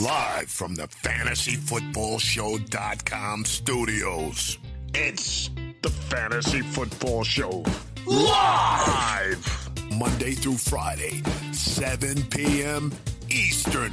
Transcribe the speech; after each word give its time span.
Live 0.00 0.48
from 0.48 0.76
the 0.76 0.86
FantasyFootballShow.com 0.86 3.44
studios. 3.44 4.58
It's 4.94 5.50
the 5.82 5.90
Fantasy 5.90 6.60
Football 6.60 7.24
Show. 7.24 7.64
Live! 8.06 9.70
Monday 9.90 10.34
through 10.34 10.58
Friday, 10.58 11.20
7 11.50 12.22
p.m. 12.30 12.92
Eastern. 13.28 13.92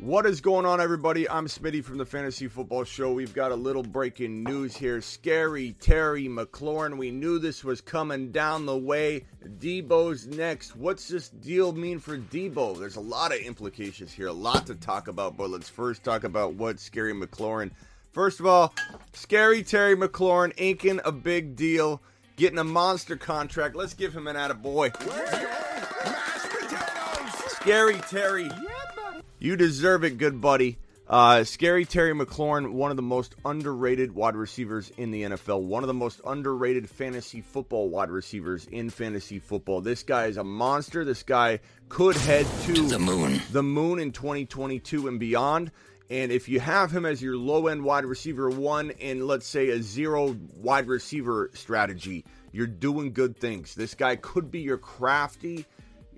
What 0.00 0.26
is 0.26 0.42
going 0.42 0.66
on, 0.66 0.78
everybody? 0.78 1.26
I'm 1.26 1.46
Smitty 1.46 1.82
from 1.82 1.96
the 1.96 2.04
Fantasy 2.04 2.48
Football 2.48 2.84
Show. 2.84 3.12
We've 3.12 3.32
got 3.32 3.50
a 3.50 3.56
little 3.56 3.82
breaking 3.82 4.44
news 4.44 4.76
here. 4.76 5.00
Scary 5.00 5.74
Terry 5.80 6.28
McLaurin. 6.28 6.98
We 6.98 7.10
knew 7.10 7.38
this 7.38 7.64
was 7.64 7.80
coming 7.80 8.30
down 8.30 8.66
the 8.66 8.76
way. 8.76 9.24
Deebo's 9.58 10.26
next. 10.26 10.76
What's 10.76 11.08
this 11.08 11.30
deal 11.30 11.72
mean 11.72 11.98
for 11.98 12.18
Deebo? 12.18 12.78
There's 12.78 12.96
a 12.96 13.00
lot 13.00 13.32
of 13.32 13.40
implications 13.40 14.12
here, 14.12 14.26
a 14.26 14.32
lot 14.32 14.66
to 14.66 14.74
talk 14.74 15.08
about, 15.08 15.38
but 15.38 15.48
let's 15.48 15.70
first 15.70 16.04
talk 16.04 16.24
about 16.24 16.54
what 16.54 16.78
Scary 16.78 17.14
McLaurin. 17.14 17.70
First 18.12 18.38
of 18.38 18.44
all, 18.44 18.74
Scary 19.14 19.62
Terry 19.62 19.96
McLaurin 19.96 20.52
inking 20.58 21.00
a 21.06 21.12
big 21.12 21.56
deal, 21.56 22.02
getting 22.36 22.58
a 22.58 22.64
monster 22.64 23.16
contract. 23.16 23.74
Let's 23.74 23.94
give 23.94 24.14
him 24.14 24.26
an 24.26 24.36
attaboy. 24.36 24.94
Scary 27.48 27.98
Terry. 28.10 28.50
You 29.38 29.56
deserve 29.56 30.02
it, 30.04 30.16
good 30.16 30.40
buddy. 30.40 30.78
Uh, 31.08 31.44
Scary 31.44 31.84
Terry 31.84 32.12
McLaurin, 32.14 32.72
one 32.72 32.90
of 32.90 32.96
the 32.96 33.02
most 33.02 33.36
underrated 33.44 34.12
wide 34.12 34.34
receivers 34.34 34.90
in 34.96 35.10
the 35.10 35.22
NFL, 35.22 35.62
one 35.62 35.84
of 35.84 35.88
the 35.88 35.94
most 35.94 36.20
underrated 36.26 36.88
fantasy 36.88 37.42
football 37.42 37.88
wide 37.88 38.10
receivers 38.10 38.66
in 38.72 38.90
fantasy 38.90 39.38
football. 39.38 39.80
This 39.80 40.02
guy 40.02 40.26
is 40.26 40.36
a 40.36 40.42
monster. 40.42 41.04
This 41.04 41.22
guy 41.22 41.60
could 41.88 42.16
head 42.16 42.46
to, 42.62 42.72
the 42.72 42.98
moon. 42.98 43.40
the 43.52 43.62
moon 43.62 44.00
in 44.00 44.10
2022 44.10 45.06
and 45.06 45.20
beyond. 45.20 45.70
And 46.08 46.32
if 46.32 46.48
you 46.48 46.58
have 46.58 46.90
him 46.90 47.04
as 47.04 47.20
your 47.20 47.36
low 47.36 47.66
end 47.66 47.84
wide 47.84 48.04
receiver 48.04 48.48
one 48.48 48.90
in, 48.90 49.26
let's 49.26 49.46
say, 49.46 49.68
a 49.68 49.82
zero 49.82 50.36
wide 50.56 50.88
receiver 50.88 51.50
strategy, 51.52 52.24
you're 52.52 52.66
doing 52.66 53.12
good 53.12 53.36
things. 53.36 53.74
This 53.74 53.94
guy 53.94 54.16
could 54.16 54.50
be 54.50 54.60
your 54.60 54.78
crafty, 54.78 55.66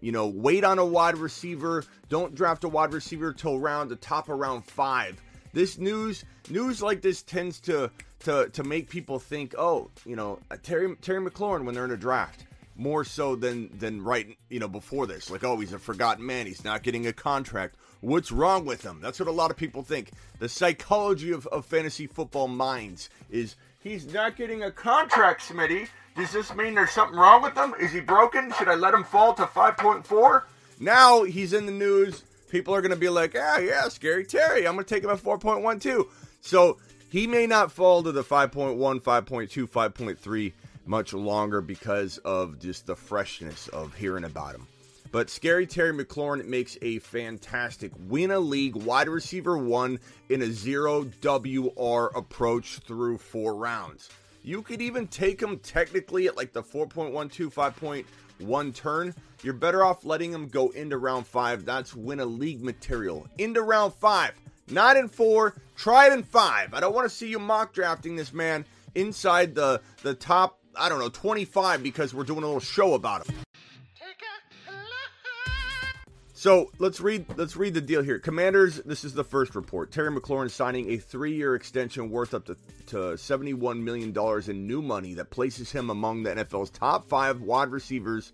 you 0.00 0.12
know, 0.12 0.26
wait 0.26 0.64
on 0.64 0.78
a 0.78 0.84
wide 0.84 1.16
receiver. 1.16 1.84
Don't 2.08 2.34
draft 2.34 2.64
a 2.64 2.68
wide 2.68 2.92
receiver 2.92 3.32
till 3.32 3.58
round 3.58 3.90
the 3.90 3.96
top 3.96 4.28
of 4.28 4.38
round 4.38 4.64
five. 4.64 5.20
This 5.52 5.78
news 5.78 6.24
news 6.50 6.82
like 6.82 7.02
this 7.02 7.22
tends 7.22 7.60
to 7.60 7.90
to 8.20 8.48
to 8.50 8.64
make 8.64 8.88
people 8.88 9.18
think, 9.18 9.54
oh, 9.58 9.90
you 10.04 10.16
know, 10.16 10.38
uh, 10.50 10.56
Terry 10.62 10.94
Terry 10.96 11.24
McLaurin 11.24 11.64
when 11.64 11.74
they're 11.74 11.84
in 11.84 11.90
a 11.90 11.96
draft 11.96 12.44
more 12.76 13.04
so 13.04 13.34
than 13.34 13.76
than 13.76 14.02
right 14.02 14.38
you 14.48 14.60
know 14.60 14.68
before 14.68 15.06
this. 15.06 15.30
Like 15.30 15.44
oh 15.44 15.58
he's 15.58 15.72
a 15.72 15.78
forgotten 15.78 16.24
man. 16.24 16.46
He's 16.46 16.64
not 16.64 16.82
getting 16.82 17.06
a 17.06 17.12
contract. 17.12 17.76
What's 18.00 18.30
wrong 18.30 18.64
with 18.64 18.82
him? 18.84 19.00
That's 19.00 19.18
what 19.18 19.28
a 19.28 19.32
lot 19.32 19.50
of 19.50 19.56
people 19.56 19.82
think. 19.82 20.12
The 20.38 20.48
psychology 20.48 21.32
of, 21.32 21.48
of 21.48 21.66
fantasy 21.66 22.06
football 22.06 22.46
minds 22.46 23.10
is 23.28 23.56
he's 23.80 24.12
not 24.12 24.36
getting 24.36 24.62
a 24.62 24.70
contract 24.70 25.42
smitty 25.42 25.88
does 26.18 26.32
this 26.32 26.54
mean 26.54 26.74
there's 26.74 26.90
something 26.90 27.18
wrong 27.18 27.42
with 27.42 27.56
him? 27.56 27.72
Is 27.80 27.92
he 27.92 28.00
broken? 28.00 28.52
Should 28.58 28.68
i 28.68 28.74
let 28.74 28.92
him 28.92 29.04
fall 29.04 29.32
to 29.34 29.44
5.4 29.44 30.42
now 30.80 31.24
he's 31.24 31.52
in 31.52 31.66
the 31.66 31.72
news. 31.72 32.22
People 32.50 32.74
are 32.74 32.80
going 32.80 32.92
to 32.92 32.96
be 32.96 33.08
like 33.08 33.34
ah 33.38 33.58
yeah 33.58 33.88
scary 33.88 34.24
terry. 34.24 34.66
I'm 34.66 34.74
going 34.74 34.84
to 34.84 34.94
take 34.94 35.04
him 35.04 35.10
at 35.10 35.18
4.12 35.18 36.06
so 36.40 36.78
he 37.10 37.26
may 37.26 37.46
not 37.46 37.72
fall 37.72 38.02
to 38.02 38.12
the 38.12 38.22
5.1 38.22 38.76
5.2 38.78 39.68
5.3 39.68 40.52
much 40.86 41.12
longer 41.12 41.60
because 41.60 42.18
of 42.18 42.58
just 42.58 42.86
the 42.86 42.96
freshness 42.96 43.68
of 43.68 43.94
hearing 43.94 44.24
about 44.24 44.54
him. 44.54 44.66
But 45.10 45.30
Scary 45.30 45.66
Terry 45.66 45.92
McLaurin 45.92 46.46
makes 46.46 46.76
a 46.82 46.98
fantastic 46.98 47.92
win 47.98 48.30
a 48.30 48.38
league 48.38 48.76
wide 48.76 49.08
receiver 49.08 49.56
one 49.56 49.98
in 50.28 50.42
a 50.42 50.46
zero 50.46 51.06
WR 51.22 52.16
approach 52.16 52.78
through 52.80 53.18
four 53.18 53.54
rounds. 53.54 54.10
You 54.48 54.62
could 54.62 54.80
even 54.80 55.06
take 55.08 55.42
him 55.42 55.58
technically 55.58 56.26
at 56.26 56.34
like 56.34 56.54
the 56.54 56.62
4.12, 56.62 57.52
5.1 57.52 58.74
turn. 58.74 59.14
You're 59.42 59.52
better 59.52 59.84
off 59.84 60.06
letting 60.06 60.32
him 60.32 60.48
go 60.48 60.70
into 60.70 60.96
round 60.96 61.26
five. 61.26 61.66
That's 61.66 61.94
win 61.94 62.18
a 62.18 62.24
league 62.24 62.64
material. 62.64 63.26
Into 63.36 63.60
round 63.60 63.92
five. 63.92 64.32
Not 64.70 64.96
in 64.96 65.08
four. 65.08 65.54
Try 65.76 66.06
it 66.06 66.14
in 66.14 66.22
five. 66.22 66.72
I 66.72 66.80
don't 66.80 66.94
want 66.94 67.06
to 67.06 67.14
see 67.14 67.28
you 67.28 67.38
mock 67.38 67.74
drafting 67.74 68.16
this 68.16 68.32
man 68.32 68.64
inside 68.94 69.54
the 69.54 69.82
the 70.02 70.14
top 70.14 70.58
I 70.74 70.88
don't 70.88 71.00
know, 71.00 71.10
25 71.10 71.82
because 71.82 72.14
we're 72.14 72.24
doing 72.24 72.42
a 72.42 72.46
little 72.46 72.58
show 72.58 72.94
about 72.94 73.26
him. 73.26 73.34
So 76.38 76.70
let's 76.78 77.00
read 77.00 77.26
let's 77.36 77.56
read 77.56 77.74
the 77.74 77.80
deal 77.80 78.00
here. 78.00 78.20
Commanders, 78.20 78.76
this 78.84 79.02
is 79.02 79.12
the 79.12 79.24
first 79.24 79.56
report. 79.56 79.90
Terry 79.90 80.12
McLaurin 80.12 80.48
signing 80.48 80.92
a 80.92 80.96
three-year 80.96 81.56
extension 81.56 82.10
worth 82.10 82.32
up 82.32 82.44
to, 82.44 82.56
to 82.86 82.96
$71 82.96 83.82
million 83.82 84.16
in 84.48 84.66
new 84.68 84.80
money 84.80 85.14
that 85.14 85.30
places 85.30 85.72
him 85.72 85.90
among 85.90 86.22
the 86.22 86.30
NFL's 86.30 86.70
top 86.70 87.08
five 87.08 87.40
wide 87.40 87.72
receivers. 87.72 88.32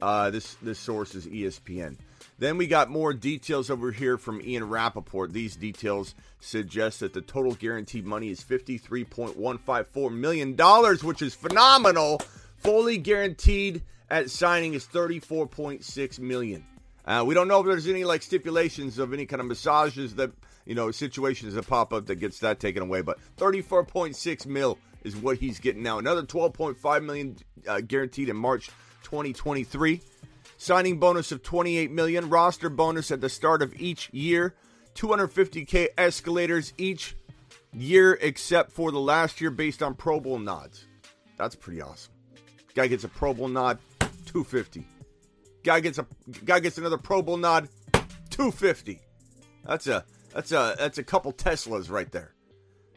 Uh, 0.00 0.30
this 0.30 0.54
this 0.62 0.78
source 0.78 1.14
is 1.14 1.26
ESPN. 1.26 1.98
Then 2.38 2.56
we 2.56 2.66
got 2.66 2.88
more 2.88 3.12
details 3.12 3.68
over 3.68 3.92
here 3.92 4.16
from 4.16 4.40
Ian 4.40 4.70
Rapoport. 4.70 5.34
These 5.34 5.56
details 5.56 6.14
suggest 6.40 7.00
that 7.00 7.12
the 7.12 7.20
total 7.20 7.52
guaranteed 7.52 8.06
money 8.06 8.30
is 8.30 8.42
$53.154 8.42 10.10
million, 10.10 10.56
which 11.02 11.20
is 11.20 11.34
phenomenal. 11.34 12.22
Fully 12.56 12.96
guaranteed 12.96 13.82
at 14.10 14.30
signing 14.30 14.72
is 14.72 14.86
$34.6 14.86 16.18
million. 16.18 16.64
Uh, 17.04 17.24
we 17.26 17.34
don't 17.34 17.48
know 17.48 17.60
if 17.60 17.66
there's 17.66 17.88
any 17.88 18.04
like 18.04 18.22
stipulations 18.22 18.98
of 18.98 19.12
any 19.12 19.26
kind 19.26 19.40
of 19.40 19.46
massages 19.46 20.14
that, 20.14 20.30
you 20.64 20.74
know, 20.74 20.90
situations 20.90 21.54
that 21.54 21.66
pop 21.66 21.92
up 21.92 22.06
that 22.06 22.16
gets 22.16 22.38
that 22.38 22.60
taken 22.60 22.82
away, 22.82 23.02
but 23.02 23.18
34.6 23.38 24.46
mil 24.46 24.78
is 25.02 25.16
what 25.16 25.38
he's 25.38 25.58
getting 25.58 25.82
now. 25.82 25.98
Another 25.98 26.22
12.5 26.22 27.04
million 27.04 27.36
uh, 27.66 27.80
guaranteed 27.80 28.28
in 28.28 28.36
March 28.36 28.68
2023 29.02 30.00
signing 30.62 30.98
bonus 30.98 31.32
of 31.32 31.42
28 31.42 31.90
million. 31.90 32.30
Roster 32.30 32.70
bonus 32.70 33.10
at 33.10 33.20
the 33.20 33.28
start 33.28 33.62
of 33.62 33.74
each 33.80 34.08
year. 34.12 34.54
250k 34.94 35.88
escalators 35.98 36.72
each 36.76 37.16
year 37.72 38.18
except 38.20 38.70
for 38.70 38.92
the 38.92 39.00
last 39.00 39.40
year 39.40 39.50
based 39.50 39.82
on 39.82 39.94
pro 39.94 40.20
bowl 40.20 40.38
nods. 40.38 40.84
That's 41.36 41.56
pretty 41.56 41.80
awesome. 41.80 42.12
Guy 42.74 42.86
gets 42.86 43.04
a 43.04 43.08
pro 43.08 43.34
bowl 43.34 43.48
nod 43.48 43.78
250 44.26 44.86
guy 45.62 45.80
gets 45.80 45.98
a 45.98 46.06
guy 46.44 46.60
gets 46.60 46.78
another 46.78 46.98
pro 46.98 47.22
bowl 47.22 47.36
nod 47.36 47.68
250 48.30 49.00
that's 49.64 49.86
a 49.86 50.04
that's 50.32 50.52
a 50.52 50.74
that's 50.78 50.98
a 50.98 51.02
couple 51.02 51.32
teslas 51.32 51.90
right 51.90 52.10
there 52.12 52.32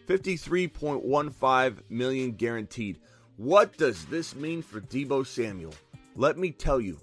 53.15 0.07 1.79
million 1.89 2.31
guaranteed 2.33 2.99
what 3.37 3.77
does 3.77 4.05
this 4.05 4.35
mean 4.35 4.61
for 4.61 4.79
Deebo 4.79 5.25
Samuel 5.25 5.73
let 6.15 6.37
me 6.37 6.51
tell 6.51 6.79
you 6.79 6.99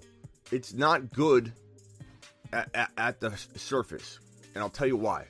it's 0.51 0.73
not 0.73 1.11
good 1.11 1.53
at, 2.53 2.69
at, 2.73 2.91
at, 2.97 3.19
the 3.19 3.35
surface. 3.55 4.19
And 4.53 4.63
I'll 4.63 4.69
tell 4.69 4.87
you 4.87 4.97
why. 4.97 5.25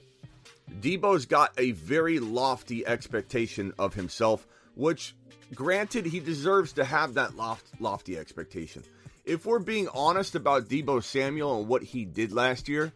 Deebo's 0.79 1.25
got 1.25 1.53
a 1.57 1.71
very 1.71 2.19
lofty 2.19 2.85
expectation 2.85 3.73
of 3.79 3.93
himself, 3.93 4.47
which, 4.75 5.15
granted, 5.53 6.05
he 6.05 6.19
deserves 6.19 6.73
to 6.73 6.83
have 6.83 7.13
that 7.13 7.35
loft, 7.35 7.67
lofty 7.79 8.17
expectation. 8.17 8.83
If 9.25 9.45
we're 9.45 9.59
being 9.59 9.87
honest 9.93 10.35
about 10.35 10.67
Deebo 10.67 11.03
Samuel 11.03 11.59
and 11.59 11.67
what 11.67 11.83
he 11.83 12.05
did 12.05 12.31
last 12.31 12.67
year, 12.67 12.91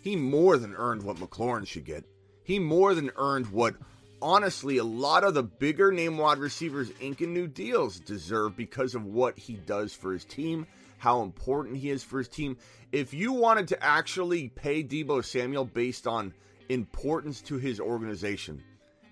he 0.00 0.16
more 0.16 0.56
than 0.56 0.74
earned 0.74 1.02
what 1.02 1.16
McLaurin 1.16 1.66
should 1.66 1.84
get. 1.84 2.04
He 2.44 2.58
more 2.58 2.94
than 2.94 3.10
earned 3.16 3.48
what, 3.48 3.74
honestly, 4.20 4.78
a 4.78 4.84
lot 4.84 5.24
of 5.24 5.34
the 5.34 5.42
bigger 5.42 5.90
name 5.90 6.18
wide 6.18 6.38
receivers 6.38 6.92
inking 7.00 7.32
new 7.32 7.46
deals 7.46 7.98
deserve 7.98 8.56
because 8.56 8.94
of 8.94 9.04
what 9.04 9.38
he 9.38 9.54
does 9.54 9.92
for 9.92 10.12
his 10.12 10.24
team 10.24 10.66
how 11.02 11.22
important 11.22 11.76
he 11.76 11.90
is 11.90 12.04
for 12.04 12.18
his 12.18 12.28
team. 12.28 12.56
If 12.92 13.12
you 13.12 13.32
wanted 13.32 13.66
to 13.68 13.84
actually 13.84 14.50
pay 14.50 14.84
Deebo 14.84 15.24
Samuel 15.24 15.64
based 15.64 16.06
on 16.06 16.32
importance 16.68 17.42
to 17.42 17.56
his 17.56 17.80
organization 17.80 18.62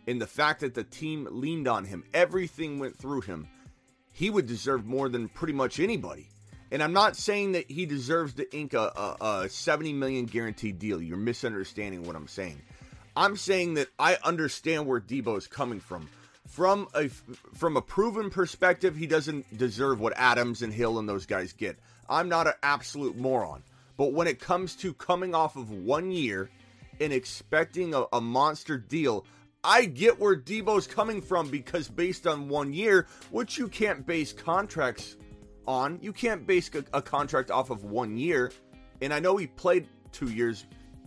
and 0.06 0.20
the 0.20 0.26
fact 0.28 0.60
that 0.60 0.74
the 0.74 0.84
team 0.84 1.26
leaned 1.32 1.66
on 1.66 1.84
him, 1.84 2.04
everything 2.14 2.78
went 2.78 2.96
through 2.96 3.22
him, 3.22 3.48
he 4.12 4.30
would 4.30 4.46
deserve 4.46 4.86
more 4.86 5.08
than 5.08 5.28
pretty 5.30 5.52
much 5.52 5.80
anybody. 5.80 6.29
And 6.72 6.82
I'm 6.82 6.92
not 6.92 7.16
saying 7.16 7.52
that 7.52 7.70
he 7.70 7.84
deserves 7.84 8.34
to 8.34 8.56
ink 8.56 8.74
a, 8.74 9.16
a, 9.20 9.42
a 9.42 9.48
70 9.48 9.92
million 9.92 10.26
guaranteed 10.26 10.78
deal. 10.78 11.02
You're 11.02 11.16
misunderstanding 11.16 12.04
what 12.04 12.14
I'm 12.16 12.28
saying. 12.28 12.60
I'm 13.16 13.36
saying 13.36 13.74
that 13.74 13.88
I 13.98 14.18
understand 14.24 14.86
where 14.86 15.00
Deebo 15.00 15.36
is 15.36 15.46
coming 15.46 15.80
from. 15.80 16.08
From 16.48 16.88
a 16.94 17.08
from 17.08 17.76
a 17.76 17.82
proven 17.82 18.28
perspective, 18.30 18.96
he 18.96 19.06
doesn't 19.06 19.56
deserve 19.56 20.00
what 20.00 20.12
Adams 20.16 20.62
and 20.62 20.72
Hill 20.72 20.98
and 20.98 21.08
those 21.08 21.26
guys 21.26 21.52
get. 21.52 21.78
I'm 22.08 22.28
not 22.28 22.48
an 22.48 22.54
absolute 22.62 23.16
moron. 23.16 23.62
But 23.96 24.12
when 24.14 24.26
it 24.26 24.40
comes 24.40 24.74
to 24.76 24.94
coming 24.94 25.34
off 25.34 25.56
of 25.56 25.70
one 25.70 26.10
year 26.10 26.50
and 27.00 27.12
expecting 27.12 27.94
a, 27.94 28.04
a 28.12 28.20
monster 28.20 28.78
deal, 28.78 29.26
I 29.62 29.84
get 29.84 30.18
where 30.18 30.36
Deebo's 30.36 30.86
coming 30.86 31.20
from 31.20 31.50
because 31.50 31.88
based 31.88 32.26
on 32.26 32.48
one 32.48 32.72
year, 32.72 33.06
which 33.30 33.58
you 33.58 33.68
can't 33.68 34.06
base 34.06 34.32
contracts 34.32 35.16
on, 35.70 35.98
you 36.02 36.12
can't 36.12 36.46
base 36.46 36.68
a, 36.74 36.98
a 36.98 37.02
contract 37.02 37.50
off 37.50 37.70
of 37.70 37.84
one 37.84 38.16
year. 38.16 38.50
And 39.00 39.14
I 39.14 39.20
know 39.20 39.36
he 39.36 39.46
played 39.46 39.86
two 40.12 40.28
years, 40.28 40.66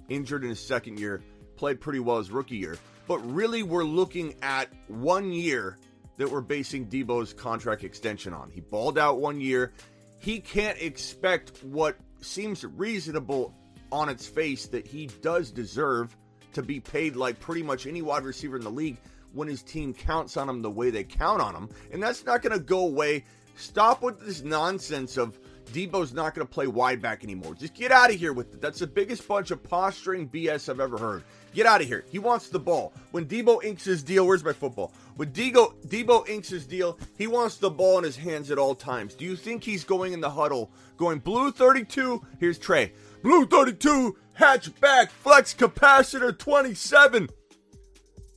injured 0.10 0.44
in 0.44 0.50
his 0.50 0.60
second 0.60 1.00
year, 1.00 1.22
played 1.58 1.82
pretty 1.82 2.00
well 2.00 2.18
his 2.18 2.32
rookie 2.32 2.56
year. 2.56 2.78
But 3.08 3.18
really, 3.20 3.64
we're 3.64 3.84
looking 3.84 4.36
at 4.42 4.70
one 4.88 5.34
year 5.34 5.78
that 6.18 6.32
we're 6.32 6.42
basing 6.42 6.88
Deebo's 6.88 7.34
contract 7.34 7.84
extension 7.84 8.34
on. 8.34 8.50
He 8.50 8.62
balled 8.62 8.98
out 8.98 9.20
one 9.20 9.42
year. 9.42 9.74
He 10.20 10.40
can't 10.40 10.80
expect 10.82 11.62
what 11.64 11.98
seems 12.22 12.64
reasonable 12.64 13.54
on 13.92 14.08
its 14.08 14.26
face 14.26 14.68
that 14.68 14.88
he 14.88 15.08
does 15.22 15.52
deserve 15.52 16.16
to 16.54 16.64
be 16.64 16.80
paid 16.80 17.16
like 17.16 17.40
pretty 17.40 17.64
much 17.64 17.86
any 17.86 18.02
wide 18.02 18.24
receiver 18.24 18.56
in 18.56 18.64
the 18.64 18.72
league 18.72 18.98
when 19.34 19.48
his 19.48 19.62
team 19.64 19.94
counts 19.94 20.38
on 20.38 20.48
him 20.48 20.62
the 20.62 20.70
way 20.70 20.90
they 20.90 21.04
count 21.04 21.42
on 21.42 21.54
him. 21.54 21.70
And 21.92 22.02
that's 22.02 22.26
not 22.26 22.42
going 22.42 22.58
to 22.58 22.64
go 22.64 22.86
away. 22.86 23.26
Stop 23.56 24.02
with 24.02 24.20
this 24.20 24.42
nonsense 24.44 25.18
of 25.18 25.40
Deebo's 25.72 26.14
not 26.14 26.36
going 26.36 26.46
to 26.46 26.54
play 26.54 26.68
wide 26.68 27.02
back 27.02 27.24
anymore. 27.24 27.56
Just 27.56 27.74
get 27.74 27.92
out 27.92 28.12
of 28.12 28.20
here 28.20 28.34
with 28.34 28.54
it. 28.54 28.62
That's 28.62 28.80
the 28.80 28.88
biggest 28.88 29.28
bunch 29.28 29.52
of 29.52 29.64
posturing 29.64 30.30
BS 30.30 30.70
I've 30.70 30.80
ever 30.80 30.98
heard. 30.98 31.24
Get 31.54 31.66
out 31.66 31.82
of 31.82 31.88
here. 31.88 32.04
He 32.12 32.20
wants 32.20 32.50
the 32.50 32.60
ball. 32.60 32.94
When 33.12 33.26
Deebo 33.26 33.64
inks 33.64 33.84
his 33.84 34.04
deal, 34.04 34.26
where's 34.28 34.44
my 34.44 34.54
football? 34.54 34.92
When 35.16 35.32
Debo, 35.32 35.74
Deebo 35.88 36.28
inks 36.28 36.50
his 36.50 36.66
deal, 36.66 36.98
he 37.18 37.28
wants 37.28 37.58
the 37.58 37.70
ball 37.70 38.00
in 38.00 38.04
his 38.04 38.18
hands 38.18 38.52
at 38.52 38.58
all 38.58 38.76
times. 38.76 39.14
Do 39.16 39.26
you 39.26 39.36
think 39.36 39.64
he's 39.64 39.84
going 39.84 40.14
in 40.14 40.22
the 40.22 40.30
huddle, 40.30 40.72
going 40.98 41.20
blue 41.20 41.52
32? 41.52 42.24
Here's 42.40 42.58
Trey. 42.58 42.94
Blue 43.22 43.46
32, 43.46 44.18
hatchback, 44.38 45.10
flex 45.10 45.54
capacitor 45.54 46.38
27. 46.38 47.30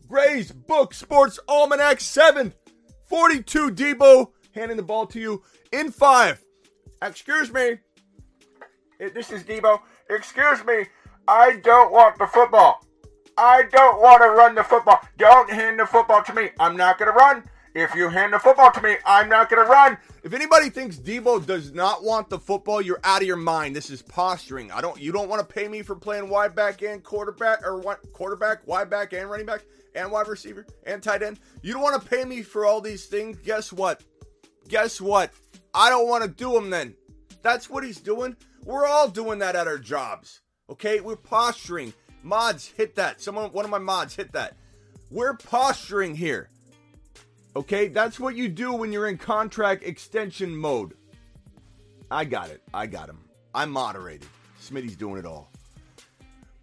Gray's 0.06 0.52
Book 0.52 0.94
Sports 0.94 1.38
Almanac 1.48 2.00
7. 2.00 2.52
42 3.06 3.70
Deebo, 3.70 4.32
handing 4.56 4.76
the 4.76 4.82
ball 4.82 5.06
to 5.06 5.20
you 5.20 5.42
in 5.72 5.92
five. 5.92 6.42
Excuse 7.02 7.52
me. 7.52 7.78
This 8.98 9.30
is 9.30 9.42
Deebo. 9.44 9.80
Excuse 10.10 10.64
me. 10.64 10.86
I 11.28 11.60
don't 11.62 11.92
want 11.92 12.18
the 12.18 12.26
football. 12.26 12.84
I 13.38 13.64
don't 13.70 14.00
want 14.00 14.22
to 14.22 14.30
run 14.30 14.54
the 14.54 14.64
football. 14.64 14.98
Don't 15.18 15.50
hand 15.50 15.78
the 15.78 15.86
football 15.86 16.22
to 16.22 16.34
me. 16.34 16.50
I'm 16.58 16.76
not 16.76 16.98
going 16.98 17.12
to 17.12 17.16
run. 17.16 17.44
If 17.74 17.94
you 17.94 18.08
hand 18.08 18.32
the 18.32 18.38
football 18.38 18.72
to 18.72 18.80
me, 18.80 18.96
I'm 19.04 19.28
not 19.28 19.50
going 19.50 19.62
to 19.62 19.70
run. 19.70 19.98
If 20.24 20.32
anybody 20.32 20.70
thinks 20.70 20.96
Deebo 20.96 21.44
does 21.44 21.74
not 21.74 22.02
want 22.02 22.30
the 22.30 22.38
football, 22.38 22.80
you're 22.80 23.00
out 23.04 23.20
of 23.20 23.28
your 23.28 23.36
mind. 23.36 23.76
This 23.76 23.90
is 23.90 24.00
posturing. 24.00 24.72
I 24.72 24.80
don't. 24.80 24.98
You 24.98 25.12
don't 25.12 25.28
want 25.28 25.46
to 25.46 25.54
pay 25.54 25.68
me 25.68 25.82
for 25.82 25.94
playing 25.94 26.30
wide 26.30 26.54
back 26.54 26.80
and 26.80 27.02
quarterback 27.02 27.66
or 27.66 27.78
what, 27.78 28.00
quarterback, 28.14 28.66
wide 28.66 28.88
back 28.88 29.12
and 29.12 29.28
running 29.28 29.44
back 29.44 29.66
and 29.94 30.10
wide 30.10 30.26
receiver 30.26 30.64
and 30.86 31.02
tight 31.02 31.22
end. 31.22 31.38
You 31.60 31.74
don't 31.74 31.82
want 31.82 32.02
to 32.02 32.08
pay 32.08 32.24
me 32.24 32.40
for 32.40 32.64
all 32.64 32.80
these 32.80 33.04
things. 33.04 33.36
Guess 33.44 33.74
what? 33.74 34.02
Guess 34.68 35.00
what? 35.00 35.32
I 35.74 35.90
don't 35.90 36.08
want 36.08 36.24
to 36.24 36.28
do 36.28 36.52
them 36.52 36.70
then. 36.70 36.94
That's 37.42 37.68
what 37.70 37.84
he's 37.84 38.00
doing. 38.00 38.36
We're 38.64 38.86
all 38.86 39.08
doing 39.08 39.38
that 39.40 39.56
at 39.56 39.68
our 39.68 39.78
jobs. 39.78 40.40
Okay? 40.70 41.00
We're 41.00 41.16
posturing. 41.16 41.92
Mods, 42.22 42.72
hit 42.76 42.94
that. 42.96 43.20
Someone, 43.20 43.52
one 43.52 43.64
of 43.64 43.70
my 43.70 43.78
mods, 43.78 44.16
hit 44.16 44.32
that. 44.32 44.56
We're 45.10 45.36
posturing 45.36 46.16
here. 46.16 46.48
Okay? 47.54 47.88
That's 47.88 48.18
what 48.18 48.34
you 48.34 48.48
do 48.48 48.72
when 48.72 48.92
you're 48.92 49.08
in 49.08 49.18
contract 49.18 49.84
extension 49.84 50.56
mode. 50.56 50.94
I 52.10 52.24
got 52.24 52.50
it. 52.50 52.62
I 52.74 52.86
got 52.86 53.08
him. 53.08 53.20
I'm 53.54 53.70
moderated. 53.70 54.26
Smitty's 54.60 54.96
doing 54.96 55.18
it 55.18 55.26
all. 55.26 55.52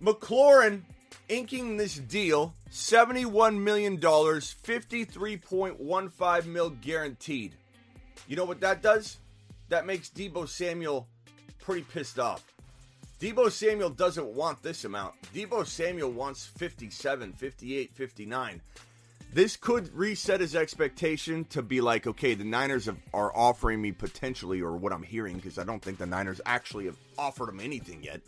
McLaurin 0.01 0.81
inking 1.29 1.77
this 1.77 1.95
deal, 1.95 2.53
$71 2.69 3.57
million, 3.57 3.97
53.15 3.99 6.45
mil 6.45 6.69
guaranteed. 6.69 7.55
You 8.27 8.35
know 8.35 8.45
what 8.45 8.61
that 8.61 8.81
does? 8.81 9.17
That 9.69 9.85
makes 9.85 10.09
Deebo 10.09 10.47
Samuel 10.47 11.07
pretty 11.59 11.81
pissed 11.81 12.19
off. 12.19 12.43
Deebo 13.19 13.51
Samuel 13.51 13.89
doesn't 13.89 14.27
want 14.27 14.61
this 14.61 14.85
amount. 14.85 15.15
Deebo 15.33 15.65
Samuel 15.65 16.11
wants 16.11 16.45
57, 16.45 17.33
58, 17.33 17.91
59. 17.93 18.61
This 19.33 19.55
could 19.55 19.91
reset 19.95 20.41
his 20.41 20.55
expectation 20.55 21.45
to 21.45 21.61
be 21.63 21.81
like, 21.81 22.05
okay, 22.05 22.35
the 22.35 22.43
Niners 22.43 22.85
have, 22.85 22.97
are 23.13 23.35
offering 23.35 23.81
me 23.81 23.91
potentially, 23.91 24.61
or 24.61 24.73
what 24.73 24.93
I'm 24.93 25.01
hearing, 25.01 25.37
because 25.37 25.57
I 25.57 25.63
don't 25.63 25.81
think 25.81 25.97
the 25.97 26.05
Niners 26.05 26.39
actually 26.45 26.85
have 26.85 26.97
offered 27.17 27.49
him 27.49 27.59
anything 27.59 28.03
yet. 28.03 28.21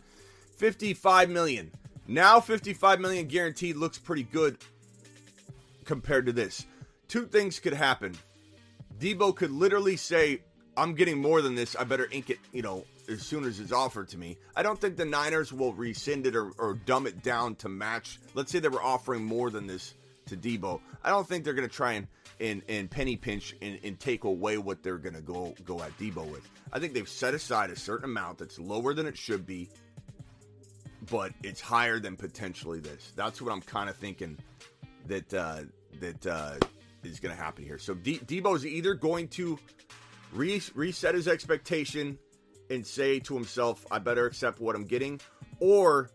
55 0.58 1.30
million. 1.30 1.72
Now 2.08 2.40
55 2.40 3.00
million 3.00 3.28
guaranteed 3.28 3.76
looks 3.76 3.98
pretty 3.98 4.24
good 4.24 4.58
compared 5.84 6.26
to 6.26 6.32
this. 6.32 6.66
Two 7.08 7.28
things 7.28 7.60
could 7.60 7.74
happen. 7.74 8.16
Deebo 9.00 9.36
could 9.36 9.52
literally 9.52 9.98
say, 9.98 10.42
I'm 10.78 10.94
getting 10.94 11.22
more 11.22 11.42
than 11.42 11.56
this. 11.56 11.76
I 11.76 11.84
better 11.84 12.08
ink 12.12 12.30
it, 12.30 12.40
you 12.52 12.62
know, 12.62 12.86
as 13.10 13.22
soon 13.22 13.46
as 13.46 13.60
it's 13.60 13.72
offered 13.72 14.10
to 14.10 14.18
me. 14.18 14.38
I 14.56 14.64
don't 14.64 14.80
think 14.80 14.98
the 14.98 15.06
Niners 15.06 15.54
will 15.54 15.74
rescind 15.74 16.28
it 16.28 16.36
or, 16.36 16.52
or 16.58 16.76
dumb 16.86 17.08
it 17.08 17.24
down 17.24 17.56
to 17.56 17.70
match. 17.70 18.20
Let's 18.34 18.52
say 18.52 18.60
they 18.60 18.68
were 18.68 18.82
offering 18.82 19.24
more 19.24 19.50
than 19.50 19.68
this 19.68 19.94
to 20.28 20.38
Deebo. 20.38 20.82
I 21.04 21.10
don't 21.10 21.28
think 21.28 21.44
they're 21.44 21.54
going 21.54 21.68
to 21.68 21.74
try 21.74 21.94
and, 21.94 22.08
and, 22.40 22.62
and 22.68 22.90
penny 22.90 23.16
pinch 23.16 23.56
and, 23.62 23.80
and 23.84 24.00
take 24.00 24.24
away 24.24 24.58
what 24.58 24.84
they're 24.84 24.98
going 24.98 25.16
to 25.16 25.22
go 25.22 25.54
go 25.66 25.82
at 25.82 25.98
Deebo 25.98 26.30
with. 26.30 26.50
I 26.74 26.80
think 26.80 26.94
they've 26.94 27.08
set 27.08 27.34
aside 27.34 27.70
a 27.70 27.76
certain 27.76 28.06
amount 28.06 28.40
that's 28.40 28.60
lower 28.60 28.94
than 28.94 29.06
it 29.06 29.18
should 29.18 29.46
be, 29.46 29.70
but 31.10 31.32
it's 31.44 31.62
higher 31.62 32.00
than 32.00 32.16
potentially 32.16 32.80
this. 32.80 33.14
That's 33.16 33.42
what 33.42 33.54
I'm 33.54 33.62
kind 33.62 33.90
of 33.90 33.96
thinking 33.96 34.38
that 35.08 35.34
uh, 35.34 35.62
that 36.00 36.26
uh, 36.26 36.56
is 37.12 37.19
going 37.19 37.36
to 37.36 37.42
happen 37.42 37.63
here. 37.63 37.78
So 37.78 37.94
De- 37.94 38.19
Deebo's 38.19 38.66
either 38.66 38.94
going 38.94 39.28
to 39.30 39.60
re- 40.34 40.62
reset 40.74 41.16
his 41.16 41.28
expectation 41.28 42.18
and 42.69 42.86
say 42.86 43.19
to 43.19 43.34
himself, 43.34 43.86
"I 43.92 44.00
better 44.00 44.25
accept 44.25 44.60
what 44.60 44.75
I'm 44.75 44.86
getting," 44.86 45.19
or 45.60 46.10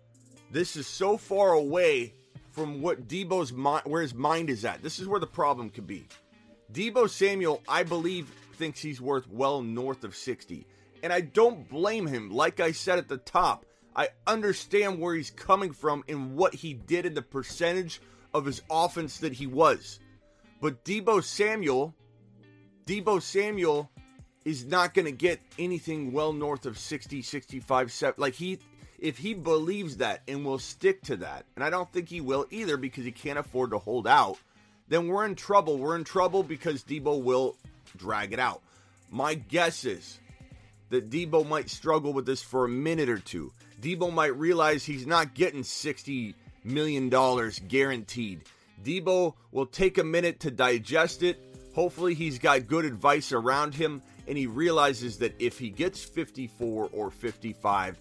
this 0.50 0.76
is 0.76 0.86
so 0.86 1.16
far 1.16 1.52
away 1.52 2.14
from 2.50 2.82
what 2.82 3.06
Deebo's 3.06 3.52
mind, 3.52 3.84
where 3.86 4.02
his 4.02 4.14
mind 4.14 4.50
is 4.50 4.64
at. 4.64 4.82
This 4.82 4.98
is 4.98 5.06
where 5.06 5.20
the 5.20 5.26
problem 5.26 5.70
could 5.70 5.86
be. 5.86 6.06
Deebo 6.72 7.08
Samuel, 7.08 7.62
I 7.68 7.82
believe, 7.82 8.28
thinks 8.54 8.80
he's 8.80 9.00
worth 9.00 9.28
well 9.28 9.62
north 9.62 10.04
of 10.04 10.16
60. 10.16 10.66
And 11.02 11.12
I 11.12 11.20
don't 11.20 11.68
blame 11.68 12.06
him. 12.06 12.30
Like 12.30 12.60
I 12.60 12.72
said 12.72 12.98
at 12.98 13.08
the 13.08 13.16
top, 13.16 13.64
I 13.94 14.08
understand 14.26 14.98
where 14.98 15.14
he's 15.14 15.30
coming 15.30 15.72
from 15.72 16.04
and 16.08 16.36
what 16.36 16.54
he 16.54 16.74
did 16.74 17.06
in 17.06 17.14
the 17.14 17.22
percentage 17.22 18.00
of 18.34 18.44
his 18.44 18.62
offense 18.70 19.18
that 19.18 19.32
he 19.32 19.46
was. 19.46 19.99
But 20.60 20.84
Deebo 20.84 21.22
Samuel, 21.24 21.94
Deebo 22.86 23.22
Samuel 23.22 23.90
is 24.44 24.66
not 24.66 24.94
going 24.94 25.06
to 25.06 25.12
get 25.12 25.40
anything 25.58 26.12
well 26.12 26.32
north 26.32 26.66
of 26.66 26.78
60, 26.78 27.22
65, 27.22 27.92
70. 27.92 28.20
Like 28.20 28.34
he, 28.34 28.58
if 28.98 29.18
he 29.18 29.34
believes 29.34 29.98
that 29.98 30.22
and 30.28 30.44
will 30.44 30.58
stick 30.58 31.02
to 31.02 31.16
that, 31.16 31.46
and 31.54 31.64
I 31.64 31.70
don't 31.70 31.90
think 31.92 32.08
he 32.08 32.20
will 32.20 32.46
either 32.50 32.76
because 32.76 33.04
he 33.04 33.12
can't 33.12 33.38
afford 33.38 33.70
to 33.70 33.78
hold 33.78 34.06
out, 34.06 34.38
then 34.88 35.08
we're 35.08 35.24
in 35.24 35.34
trouble. 35.34 35.78
We're 35.78 35.96
in 35.96 36.04
trouble 36.04 36.42
because 36.42 36.84
Deebo 36.84 37.22
will 37.22 37.56
drag 37.96 38.32
it 38.32 38.38
out. 38.38 38.60
My 39.10 39.34
guess 39.34 39.84
is 39.84 40.18
that 40.90 41.10
Deebo 41.10 41.48
might 41.48 41.70
struggle 41.70 42.12
with 42.12 42.26
this 42.26 42.42
for 42.42 42.64
a 42.64 42.68
minute 42.68 43.08
or 43.08 43.18
two. 43.18 43.52
Deebo 43.80 44.12
might 44.12 44.36
realize 44.36 44.84
he's 44.84 45.06
not 45.06 45.34
getting 45.34 45.62
$60 45.62 46.34
million 46.64 47.08
guaranteed. 47.68 48.42
Deebo 48.82 49.34
will 49.52 49.66
take 49.66 49.98
a 49.98 50.04
minute 50.04 50.40
to 50.40 50.50
digest 50.50 51.22
it. 51.22 51.38
Hopefully, 51.74 52.14
he's 52.14 52.38
got 52.38 52.66
good 52.66 52.84
advice 52.84 53.32
around 53.32 53.74
him, 53.74 54.02
and 54.26 54.36
he 54.36 54.46
realizes 54.46 55.18
that 55.18 55.34
if 55.40 55.58
he 55.58 55.70
gets 55.70 56.02
54 56.02 56.90
or 56.92 57.10
55, 57.10 58.00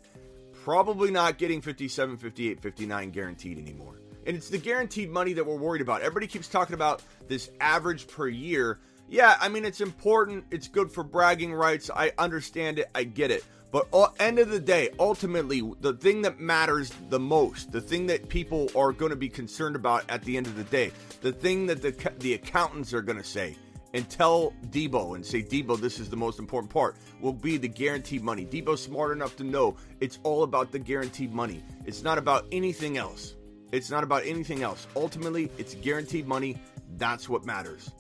probably 0.64 1.12
not 1.12 1.38
getting 1.38 1.62
57, 1.62 2.18
58, 2.18 2.62
59 2.62 3.10
guaranteed 3.12 3.58
anymore. 3.58 4.00
And 4.26 4.36
it's 4.36 4.50
the 4.50 4.58
guaranteed 4.58 5.10
money 5.10 5.34
that 5.34 5.46
we're 5.46 5.56
worried 5.56 5.82
about. 5.82 6.02
Everybody 6.02 6.28
keeps 6.28 6.48
talking 6.48 6.74
about 6.74 7.02
this 7.28 7.50
average 7.60 8.08
per 8.08 8.28
year. 8.28 8.80
Yeah, 9.10 9.36
I 9.42 9.50
mean, 9.50 9.66
it's 9.66 9.82
important. 9.82 10.46
It's 10.52 10.68
good 10.68 10.92
for 10.92 11.04
bragging 11.04 11.54
rights. 11.54 11.90
I 11.94 12.12
understand 12.18 12.80
it. 12.80 12.90
I 12.94 13.04
get 13.04 13.32
it. 13.32 13.44
But 13.72 13.88
uh, 13.94 14.08
end 14.20 14.40
of 14.40 14.50
the 14.50 14.60
day, 14.60 14.90
ultimately, 15.00 15.62
the 15.82 15.94
thing 15.94 16.24
that 16.24 16.40
matters 16.40 16.92
the 17.10 17.20
most, 17.20 17.72
the 17.72 17.82
thing 17.82 18.08
that 18.08 18.30
people 18.30 18.70
are 18.76 18.92
going 18.92 19.12
to 19.12 19.16
be 19.16 19.30
concerned 19.30 19.76
about 19.76 20.06
at 20.10 20.24
the 20.24 20.38
end 20.38 20.48
of 20.48 20.56
the 20.56 20.64
day, 20.64 20.92
the 21.22 21.32
thing 21.32 21.68
that 21.68 21.82
the 21.82 22.12
the 22.20 22.34
accountants 22.34 22.94
are 22.94 23.02
going 23.02 23.18
to 23.18 23.24
say 23.24 23.56
and 23.94 24.10
tell 24.10 24.54
Deebo 24.70 25.16
and 25.16 25.26
say, 25.26 25.42
Deebo, 25.42 25.80
this 25.80 26.00
is 26.00 26.10
the 26.10 26.18
most 26.18 26.40
important 26.40 26.72
part, 26.72 26.96
will 27.22 27.34
be 27.34 27.58
the 27.58 27.68
guaranteed 27.68 28.24
money. 28.24 28.46
Deebo's 28.46 28.82
smart 28.82 29.12
enough 29.12 29.36
to 29.38 29.44
know 29.44 29.76
it's 30.00 30.20
all 30.24 30.44
about 30.44 30.72
the 30.72 30.80
guaranteed 30.80 31.34
money. 31.34 31.64
It's 31.86 32.04
not 32.04 32.18
about 32.18 32.46
anything 32.52 32.98
else. 32.98 33.36
It's 33.72 33.90
not 33.90 34.04
about 34.04 34.26
anything 34.26 34.64
else. 34.64 34.88
Ultimately, 34.96 35.52
it's 35.58 35.76
guaranteed 35.76 36.28
money. 36.28 36.58
That's 36.98 37.30
what 37.30 37.46
matters. 37.46 37.92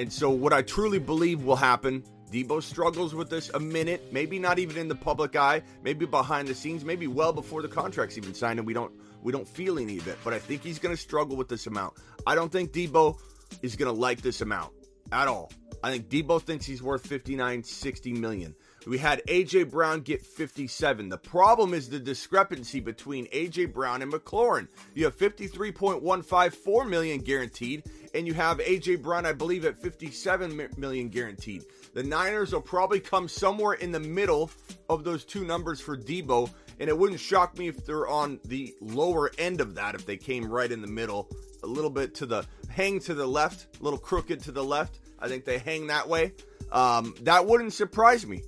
And 0.00 0.10
so, 0.10 0.30
what 0.30 0.54
I 0.54 0.62
truly 0.62 0.98
believe 0.98 1.44
will 1.44 1.56
happen 1.56 2.02
Deebo 2.32 2.62
struggles 2.62 3.14
with 3.14 3.28
this 3.28 3.50
a 3.50 3.60
minute, 3.60 4.10
maybe 4.10 4.38
not 4.38 4.58
even 4.58 4.78
in 4.78 4.88
the 4.88 4.94
public 4.94 5.36
eye, 5.36 5.60
maybe 5.84 6.06
behind 6.06 6.48
the 6.48 6.54
scenes, 6.54 6.86
maybe 6.86 7.06
well 7.06 7.34
before 7.34 7.60
the 7.60 7.68
contract's 7.68 8.16
even 8.16 8.32
signed 8.32 8.58
and 8.58 8.66
we 8.66 8.72
don't 8.72 8.90
we 9.22 9.30
don't 9.30 9.46
feel 9.46 9.78
any 9.78 9.98
of 9.98 10.08
it. 10.08 10.16
But 10.24 10.32
I 10.32 10.38
think 10.38 10.62
he's 10.62 10.78
going 10.78 10.96
to 10.96 11.00
struggle 11.00 11.36
with 11.36 11.48
this 11.48 11.66
amount. 11.66 11.98
I 12.26 12.34
don't 12.34 12.50
think 12.50 12.72
Deebo 12.72 13.18
is 13.60 13.76
going 13.76 13.94
to 13.94 14.00
like 14.00 14.22
this 14.22 14.40
amount 14.40 14.72
at 15.12 15.28
all. 15.28 15.52
I 15.84 15.90
think 15.90 16.08
Deebo 16.08 16.40
thinks 16.40 16.64
he's 16.64 16.82
worth 16.82 17.06
59, 17.06 17.62
60 17.62 18.12
million. 18.14 18.54
We 18.86 18.98
had 18.98 19.22
AJ 19.26 19.70
Brown 19.70 20.00
get 20.00 20.24
57. 20.24 21.10
The 21.10 21.18
problem 21.18 21.74
is 21.74 21.88
the 21.88 21.98
discrepancy 21.98 22.80
between 22.80 23.26
AJ 23.26 23.72
Brown 23.74 24.00
and 24.00 24.12
McLaurin. 24.12 24.68
You 24.94 25.04
have 25.04 25.16
53.154 25.18 26.88
million 26.88 27.20
guaranteed, 27.20 27.84
and 28.14 28.26
you 28.26 28.34
have 28.34 28.58
AJ 28.58 29.02
Brown, 29.02 29.26
I 29.26 29.32
believe, 29.32 29.64
at 29.64 29.80
57 29.80 30.68
million 30.78 31.08
guaranteed. 31.08 31.64
The 31.92 32.02
Niners 32.02 32.52
will 32.52 32.62
probably 32.62 33.00
come 33.00 33.28
somewhere 33.28 33.74
in 33.74 33.92
the 33.92 34.00
middle 34.00 34.50
of 34.88 35.04
those 35.04 35.24
two 35.24 35.44
numbers 35.44 35.80
for 35.80 35.96
Deebo, 35.96 36.50
and 36.78 36.88
it 36.88 36.96
wouldn't 36.96 37.20
shock 37.20 37.58
me 37.58 37.68
if 37.68 37.84
they're 37.84 38.08
on 38.08 38.40
the 38.46 38.74
lower 38.80 39.30
end 39.38 39.60
of 39.60 39.74
that 39.74 39.94
if 39.94 40.06
they 40.06 40.16
came 40.16 40.50
right 40.50 40.72
in 40.72 40.80
the 40.80 40.88
middle, 40.88 41.28
a 41.62 41.66
little 41.66 41.90
bit 41.90 42.14
to 42.14 42.26
the 42.26 42.46
hang 42.70 42.98
to 43.00 43.12
the 43.12 43.26
left, 43.26 43.78
a 43.78 43.84
little 43.84 43.98
crooked 43.98 44.42
to 44.44 44.52
the 44.52 44.64
left. 44.64 45.00
I 45.18 45.28
think 45.28 45.44
they 45.44 45.58
hang 45.58 45.88
that 45.88 46.08
way. 46.08 46.32
Um, 46.72 47.14
that 47.22 47.44
wouldn't 47.44 47.74
surprise 47.74 48.26
me. 48.26 48.42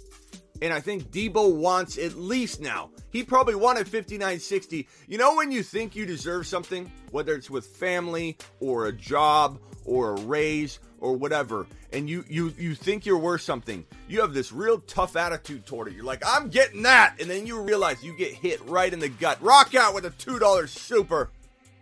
And 0.62 0.72
I 0.72 0.78
think 0.78 1.10
Deebo 1.10 1.52
wants 1.56 1.98
at 1.98 2.14
least 2.14 2.60
now. 2.60 2.90
He 3.10 3.24
probably 3.24 3.56
wanted 3.56 3.88
5960. 3.88 4.86
You 5.08 5.18
know 5.18 5.34
when 5.34 5.50
you 5.50 5.64
think 5.64 5.96
you 5.96 6.06
deserve 6.06 6.46
something, 6.46 6.90
whether 7.10 7.34
it's 7.34 7.50
with 7.50 7.66
family 7.66 8.38
or 8.60 8.86
a 8.86 8.92
job 8.92 9.58
or 9.84 10.12
a 10.12 10.20
raise 10.20 10.78
or 11.00 11.16
whatever, 11.16 11.66
and 11.92 12.08
you 12.08 12.24
you 12.28 12.54
you 12.56 12.76
think 12.76 13.04
you're 13.04 13.18
worth 13.18 13.40
something. 13.40 13.84
You 14.06 14.20
have 14.20 14.34
this 14.34 14.52
real 14.52 14.78
tough 14.78 15.16
attitude 15.16 15.66
toward 15.66 15.88
it. 15.88 15.94
You're 15.94 16.04
like, 16.04 16.22
"I'm 16.24 16.48
getting 16.48 16.82
that." 16.82 17.16
And 17.20 17.28
then 17.28 17.44
you 17.44 17.60
realize 17.60 18.04
you 18.04 18.16
get 18.16 18.32
hit 18.32 18.64
right 18.64 18.92
in 18.92 19.00
the 19.00 19.08
gut. 19.08 19.42
Rock 19.42 19.74
out 19.74 19.94
with 19.94 20.06
a 20.06 20.10
$2 20.10 20.68
super. 20.68 21.30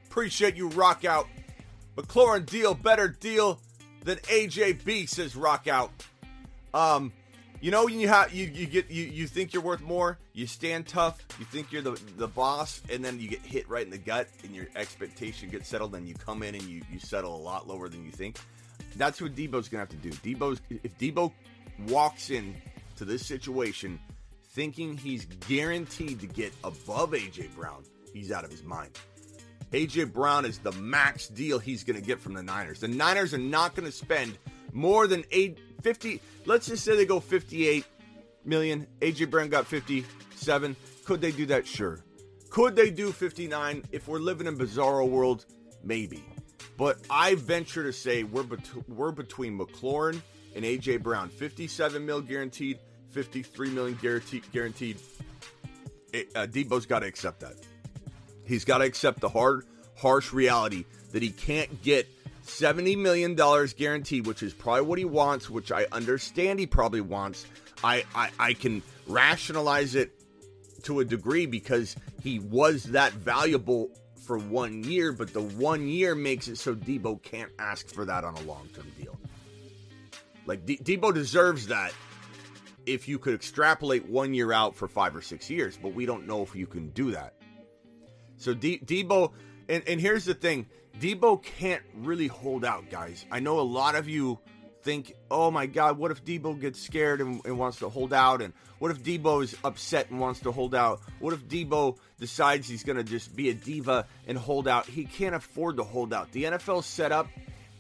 Appreciate 0.08 0.56
you 0.56 0.68
rock 0.68 1.04
out. 1.04 1.28
McLaurin 1.96 2.46
deal 2.46 2.72
better 2.72 3.08
deal 3.08 3.60
than 4.04 4.16
AJB 4.20 5.06
says 5.06 5.36
rock 5.36 5.68
out. 5.68 5.92
Um 6.72 7.12
you 7.60 7.70
know 7.70 7.86
you 7.86 8.08
have 8.08 8.32
you, 8.32 8.46
you 8.46 8.66
get 8.66 8.90
you, 8.90 9.04
you 9.04 9.26
think 9.26 9.52
you're 9.52 9.62
worth 9.62 9.80
more 9.80 10.18
you 10.32 10.46
stand 10.46 10.86
tough 10.86 11.20
you 11.38 11.44
think 11.44 11.70
you're 11.70 11.82
the 11.82 12.00
the 12.16 12.28
boss 12.28 12.82
and 12.90 13.04
then 13.04 13.20
you 13.20 13.28
get 13.28 13.40
hit 13.40 13.68
right 13.68 13.84
in 13.84 13.90
the 13.90 13.98
gut 13.98 14.28
and 14.44 14.54
your 14.54 14.66
expectation 14.76 15.48
gets 15.48 15.68
settled 15.68 15.94
and 15.94 16.08
you 16.08 16.14
come 16.14 16.42
in 16.42 16.54
and 16.54 16.64
you 16.64 16.82
you 16.90 16.98
settle 16.98 17.34
a 17.34 17.42
lot 17.42 17.68
lower 17.68 17.88
than 17.88 18.04
you 18.04 18.10
think. 18.10 18.38
That's 18.96 19.20
what 19.20 19.34
deebo's 19.34 19.68
gonna 19.68 19.80
have 19.80 19.88
to 19.90 19.96
do. 19.96 20.10
Deebo's 20.10 20.60
if 20.70 20.96
deebo 20.98 21.32
walks 21.88 22.30
in 22.30 22.54
to 22.96 23.04
this 23.04 23.24
situation 23.24 23.98
thinking 24.52 24.96
he's 24.96 25.26
guaranteed 25.48 26.20
to 26.20 26.26
get 26.26 26.52
above 26.64 27.12
aj 27.12 27.54
brown 27.54 27.84
he's 28.12 28.32
out 28.32 28.44
of 28.44 28.50
his 28.50 28.62
mind. 28.62 28.90
AJ 29.72 30.12
Brown 30.12 30.44
is 30.44 30.58
the 30.58 30.72
max 30.72 31.28
deal 31.28 31.60
he's 31.60 31.84
going 31.84 31.98
to 31.98 32.04
get 32.04 32.18
from 32.18 32.34
the 32.34 32.42
Niners. 32.42 32.80
The 32.80 32.88
Niners 32.88 33.32
are 33.32 33.38
not 33.38 33.76
going 33.76 33.86
to 33.86 33.92
spend 33.92 34.36
more 34.72 35.06
than 35.06 35.24
eight, 35.30 35.58
50. 35.82 36.20
Let's 36.46 36.66
just 36.66 36.84
say 36.84 36.96
they 36.96 37.06
go 37.06 37.20
58 37.20 37.84
million. 38.44 38.86
AJ 39.00 39.30
Brown 39.30 39.48
got 39.48 39.66
57. 39.66 40.76
Could 41.04 41.20
they 41.20 41.32
do 41.32 41.46
that? 41.46 41.66
Sure. 41.66 42.04
Could 42.50 42.76
they 42.76 42.90
do 42.90 43.12
59? 43.12 43.84
If 43.92 44.08
we're 44.08 44.18
living 44.18 44.46
in 44.46 44.56
bizarro 44.56 45.08
world, 45.08 45.46
maybe. 45.84 46.24
But 46.76 46.98
I 47.10 47.34
venture 47.34 47.84
to 47.84 47.92
say 47.92 48.24
we're 48.24 48.42
bet- 48.42 48.88
we're 48.88 49.12
between 49.12 49.58
McLaurin 49.58 50.20
and 50.54 50.64
AJ 50.64 51.02
Brown. 51.02 51.28
57 51.28 52.04
mil 52.04 52.20
guaranteed, 52.20 52.78
53 53.10 53.70
million 53.70 53.98
guaranteed. 54.00 54.50
guaranteed. 54.52 54.98
It, 56.12 56.30
uh, 56.34 56.46
Deebo's 56.46 56.86
got 56.86 57.00
to 57.00 57.06
accept 57.06 57.40
that. 57.40 57.54
He's 58.44 58.64
got 58.64 58.78
to 58.78 58.84
accept 58.84 59.20
the 59.20 59.28
hard, 59.28 59.64
harsh 59.96 60.32
reality 60.32 60.84
that 61.12 61.22
he 61.22 61.30
can't 61.30 61.82
get 61.82 62.08
$70 62.50 62.98
million 62.98 63.34
guaranteed, 63.34 64.26
which 64.26 64.42
is 64.42 64.52
probably 64.52 64.82
what 64.82 64.98
he 64.98 65.04
wants, 65.04 65.48
which 65.48 65.72
I 65.72 65.86
understand 65.92 66.58
he 66.58 66.66
probably 66.66 67.00
wants. 67.00 67.46
I, 67.82 68.04
I, 68.14 68.30
I 68.38 68.52
can 68.54 68.82
rationalize 69.06 69.94
it 69.94 70.12
to 70.82 71.00
a 71.00 71.04
degree 71.04 71.46
because 71.46 71.96
he 72.22 72.38
was 72.38 72.84
that 72.84 73.12
valuable 73.12 73.90
for 74.26 74.38
one 74.38 74.84
year, 74.84 75.12
but 75.12 75.32
the 75.32 75.40
one 75.40 75.88
year 75.88 76.14
makes 76.14 76.48
it 76.48 76.56
so 76.56 76.74
Deebo 76.74 77.22
can't 77.22 77.50
ask 77.58 77.88
for 77.88 78.04
that 78.04 78.24
on 78.24 78.34
a 78.34 78.42
long 78.42 78.68
term 78.74 78.86
deal. 79.00 79.18
Like, 80.46 80.66
D- 80.66 80.78
Deebo 80.82 81.12
deserves 81.14 81.68
that 81.68 81.92
if 82.86 83.08
you 83.08 83.18
could 83.18 83.34
extrapolate 83.34 84.08
one 84.08 84.34
year 84.34 84.52
out 84.52 84.74
for 84.74 84.88
five 84.88 85.14
or 85.14 85.22
six 85.22 85.50
years, 85.50 85.78
but 85.80 85.94
we 85.94 86.06
don't 86.06 86.26
know 86.26 86.42
if 86.42 86.54
you 86.54 86.66
can 86.66 86.90
do 86.90 87.12
that. 87.12 87.34
So 88.36 88.54
D- 88.54 88.80
Deebo, 88.84 89.32
and, 89.68 89.82
and 89.86 90.00
here's 90.00 90.24
the 90.24 90.34
thing 90.34 90.66
Deebo 90.98 91.42
can't 91.42 91.82
really 91.94 92.26
hold 92.26 92.64
out, 92.64 92.90
guys. 92.90 93.24
I 93.30 93.40
know 93.40 93.60
a 93.60 93.62
lot 93.62 93.94
of 93.94 94.08
you 94.08 94.38
think, 94.82 95.14
oh 95.30 95.50
my 95.50 95.66
God, 95.66 95.98
what 95.98 96.10
if 96.10 96.24
Deebo 96.24 96.60
gets 96.60 96.80
scared 96.80 97.20
and, 97.20 97.40
and, 97.44 97.58
wants 97.58 97.78
to 97.78 97.88
hold 97.88 98.12
out? 98.12 98.42
And 98.42 98.52
what 98.78 98.90
if 98.90 99.02
Deebo 99.02 99.42
is 99.42 99.56
upset 99.64 100.10
and 100.10 100.20
wants 100.20 100.40
to 100.40 100.52
hold 100.52 100.74
out? 100.74 101.00
What 101.18 101.34
if 101.34 101.46
Deebo 101.46 101.96
decides 102.18 102.68
he's 102.68 102.84
going 102.84 102.96
to 102.96 103.04
just 103.04 103.34
be 103.36 103.50
a 103.50 103.54
diva 103.54 104.06
and 104.26 104.36
hold 104.36 104.68
out? 104.68 104.86
He 104.86 105.04
can't 105.04 105.34
afford 105.34 105.76
to 105.76 105.84
hold 105.84 106.12
out. 106.12 106.32
The 106.32 106.44
NFL 106.44 106.84
set 106.84 107.12
up 107.12 107.28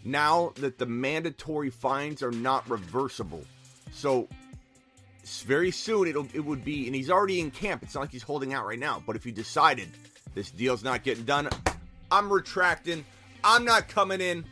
now 0.04 0.52
that 0.56 0.78
the 0.78 0.86
mandatory 0.86 1.70
fines 1.70 2.22
are 2.22 2.32
not 2.32 2.68
reversible. 2.68 3.44
So 3.92 4.28
very 5.46 5.70
soon 5.70 6.08
it'll 6.08 6.28
it 6.34 6.44
would 6.44 6.64
be, 6.64 6.86
and 6.86 6.94
he's 6.94 7.10
already 7.10 7.40
in 7.40 7.50
camp. 7.50 7.82
It's 7.82 7.94
not 7.94 8.02
like 8.02 8.10
he's 8.12 8.22
holding 8.22 8.54
out 8.54 8.66
right 8.66 8.78
now. 8.78 9.02
But 9.06 9.16
if 9.16 9.24
he 9.24 9.30
decided 9.30 9.88
this 10.34 10.50
deal's 10.50 10.84
not 10.84 11.02
getting 11.02 11.24
done. 11.24 11.48
I'm 12.10 12.32
retracting. 12.32 13.04
I'm 13.44 13.64
not 13.64 13.88
coming 13.88 14.20
in. 14.20 14.44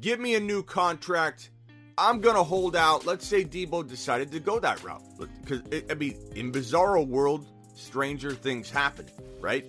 Give 0.00 0.18
me 0.18 0.34
a 0.34 0.40
new 0.40 0.62
contract. 0.62 1.50
I'm 1.98 2.20
going 2.20 2.36
to 2.36 2.42
hold 2.42 2.76
out. 2.76 3.04
Let's 3.04 3.26
say 3.26 3.44
Deebo 3.44 3.86
decided 3.86 4.32
to 4.32 4.40
go 4.40 4.58
that 4.60 4.82
route. 4.82 5.02
Because, 5.18 5.62
I 5.90 5.94
mean, 5.94 6.16
in 6.34 6.50
Bizarro 6.50 7.06
world, 7.06 7.46
stranger 7.74 8.32
things 8.32 8.70
happen, 8.70 9.06
right? 9.40 9.64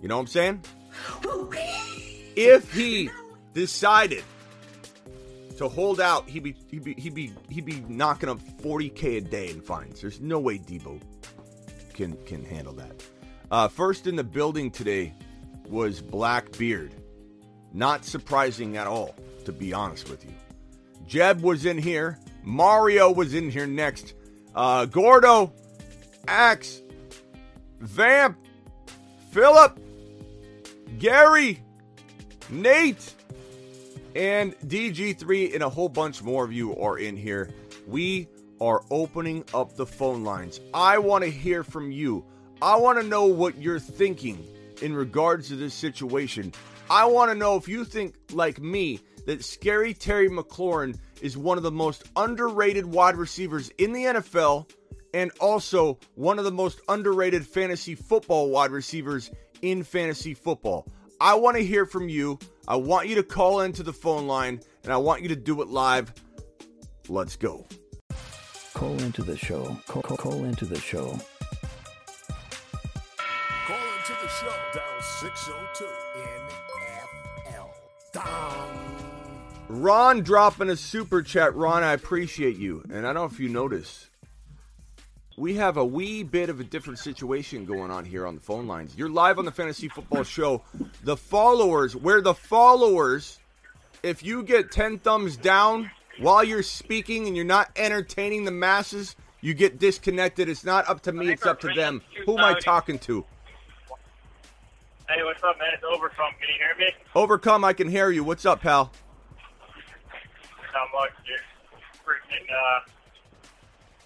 You 0.00 0.08
know 0.08 0.16
what 0.16 0.22
I'm 0.22 0.26
saying? 0.26 0.64
if 2.36 2.72
he 2.72 3.10
decided 3.54 4.24
to 5.58 5.68
hold 5.68 6.00
out, 6.00 6.28
he'd 6.28 6.42
be 6.42 6.56
he'd 6.68 6.82
be 6.82 6.94
he'd 6.94 7.14
be 7.14 7.32
he'd 7.48 7.64
be 7.64 7.84
knocking 7.88 8.28
up 8.28 8.40
40k 8.62 9.18
a 9.18 9.20
day 9.20 9.50
in 9.50 9.60
fines. 9.60 10.00
There's 10.00 10.20
no 10.20 10.40
way 10.40 10.58
Deebo 10.58 11.00
can 11.92 12.16
can 12.26 12.44
handle 12.44 12.72
that. 12.74 13.04
Uh, 13.50 13.68
first 13.68 14.06
in 14.06 14.16
the 14.16 14.24
building 14.24 14.70
today 14.70 15.14
was 15.68 16.00
Blackbeard. 16.00 16.94
Not 17.72 18.04
surprising 18.04 18.76
at 18.76 18.86
all, 18.86 19.14
to 19.44 19.52
be 19.52 19.72
honest 19.72 20.08
with 20.10 20.24
you. 20.24 20.32
Jeb 21.06 21.40
was 21.40 21.64
in 21.64 21.78
here. 21.78 22.18
Mario 22.42 23.10
was 23.10 23.34
in 23.34 23.50
here 23.50 23.66
next. 23.66 24.14
Uh, 24.54 24.84
Gordo, 24.86 25.52
Axe, 26.28 26.82
Vamp, 27.80 28.36
Philip, 29.30 29.78
Gary, 30.98 31.62
Nate, 32.50 33.14
and 34.14 34.54
DG3, 34.60 35.54
and 35.54 35.62
a 35.62 35.68
whole 35.68 35.88
bunch 35.88 36.22
more 36.22 36.44
of 36.44 36.52
you 36.52 36.76
are 36.76 36.98
in 36.98 37.16
here. 37.16 37.50
We 37.86 38.28
are 38.60 38.82
opening 38.90 39.44
up 39.54 39.74
the 39.74 39.86
phone 39.86 40.22
lines. 40.22 40.60
I 40.74 40.98
want 40.98 41.24
to 41.24 41.30
hear 41.30 41.64
from 41.64 41.90
you. 41.90 42.24
I 42.60 42.76
want 42.76 43.00
to 43.00 43.06
know 43.06 43.24
what 43.26 43.56
you're 43.56 43.80
thinking 43.80 44.46
in 44.82 44.94
regards 44.94 45.48
to 45.48 45.56
this 45.56 45.74
situation. 45.74 46.52
I 46.90 47.04
want 47.06 47.30
to 47.30 47.34
know 47.34 47.56
if 47.56 47.68
you 47.68 47.84
think, 47.84 48.16
like 48.32 48.60
me, 48.60 49.00
that 49.26 49.44
Scary 49.44 49.94
Terry 49.94 50.28
McLaurin 50.28 50.98
is 51.20 51.36
one 51.36 51.56
of 51.56 51.62
the 51.62 51.70
most 51.70 52.04
underrated 52.16 52.84
wide 52.84 53.16
receivers 53.16 53.70
in 53.78 53.92
the 53.92 54.04
NFL 54.04 54.68
and 55.14 55.30
also 55.40 55.98
one 56.14 56.38
of 56.38 56.44
the 56.44 56.50
most 56.50 56.80
underrated 56.88 57.46
fantasy 57.46 57.94
football 57.94 58.50
wide 58.50 58.70
receivers 58.70 59.30
in 59.62 59.84
fantasy 59.84 60.34
football. 60.34 60.86
I 61.20 61.34
want 61.34 61.56
to 61.56 61.64
hear 61.64 61.86
from 61.86 62.08
you. 62.08 62.38
I 62.66 62.76
want 62.76 63.08
you 63.08 63.14
to 63.14 63.22
call 63.22 63.60
into 63.60 63.82
the 63.82 63.92
phone 63.92 64.26
line 64.26 64.60
and 64.82 64.92
I 64.92 64.96
want 64.96 65.22
you 65.22 65.28
to 65.28 65.36
do 65.36 65.62
it 65.62 65.68
live. 65.68 66.12
Let's 67.08 67.36
go. 67.36 67.66
Call 68.74 69.00
into 69.02 69.22
the 69.22 69.36
show. 69.36 69.76
Call, 69.86 70.02
call, 70.02 70.16
call 70.16 70.44
into 70.44 70.64
the 70.64 70.80
show 70.80 71.20
show. 74.40 74.54
Dial 74.72 75.02
602 75.02 75.84
NFL. 77.46 77.68
Down. 78.12 78.68
Ron 79.68 80.22
dropping 80.22 80.70
a 80.70 80.76
super 80.76 81.22
chat. 81.22 81.54
Ron, 81.54 81.82
I 81.82 81.92
appreciate 81.92 82.56
you. 82.56 82.82
And 82.90 82.98
I 83.06 83.12
don't 83.12 83.14
know 83.14 83.24
if 83.24 83.40
you 83.40 83.48
notice, 83.48 84.08
we 85.36 85.54
have 85.54 85.76
a 85.76 85.84
wee 85.84 86.22
bit 86.22 86.48
of 86.48 86.60
a 86.60 86.64
different 86.64 86.98
situation 86.98 87.64
going 87.64 87.90
on 87.90 88.04
here 88.04 88.26
on 88.26 88.34
the 88.34 88.40
phone 88.40 88.66
lines. 88.66 88.94
You're 88.96 89.08
live 89.08 89.38
on 89.38 89.44
the 89.44 89.52
Fantasy 89.52 89.88
Football 89.88 90.24
Show. 90.24 90.62
The 91.04 91.16
followers, 91.16 91.96
where 91.96 92.20
the 92.20 92.34
followers, 92.34 93.38
if 94.02 94.22
you 94.22 94.42
get 94.42 94.70
10 94.70 94.98
thumbs 94.98 95.36
down 95.36 95.90
while 96.18 96.44
you're 96.44 96.62
speaking 96.62 97.26
and 97.26 97.36
you're 97.36 97.44
not 97.44 97.70
entertaining 97.76 98.44
the 98.44 98.50
masses, 98.50 99.16
you 99.40 99.54
get 99.54 99.78
disconnected. 99.78 100.48
It's 100.48 100.64
not 100.64 100.88
up 100.88 101.00
to 101.02 101.12
me, 101.12 101.30
it's 101.32 101.46
up 101.46 101.60
to 101.60 101.72
them. 101.74 102.02
Who 102.26 102.38
am 102.38 102.44
I 102.44 102.58
talking 102.58 102.98
to? 103.00 103.24
Hey, 105.14 105.22
what's 105.24 105.44
up, 105.44 105.58
man? 105.58 105.68
It's 105.74 105.84
Overcome. 105.84 106.32
Can 106.40 106.48
you 106.48 106.54
hear 106.58 106.74
me? 106.78 106.94
Overcome, 107.14 107.64
I 107.64 107.74
can 107.74 107.86
hear 107.86 108.10
you. 108.10 108.24
What's 108.24 108.46
up, 108.46 108.62
pal? 108.62 108.90
Not 110.72 110.88
much, 110.94 111.10
dude. 111.26 111.36
Freaking, 112.02 112.50
uh, 112.50 112.80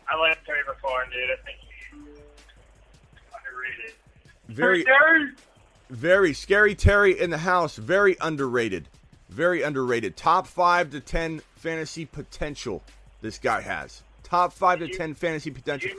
I 0.09 0.17
like 0.19 0.45
Terry 0.45 0.63
McLaurin, 0.69 1.13
dude. 1.13 1.31
I 1.31 1.37
think 1.45 1.59
he's 1.61 2.19
underrated. 3.39 3.95
Very, 4.49 4.83
Terry! 4.83 5.31
very 5.91 6.35
scary 6.35 6.75
Terry 6.75 7.21
in 7.21 7.31
the 7.31 7.39
house. 7.39 7.77
Very 7.77 8.17
underrated. 8.21 8.89
Very 9.29 9.63
underrated. 9.63 10.17
Top 10.17 10.49
five 10.49 10.91
to 10.91 10.99
ten 10.99 11.41
fantasy 11.55 12.05
potential. 12.05 12.83
This 13.21 13.39
guy 13.39 13.61
has 13.61 14.03
top 14.25 14.53
five 14.53 14.81
to 14.81 14.89
ten 14.89 15.15
fantasy 15.15 15.53
potential. 15.53 15.93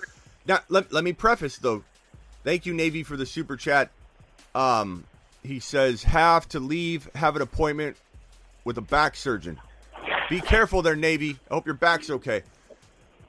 Now, 0.45 0.59
let, 0.67 0.91
let 0.91 1.05
me 1.05 1.13
preface 1.13 1.57
though. 1.57 1.85
Thank 2.43 2.65
you, 2.65 2.73
Navy, 2.73 3.03
for 3.03 3.15
the 3.15 3.25
super 3.25 3.55
chat. 3.55 3.89
Um, 4.57 5.03
he 5.43 5.59
says 5.59 6.03
have 6.03 6.49
to 6.49 6.59
leave, 6.59 7.09
have 7.13 7.35
an 7.35 7.43
appointment 7.43 7.95
with 8.65 8.79
a 8.79 8.81
back 8.81 9.15
surgeon. 9.15 9.59
Be 10.31 10.41
careful 10.41 10.81
there, 10.81 10.95
Navy. 10.95 11.37
I 11.49 11.53
hope 11.53 11.67
your 11.67 11.75
back's 11.75 12.09
okay. 12.09 12.41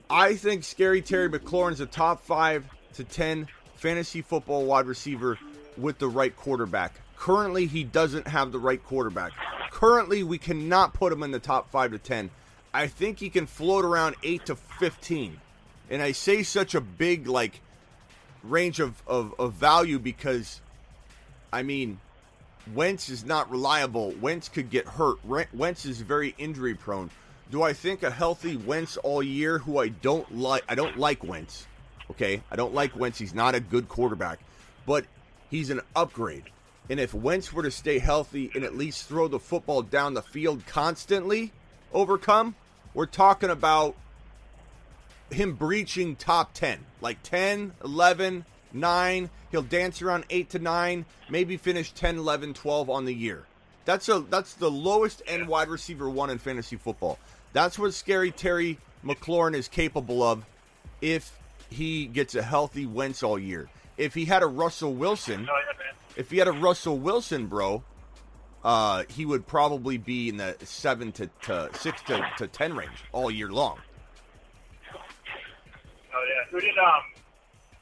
I 0.08 0.36
think 0.36 0.64
Scary 0.64 1.02
Terry 1.02 1.28
McLaurin's 1.28 1.80
a 1.80 1.86
top 1.86 2.22
five 2.22 2.64
to 2.94 3.04
ten 3.04 3.46
fantasy 3.76 4.22
football 4.22 4.64
wide 4.64 4.86
receiver 4.86 5.38
with 5.76 5.98
the 5.98 6.08
right 6.08 6.34
quarterback. 6.34 6.94
Currently, 7.18 7.66
he 7.66 7.84
doesn't 7.84 8.26
have 8.26 8.50
the 8.50 8.58
right 8.58 8.82
quarterback. 8.82 9.32
Currently, 9.70 10.22
we 10.22 10.38
cannot 10.38 10.94
put 10.94 11.12
him 11.12 11.22
in 11.22 11.30
the 11.30 11.38
top 11.38 11.70
five 11.70 11.90
to 11.90 11.98
ten. 11.98 12.30
I 12.72 12.86
think 12.86 13.18
he 13.18 13.28
can 13.28 13.46
float 13.46 13.84
around 13.84 14.16
eight 14.22 14.46
to 14.46 14.56
fifteen. 14.56 15.38
And 15.90 16.00
I 16.00 16.12
say 16.12 16.42
such 16.42 16.74
a 16.74 16.80
big 16.80 17.28
like 17.28 17.60
range 18.42 18.80
of, 18.80 19.02
of, 19.06 19.34
of 19.38 19.52
value 19.52 19.98
because 19.98 20.62
I 21.52 21.62
mean 21.62 22.00
Wentz 22.74 23.08
is 23.08 23.24
not 23.24 23.50
reliable. 23.50 24.12
Wentz 24.20 24.48
could 24.48 24.70
get 24.70 24.86
hurt. 24.86 25.18
Wentz 25.24 25.86
is 25.86 26.00
very 26.00 26.34
injury 26.38 26.74
prone. 26.74 27.10
Do 27.50 27.62
I 27.62 27.72
think 27.72 28.02
a 28.02 28.10
healthy 28.10 28.56
Wentz 28.56 28.96
all 28.98 29.22
year 29.22 29.58
who 29.58 29.78
I 29.78 29.88
don't 29.88 30.36
like 30.36 30.64
I 30.68 30.74
don't 30.74 30.98
like 30.98 31.24
Wentz. 31.24 31.66
Okay? 32.10 32.42
I 32.50 32.56
don't 32.56 32.74
like 32.74 32.96
Wentz. 32.96 33.18
He's 33.18 33.34
not 33.34 33.54
a 33.54 33.60
good 33.60 33.88
quarterback, 33.88 34.38
but 34.86 35.04
he's 35.50 35.70
an 35.70 35.80
upgrade. 35.96 36.44
And 36.90 36.98
if 36.98 37.12
Wentz 37.12 37.52
were 37.52 37.62
to 37.62 37.70
stay 37.70 37.98
healthy 37.98 38.50
and 38.54 38.64
at 38.64 38.76
least 38.76 39.08
throw 39.08 39.28
the 39.28 39.38
football 39.38 39.82
down 39.82 40.14
the 40.14 40.22
field 40.22 40.64
constantly, 40.66 41.52
overcome, 41.92 42.54
we're 42.94 43.06
talking 43.06 43.50
about 43.50 43.94
him 45.30 45.54
breaching 45.54 46.16
top 46.16 46.54
10, 46.54 46.78
like 47.00 47.22
10, 47.22 47.72
11, 47.84 48.44
9. 48.72 49.30
He'll 49.50 49.62
dance 49.62 50.02
around 50.02 50.24
8 50.30 50.50
to 50.50 50.58
9, 50.58 51.04
maybe 51.30 51.56
finish 51.56 51.92
10, 51.92 52.18
11, 52.18 52.54
12 52.54 52.90
on 52.90 53.04
the 53.04 53.14
year. 53.14 53.44
That's 53.84 54.08
a 54.10 54.20
that's 54.20 54.52
the 54.54 54.70
lowest 54.70 55.22
end 55.26 55.48
wide 55.48 55.68
receiver 55.68 56.10
one 56.10 56.28
in 56.28 56.36
fantasy 56.38 56.76
football. 56.76 57.18
That's 57.54 57.78
what 57.78 57.94
scary 57.94 58.30
Terry 58.30 58.76
McLaurin 59.04 59.54
is 59.54 59.66
capable 59.68 60.22
of 60.22 60.44
if 61.00 61.38
he 61.70 62.04
gets 62.06 62.34
a 62.34 62.42
healthy 62.42 62.84
Wentz 62.84 63.22
all 63.22 63.38
year. 63.38 63.68
If 63.96 64.12
he 64.12 64.26
had 64.26 64.42
a 64.42 64.46
Russell 64.46 64.92
Wilson, 64.94 65.44
No, 65.44 65.52
yeah, 65.52 65.78
man. 65.78 65.94
if 66.16 66.30
he 66.30 66.36
had 66.36 66.48
a 66.48 66.52
Russell 66.52 66.98
Wilson, 66.98 67.46
bro, 67.46 67.82
uh, 68.62 69.04
he 69.08 69.24
would 69.24 69.46
probably 69.46 69.96
be 69.96 70.28
in 70.28 70.36
the 70.36 70.54
seven 70.64 71.10
to, 71.12 71.30
to 71.42 71.70
six 71.72 72.02
to, 72.02 72.22
to 72.36 72.46
ten 72.46 72.76
range 72.76 73.04
all 73.12 73.30
year 73.30 73.48
long. 73.50 73.78
Oh, 74.94 76.24
yeah. 76.28 76.44
Who 76.50 76.60
did, 76.60 76.76
um, 76.78 77.02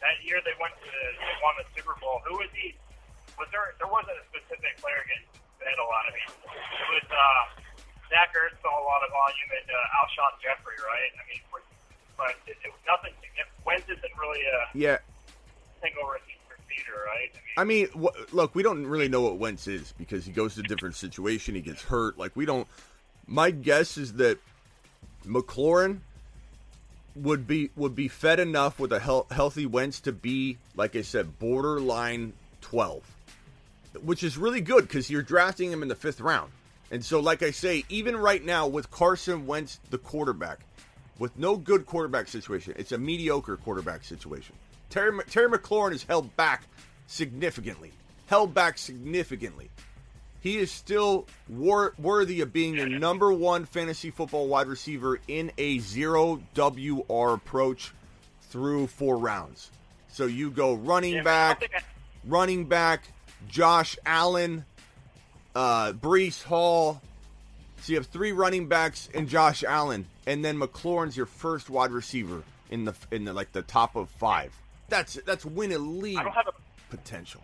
that 0.06 0.22
year 0.22 0.38
they 0.46 0.54
went 0.62 0.70
to, 0.78 0.86
they 0.86 1.34
won 1.42 1.58
the 1.58 1.66
Super 1.74 1.98
Bowl, 1.98 2.22
who 2.22 2.38
was 2.38 2.50
he? 2.54 2.78
Was 3.34 3.50
there, 3.50 3.74
there 3.82 3.90
wasn't 3.90 4.14
a 4.22 4.24
specific 4.30 4.78
player 4.78 5.02
getting 5.10 5.26
fed 5.58 5.74
a 5.76 5.86
lot 5.90 6.06
of 6.06 6.14
it. 6.14 6.30
It 6.46 6.88
was, 6.94 7.06
uh, 7.10 7.42
Zach 8.06 8.30
Ertz 8.38 8.54
saw 8.62 8.70
a 8.70 8.86
lot 8.86 9.02
of 9.02 9.10
volume 9.10 9.50
and, 9.50 9.66
uh, 9.66 9.98
Alshon 9.98 10.32
Jeffery, 10.38 10.78
right? 10.86 11.10
I 11.18 11.22
mean, 11.26 11.42
but 12.16 12.32
it, 12.46 12.54
it 12.64 12.70
was 12.70 12.80
nothing 12.86 13.12
significant. 13.18 13.50
Wentz 13.66 13.84
isn't 13.90 14.14
really 14.18 14.40
a 14.46 14.58
Yeah, 14.78 14.98
a 15.82 15.88
receiver, 16.06 17.02
right? 17.04 17.30
I 17.58 17.60
I 17.60 17.64
mean, 17.64 17.88
mean, 17.94 18.04
wh- 18.06 18.34
look, 18.34 18.54
we 18.54 18.62
don't 18.62 18.86
really 18.86 19.08
know 19.08 19.20
what 19.22 19.38
Wentz 19.38 19.66
is 19.66 19.92
because 19.98 20.24
he 20.24 20.32
goes 20.32 20.54
to 20.54 20.60
a 20.60 20.64
different 20.64 20.94
situation. 20.96 21.54
He 21.54 21.60
gets 21.60 21.82
hurt. 21.82 22.16
Like 22.18 22.34
we 22.36 22.46
don't. 22.46 22.66
My 23.26 23.50
guess 23.50 23.98
is 23.98 24.14
that 24.14 24.38
McLaurin 25.26 26.00
would 27.16 27.46
be 27.46 27.70
would 27.76 27.94
be 27.94 28.08
fed 28.08 28.38
enough 28.40 28.78
with 28.78 28.92
a 28.92 28.98
health, 28.98 29.30
healthy 29.30 29.66
Wentz 29.66 30.00
to 30.00 30.12
be, 30.12 30.58
like 30.76 30.94
I 30.96 31.02
said, 31.02 31.38
borderline 31.38 32.32
twelve, 32.60 33.02
which 34.02 34.22
is 34.22 34.36
really 34.36 34.60
good 34.60 34.86
because 34.86 35.10
you're 35.10 35.22
drafting 35.22 35.72
him 35.72 35.82
in 35.82 35.88
the 35.88 35.94
fifth 35.94 36.20
round. 36.20 36.52
And 36.90 37.04
so, 37.04 37.18
like 37.18 37.42
I 37.42 37.50
say, 37.50 37.84
even 37.88 38.16
right 38.16 38.44
now 38.44 38.66
with 38.68 38.90
Carson 38.90 39.46
Wentz, 39.46 39.80
the 39.90 39.98
quarterback, 39.98 40.60
with 41.18 41.36
no 41.36 41.56
good 41.56 41.86
quarterback 41.86 42.28
situation, 42.28 42.74
it's 42.76 42.92
a 42.92 42.98
mediocre 42.98 43.56
quarterback 43.56 44.04
situation. 44.04 44.54
Terry, 44.90 45.18
Terry 45.28 45.48
McLaurin 45.48 45.92
is 45.92 46.04
held 46.04 46.36
back 46.36 46.64
significantly. 47.06 47.92
Held 48.26 48.54
back 48.54 48.78
significantly. 48.78 49.70
He 50.46 50.58
is 50.58 50.70
still 50.70 51.26
wor- 51.48 51.92
worthy 51.98 52.40
of 52.40 52.52
being 52.52 52.76
the 52.76 52.86
number 52.86 53.32
one 53.32 53.64
fantasy 53.64 54.12
football 54.12 54.46
wide 54.46 54.68
receiver 54.68 55.18
in 55.26 55.50
a 55.58 55.80
zero 55.80 56.40
WR 56.54 57.32
approach 57.32 57.92
through 58.42 58.86
four 58.86 59.18
rounds. 59.18 59.72
So 60.06 60.26
you 60.26 60.52
go 60.52 60.74
running 60.74 61.14
yeah, 61.14 61.22
man, 61.22 61.34
I 61.34 61.48
don't 61.48 61.72
back, 61.72 61.84
running 62.24 62.64
back, 62.66 63.08
Josh 63.48 63.98
Allen, 64.06 64.64
uh, 65.56 65.94
Breece 65.94 66.44
Hall. 66.44 67.02
So 67.80 67.94
you 67.94 67.98
have 67.98 68.06
three 68.06 68.30
running 68.30 68.68
backs 68.68 69.08
and 69.12 69.28
Josh 69.28 69.64
Allen, 69.64 70.06
and 70.28 70.44
then 70.44 70.60
McLaurin's 70.60 71.16
your 71.16 71.26
first 71.26 71.70
wide 71.70 71.90
receiver 71.90 72.44
in 72.70 72.84
the 72.84 72.94
in 73.10 73.24
the 73.24 73.32
like 73.32 73.50
the 73.50 73.62
top 73.62 73.96
of 73.96 74.10
five. 74.10 74.52
That's 74.90 75.14
that's 75.26 75.44
win 75.44 75.72
a 75.72 75.78
league 75.78 76.18
I 76.18 76.22
don't 76.22 76.32
have 76.32 76.46
a 76.46 76.96
potential. 76.96 77.42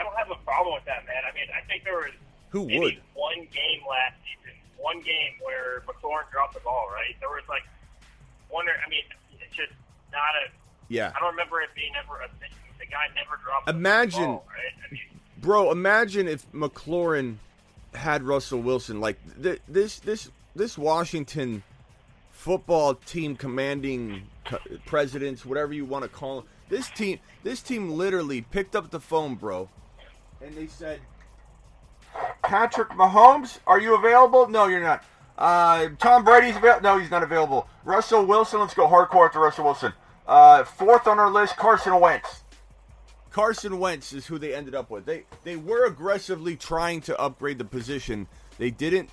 I 0.00 0.02
don't 0.02 0.16
have 0.16 0.30
a 0.30 0.40
problem 0.48 0.72
with 0.74 0.84
that, 0.86 1.04
man. 1.04 1.20
I 1.28 1.34
mean, 1.36 1.44
I 1.52 1.60
think 1.68 1.84
there 1.84 1.96
was 2.00 2.16
Who 2.50 2.64
maybe 2.64 2.78
would? 2.80 3.00
one 3.12 3.36
game 3.52 3.84
last 3.84 4.16
season, 4.24 4.56
one 4.78 5.00
game 5.02 5.36
where 5.44 5.82
McLaurin 5.84 6.24
dropped 6.32 6.54
the 6.54 6.60
ball, 6.60 6.88
right? 6.92 7.12
There 7.20 7.28
was 7.28 7.44
like 7.48 7.62
one. 8.48 8.64
I 8.64 8.88
mean, 8.88 9.04
it's 9.32 9.54
just 9.54 9.72
not 10.10 10.32
a. 10.46 10.50
Yeah, 10.88 11.12
I 11.14 11.20
don't 11.20 11.32
remember 11.32 11.60
it 11.60 11.68
being 11.76 11.92
ever 12.02 12.16
a 12.22 12.28
thing. 12.40 12.48
The 12.78 12.86
guy 12.86 13.12
never 13.14 13.36
dropped. 13.44 13.68
Imagine- 13.68 14.22
the 14.22 14.26
ball, 14.26 14.46
right? 14.48 14.72
I 14.88 14.92
mean, 14.92 15.20
bro. 15.38 15.70
Imagine 15.70 16.26
if 16.28 16.50
McLaurin 16.52 17.36
had 17.94 18.22
Russell 18.22 18.60
Wilson. 18.62 19.00
Like 19.00 19.18
th- 19.42 19.60
this 19.68 19.98
this 20.00 20.30
this 20.56 20.78
Washington 20.78 21.62
football 22.30 22.94
team 22.94 23.36
commanding 23.36 24.22
presidents, 24.86 25.44
whatever 25.44 25.74
you 25.74 25.84
want 25.84 26.04
to 26.04 26.08
call 26.08 26.36
them. 26.40 26.48
This 26.70 26.88
team, 26.90 27.18
this 27.42 27.60
team 27.62 27.90
literally 27.90 28.40
picked 28.42 28.74
up 28.74 28.90
the 28.90 29.00
phone, 29.00 29.34
bro, 29.34 29.68
and 30.40 30.54
they 30.54 30.66
said, 30.66 31.00
"Patrick 32.42 32.90
Mahomes, 32.90 33.58
are 33.66 33.80
you 33.80 33.94
available? 33.94 34.48
No, 34.48 34.66
you're 34.66 34.80
not. 34.80 35.04
Uh, 35.36 35.88
Tom 35.98 36.24
Brady's 36.24 36.56
available. 36.56 36.82
No, 36.82 36.98
he's 36.98 37.10
not 37.10 37.22
available. 37.22 37.68
Russell 37.84 38.26
Wilson, 38.26 38.60
let's 38.60 38.74
go 38.74 38.86
hardcore 38.86 39.32
to 39.32 39.38
Russell 39.38 39.64
Wilson. 39.64 39.92
Uh, 40.26 40.64
fourth 40.64 41.06
on 41.06 41.18
our 41.18 41.30
list, 41.30 41.56
Carson 41.56 41.98
Wentz. 41.98 42.42
Carson 43.30 43.78
Wentz 43.78 44.12
is 44.12 44.26
who 44.26 44.38
they 44.38 44.54
ended 44.54 44.74
up 44.74 44.90
with. 44.90 45.06
They 45.06 45.24
they 45.44 45.56
were 45.56 45.86
aggressively 45.86 46.56
trying 46.56 47.00
to 47.02 47.18
upgrade 47.18 47.58
the 47.58 47.64
position. 47.64 48.26
They 48.58 48.70
didn't 48.70 49.10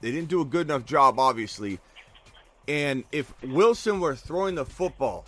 they 0.00 0.10
didn't 0.10 0.28
do 0.28 0.40
a 0.40 0.44
good 0.44 0.66
enough 0.66 0.84
job, 0.84 1.18
obviously. 1.18 1.80
And 2.68 3.04
if 3.10 3.32
Wilson 3.42 4.00
were 4.00 4.14
throwing 4.14 4.54
the 4.54 4.66
football 4.66 5.24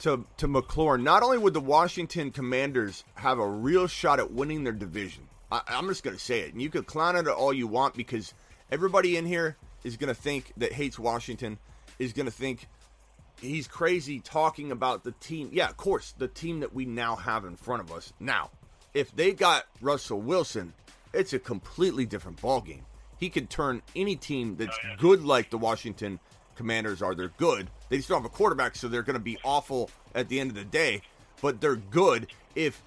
to 0.00 0.24
to 0.36 0.48
McLaurin, 0.48 1.02
not 1.02 1.22
only 1.22 1.38
would 1.38 1.54
the 1.54 1.60
Washington 1.60 2.30
Commanders 2.30 3.04
have 3.14 3.38
a 3.38 3.48
real 3.48 3.86
shot 3.86 4.20
at 4.20 4.32
winning 4.32 4.64
their 4.64 4.72
division. 4.72 5.28
I, 5.50 5.62
I'm 5.68 5.88
just 5.88 6.02
gonna 6.02 6.18
say 6.18 6.40
it, 6.40 6.52
and 6.52 6.60
you 6.60 6.70
could 6.70 6.86
clown 6.86 7.16
it 7.16 7.26
all 7.28 7.52
you 7.52 7.66
want 7.66 7.94
because 7.94 8.34
everybody 8.70 9.16
in 9.16 9.26
here 9.26 9.56
is 9.84 9.96
gonna 9.96 10.14
think 10.14 10.52
that 10.56 10.72
hates 10.72 10.98
Washington 10.98 11.58
is 11.98 12.12
gonna 12.12 12.30
think 12.30 12.68
he's 13.40 13.68
crazy 13.68 14.20
talking 14.20 14.72
about 14.72 15.04
the 15.04 15.12
team. 15.12 15.50
Yeah, 15.52 15.68
of 15.68 15.76
course, 15.76 16.14
the 16.18 16.28
team 16.28 16.60
that 16.60 16.74
we 16.74 16.84
now 16.84 17.16
have 17.16 17.44
in 17.44 17.56
front 17.56 17.82
of 17.82 17.92
us. 17.92 18.12
Now, 18.20 18.50
if 18.94 19.14
they 19.14 19.32
got 19.32 19.66
Russell 19.80 20.20
Wilson, 20.20 20.72
it's 21.12 21.32
a 21.32 21.38
completely 21.38 22.06
different 22.06 22.40
ballgame. 22.40 22.82
He 23.18 23.30
could 23.30 23.48
turn 23.48 23.82
any 23.94 24.16
team 24.16 24.56
that's 24.56 24.78
oh, 24.84 24.96
good 24.98 25.24
like 25.24 25.50
the 25.50 25.58
Washington 25.58 26.20
Commanders 26.56 27.02
are. 27.02 27.14
They're 27.14 27.28
good. 27.36 27.68
They 27.88 28.00
still 28.00 28.16
have 28.16 28.24
a 28.24 28.30
quarterback, 28.30 28.76
so 28.76 28.88
they're 28.88 29.02
going 29.02 29.14
to 29.14 29.20
be 29.20 29.38
awful 29.44 29.90
at 30.14 30.28
the 30.28 30.40
end 30.40 30.50
of 30.50 30.56
the 30.56 30.64
day. 30.64 31.02
But 31.40 31.60
they're 31.60 31.76
good. 31.76 32.28
If 32.54 32.82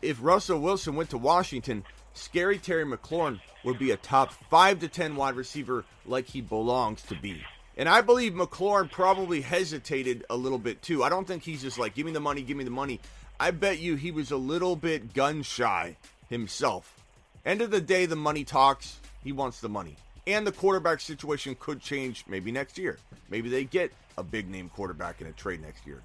if 0.00 0.18
Russell 0.20 0.60
Wilson 0.60 0.96
went 0.96 1.10
to 1.10 1.18
Washington, 1.18 1.84
scary 2.12 2.58
Terry 2.58 2.84
McLaurin 2.84 3.40
would 3.64 3.78
be 3.78 3.92
a 3.92 3.96
top 3.96 4.32
five 4.50 4.80
to 4.80 4.88
ten 4.88 5.16
wide 5.16 5.36
receiver 5.36 5.84
like 6.04 6.26
he 6.26 6.40
belongs 6.40 7.02
to 7.02 7.14
be. 7.14 7.42
And 7.76 7.88
I 7.88 8.00
believe 8.00 8.32
McLaurin 8.34 8.90
probably 8.90 9.40
hesitated 9.40 10.24
a 10.28 10.36
little 10.36 10.58
bit 10.58 10.82
too. 10.82 11.02
I 11.02 11.08
don't 11.08 11.26
think 11.26 11.42
he's 11.42 11.62
just 11.62 11.78
like, 11.78 11.94
give 11.94 12.04
me 12.04 12.12
the 12.12 12.20
money, 12.20 12.42
give 12.42 12.56
me 12.56 12.64
the 12.64 12.70
money. 12.70 13.00
I 13.40 13.50
bet 13.50 13.78
you 13.78 13.96
he 13.96 14.10
was 14.10 14.30
a 14.30 14.36
little 14.36 14.76
bit 14.76 15.14
gun 15.14 15.42
shy 15.42 15.96
himself. 16.28 17.00
End 17.44 17.62
of 17.62 17.70
the 17.70 17.80
day, 17.80 18.06
the 18.06 18.16
money 18.16 18.44
talks. 18.44 19.00
He 19.24 19.32
wants 19.32 19.60
the 19.60 19.68
money. 19.68 19.96
And 20.26 20.46
the 20.46 20.52
quarterback 20.52 21.00
situation 21.00 21.56
could 21.58 21.80
change 21.80 22.24
maybe 22.28 22.52
next 22.52 22.78
year. 22.78 22.98
Maybe 23.28 23.48
they 23.48 23.64
get 23.64 23.92
a 24.16 24.22
big 24.22 24.48
name 24.48 24.68
quarterback 24.68 25.20
in 25.20 25.26
a 25.26 25.32
trade 25.32 25.60
next 25.62 25.86
year. 25.86 26.02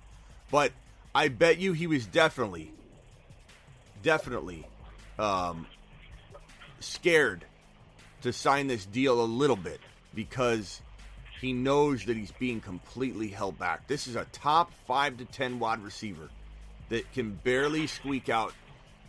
But 0.50 0.72
I 1.14 1.28
bet 1.28 1.60
you 1.60 1.74
he 1.74 1.88
was 1.88 2.06
definitely, 2.06 2.72
definitely 4.02 4.66
um, 5.20 5.68
scared 6.80 7.46
to 8.22 8.34
sign 8.34 8.68
this 8.68 8.86
deal 8.86 9.22
a 9.22 9.26
little 9.26 9.56
bit 9.56 9.80
because 10.16 10.82
he 11.40 11.54
knows 11.54 12.06
that 12.06 12.18
he's 12.18 12.32
being 12.32 12.60
completely 12.60 13.28
held 13.28 13.60
back. 13.60 13.88
This 13.88 14.08
is 14.08 14.16
a 14.16 14.26
top 14.32 14.72
five 14.88 15.18
to 15.18 15.26
10 15.26 15.60
wide 15.60 15.84
receiver 15.84 16.30
that 16.90 17.12
can 17.14 17.34
barely 17.44 17.86
squeak 17.86 18.30
out 18.30 18.54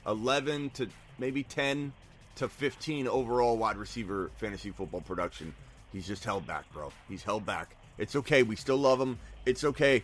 11 0.06 0.70
to 0.70 0.88
maybe 1.18 1.42
10 1.42 1.92
to 2.38 2.48
15 2.48 3.08
overall 3.08 3.56
wide 3.56 3.76
receiver 3.76 4.30
fantasy 4.36 4.70
football 4.70 5.00
production. 5.00 5.54
He's 5.92 6.06
just 6.06 6.24
held 6.24 6.46
back, 6.46 6.70
bro. 6.72 6.92
He's 7.08 7.22
held 7.22 7.44
back. 7.44 7.76
It's 7.98 8.14
okay. 8.16 8.42
We 8.42 8.56
still 8.56 8.76
love 8.76 9.00
him. 9.00 9.18
It's 9.46 9.64
okay. 9.64 10.02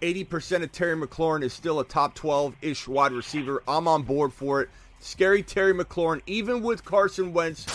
80% 0.00 0.62
of 0.62 0.72
Terry 0.72 0.96
McLaurin 0.96 1.42
is 1.42 1.52
still 1.52 1.80
a 1.80 1.84
top 1.84 2.14
12 2.14 2.56
ish 2.62 2.88
wide 2.88 3.12
receiver. 3.12 3.62
I'm 3.66 3.88
on 3.88 4.02
board 4.02 4.32
for 4.32 4.60
it. 4.62 4.70
Scary 5.00 5.42
Terry 5.42 5.74
McLaurin, 5.74 6.22
even 6.26 6.62
with 6.62 6.84
Carson 6.84 7.32
Wentz, 7.32 7.66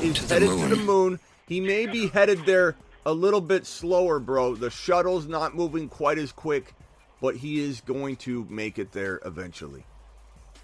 is 0.00 0.30
headed 0.30 0.48
to 0.48 0.68
the 0.68 0.76
moon. 0.76 1.18
He 1.48 1.60
may 1.60 1.86
be 1.86 2.08
headed 2.08 2.44
there 2.46 2.76
a 3.04 3.12
little 3.12 3.40
bit 3.40 3.66
slower, 3.66 4.18
bro. 4.18 4.54
The 4.54 4.70
shuttle's 4.70 5.26
not 5.26 5.54
moving 5.54 5.88
quite 5.88 6.18
as 6.18 6.32
quick, 6.32 6.74
but 7.20 7.36
he 7.36 7.60
is 7.60 7.80
going 7.80 8.16
to 8.16 8.46
make 8.48 8.78
it 8.78 8.92
there 8.92 9.20
eventually. 9.24 9.84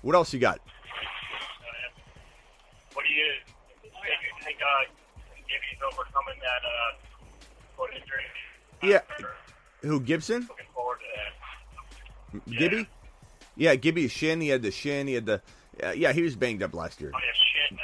What 0.02 0.14
else 0.14 0.32
you 0.32 0.40
got? 0.40 0.60
You 3.14 3.24
Gibby's 5.48 5.80
overcoming 5.84 6.40
that 6.40 6.62
uh, 6.64 7.76
foot 7.76 7.90
injury? 7.94 8.24
Yeah. 8.82 9.00
Who, 9.82 10.00
Gibson? 10.00 10.42
Looking 10.48 10.66
forward 10.74 10.98
to 11.00 12.40
that. 12.40 12.58
Gibby? 12.58 12.88
Yeah, 13.56 13.74
Gibby's 13.74 14.12
shin. 14.12 14.40
He 14.40 14.48
had 14.48 14.62
the 14.62 14.70
shin. 14.70 15.06
He 15.06 15.14
had 15.14 15.26
the. 15.26 15.42
Uh, 15.82 15.90
yeah, 15.90 16.12
he 16.12 16.22
was 16.22 16.36
banged 16.36 16.62
up 16.62 16.74
last 16.74 17.00
year. 17.00 17.12
Oh, 17.14 17.18
yeah, 17.18 17.32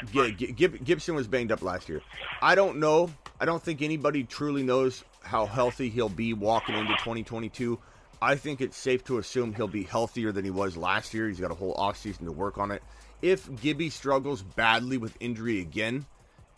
shit. 0.09 0.41
Yeah. 0.41 0.51
G- 0.53 0.79
Gibson 0.79 1.15
was 1.15 1.27
banged 1.27 1.53
up 1.53 1.63
last 1.63 1.89
year. 1.89 2.03
I 2.41 2.55
don't 2.55 2.79
know. 2.79 3.11
I 3.41 3.45
don't 3.45 3.63
think 3.63 3.83
anybody 3.83 4.25
truly 4.25 4.63
knows 4.63 5.05
how 5.23 5.47
healthy 5.47 5.89
he'll 5.89 6.09
be 6.09 6.33
walking 6.35 6.75
into 6.75 6.93
2022. 6.95 7.79
I 8.21 8.35
think 8.35 8.61
it's 8.61 8.77
safe 8.77 9.05
to 9.05 9.19
assume 9.19 9.55
he'll 9.55 9.69
be 9.69 9.85
healthier 9.85 10.33
than 10.33 10.45
he 10.45 10.51
was 10.51 10.77
last 10.77 11.15
year. 11.15 11.29
He's 11.29 11.41
got 11.41 11.51
a 11.51 11.55
whole 11.55 11.75
offseason 11.77 12.25
to 12.25 12.33
work 12.33 12.59
on 12.59 12.71
it. 12.71 12.83
If 13.23 13.61
Gibby 13.61 13.91
struggles 13.91 14.43
badly 14.43 14.97
with 14.97 15.17
injury 15.21 15.61
again, 15.61 16.07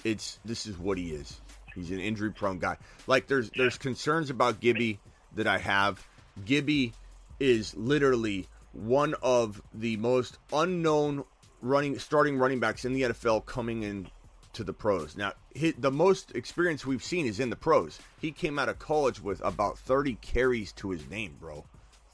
it's 0.05 0.39
this 0.45 0.67
is 0.67 0.79
what 0.79 0.99
he 0.99 1.11
is. 1.11 1.41
He's 1.75 1.91
an 1.91 2.01
injury 2.01 2.33
prone 2.33 2.59
guy. 2.59 2.77
Like 3.07 3.27
there's 3.27 3.51
there's 3.57 3.79
concerns 3.79 4.31
about 4.31 4.61
Gibby 4.61 5.01
that 5.35 5.47
I 5.47 5.59
have. 5.59 6.07
Gibby 6.45 6.93
is 7.39 7.75
literally 7.77 8.49
one 8.73 9.15
of 9.23 9.61
the 9.73 9.97
most 9.97 10.39
unknown 10.53 11.25
running 11.63 11.99
starting 11.99 12.39
running 12.39 12.61
backs 12.61 12.85
in 12.85 12.93
the 12.93 13.03
NFL 13.03 13.47
coming 13.47 13.83
in 13.83 14.09
to 14.53 14.65
the 14.65 14.73
pros. 14.73 15.17
Now, 15.17 15.33
hi 15.59 15.73
the 15.79 15.91
most 15.91 16.35
experience 16.35 16.85
we've 16.85 17.05
seen 17.05 17.27
is 17.27 17.41
in 17.41 17.51
the 17.51 17.57
pros. 17.57 17.99
He 18.21 18.33
came 18.33 18.59
out 18.59 18.69
of 18.69 18.79
college 18.79 19.21
with 19.21 19.41
about 19.43 19.79
30 19.79 20.17
carries 20.17 20.73
to 20.75 20.91
his 20.91 21.09
name, 21.09 21.37
bro. 21.39 21.65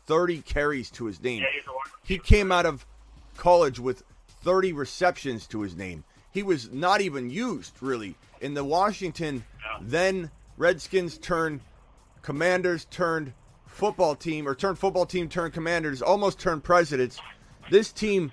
30 0.06 0.42
carries 0.42 0.90
to 0.92 1.06
his 1.06 1.20
name. 1.20 1.42
Yeah, 1.42 1.48
he's 1.52 1.66
a 1.66 1.72
wide 1.72 1.86
He 2.04 2.18
came 2.18 2.52
out 2.52 2.66
of 2.66 2.86
college 3.36 3.80
with 3.80 4.02
30 4.42 4.72
receptions 4.72 5.46
to 5.48 5.62
his 5.62 5.76
name. 5.76 6.04
He 6.30 6.42
was 6.42 6.70
not 6.70 7.00
even 7.00 7.30
used 7.30 7.74
really 7.80 8.16
in 8.40 8.54
the 8.54 8.64
Washington 8.64 9.44
then 9.80 10.30
Redskins 10.56 11.18
turned 11.18 11.60
Commanders 12.22 12.86
turned 12.86 13.32
football 13.66 14.14
team 14.14 14.48
or 14.48 14.54
turned 14.54 14.78
football 14.78 15.06
team 15.06 15.28
turned 15.28 15.52
Commanders 15.52 16.02
almost 16.02 16.38
turned 16.38 16.64
presidents. 16.64 17.20
This 17.70 17.92
team 17.92 18.32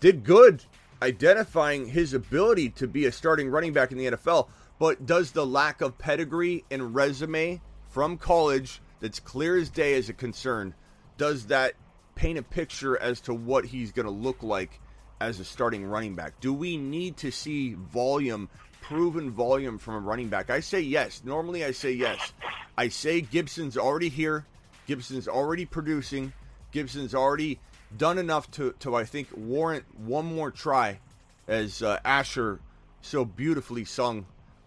did 0.00 0.24
good 0.24 0.64
identifying 1.02 1.86
his 1.86 2.14
ability 2.14 2.70
to 2.70 2.86
be 2.86 3.04
a 3.04 3.12
starting 3.12 3.50
running 3.50 3.72
back 3.72 3.92
in 3.92 3.98
the 3.98 4.06
NFL, 4.06 4.48
but 4.78 5.06
does 5.06 5.32
the 5.32 5.46
lack 5.46 5.80
of 5.80 5.98
pedigree 5.98 6.64
and 6.70 6.94
resume 6.94 7.60
from 7.88 8.16
college 8.16 8.80
that's 9.00 9.20
clear 9.20 9.56
as 9.56 9.68
day 9.68 9.94
as 9.94 10.08
a 10.08 10.14
concern, 10.14 10.74
does 11.18 11.46
that 11.46 11.74
paint 12.14 12.38
a 12.38 12.42
picture 12.42 12.96
as 12.98 13.20
to 13.20 13.34
what 13.34 13.66
he's 13.66 13.92
going 13.92 14.06
to 14.06 14.12
look 14.12 14.42
like 14.42 14.80
as 15.20 15.40
a 15.40 15.44
starting 15.44 15.84
running 15.84 16.14
back? 16.14 16.40
Do 16.40 16.52
we 16.52 16.76
need 16.76 17.16
to 17.18 17.30
see 17.30 17.74
volume, 17.74 18.48
proven 18.80 19.30
volume 19.30 19.78
from 19.78 19.94
a 19.94 20.00
running 20.00 20.28
back? 20.28 20.50
I 20.50 20.60
say 20.60 20.80
yes. 20.80 21.22
Normally 21.24 21.64
I 21.64 21.72
say 21.72 21.92
yes. 21.92 22.32
I 22.76 22.88
say 22.88 23.20
Gibson's 23.20 23.76
already 23.76 24.08
here. 24.08 24.46
Gibson's 24.86 25.28
already 25.28 25.64
producing. 25.64 26.32
Gibson's 26.72 27.14
already 27.14 27.60
done 27.96 28.18
enough 28.18 28.50
to, 28.52 28.74
to 28.80 28.94
I 28.94 29.04
think, 29.04 29.28
warrant 29.34 29.84
one 29.98 30.26
more 30.26 30.50
try, 30.50 30.98
as 31.46 31.82
uh, 31.82 32.00
Asher 32.04 32.60
so 33.00 33.24
beautifully 33.24 33.84
sung 33.84 34.26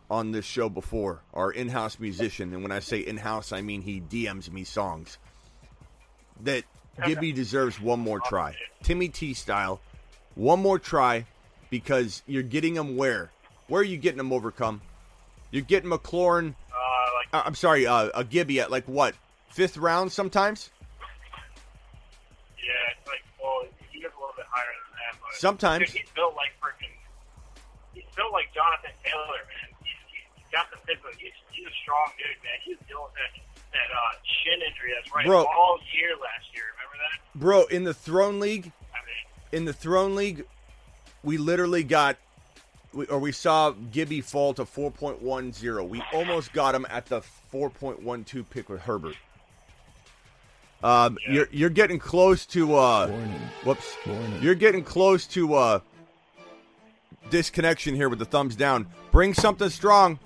on 0.09 0.31
this 0.31 0.45
show 0.45 0.69
before, 0.69 1.21
our 1.33 1.51
in 1.51 1.69
house 1.69 1.99
musician. 1.99 2.53
And 2.53 2.63
when 2.63 2.71
I 2.71 2.79
say 2.79 2.99
in 2.99 3.17
house, 3.17 3.51
I 3.51 3.61
mean 3.61 3.81
he 3.81 3.99
DMs 3.99 4.49
me 4.51 4.63
songs. 4.63 5.17
That 6.41 6.63
Gibby 7.05 7.31
deserves 7.31 7.81
one 7.81 7.99
more 7.99 8.19
try. 8.19 8.55
Timmy 8.83 9.09
T 9.09 9.33
style, 9.33 9.81
one 10.37 10.61
more 10.61 10.77
try 10.79 11.25
because 11.69 12.21
you're 12.27 12.43
getting 12.43 12.75
them 12.75 12.95
where? 12.95 13.31
Where 13.67 13.81
are 13.81 13.85
you 13.85 13.97
getting 13.97 14.17
them 14.19 14.31
overcome? 14.31 14.81
You're 15.51 15.63
getting 15.63 15.89
McLaurin, 15.89 16.53
Uh, 16.71 17.09
like, 17.15 17.27
uh, 17.33 17.43
I'm 17.45 17.55
sorry, 17.55 17.87
uh, 17.87 18.09
a 18.13 18.23
Gibby 18.23 18.59
at 18.61 18.69
like 18.71 18.85
what? 18.85 19.15
Fifth 19.49 19.77
round 19.77 20.11
sometimes? 20.11 20.69
yeah, 22.59 22.93
it's 22.95 23.07
like, 23.07 23.23
well, 23.41 23.63
he 23.91 23.99
is 23.99 24.11
a 24.11 24.19
little 24.19 24.35
bit 24.35 24.45
higher 24.49 24.67
than 24.67 24.93
that. 24.99 25.19
But 25.19 25.39
Sometimes. 25.39 25.87
Dude, 25.87 25.97
he's 26.03 26.11
built 26.15 26.35
like 26.35 26.51
freaking. 26.61 26.93
He's 27.93 28.05
built 28.15 28.31
like 28.31 28.53
Jonathan 28.53 28.91
Taylor, 29.03 29.41
man. 29.49 29.67
He's, 29.83 29.97
he's 30.35 30.49
got 30.51 30.69
the 30.69 30.77
physical. 30.85 31.09
He's, 31.17 31.33
he's 31.51 31.65
a 31.65 31.75
strong 31.81 32.11
dude, 32.19 32.37
man. 32.43 32.57
He's 32.63 32.77
was 32.77 32.85
dealing 32.87 33.07
with 33.09 33.17
that, 33.17 33.31
that 33.73 33.89
uh, 33.89 34.13
shin 34.23 34.59
injury 34.61 34.91
that's 34.93 35.09
right 35.15 35.25
Bro. 35.25 35.47
all 35.49 35.79
year 35.95 36.13
last 36.21 36.45
year. 36.53 36.67
Remember 36.77 36.97
that? 37.01 37.17
Bro, 37.39 37.65
in 37.73 37.83
the 37.87 37.93
Throne 37.95 38.39
League, 38.39 38.71
in 39.51 39.65
the 39.65 39.73
Throne 39.73 40.15
League, 40.15 40.45
we 41.23 41.37
literally 41.37 41.83
got, 41.83 42.17
or 43.09 43.19
we 43.19 43.31
saw 43.31 43.71
Gibby 43.71 44.21
fall 44.21 44.53
to 44.55 44.63
4.10. 44.63 45.87
We 45.89 46.03
almost 46.13 46.53
got 46.53 46.75
him 46.75 46.85
at 46.89 47.05
the 47.07 47.21
4.12 47.53 48.45
pick 48.49 48.69
with 48.69 48.81
Herbert. 48.81 49.15
Um, 50.83 51.17
you're 51.27 51.47
you're 51.51 51.71
getting 51.71 51.97
close 51.97 52.45
to 52.47 52.75
uh, 52.75 53.07
Warning. 53.07 53.41
whoops, 53.63 53.95
Warning. 54.05 54.43
you're 54.43 54.53
getting 54.53 54.83
close 54.83 55.25
to 55.27 55.55
uh, 55.55 55.79
disconnection 57.31 57.95
here 57.95 58.09
with 58.09 58.19
the 58.19 58.25
thumbs 58.25 58.55
down. 58.55 58.85
Bring 59.11 59.33
something 59.33 59.69
strong. 59.69 60.19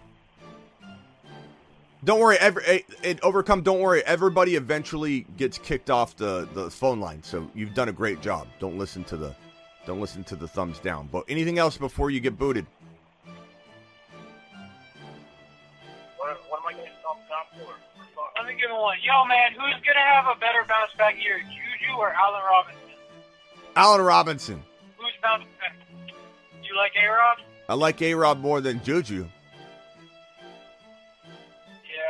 Don't 2.04 2.20
worry, 2.20 2.38
every 2.38 2.64
eh, 2.66 2.74
it, 2.74 2.86
it 3.04 3.20
overcome. 3.22 3.62
Don't 3.62 3.80
worry, 3.80 4.04
everybody 4.06 4.56
eventually 4.56 5.28
gets 5.38 5.60
kicked 5.60 5.92
off 5.92 6.16
the 6.16 6.48
the 6.54 6.72
phone 6.72 7.00
line. 7.00 7.22
So 7.22 7.50
you've 7.54 7.76
done 7.76 7.90
a 7.90 7.94
great 7.94 8.22
job. 8.22 8.48
Don't 8.60 8.78
listen 8.78 9.04
to 9.06 9.18
the 9.18 9.36
don't 9.86 10.02
listen 10.02 10.24
to 10.26 10.36
the 10.36 10.48
thumbs 10.48 10.80
down. 10.80 11.10
But 11.12 11.26
anything 11.30 11.60
else 11.60 11.78
before 11.78 12.10
you 12.10 12.20
get 12.20 12.40
booted? 12.40 12.66
what, 16.18 16.40
what 16.50 16.60
am 16.62 16.68
I 16.68 16.74
getting 16.74 16.98
thumbs 17.04 17.22
down 17.30 17.46
for? 17.54 17.74
For 17.98 18.06
fun. 18.16 18.26
Let 18.38 18.48
me 18.48 18.60
give 18.60 18.72
him 18.72 18.78
one. 18.78 18.98
Yo, 19.04 19.26
man, 19.26 19.52
who's 19.52 19.82
gonna 19.86 20.06
have 20.14 20.26
a 20.26 20.40
better 20.40 20.66
bounce 20.68 20.92
back 20.98 21.16
year, 21.22 21.38
Juju 21.40 21.98
or 22.00 22.14
Allen 22.14 22.42
Robinson? 22.50 22.82
Allen 23.76 24.02
Robinson. 24.02 24.64
Who's 24.98 25.14
bouncing 25.22 25.48
back? 25.60 25.76
Do 26.08 26.68
you 26.68 26.76
like 26.76 26.94
A 27.02 27.08
Rob? 27.08 27.38
I 27.70 27.74
like 27.76 28.02
A 28.02 28.14
Rob 28.16 28.40
more 28.40 28.60
than 28.60 28.84
Juju. 28.84 29.28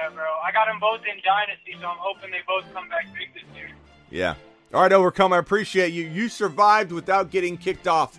Yeah, 0.02 0.10
bro. 0.10 0.24
I 0.44 0.52
got 0.52 0.66
them 0.66 0.80
both 0.80 1.02
in 1.02 1.22
Dynasty, 1.24 1.76
so 1.80 1.88
I'm 1.88 1.98
hoping 2.00 2.32
they 2.32 2.40
both 2.48 2.64
come 2.74 2.90
back 2.90 3.06
big 3.14 3.34
this 3.34 3.44
year. 3.56 3.70
Yeah. 4.10 4.36
All 4.74 4.82
right, 4.82 4.92
Overcome. 4.92 5.34
I 5.34 5.38
appreciate 5.38 5.94
you. 5.94 6.08
You 6.08 6.30
survived 6.30 6.92
without 6.92 7.30
getting 7.30 7.58
kicked 7.58 7.88
off. 7.88 8.18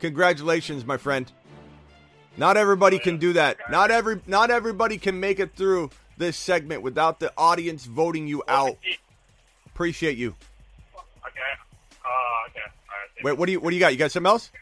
Congratulations, 0.00 0.84
my 0.84 0.96
friend. 0.96 1.30
Not 2.36 2.56
everybody 2.56 2.98
can 3.00 3.16
do 3.18 3.32
that. 3.32 3.56
Not 3.70 3.90
every 3.90 4.20
not 4.26 4.50
everybody 4.50 4.96
can 4.96 5.18
make 5.18 5.40
it 5.40 5.56
through 5.56 5.90
this 6.18 6.36
segment 6.36 6.82
without 6.82 7.18
the 7.18 7.32
audience 7.36 7.84
voting 7.84 8.28
you 8.28 8.44
out. 8.46 8.76
Appreciate 9.66 10.16
you. 10.16 10.36
Okay. 11.26 11.40
Uh, 12.04 12.50
okay. 12.50 12.60
All 12.60 12.94
right. 12.94 13.24
Wait, 13.24 13.38
what 13.38 13.46
do 13.46 13.52
you 13.52 13.60
what 13.60 13.70
do 13.70 13.76
you 13.76 13.80
got? 13.80 13.92
You 13.92 13.98
got 13.98 14.12
something 14.12 14.30
else? 14.30 14.52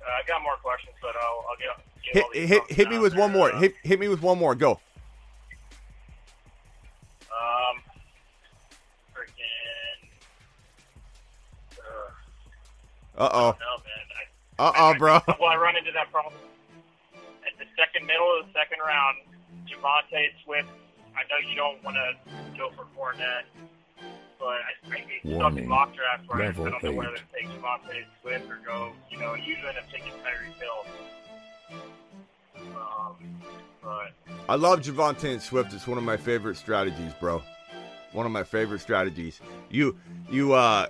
Uh, 0.00 0.08
I 0.08 0.26
got 0.26 0.42
more 0.42 0.56
questions, 0.62 0.94
but 1.02 1.14
I'll, 1.16 1.44
I'll 1.50 1.56
get. 1.58 1.84
Get 2.12 2.24
Hit 2.34 2.48
hit, 2.48 2.62
hit 2.70 2.88
me 2.88 2.94
down 2.96 3.02
with 3.02 3.14
one 3.16 3.32
more. 3.32 3.52
Uh, 3.52 3.60
Hit 3.60 3.74
hit 3.82 4.00
me 4.00 4.08
with 4.08 4.22
one 4.22 4.38
more. 4.38 4.54
Go. 4.54 4.72
Um, 7.30 7.82
freaking. 9.14 10.08
Uh, 13.16 13.28
oh. 13.32 13.56
man. 13.58 13.98
Uh 14.58 14.72
oh, 14.76 14.94
bro. 14.98 15.20
well, 15.40 15.50
I 15.50 15.56
run 15.56 15.76
into 15.76 15.92
that 15.92 16.10
problem 16.10 16.34
at 17.14 17.56
the 17.58 17.66
second 17.76 18.06
middle 18.06 18.26
of 18.40 18.46
the 18.46 18.52
second 18.52 18.78
round. 18.84 19.18
Javonte 19.68 20.28
Swift. 20.44 20.68
I 21.14 21.22
know 21.28 21.48
you 21.48 21.56
don't 21.56 21.82
want 21.84 21.96
to 21.96 22.58
go 22.58 22.70
for 22.70 22.86
Fournette, 22.96 23.44
but 24.38 24.46
I, 24.46 24.72
I 24.90 24.98
get 25.00 25.36
stuck 25.36 25.56
in 25.56 25.68
mock 25.68 25.94
drafts 25.94 26.28
where 26.28 26.42
I, 26.42 26.48
I 26.48 26.52
don't 26.52 26.82
know 26.82 26.90
eight. 26.90 26.96
whether 26.96 27.16
to 27.16 27.22
take 27.34 27.48
Javonte 27.50 28.04
Swift 28.22 28.50
or 28.50 28.58
go. 28.64 28.92
You 29.10 29.18
know, 29.18 29.34
usually 29.34 29.68
end 29.68 29.78
up 29.78 29.90
taking 29.92 30.12
Tyreek 30.24 30.58
Hill. 30.58 30.86
I 34.48 34.54
love 34.54 34.80
Javonte 34.80 35.30
and 35.30 35.42
Swift. 35.42 35.74
It's 35.74 35.86
one 35.86 35.98
of 35.98 36.04
my 36.04 36.16
favorite 36.16 36.56
strategies, 36.56 37.12
bro. 37.20 37.42
One 38.12 38.24
of 38.24 38.32
my 38.32 38.44
favorite 38.44 38.80
strategies. 38.80 39.40
You 39.70 39.98
you 40.30 40.54
uh 40.54 40.88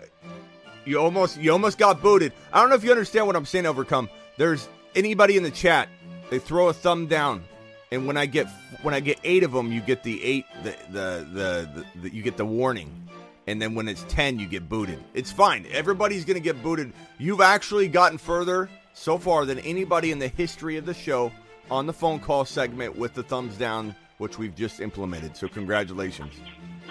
you 0.84 1.00
almost 1.00 1.38
you 1.38 1.50
almost 1.50 1.76
got 1.76 2.00
booted. 2.00 2.32
I 2.52 2.60
don't 2.60 2.70
know 2.70 2.76
if 2.76 2.84
you 2.84 2.90
understand 2.90 3.26
what 3.26 3.34
I'm 3.34 3.46
saying, 3.46 3.66
Overcome. 3.66 4.08
There's 4.36 4.68
anybody 4.94 5.36
in 5.36 5.42
the 5.42 5.50
chat, 5.50 5.88
they 6.30 6.38
throw 6.38 6.68
a 6.68 6.72
thumb 6.72 7.06
down. 7.08 7.44
And 7.90 8.06
when 8.06 8.16
I 8.16 8.26
get 8.26 8.46
when 8.82 8.94
I 8.94 9.00
get 9.00 9.18
eight 9.24 9.42
of 9.42 9.50
them, 9.50 9.72
you 9.72 9.80
get 9.80 10.04
the 10.04 10.22
eight 10.22 10.44
the 10.62 10.76
the 10.90 11.26
the, 11.32 11.68
the, 11.74 12.00
the 12.02 12.14
you 12.14 12.22
get 12.22 12.36
the 12.36 12.46
warning. 12.46 13.08
And 13.48 13.60
then 13.60 13.74
when 13.74 13.88
it's 13.88 14.04
ten, 14.04 14.38
you 14.38 14.46
get 14.46 14.68
booted. 14.68 15.02
It's 15.14 15.32
fine. 15.32 15.66
Everybody's 15.72 16.24
gonna 16.24 16.38
get 16.38 16.62
booted. 16.62 16.92
You've 17.18 17.40
actually 17.40 17.88
gotten 17.88 18.18
further 18.18 18.68
so 18.98 19.16
far 19.16 19.44
than 19.44 19.58
anybody 19.60 20.10
in 20.10 20.18
the 20.18 20.28
history 20.28 20.76
of 20.76 20.84
the 20.84 20.94
show 20.94 21.30
on 21.70 21.86
the 21.86 21.92
phone 21.92 22.18
call 22.18 22.44
segment 22.44 22.96
with 22.96 23.14
the 23.14 23.22
thumbs 23.22 23.56
down, 23.56 23.94
which 24.18 24.38
we've 24.38 24.54
just 24.54 24.80
implemented. 24.80 25.36
So 25.36 25.48
congratulations. 25.48 26.34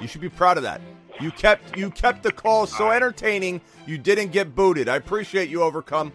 You 0.01 0.07
should 0.07 0.21
be 0.21 0.29
proud 0.29 0.57
of 0.57 0.63
that. 0.63 0.79
You 1.19 1.31
kept 1.31 1.75
you 1.77 1.89
kept 1.89 2.23
the 2.23 2.31
call 2.31 2.67
so 2.67 2.91
entertaining. 2.91 3.59
You 3.85 3.97
didn't 3.97 4.31
get 4.31 4.55
booted. 4.55 4.87
I 4.87 4.95
appreciate 4.95 5.49
you, 5.49 5.63
Overcome. 5.63 6.13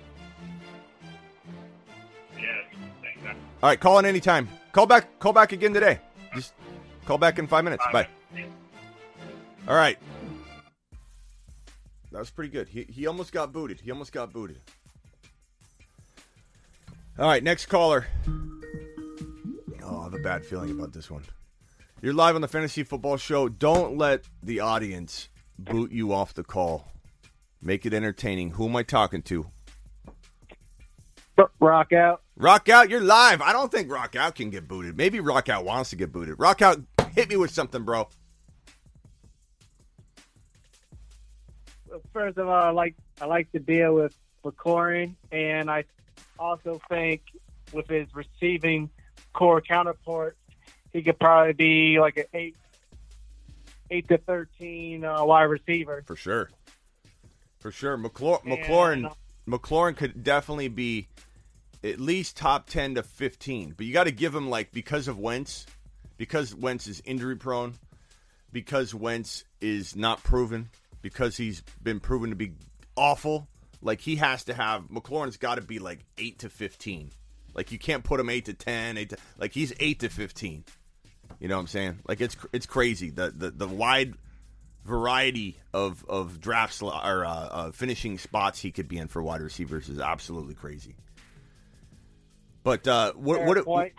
yeah, 2.39 2.45
All 3.63 3.69
right, 3.69 3.79
call 3.79 3.99
in 3.99 4.07
anytime. 4.07 4.49
Call 4.71 4.87
back. 4.87 5.19
Call 5.19 5.33
back 5.33 5.53
again 5.53 5.75
today. 5.75 5.99
Just 6.35 6.55
call 7.05 7.19
back 7.19 7.39
in 7.39 7.47
five 7.47 7.65
minutes. 7.65 7.85
Bye. 7.93 8.09
All 9.69 9.75
right. 9.77 9.99
That 12.13 12.19
was 12.19 12.31
pretty 12.31 12.51
good. 12.51 12.69
He, 12.69 12.85
he 12.85 13.07
almost 13.07 13.33
got 13.33 13.53
booted. 13.53 13.81
He 13.81 13.91
almost 13.91 14.13
got 14.13 14.33
booted. 14.33 14.61
All 17.19 17.27
right, 17.27 17.43
next 17.43 17.67
caller. 17.67 18.07
Oh, 19.83 20.01
I 20.01 20.05
have 20.05 20.15
a 20.15 20.19
bad 20.19 20.47
feeling 20.47 20.71
about 20.71 20.95
this 20.95 21.11
one. 21.11 21.23
You're 22.01 22.15
live 22.15 22.35
on 22.35 22.41
the 22.41 22.49
Fantasy 22.49 22.83
Football 22.85 23.19
Show. 23.19 23.51
Don't 23.51 23.99
let 23.99 24.25
the 24.43 24.61
audience 24.61 25.29
boot 25.59 25.93
you 25.93 26.13
off 26.13 26.33
the 26.33 26.43
call. 26.43 26.91
Make 27.61 27.85
it 27.85 27.93
entertaining. 27.93 28.53
Who 28.53 28.67
am 28.67 28.77
I 28.77 28.83
talking 28.83 29.21
to? 29.23 29.47
Rock 31.61 31.93
out. 31.93 32.23
Rock 32.37 32.71
out, 32.71 32.89
you're 32.89 33.01
live. 33.01 33.43
I 33.43 33.53
don't 33.53 33.71
think 33.71 33.93
Rock 33.93 34.17
out 34.17 34.35
can 34.35 34.49
get 34.49 34.67
booted. 34.67 34.97
Maybe 34.97 35.21
Rock 35.21 35.51
out 35.51 35.67
wants 35.67 35.91
to 35.91 35.97
get 35.97 36.13
booted. 36.13 36.39
Rock 36.39 36.63
out, 36.63 36.81
hit 37.15 37.29
me 37.29 37.37
with 37.37 37.51
something, 37.51 37.85
bro. 37.85 38.09
First 42.13 42.39
of 42.39 42.49
all, 42.49 42.55
I 42.55 42.71
like 42.71 42.95
I 43.21 43.27
like 43.27 43.53
the 43.53 43.59
deal 43.59 43.95
with 43.95 44.17
McLaurin, 44.45 45.15
and 45.31 45.71
I 45.71 45.85
also 46.43 46.81
think 46.89 47.23
with 47.73 47.89
his 47.89 48.09
receiving 48.15 48.91
corps 49.33 49.61
counterpart, 49.61 50.37
he 50.93 51.03
could 51.03 51.19
probably 51.19 51.55
be 51.55 52.01
like 52.01 52.17
an 52.17 52.25
eight 52.35 52.57
eight 53.91 54.09
to 54.09 54.19
thirteen 54.19 55.05
uh, 55.05 55.25
wide 55.25 55.45
receiver. 55.45 56.03
For 56.07 56.17
sure. 56.17 56.51
For 57.61 57.71
sure. 57.71 57.97
McLaurin, 57.97 58.41
And, 58.45 58.59
McLaurin, 58.59 59.07
uh, 59.07 59.15
McLaurin 59.49 59.97
could 59.97 60.25
definitely 60.25 60.69
be 60.69 61.09
at 61.85 62.01
least 62.01 62.37
top 62.37 62.69
10 62.69 62.97
to 62.97 63.03
15. 63.03 63.75
But 63.77 63.87
you 63.87 63.93
got 63.93 64.05
to 64.05 64.13
give 64.13 64.35
him, 64.35 64.51
like, 64.51 64.73
because 64.73 65.09
of 65.09 65.19
Wentz, 65.19 65.67
because 66.17 66.55
Wentz 66.55 66.87
is 66.89 67.01
injury 67.05 67.37
prone, 67.37 67.75
because 68.53 68.95
Wentz 68.95 69.45
is 69.61 69.95
not 69.95 70.23
proven, 70.25 70.71
because 71.03 71.37
he's 71.37 71.63
been 71.83 72.01
proven 72.01 72.31
to 72.31 72.37
be 72.37 72.53
awful, 72.97 73.49
like, 73.83 74.01
he 74.01 74.17
has 74.17 74.45
to 74.45 74.55
have, 74.55 74.85
McLaurin's 74.89 75.37
got 75.37 75.57
to 75.57 75.61
be, 75.63 75.79
like, 75.79 76.01
8 76.17 76.39
to 76.41 76.49
15. 76.49 77.11
Like, 77.55 77.73
you 77.73 77.79
can't 77.79 78.03
put 78.05 78.19
him 78.21 78.31
8 78.31 78.47
to 78.47 78.55
10, 78.55 78.97
8 78.97 79.11
to, 79.11 79.17
like, 79.39 79.53
he's 79.53 79.73
8 79.79 80.01
to 80.01 80.09
15. 80.09 80.65
You 81.41 81.49
know 81.49 81.57
what 81.57 81.61
I'm 81.63 81.67
saying? 81.67 81.99
Like, 82.07 82.21
it's 82.21 82.37
it's 82.53 82.67
crazy. 82.67 83.11
The, 83.11 83.31
the, 83.31 83.51
the 83.51 83.67
wide 83.69 84.15
variety 84.85 85.57
of 85.73 86.05
of 86.09 86.41
draft 86.41 86.75
sl- 86.75 86.89
or 86.89 87.25
uh, 87.25 87.31
uh, 87.31 87.71
finishing 87.73 88.19
spots 88.19 88.61
he 88.61 88.71
could 88.71 88.89
be 88.89 88.99
in 88.99 89.09
for 89.09 89.23
wide 89.23 89.41
receivers 89.41 89.89
is 89.89 89.99
absolutely 89.99 90.55
crazy. 90.55 90.97
But 92.63 92.87
uh, 92.87 93.13
what 93.15 93.45
what 93.45 93.93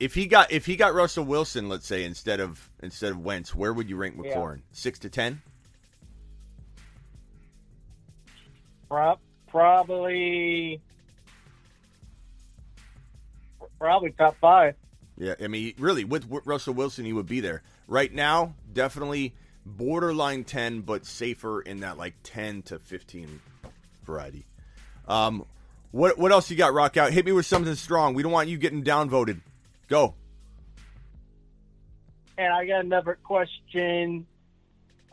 if 0.00 0.14
he 0.14 0.26
got 0.26 0.50
if 0.52 0.66
he 0.66 0.76
got 0.76 0.94
Russell 0.94 1.24
Wilson, 1.24 1.68
let's 1.68 1.86
say 1.86 2.04
instead 2.04 2.40
of 2.40 2.70
instead 2.82 3.12
of 3.12 3.18
Wentz, 3.18 3.54
where 3.54 3.72
would 3.72 3.88
you 3.88 3.96
rank 3.96 4.16
Yeah. 4.22 4.34
McLaurin? 4.34 4.62
Six 4.72 4.98
to 5.00 5.10
ten? 5.10 5.40
Prob- 8.92 9.20
probably 9.48 10.78
probably 13.78 14.10
top 14.10 14.36
five. 14.38 14.74
Yeah, 15.16 15.34
I 15.42 15.48
mean, 15.48 15.72
really, 15.78 16.04
with, 16.04 16.26
Russell 16.44 16.74
Wilson, 16.74 17.06
he 17.06 17.14
would 17.14 17.24
be 17.24 17.40
there. 17.40 17.62
Right 17.88 18.12
now, 18.12 18.54
definitely 18.70 19.34
borderline 19.64 20.44
10, 20.44 20.82
but 20.82 21.06
safer 21.06 21.62
in 21.62 21.80
that 21.80 21.96
like 21.96 22.16
10 22.22 22.64
to 22.64 22.78
15 22.78 23.40
variety. 24.04 24.44
Um, 25.08 25.46
what 25.90 26.18
what 26.18 26.30
else 26.30 26.50
you 26.50 26.56
got, 26.58 26.74
Rock 26.74 26.98
Out? 26.98 27.12
Hit 27.12 27.24
me 27.24 27.32
with 27.32 27.46
something 27.46 27.74
strong. 27.76 28.12
We 28.12 28.22
don't 28.22 28.32
want 28.32 28.50
you 28.50 28.58
getting 28.58 28.84
downvoted. 28.84 29.40
Go. 29.88 30.16
And 32.36 32.52
I 32.52 32.66
got 32.66 32.84
another 32.84 33.18
question 33.22 34.26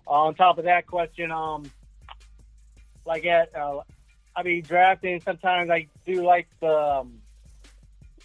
on 0.06 0.36
top 0.36 0.58
of 0.58 0.66
that 0.66 0.86
question. 0.86 1.32
Um, 1.32 1.72
like 3.10 3.26
at 3.26 3.54
uh, 3.56 3.82
I 4.36 4.44
mean 4.44 4.62
drafting. 4.62 5.20
Sometimes 5.20 5.70
I 5.72 5.88
do 6.06 6.24
like 6.24 6.48
the 6.62 6.78
um, 6.78 7.16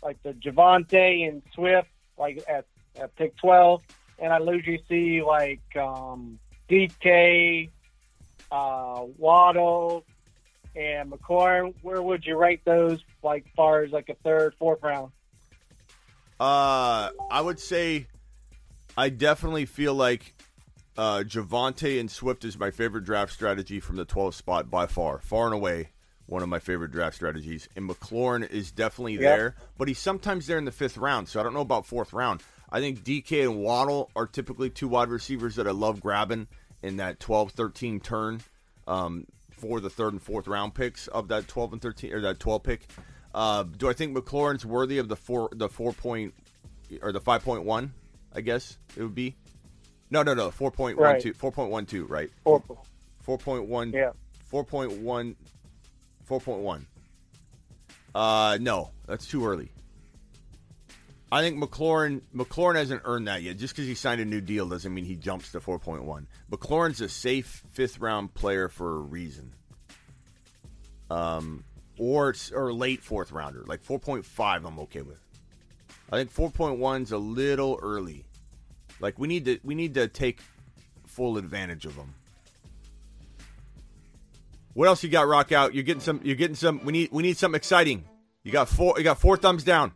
like 0.03 0.23
the 0.23 0.35
Javonte 0.35 1.27
and 1.27 1.42
Swift, 1.55 1.88
like 2.18 2.44
at, 2.47 2.66
at 3.01 3.16
pick 3.16 3.35
twelve, 3.37 3.83
and 4.18 4.33
I 4.33 4.38
usually 4.38 4.85
see 4.88 5.23
like 5.23 5.62
um, 5.75 6.38
DK, 6.68 7.70
uh, 8.53 9.05
Waddle, 9.16 10.05
and 10.77 11.11
McLaurin. 11.11 11.75
Where 11.81 12.03
would 12.03 12.27
you 12.27 12.37
rank 12.37 12.61
those? 12.64 13.03
Like 13.23 13.47
far 13.57 13.85
as 13.85 13.90
like 13.90 14.11
a 14.11 14.14
third, 14.23 14.55
fourth 14.59 14.83
round? 14.83 15.12
Uh, 16.38 17.09
I 17.31 17.40
would 17.40 17.59
say 17.59 18.07
I 18.99 19.09
definitely 19.09 19.64
feel 19.64 19.94
like 19.94 20.35
uh, 20.96 21.24
Javonte 21.26 21.98
and 21.98 22.11
Swift 22.11 22.44
is 22.44 22.59
my 22.59 22.70
favorite 22.70 23.04
draft 23.04 23.33
strategy 23.33 23.80
from 23.80 23.96
the 23.96 24.07
12th 24.07 24.35
spot 24.35 24.70
by 24.70 24.87
far, 24.87 25.18
far 25.18 25.46
and 25.46 25.54
away. 25.54 25.90
One 26.26 26.42
of 26.42 26.48
my 26.48 26.59
favorite 26.59 26.90
draft 26.90 27.16
strategies, 27.16 27.68
and 27.76 27.88
McLaurin 27.88 28.50
is 28.50 28.72
definitely 28.72 29.18
there, 29.18 29.57
but 29.76 29.88
he's 29.88 29.98
sometimes 29.98 30.46
there 30.46 30.57
in 30.57 30.64
the 30.64 30.72
fifth 30.72 30.96
round. 30.96 31.28
So 31.28 31.38
I 31.38 31.42
don't 31.42 31.52
know 31.52 31.61
about 31.61 31.85
fourth 31.85 32.14
round. 32.14 32.42
I 32.70 32.80
think 32.80 33.04
DK 33.04 33.42
and 33.42 33.61
Waddle 33.61 34.11
are 34.16 34.26
typically 34.26 34.70
two 34.70 34.88
wide 34.88 35.09
receivers 35.09 35.57
that 35.57 35.66
I 35.66 35.72
love 35.72 36.00
grabbing 36.00 36.46
in 36.83 36.96
that 36.96 37.20
12 37.20 37.52
13 37.52 38.00
turn 38.00 38.40
um, 38.87 39.26
for 39.50 39.80
the 39.80 39.90
third 39.90 40.14
and 40.14 40.22
fourth 40.22 40.48
round 40.48 40.74
picks 40.74 41.09
of 41.09 41.28
that 41.28 41.46
12 41.46 41.74
and 41.74 41.83
13 41.83 42.14
or 42.14 42.20
that 42.22 42.40
12 42.40 42.62
pick. 42.62 42.88
Uh, 43.35 43.64
do 43.64 43.90
I 43.90 43.92
think 43.92 44.16
McLaurin's 44.16 44.64
worthy 44.64 44.98
of 44.98 45.09
the 45.09 45.16
four 45.16 45.50
the 45.52 45.68
four 45.68 45.92
point 45.92 46.35
or 47.02 47.12
the 47.12 47.20
five 47.20 47.44
point 47.44 47.64
one? 47.64 47.92
I 48.33 48.40
guess 48.40 48.78
it 48.96 49.02
would 49.02 49.14
be. 49.14 49.37
No, 50.11 50.23
no, 50.23 50.35
no. 50.35 50.51
Four 50.51 50.71
point 50.71 50.99
one 50.99 51.21
two. 51.21 51.33
Four 51.33 51.53
point 51.53 51.71
one 51.71 51.87
two. 51.87 52.07
Right. 52.07 52.31
Four. 52.45 52.62
Four 53.23 53.38
point 53.38 53.67
one. 53.67 53.93
Yeah. 53.93 54.11
Four 54.47 54.64
point 54.64 54.93
one. 54.99 55.37
Four 56.25 56.40
point 56.40 56.61
one. 56.61 56.87
Uh, 58.14 58.59
no, 58.61 58.90
that's 59.07 59.27
too 59.27 59.45
early. 59.47 59.71
I 61.33 61.43
think 61.43 61.59
McLaurin 61.59 62.21
McLaurin 62.33 62.77
hasn't 62.77 63.03
earned 63.05 63.27
that 63.27 63.43
yet. 63.43 63.57
Just 63.59 63.75
because 63.75 63.88
he 63.88 63.97
signed 63.97 64.21
a 64.21 64.25
new 64.25 64.40
deal 64.40 64.69
doesn't 64.69 64.95
mean 64.95 65.05
he 65.05 65.17
jumps 65.17 65.51
to 65.51 65.61
4.1. 65.61 66.27
McLaurin's 66.49 67.01
a 67.01 67.09
safe 67.09 67.64
fifth 67.73 67.99
round 67.99 68.33
player 68.35 68.69
for 68.69 68.97
a 68.97 69.01
reason. 69.01 69.53
Um, 71.11 71.64
or 71.99 72.35
or 72.53 72.73
late 72.73 73.03
fourth 73.03 73.33
rounder. 73.33 73.64
Like 73.67 73.83
4.5, 73.83 74.64
I'm 74.64 74.79
okay 74.81 75.03
with. 75.03 75.19
I 76.12 76.19
think 76.19 76.33
4.1's 76.33 77.11
a 77.11 77.19
little 77.19 77.81
early. 77.83 78.25
Like 79.00 79.18
we 79.18 79.28
need 79.28 79.44
to 79.46 79.59
we 79.62 79.74
need 79.74 79.94
to 79.94 80.09
take 80.09 80.40
full 81.07 81.38
advantage 81.38 81.87
of 81.87 81.96
them. 81.96 82.14
What 84.74 84.88
else 84.88 85.04
you 85.04 85.09
got? 85.09 85.28
Rock 85.28 85.52
out. 85.52 85.72
You're 85.74 85.85
getting 85.85 86.00
some. 86.00 86.20
You're 86.24 86.37
getting 86.37 86.57
some. 86.57 86.85
We 86.85 86.92
need 86.92 87.11
we 87.12 87.22
need 87.22 87.37
something 87.37 87.57
exciting. 87.57 88.04
You 88.42 88.52
got 88.52 88.68
four. 88.68 88.94
You 88.98 89.04
got 89.04 89.20
four 89.20 89.37
thumbs 89.37 89.62
down. 89.62 89.92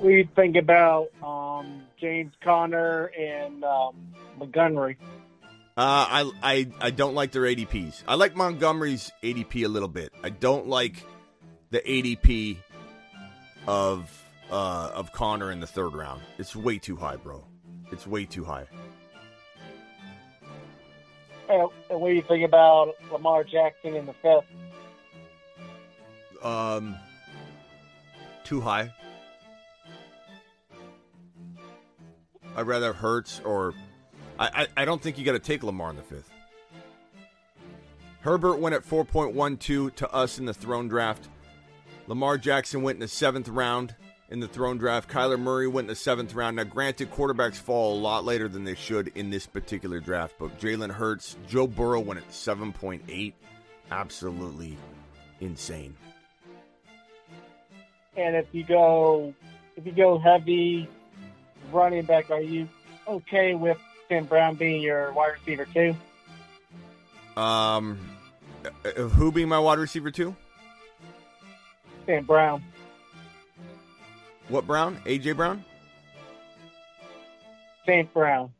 We 0.00 0.28
think 0.34 0.56
about 0.56 1.10
um, 1.22 1.82
James 2.00 2.32
Conner 2.42 3.06
and 3.18 3.62
um, 3.64 4.14
Montgomery. 4.38 4.98
Uh, 5.76 6.06
I, 6.08 6.30
I 6.42 6.68
I 6.80 6.90
don't 6.90 7.14
like 7.14 7.32
their 7.32 7.42
ADPs. 7.42 8.02
I 8.08 8.14
like 8.14 8.34
Montgomery's 8.34 9.12
ADP 9.22 9.64
a 9.64 9.68
little 9.68 9.88
bit. 9.88 10.12
I 10.22 10.30
don't 10.30 10.68
like 10.68 11.04
the 11.70 11.80
ADP 11.80 12.56
of 13.66 14.23
uh, 14.54 14.92
of 14.94 15.10
Conner 15.10 15.50
in 15.50 15.58
the 15.58 15.66
third 15.66 15.94
round. 15.94 16.22
It's 16.38 16.54
way 16.54 16.78
too 16.78 16.94
high, 16.94 17.16
bro. 17.16 17.44
It's 17.90 18.06
way 18.06 18.24
too 18.24 18.44
high. 18.44 18.66
And, 21.48 21.68
what 21.88 22.08
do 22.08 22.14
you 22.14 22.22
think 22.22 22.44
about 22.44 22.94
Lamar 23.10 23.42
Jackson 23.42 23.96
in 23.96 24.06
the 24.06 24.14
fifth? 24.14 24.44
Um, 26.44 26.96
too 28.44 28.60
high. 28.60 28.92
I'd 32.56 32.66
rather 32.68 32.92
Hurts 32.92 33.40
or 33.44 33.74
I, 34.38 34.66
I, 34.76 34.82
I 34.82 34.84
don't 34.84 35.02
think 35.02 35.18
you 35.18 35.24
got 35.24 35.32
to 35.32 35.40
take 35.40 35.64
Lamar 35.64 35.90
in 35.90 35.96
the 35.96 36.02
fifth. 36.02 36.30
Herbert 38.20 38.58
went 38.60 38.76
at 38.76 38.84
4.12 38.84 39.94
to 39.96 40.12
us 40.12 40.38
in 40.38 40.44
the 40.44 40.54
throne 40.54 40.86
draft. 40.86 41.28
Lamar 42.06 42.38
Jackson 42.38 42.82
went 42.82 42.96
in 42.96 43.00
the 43.00 43.08
seventh 43.08 43.48
round 43.48 43.96
in 44.30 44.40
the 44.40 44.48
throne 44.48 44.78
draft. 44.78 45.08
Kyler 45.08 45.38
Murray 45.38 45.66
went 45.68 45.86
in 45.86 45.90
the 45.90 45.96
seventh 45.96 46.34
round. 46.34 46.56
Now, 46.56 46.64
granted, 46.64 47.10
quarterbacks 47.10 47.56
fall 47.56 47.98
a 47.98 48.00
lot 48.00 48.24
later 48.24 48.48
than 48.48 48.64
they 48.64 48.74
should 48.74 49.08
in 49.14 49.30
this 49.30 49.46
particular 49.46 50.00
draft, 50.00 50.34
but 50.38 50.58
Jalen 50.58 50.90
Hurts, 50.90 51.36
Joe 51.46 51.66
Burrow 51.66 52.00
went 52.00 52.20
at 52.20 52.28
7.8. 52.30 53.32
Absolutely 53.90 54.76
insane. 55.40 55.94
And 58.16 58.36
if 58.36 58.46
you 58.52 58.64
go, 58.64 59.34
if 59.76 59.84
you 59.84 59.92
go 59.92 60.18
heavy 60.18 60.88
running 61.72 62.04
back, 62.04 62.30
are 62.30 62.40
you 62.40 62.68
okay 63.06 63.54
with 63.54 63.78
Tim 64.08 64.24
Brown 64.24 64.54
being 64.54 64.80
your 64.80 65.12
wide 65.12 65.32
receiver 65.34 65.66
too? 65.66 65.94
Um, 67.36 67.98
uh, 68.64 68.90
who 68.90 69.32
being 69.32 69.48
my 69.48 69.58
wide 69.58 69.78
receiver 69.78 70.10
too? 70.10 70.34
Tim 72.06 72.24
Brown. 72.24 72.62
What 74.48 74.66
Brown? 74.66 75.00
AJ 75.06 75.36
Brown? 75.36 75.64
St. 77.86 78.12
Brown. 78.12 78.50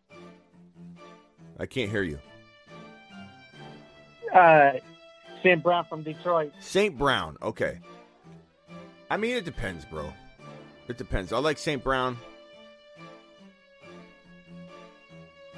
I 1.58 1.66
can't 1.66 1.90
hear 1.90 2.02
you. 2.02 2.18
Uh, 4.34 4.72
St. 5.42 5.62
Brown 5.62 5.84
from 5.84 6.02
Detroit. 6.02 6.52
St. 6.60 6.96
Brown. 6.96 7.36
Okay. 7.42 7.78
I 9.10 9.16
mean, 9.16 9.36
it 9.36 9.44
depends, 9.44 9.84
bro. 9.84 10.12
It 10.88 10.98
depends. 10.98 11.32
I 11.32 11.38
like 11.38 11.58
St. 11.58 11.82
Brown. 11.82 12.18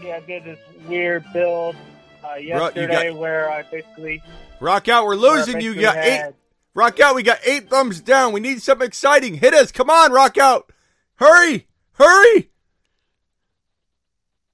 Yeah, 0.03 0.17
I 0.17 0.21
did 0.21 0.45
this 0.45 0.59
weird 0.87 1.25
build 1.33 1.75
uh, 2.23 2.35
yesterday 2.35 3.11
got- 3.11 3.19
where 3.19 3.51
I 3.51 3.62
basically 3.62 4.23
Rock 4.61 4.89
out. 4.89 5.05
We're 5.07 5.17
losing. 5.17 5.61
You 5.61 5.75
got 5.81 5.97
eight. 5.97 6.33
Had- 6.77 6.81
Rock 6.81 7.01
out. 7.01 7.15
We 7.15 7.23
got 7.23 7.39
eight 7.45 7.69
thumbs 7.71 8.01
down. 8.01 8.33
We 8.33 8.41
need 8.41 8.62
something 8.62 8.87
exciting. 8.87 9.35
Hit 9.35 9.55
us. 9.55 9.73
Come 9.73 9.91
on, 9.91 10.12
Rock 10.12 10.39
out. 10.39 10.71
Hurry. 11.17 11.67
Hurry. 11.93 12.51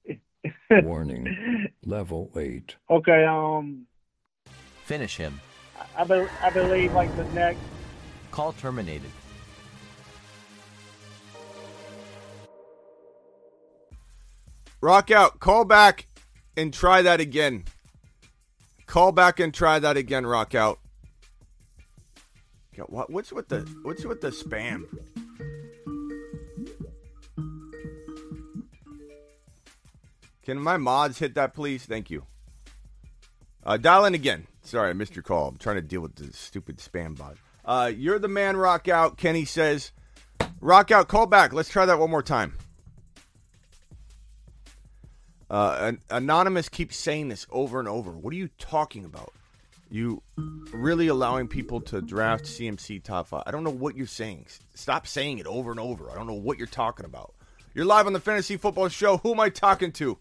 Warning. 0.83 1.67
Level 1.85 2.31
8. 2.35 2.75
Okay, 2.89 3.25
um, 3.25 3.85
Finish 4.85 5.17
him. 5.17 5.39
I, 5.97 6.03
be, 6.03 6.25
I 6.41 6.49
believe 6.49 6.93
like 6.93 7.15
the 7.15 7.25
next 7.25 7.59
Call 8.31 8.53
terminated. 8.53 9.11
Rock 14.81 15.11
out. 15.11 15.39
Call 15.39 15.65
back 15.65 16.07
and 16.57 16.73
try 16.73 17.01
that 17.01 17.19
again. 17.19 17.65
Call 18.85 19.11
back 19.11 19.39
and 19.39 19.53
try 19.53 19.79
that 19.79 19.97
again. 19.97 20.25
Rock 20.25 20.55
out. 20.55 20.79
What, 22.77 23.09
what's 23.09 23.31
with 23.31 23.49
the 23.49 23.61
what's 23.83 24.05
with 24.05 24.21
the 24.21 24.29
spam? 24.29 24.85
Can 30.43 30.59
my 30.59 30.77
mods 30.77 31.19
hit 31.19 31.35
that, 31.35 31.53
please? 31.53 31.85
Thank 31.85 32.09
you. 32.09 32.25
Uh, 33.65 33.77
dial 33.77 34.05
in 34.05 34.13
again. 34.13 34.47
Sorry, 34.61 34.89
I 34.89 34.93
missed 34.93 35.15
your 35.15 35.23
call. 35.23 35.47
I'm 35.47 35.57
trying 35.57 35.77
to 35.77 35.81
deal 35.81 36.01
with 36.01 36.15
the 36.15 36.33
stupid 36.33 36.77
spam 36.77 37.17
bot. 37.17 37.37
Uh, 37.63 37.91
you're 37.95 38.19
the 38.19 38.27
man, 38.27 38.57
Rock 38.57 38.89
out. 38.89 39.17
Kenny 39.17 39.45
says, 39.45 39.93
Rock 40.59 40.91
out. 40.91 41.07
Call 41.07 41.27
back. 41.27 41.53
Let's 41.53 41.69
try 41.69 41.85
that 41.85 41.97
one 41.97 42.09
more 42.09 42.23
time. 42.23 42.57
Uh, 45.49 45.77
an- 45.79 45.99
Anonymous 46.09 46.67
keeps 46.67 46.97
saying 46.97 47.29
this 47.29 47.45
over 47.51 47.79
and 47.79 47.87
over. 47.87 48.11
What 48.11 48.33
are 48.33 48.37
you 48.37 48.49
talking 48.57 49.05
about? 49.05 49.33
You 49.93 50.23
really 50.71 51.07
allowing 51.09 51.47
people 51.47 51.79
to 51.81 52.01
draft 52.01 52.45
CMC 52.45 53.03
top 53.03 53.27
five? 53.27 53.43
I 53.45 53.51
don't 53.51 53.63
know 53.63 53.69
what 53.69 53.95
you're 53.95 54.07
saying. 54.07 54.47
Stop 54.73 55.05
saying 55.05 55.37
it 55.37 55.45
over 55.45 55.69
and 55.69 55.79
over. 55.79 56.09
I 56.09 56.15
don't 56.15 56.25
know 56.25 56.33
what 56.33 56.57
you're 56.57 56.65
talking 56.65 57.05
about. 57.05 57.35
You're 57.75 57.85
live 57.85 58.07
on 58.07 58.13
the 58.13 58.19
Fantasy 58.19 58.57
Football 58.57 58.87
Show. 58.87 59.17
Who 59.17 59.33
am 59.33 59.39
I 59.39 59.49
talking 59.49 59.91
to? 59.91 60.17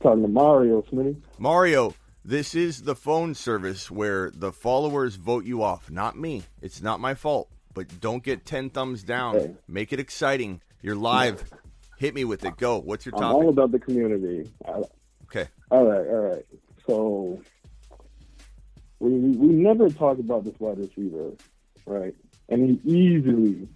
Talking 0.00 0.22
to 0.22 0.28
Mario, 0.28 0.82
Smitty. 0.82 1.16
Mario, 1.40 1.92
this 2.24 2.54
is 2.54 2.82
the 2.84 2.94
phone 2.94 3.34
service 3.34 3.90
where 3.90 4.30
the 4.30 4.52
followers 4.52 5.16
vote 5.16 5.44
you 5.44 5.64
off, 5.64 5.90
not 5.90 6.16
me. 6.16 6.44
It's 6.62 6.80
not 6.80 7.00
my 7.00 7.14
fault. 7.14 7.48
But 7.74 8.00
don't 8.00 8.22
get 8.22 8.46
10 8.46 8.70
thumbs 8.70 9.02
down. 9.02 9.40
Hey. 9.40 9.50
Make 9.66 9.92
it 9.92 9.98
exciting. 9.98 10.60
You're 10.82 10.94
live. 10.94 11.42
Hit 11.98 12.14
me 12.14 12.24
with 12.24 12.44
it. 12.44 12.58
Go. 12.58 12.78
What's 12.78 13.06
your 13.06 13.16
I'm 13.16 13.34
all 13.34 13.48
about 13.48 13.72
the 13.72 13.80
community. 13.80 14.48
I- 14.64 14.82
Okay. 15.24 15.48
All 15.72 15.84
right, 15.84 16.06
all 16.06 16.20
right. 16.30 16.46
So 16.86 17.40
we 19.00 19.10
we 19.10 19.48
never 19.48 19.88
talk 19.88 20.18
about 20.18 20.44
this 20.44 20.54
wide 20.58 20.78
receiver, 20.78 21.32
right? 21.86 22.14
And 22.48 22.80
he 22.82 22.90
easily 22.90 23.68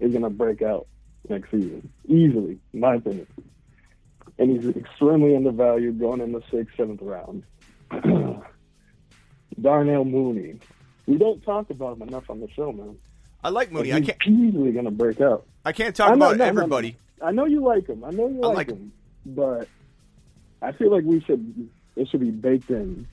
is 0.00 0.12
gonna 0.12 0.30
break 0.30 0.62
out 0.62 0.86
next 1.28 1.50
season. 1.50 1.90
Easily, 2.06 2.58
in 2.72 2.80
my 2.80 2.96
opinion. 2.96 3.26
And 4.38 4.50
he's 4.50 4.76
extremely 4.76 5.34
undervalued 5.34 5.98
going 5.98 6.20
in 6.20 6.32
the 6.32 6.42
sixth, 6.50 6.76
seventh 6.76 7.02
round. 7.02 7.42
Darnell 9.60 10.04
Mooney. 10.04 10.60
We 11.06 11.16
don't 11.16 11.42
talk 11.42 11.70
about 11.70 11.96
him 11.96 12.08
enough 12.08 12.28
on 12.30 12.40
the 12.40 12.48
show, 12.50 12.70
man. 12.70 12.96
I 13.42 13.48
like 13.48 13.72
Mooney. 13.72 13.92
I 13.92 13.98
He's 13.98 14.08
can't 14.08 14.26
easily 14.26 14.72
gonna 14.72 14.90
break 14.90 15.20
out. 15.20 15.46
I 15.64 15.72
can't 15.72 15.94
talk 15.94 16.12
I 16.12 16.14
know, 16.14 16.26
about 16.26 16.36
no, 16.36 16.44
everybody. 16.44 16.96
I 17.22 17.32
know 17.32 17.46
you 17.46 17.62
like 17.64 17.88
him. 17.88 18.04
I 18.04 18.10
know 18.10 18.28
you 18.28 18.42
I 18.42 18.46
like, 18.48 18.56
like 18.56 18.68
him, 18.70 18.92
but 19.26 19.68
I 20.62 20.72
feel 20.72 20.90
like 20.90 21.04
we 21.04 21.20
should 21.20 21.70
it 21.96 22.08
should 22.08 22.20
be 22.20 22.30
baked 22.30 22.70
in 22.70 23.06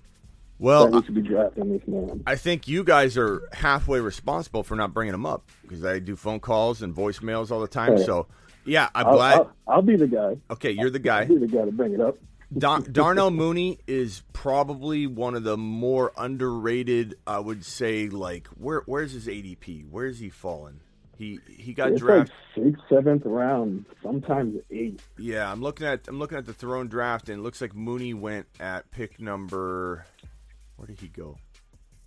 Well, 0.59 0.87
that 0.89 0.99
we 0.99 1.05
should 1.05 1.15
be 1.15 1.21
drafting 1.21 1.69
this 1.77 1.87
man. 1.87 2.23
I 2.25 2.35
think 2.35 2.67
you 2.67 2.83
guys 2.83 3.17
are 3.17 3.41
halfway 3.53 3.99
responsible 3.99 4.63
for 4.63 4.75
not 4.75 4.93
bringing 4.93 5.13
him 5.13 5.25
up 5.25 5.49
because 5.63 5.83
I 5.83 5.99
do 5.99 6.15
phone 6.15 6.39
calls 6.39 6.81
and 6.81 6.95
voicemails 6.95 7.51
all 7.51 7.59
the 7.59 7.67
time. 7.67 7.97
Hey. 7.97 8.05
So, 8.05 8.27
yeah, 8.65 8.89
I'm 8.95 9.07
I'll, 9.07 9.13
glad. 9.15 9.33
I'll, 9.37 9.51
I'll 9.67 9.81
be 9.81 9.95
the 9.97 10.07
guy. 10.07 10.37
okay, 10.51 10.71
you're 10.71 10.89
the 10.89 10.99
I'll 10.99 11.03
guy. 11.03 11.25
be 11.25 11.37
the 11.37 11.47
guy 11.47 11.65
to 11.65 11.71
bring 11.71 11.93
it 11.93 12.01
up. 12.01 12.17
Dar- 12.57 12.79
Darnell 12.91 13.31
Mooney 13.31 13.79
is 13.85 14.23
probably 14.31 15.07
one 15.07 15.35
of 15.35 15.43
the 15.43 15.57
more 15.57 16.13
underrated. 16.17 17.15
I 17.27 17.39
would 17.39 17.65
say, 17.65 18.07
like, 18.07 18.47
where 18.57 18.83
where's 18.85 19.11
his 19.11 19.27
ADP? 19.27 19.89
Where 19.89 20.05
is 20.05 20.19
he 20.19 20.29
falling? 20.29 20.79
He 21.17 21.39
he 21.49 21.73
got 21.73 21.91
It's 21.93 22.01
drafted. 22.01 22.33
like 22.57 22.65
sixth, 22.65 22.83
seventh 22.89 23.23
round, 23.25 23.85
sometimes 24.03 24.59
eight. 24.69 25.01
Yeah, 25.17 25.49
I'm 25.49 25.61
looking 25.61 25.87
at 25.87 26.07
I'm 26.07 26.19
looking 26.19 26.37
at 26.37 26.45
the 26.45 26.53
throne 26.53 26.87
draft, 26.87 27.29
and 27.29 27.39
it 27.39 27.41
looks 27.41 27.61
like 27.61 27.73
Mooney 27.73 28.13
went 28.13 28.47
at 28.59 28.91
pick 28.91 29.19
number. 29.19 30.05
Where 30.77 30.87
did 30.87 30.99
he 30.99 31.07
go? 31.07 31.37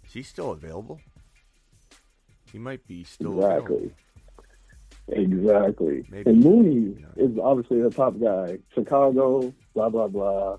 Is 0.07 0.13
he 0.13 0.23
still 0.23 0.53
available? 0.53 1.01
He 2.53 2.59
might 2.59 2.87
be 2.87 3.05
still 3.05 3.39
available. 3.39 3.77
Exactly. 3.77 3.95
Exactly. 5.11 6.05
Maybe. 6.11 6.31
And 6.31 6.41
Mooney 6.45 6.97
Yeah. 7.01 7.25
is 7.25 7.39
obviously 7.43 7.81
the 7.83 7.91
top 7.91 8.19
guy. 8.21 8.59
Chicago, 8.75 9.53
blah 9.75 9.89
blah 9.89 10.09
blah. 10.09 10.59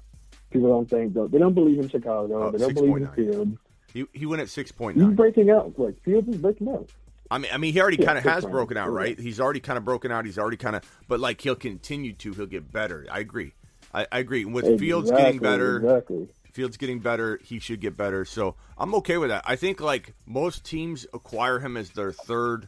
People 0.51 0.70
don't 0.70 0.89
think 0.89 1.14
they 1.14 1.38
don't 1.38 1.53
believe 1.53 1.80
in 1.80 1.88
Chicago. 1.89 2.43
Oh, 2.47 2.51
they 2.51 2.57
don't 2.57 2.74
believe 2.74 2.95
in 2.97 3.03
6.9. 3.07 3.16
Fields. 3.16 3.57
He 3.93 4.05
he 4.14 4.26
went 4.26 4.41
at 4.41 4.49
six 4.49 4.72
point 4.72 4.97
He's 4.97 5.05
breaking 5.16 5.49
out. 5.51 5.78
Like 5.78 6.01
Fields 6.03 6.28
is 6.30 6.38
breaking 6.38 6.70
out. 6.70 6.89
I 7.32 7.38
mean, 7.38 7.51
I 7.53 7.57
mean, 7.57 7.74
he 7.74 7.80
already 7.82 7.97
Yeah, 7.99 8.05
kind 8.07 8.18
of 8.18 8.24
has 8.24 8.43
nine. 8.43 8.51
broken 8.51 8.76
out, 8.78 8.89
Yeah. 8.89 8.95
right? 8.97 9.20
He's 9.20 9.39
already 9.39 9.60
kind 9.60 9.78
of 9.78 9.86
broken 9.86 10.12
out. 10.12 10.26
He's 10.26 10.39
already 10.39 10.57
kind 10.57 10.76
of, 10.76 10.82
but 11.07 11.20
like 11.20 11.41
he'll 11.41 11.55
continue 11.55 12.14
to. 12.14 12.34
He'll 12.34 12.47
get 12.47 12.72
better. 12.72 13.05
I 13.12 13.20
agree. 13.20 13.53
I, 13.93 14.07
I 14.12 14.20
agree. 14.20 14.45
With 14.45 14.80
Fields 14.80 15.12
getting 15.12 15.38
better, 15.39 15.78
Exactly. 15.78 16.28
Fields 16.52 16.78
getting 16.78 17.00
better. 17.00 17.39
He 17.43 17.60
should 17.60 17.80
get 17.80 17.95
better. 17.95 18.26
So 18.26 18.56
I'm 18.78 18.93
okay 18.95 19.18
with 19.18 19.30
that. 19.30 19.43
I 19.45 19.56
think 19.56 19.80
like 19.82 20.14
most 20.26 20.64
teams 20.66 21.06
acquire 21.14 21.60
him 21.60 21.78
as 21.78 21.91
their 21.91 22.12
third 22.12 22.68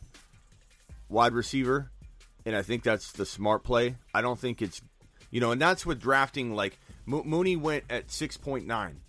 wide 1.10 1.34
receiver, 1.34 1.92
and 2.46 2.56
I 2.56 2.62
think 2.62 2.84
that's 2.84 3.12
the 3.12 3.26
smart 3.26 3.64
play. 3.64 3.96
I 4.14 4.22
don't 4.22 4.40
think 4.40 4.62
it's, 4.62 4.82
you 5.30 5.42
know, 5.42 5.52
and 5.52 5.62
that's 5.62 5.86
with 5.86 6.00
drafting. 6.00 6.54
Like 6.56 6.78
Mo- 7.06 7.24
Mooney 7.24 7.56
went 7.56 7.86
at 7.90 8.12
six 8.12 8.38
point 8.38 8.68
nine, 8.68 9.02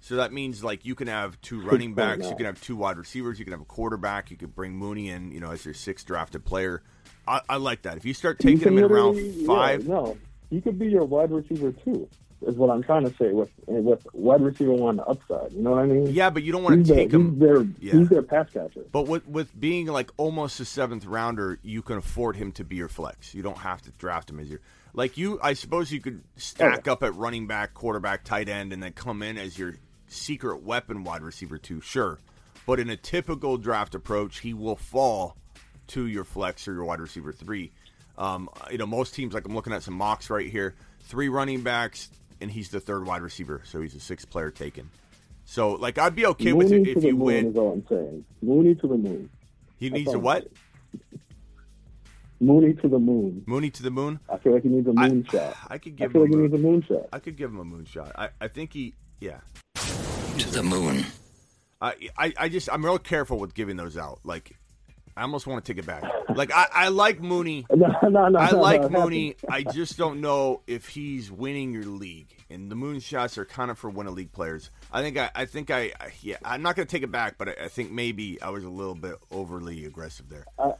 so 0.00 0.16
that 0.16 0.32
means 0.32 0.62
like 0.64 0.84
you 0.84 0.94
can 0.94 1.08
have 1.08 1.40
two 1.40 1.60
running 1.60 1.94
backs, 1.94 2.28
you 2.28 2.36
can 2.36 2.46
have 2.46 2.60
two 2.60 2.76
wide 2.76 2.96
receivers, 2.96 3.38
you 3.38 3.44
can 3.44 3.52
have 3.52 3.60
a 3.60 3.66
quarterback, 3.66 4.30
you 4.30 4.36
could 4.36 4.54
bring 4.54 4.72
Mooney 4.76 5.08
in, 5.10 5.32
you 5.32 5.40
know, 5.40 5.50
as 5.50 5.64
your 5.64 5.74
sixth 5.74 6.06
drafted 6.06 6.44
player. 6.44 6.82
I, 7.26 7.40
I 7.48 7.56
like 7.56 7.82
that. 7.82 7.96
If 7.96 8.04
you 8.04 8.14
start 8.14 8.42
You 8.42 8.56
taking 8.56 8.72
him 8.72 8.78
in 8.84 8.90
round 8.90 9.16
literally- 9.16 9.40
yeah, 9.40 9.46
five, 9.46 9.86
no, 9.86 10.16
he 10.50 10.60
could 10.60 10.78
be 10.78 10.86
your 10.88 11.04
wide 11.04 11.30
receiver 11.30 11.72
too. 11.72 12.08
Is 12.46 12.56
what 12.56 12.70
I'm 12.70 12.82
trying 12.82 13.08
to 13.08 13.14
say 13.16 13.30
with 13.32 13.50
with 13.66 14.06
wide 14.12 14.40
receiver 14.40 14.72
one 14.72 15.00
upside. 15.00 15.52
You 15.52 15.62
know 15.62 15.72
what 15.72 15.80
I 15.80 15.86
mean? 15.86 16.06
yeah, 16.08 16.30
but 16.30 16.42
you 16.42 16.52
don't 16.52 16.62
want 16.62 16.78
he's 16.78 16.88
to 16.88 16.94
their- 16.94 17.04
take 17.04 17.12
him. 17.12 17.30
He's 17.32 17.38
their 17.40 17.62
Yeah. 17.80 17.92
he's 17.92 18.08
their 18.08 18.22
pass 18.22 18.50
catcher. 18.50 18.84
But 18.90 19.06
with 19.06 19.26
with 19.28 19.58
being 19.58 19.86
like 19.86 20.10
almost 20.16 20.58
a 20.60 20.64
seventh 20.64 21.04
rounder, 21.06 21.58
you 21.62 21.82
can 21.82 21.96
afford 21.98 22.36
him 22.36 22.52
to 22.52 22.64
be 22.64 22.76
your 22.76 22.88
flex. 22.88 23.34
You 23.34 23.42
don't 23.42 23.58
have 23.58 23.82
to 23.82 23.90
draft 23.92 24.30
him 24.30 24.38
as 24.40 24.48
your 24.50 24.60
like 24.94 25.16
you. 25.16 25.38
I 25.42 25.52
suppose 25.54 25.92
you 25.92 26.00
could 26.00 26.22
stack 26.36 26.88
up 26.88 27.02
at 27.02 27.14
running 27.14 27.46
back, 27.46 27.74
quarterback, 27.74 28.24
tight 28.24 28.48
end, 28.48 28.72
and 28.72 28.82
then 28.82 28.92
come 28.92 29.22
in 29.22 29.38
as 29.38 29.58
your 29.58 29.74
secret 30.08 30.62
weapon 30.62 31.04
wide 31.04 31.22
receiver 31.22 31.58
too. 31.58 31.80
Sure, 31.80 32.18
but 32.66 32.78
in 32.80 32.90
a 32.90 32.96
typical 32.96 33.56
draft 33.56 33.94
approach, 33.94 34.40
he 34.40 34.52
will 34.52 34.76
fall 34.76 35.36
to 35.88 36.06
your 36.06 36.24
flex 36.24 36.66
or 36.68 36.74
your 36.74 36.84
wide 36.84 37.00
receiver 37.00 37.32
three. 37.32 37.70
Um, 38.18 38.48
you 38.70 38.76
know, 38.78 38.86
most 38.86 39.14
teams 39.14 39.32
like 39.32 39.46
I'm 39.46 39.54
looking 39.54 39.72
at 39.72 39.82
some 39.82 39.94
mocks 39.94 40.28
right 40.28 40.48
here, 40.50 40.74
three 41.00 41.28
running 41.30 41.62
backs, 41.62 42.10
and 42.42 42.50
he's 42.50 42.68
the 42.68 42.80
third 42.80 43.06
wide 43.06 43.22
receiver, 43.22 43.62
so 43.64 43.80
he's 43.80 43.94
a 43.94 44.00
sixth 44.00 44.28
player 44.28 44.50
taken. 44.50 44.90
So 45.44 45.72
like 45.72 45.96
I'd 45.98 46.14
be 46.14 46.26
okay 46.26 46.52
with 46.52 46.70
Mooney 46.70 46.82
it 46.82 46.84
to 46.84 46.90
if 46.92 47.00
the 47.02 47.06
you 47.08 47.12
moon 47.16 47.24
win. 47.24 47.46
is 47.46 47.56
all 47.56 47.72
I'm 47.72 47.86
saying. 47.88 48.24
Mooney 48.42 48.74
to 48.76 48.86
the 48.86 48.96
moon. 48.96 49.30
He 49.78 49.88
That's 49.88 49.98
needs 49.98 50.08
all 50.08 50.14
a 50.14 50.18
I'm 50.18 50.22
what? 50.24 50.48
Mooney 52.40 52.74
to 52.74 52.88
the 52.88 52.98
moon. 52.98 53.44
Mooney 53.46 53.70
to 53.70 53.82
the 53.82 53.90
moon. 53.90 54.18
I 54.28 54.36
feel 54.38 54.52
like 54.52 54.64
he 54.64 54.68
needs 54.68 54.86
a 54.88 54.94
I- 54.96 55.08
moon 55.08 55.24
shot. 55.30 55.56
I 55.68 55.78
could 55.78 55.96
give 55.96 56.10
I 56.10 56.12
feel 56.12 56.22
him 56.24 56.30
like 56.32 56.38
he 56.38 56.44
a 56.44 56.48
needs 56.48 56.54
a 56.54 56.58
moon 56.58 56.84
shot. 56.86 57.08
I 57.12 57.18
could 57.20 57.36
give 57.36 57.50
him 57.50 57.58
a 57.60 57.64
moonshot. 57.64 58.12
I, 58.16 58.28
I 58.40 58.48
think 58.48 58.72
he, 58.72 58.94
yeah. 59.20 59.38
To 60.38 60.50
the 60.50 60.62
moon. 60.62 61.04
I, 61.80 61.94
I, 62.16 62.32
I 62.38 62.48
just, 62.48 62.68
I'm 62.72 62.84
real 62.84 62.98
careful 62.98 63.38
with 63.38 63.54
giving 63.54 63.76
those 63.76 63.96
out. 63.96 64.20
Like, 64.24 64.56
I 65.16 65.22
almost 65.22 65.46
want 65.46 65.64
to 65.64 65.72
take 65.72 65.78
it 65.78 65.86
back. 65.86 66.04
Like, 66.34 66.52
I, 66.52 66.66
I 66.72 66.88
like 66.88 67.20
Mooney. 67.20 67.66
No, 67.82 67.88
no, 68.08 68.28
no, 68.28 68.38
I 68.38 68.50
like 68.50 68.82
no, 68.82 69.00
Mooney. 69.00 69.36
I 69.50 69.62
just 69.62 69.98
don't 69.98 70.20
know 70.20 70.62
if 70.66 70.88
he's 70.88 71.32
winning 71.32 71.72
your 71.72 71.84
league. 71.84 72.28
And 72.48 72.70
the 72.70 72.76
moonshots 72.76 73.38
are 73.38 73.44
kind 73.44 73.70
of 73.70 73.78
for 73.78 73.90
win 73.90 74.06
a 74.06 74.10
league 74.10 74.30
players. 74.30 74.70
I 74.92 75.02
think 75.02 75.16
I, 75.18 75.30
I 75.34 75.46
think 75.46 75.70
I, 75.70 75.92
I 76.00 76.12
yeah, 76.20 76.36
I'm 76.44 76.62
not 76.62 76.76
going 76.76 76.86
to 76.86 76.90
take 76.90 77.02
it 77.02 77.10
back, 77.10 77.38
but 77.38 77.48
I, 77.48 77.64
I 77.64 77.68
think 77.68 77.90
maybe 77.90 78.40
I 78.40 78.50
was 78.50 78.64
a 78.64 78.68
little 78.68 78.94
bit 78.94 79.16
overly 79.30 79.84
aggressive 79.84 80.28
there. 80.28 80.44
I, 80.58 80.72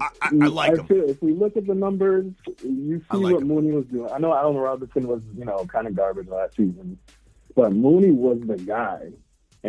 I, 0.00 0.08
I, 0.22 0.46
like 0.46 0.76
him. 0.76 0.86
if 0.90 1.22
we 1.22 1.32
look 1.32 1.56
at 1.56 1.66
the 1.66 1.74
numbers, 1.74 2.32
you 2.62 3.02
see 3.12 3.16
like 3.16 3.34
what 3.34 3.42
him. 3.42 3.48
Mooney 3.48 3.72
was 3.72 3.84
doing. 3.86 4.10
I 4.10 4.18
know 4.18 4.34
Allen 4.34 4.56
Robinson 4.56 5.06
was, 5.06 5.20
you 5.36 5.44
know, 5.44 5.64
kind 5.66 5.86
of 5.86 5.94
garbage 5.94 6.28
last 6.28 6.56
season, 6.56 6.98
but 7.54 7.72
Mooney 7.72 8.10
was 8.10 8.40
the 8.46 8.56
guy, 8.56 9.10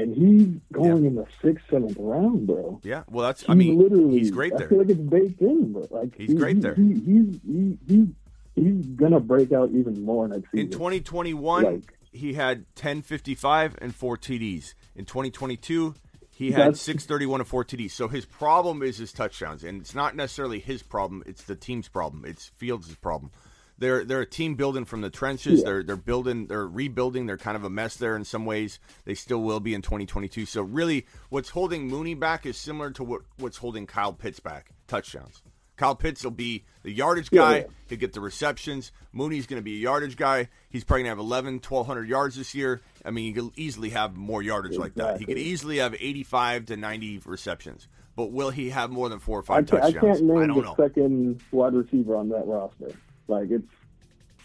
and 0.02 0.16
he's 0.16 0.48
going 0.72 1.06
in 1.06 1.16
the 1.16 1.26
sixth, 1.42 1.66
seventh 1.70 1.96
round, 2.00 2.48
bro. 2.48 2.80
Yeah, 2.84 3.04
well, 3.10 3.28
that's, 3.28 3.42
He's 3.42 3.50
I 3.50 3.54
mean, 3.54 3.78
literally, 3.78 4.18
he's 4.20 4.32
great 4.32 4.56
there. 4.58 4.68
I 4.68 4.70
feel 4.70 4.80
like 4.80 4.90
it's 4.90 5.00
baked 5.00 5.42
in, 5.42 5.74
but 5.74 5.92
like 5.92 6.16
He's 6.16 6.30
he- 6.30 6.36
great 6.36 6.58
he- 6.58 6.62
there. 6.62 6.76
He, 6.76 6.94
he's 6.94 7.40
he, 7.46 7.78
he's 7.88 8.08
he's 8.56 8.86
gonna 8.88 9.20
break 9.20 9.52
out 9.52 9.70
even 9.72 10.04
more 10.04 10.28
next 10.28 10.52
season. 10.52 10.60
In 10.60 10.70
2021, 10.72 11.64
Like- 11.64 11.94
he 12.12 12.34
had 12.34 12.66
1055 12.76 13.76
and 13.82 13.94
four 13.96 14.18
TDs. 14.18 14.74
In 14.96 15.06
2022, 15.06 15.94
he 16.32 16.52
had 16.52 16.60
That's- 16.60 16.82
631 16.82 17.42
and 17.42 17.48
four 17.48 17.64
TDs. 17.64 17.92
So 17.92 18.08
his 18.08 18.26
problem 18.26 18.82
is 18.82 18.98
his 18.98 19.12
touchdowns, 19.14 19.64
and 19.64 19.82
it's 19.82 19.94
not 19.94 20.16
necessarily 20.16 20.60
his 20.60 20.82
problem; 20.84 21.22
it's 21.26 21.44
the 21.44 21.56
team's 21.56 21.88
problem. 21.88 22.24
It's 22.26 22.48
Fields' 22.56 22.96
problem. 22.96 23.32
They're 23.80 24.04
they're 24.04 24.22
a 24.22 24.26
team 24.26 24.56
building 24.56 24.86
from 24.86 25.02
the 25.02 25.10
trenches. 25.10 25.60
Yeah. 25.60 25.66
They're 25.66 25.84
they're 25.84 25.96
building. 25.96 26.48
They're 26.48 26.68
rebuilding. 26.68 27.26
They're 27.26 27.38
kind 27.38 27.56
of 27.56 27.64
a 27.64 27.70
mess 27.70 27.96
there 27.96 28.16
in 28.16 28.26
some 28.26 28.46
ways. 28.46 28.80
They 29.06 29.16
still 29.16 29.42
will 29.42 29.60
be 29.60 29.74
in 29.74 29.82
2022. 29.82 30.46
So 30.46 30.62
really, 30.62 31.06
what's 31.30 31.50
holding 31.50 31.88
Mooney 31.88 32.14
back 32.14 32.46
is 32.46 32.58
similar 32.58 32.92
to 32.92 33.04
what 33.04 33.22
what's 33.38 33.58
holding 33.58 33.88
Kyle 33.88 34.14
Pitts 34.14 34.40
back: 34.40 34.72
touchdowns. 34.88 35.42
Kyle 35.78 35.96
Pitts 35.96 36.26
will 36.26 36.32
be 36.32 36.66
the 36.84 36.92
yardage 36.92 37.30
guy. 37.32 37.60
yeah. 37.60 37.64
He'll 37.88 37.98
get 37.98 38.12
the 38.12 38.20
receptions. 38.20 38.92
Mooney's 39.14 39.48
going 39.48 39.62
to 39.62 39.64
be 39.64 39.76
a 39.78 39.80
yardage 39.80 40.18
guy. 40.18 40.50
He's 40.70 40.84
probably 40.84 41.04
going 41.04 41.16
to 41.16 41.22
have 41.22 41.26
11, 41.26 41.54
1,200 41.66 42.10
yards 42.10 42.36
this 42.36 42.54
year. 42.54 42.82
I 43.06 43.12
mean, 43.12 43.34
he 43.34 43.42
could 43.42 43.52
easily 43.56 43.92
have 43.92 44.18
more 44.18 44.42
yardage 44.44 44.76
like 44.76 44.96
that. 44.96 45.20
He 45.20 45.26
could 45.26 45.38
easily 45.38 45.78
have 45.78 45.96
85 45.98 46.66
to 46.66 46.76
90 46.76 47.22
receptions. 47.26 47.88
But 48.18 48.34
will 48.34 48.50
he 48.50 48.72
have 48.72 48.90
more 48.90 49.08
than 49.08 49.20
four 49.20 49.40
or 49.40 49.44
I 49.44 49.46
five 49.46 49.68
can't, 49.68 49.82
I 49.84 49.92
can't 49.94 50.22
name 50.22 50.48
don't 50.48 50.56
the 50.58 50.62
know. 50.64 50.76
second 50.78 51.42
wide 51.54 51.74
receiver 51.74 52.18
on 52.18 52.28
that 52.28 52.46
roster. 52.46 52.92
Like 53.30 53.52
it's 53.52 53.68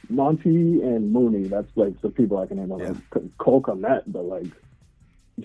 Monty 0.08 0.82
and 0.82 1.12
Mooney. 1.12 1.48
That's 1.48 1.70
like 1.76 2.00
the 2.00 2.10
people 2.10 2.38
I 2.38 2.46
can 2.46 2.58
name. 2.58 2.78
Yeah. 2.78 2.88
Like 2.88 3.38
Cole 3.38 3.62
Kmet, 3.62 4.02
but 4.06 4.24
like. 4.24 4.46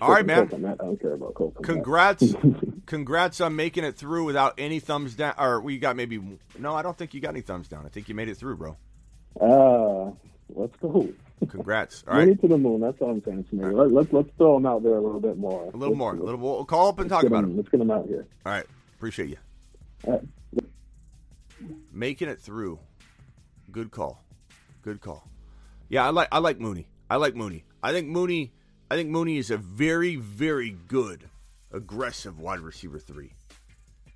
All 0.00 0.12
right, 0.12 0.24
man. 0.24 0.46
Kmet, 0.46 0.74
I 0.80 0.84
don't 0.84 1.00
care 1.00 1.14
about 1.14 1.34
Cole 1.34 1.52
Kmet. 1.52 1.64
Congrats, 1.64 2.34
congrats 2.86 3.40
on 3.40 3.56
making 3.56 3.82
it 3.84 3.96
through 3.96 4.24
without 4.24 4.54
any 4.58 4.78
thumbs 4.78 5.14
down. 5.14 5.34
Or 5.38 5.60
we 5.60 5.78
got 5.78 5.96
maybe 5.96 6.20
no, 6.58 6.74
I 6.74 6.82
don't 6.82 6.96
think 6.96 7.14
you 7.14 7.20
got 7.20 7.30
any 7.30 7.40
thumbs 7.40 7.68
down. 7.68 7.86
I 7.86 7.88
think 7.88 8.08
you 8.08 8.14
made 8.14 8.28
it 8.28 8.36
through, 8.36 8.56
bro. 8.56 8.76
Uh, 9.40 10.12
let's 10.50 10.76
go. 10.76 11.08
Congrats. 11.48 12.04
All 12.08 12.18
right. 12.18 12.40
To 12.40 12.48
the 12.48 12.58
moon. 12.58 12.80
That's 12.80 13.00
all 13.00 13.10
I'm 13.10 13.24
saying. 13.24 13.44
To 13.44 13.54
me. 13.56 13.64
Let, 13.64 13.90
let's 13.90 14.12
let's 14.12 14.28
throw 14.36 14.54
them 14.54 14.66
out 14.66 14.82
there 14.82 14.94
a 14.94 15.00
little 15.00 15.20
bit 15.20 15.38
more. 15.38 15.70
a 15.72 15.76
little 15.76 15.96
more, 15.96 16.14
a 16.14 16.22
little. 16.22 16.38
We'll 16.38 16.64
call 16.64 16.88
up 16.88 17.00
and 17.00 17.08
talk 17.08 17.24
about 17.24 17.44
him. 17.44 17.56
Let's 17.56 17.68
get 17.68 17.78
them 17.78 17.90
out 17.90 18.06
here. 18.06 18.26
All 18.44 18.52
right, 18.52 18.66
appreciate 18.94 19.30
you 19.30 19.36
All 20.06 20.12
right. 20.12 20.64
making 21.92 22.28
it 22.28 22.40
through. 22.40 22.78
Good 23.70 23.90
call, 23.90 24.24
good 24.82 25.00
call. 25.00 25.28
Yeah, 25.88 26.06
I 26.06 26.10
like 26.10 26.28
I 26.32 26.38
like 26.38 26.58
Mooney. 26.58 26.88
I 27.08 27.16
like 27.16 27.34
Mooney. 27.34 27.64
I 27.82 27.92
think 27.92 28.08
Mooney. 28.08 28.52
I 28.90 28.96
think 28.96 29.10
Mooney 29.10 29.38
is 29.38 29.50
a 29.50 29.56
very 29.56 30.16
very 30.16 30.76
good 30.88 31.28
aggressive 31.72 32.38
wide 32.38 32.60
receiver 32.60 32.98
three. 32.98 33.34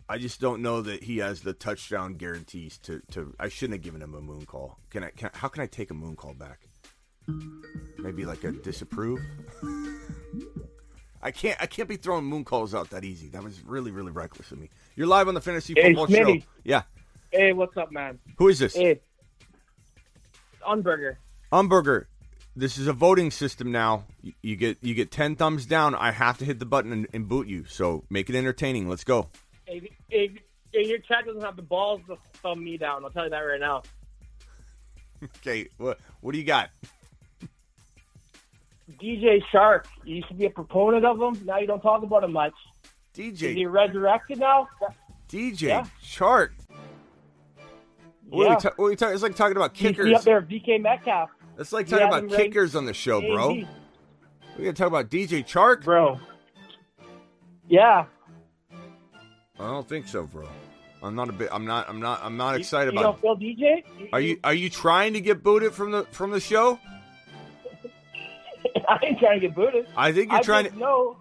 I 0.09 0.19
just 0.19 0.41
don't 0.41 0.61
know 0.61 0.83
that 0.83 1.05
he 1.05 1.19
has 1.19 1.41
the 1.41 1.53
touchdown 1.53 2.15
guarantees 2.15 2.79
to. 2.79 3.01
to 3.13 3.35
I 3.39 3.49
shouldn't 3.49 3.75
have 3.75 3.83
given 3.83 4.03
him 4.03 4.15
a 4.15 4.21
moon 4.21 4.45
call. 4.45 4.79
Can 4.91 5.05
I? 5.05 5.11
Can, 5.11 5.31
how 5.35 5.49
can 5.49 5.63
I 5.63 5.67
take 5.67 5.91
a 5.91 5.95
moon 5.95 6.17
call 6.17 6.35
back? 6.35 6.69
Maybe 7.99 8.25
like 8.25 8.45
a 8.45 8.53
disapprove. 8.53 9.21
I 11.23 11.31
can't. 11.31 11.61
I 11.61 11.67
can't 11.67 11.89
be 11.89 11.97
throwing 11.97 12.25
moon 12.25 12.45
calls 12.45 12.75
out 12.75 12.91
that 12.91 13.05
easy. 13.05 13.29
That 13.29 13.43
was 13.43 13.65
really, 13.65 13.93
really 13.93 14.13
reckless 14.13 14.53
of 14.53 14.59
me. 14.59 14.69
You're 14.97 15.07
live 15.07 15.29
on 15.29 15.35
the 15.35 15.41
fantasy 15.41 15.75
Hey, 15.75 15.95
football 15.95 16.07
show. 16.07 16.37
Yeah. 16.65 16.83
Hey, 17.31 17.53
what's 17.53 17.77
up, 17.77 17.91
man? 17.91 18.19
Who 18.37 18.49
is 18.49 18.59
this? 18.59 18.75
Hey, 18.75 19.01
Unburger. 20.67 21.17
Umberger. 21.53 22.07
This 22.57 22.79
is 22.79 22.87
a 22.87 22.93
voting 22.93 23.31
system 23.31 23.73
now. 23.73 24.05
You, 24.23 24.33
you 24.43 24.57
get 24.57 24.79
you 24.81 24.95
get 24.95 25.11
ten 25.11 25.35
thumbs 25.37 25.67
down. 25.67 25.95
I 25.95 26.13
have 26.13 26.39
to 26.39 26.45
hit 26.45 26.59
the 26.59 26.67
button 26.67 26.93
and, 26.93 27.07
and 27.13 27.29
boot 27.29 27.49
you. 27.49 27.65
So 27.67 28.05
make 28.11 28.31
it 28.31 28.37
entertaining. 28.37 28.89
Let's 28.89 29.05
go. 29.05 29.29
If, 29.67 29.85
if, 30.11 30.33
if 30.73 30.89
your 30.89 30.99
chat 30.99 31.27
doesn't 31.27 31.43
have 31.43 31.57
the 31.57 31.63
balls 31.63 32.01
to 32.09 32.17
thumb 32.43 32.63
me 32.63 32.77
down, 32.77 33.05
I'll 33.05 33.11
tell 33.11 33.25
you 33.25 33.31
that 33.31 33.39
right 33.39 33.61
now. 33.61 33.83
Okay. 35.39 35.69
What 35.79 35.99
what 36.21 36.33
do 36.33 36.39
you 36.39 36.45
got? 36.45 36.69
DJ 39.01 39.43
Chark, 39.51 39.85
you 40.05 40.17
used 40.17 40.29
to 40.29 40.35
be 40.35 40.45
a 40.45 40.51
proponent 40.51 41.05
of 41.05 41.19
him. 41.21 41.47
Now 41.47 41.59
you 41.59 41.67
don't 41.67 41.81
talk 41.81 42.03
about 42.03 42.25
him 42.25 42.33
much. 42.33 42.53
Is 43.17 43.41
he 43.41 43.55
DJ 43.65 43.71
resurrected 43.71 44.39
now? 44.41 44.69
DJ 45.31 45.63
Yeah. 45.63 45.87
Chark. 46.05 46.51
What 48.29 48.47
are 48.47 48.51
we 48.51 48.57
ta- 48.61 48.73
what 48.77 48.87
are 48.87 48.89
we 48.91 48.97
talking? 48.97 49.15
It's 49.15 49.23
like 49.23 49.37
talking 49.37 49.57
about 49.57 49.77
He 49.77 49.85
used 49.87 49.97
to 49.97 50.03
kickers. 50.05 50.19
up 50.19 50.25
there 50.25 50.43
DK 50.43 50.81
Metcalf. 50.81 51.31
It's 51.59 51.73
like 51.73 51.87
talking 51.89 52.07
about 52.09 52.29
kickers 52.31 52.75
on 52.75 52.85
the 52.87 52.95
show, 52.95 53.21
bro. 53.21 53.55
B. 53.55 53.69
We 54.59 54.65
gotta 54.65 54.77
talk 54.77 54.89
about 54.89 55.09
DJ 55.11 55.45
Chark. 55.47 55.85
Bro. 55.85 56.19
Yeah. 57.69 58.07
I 59.61 59.67
don't 59.67 59.89
think 59.89 60.09
so, 60.09 60.25
bro. 60.25 60.49
I'm 61.03 61.15
not 61.15 61.29
a 61.29 61.33
bit. 61.33 61.49
I'm 61.53 61.65
not. 61.67 61.89
I'm 61.89 62.01
not. 62.01 62.21
I'm 62.23 62.37
not 62.37 62.55
You- 62.55 62.61
excited 62.61 62.95
you 62.95 63.01
about. 63.01 63.21
don't 63.23 63.39
feel 63.41 63.57
DJ? 63.57 63.85
Are 64.13 64.21
you 64.21 64.39
Are 64.43 64.55
you 64.55 64.69
trying 64.71 65.13
to 65.15 65.21
get 65.21 65.43
booted 65.43 65.73
from 65.73 65.91
the 65.93 66.05
from 66.11 66.31
the 66.31 66.41
show? 66.41 66.79
I 68.89 68.99
ain't 69.05 69.19
trying 69.19 69.41
to 69.41 69.47
get 69.47 69.55
booted. 69.55 69.87
I 69.97 70.13
think 70.13 70.31
you're 70.33 70.41
I 70.41 70.43
trying 70.43 70.71
to. 70.71 70.79
know 70.79 71.17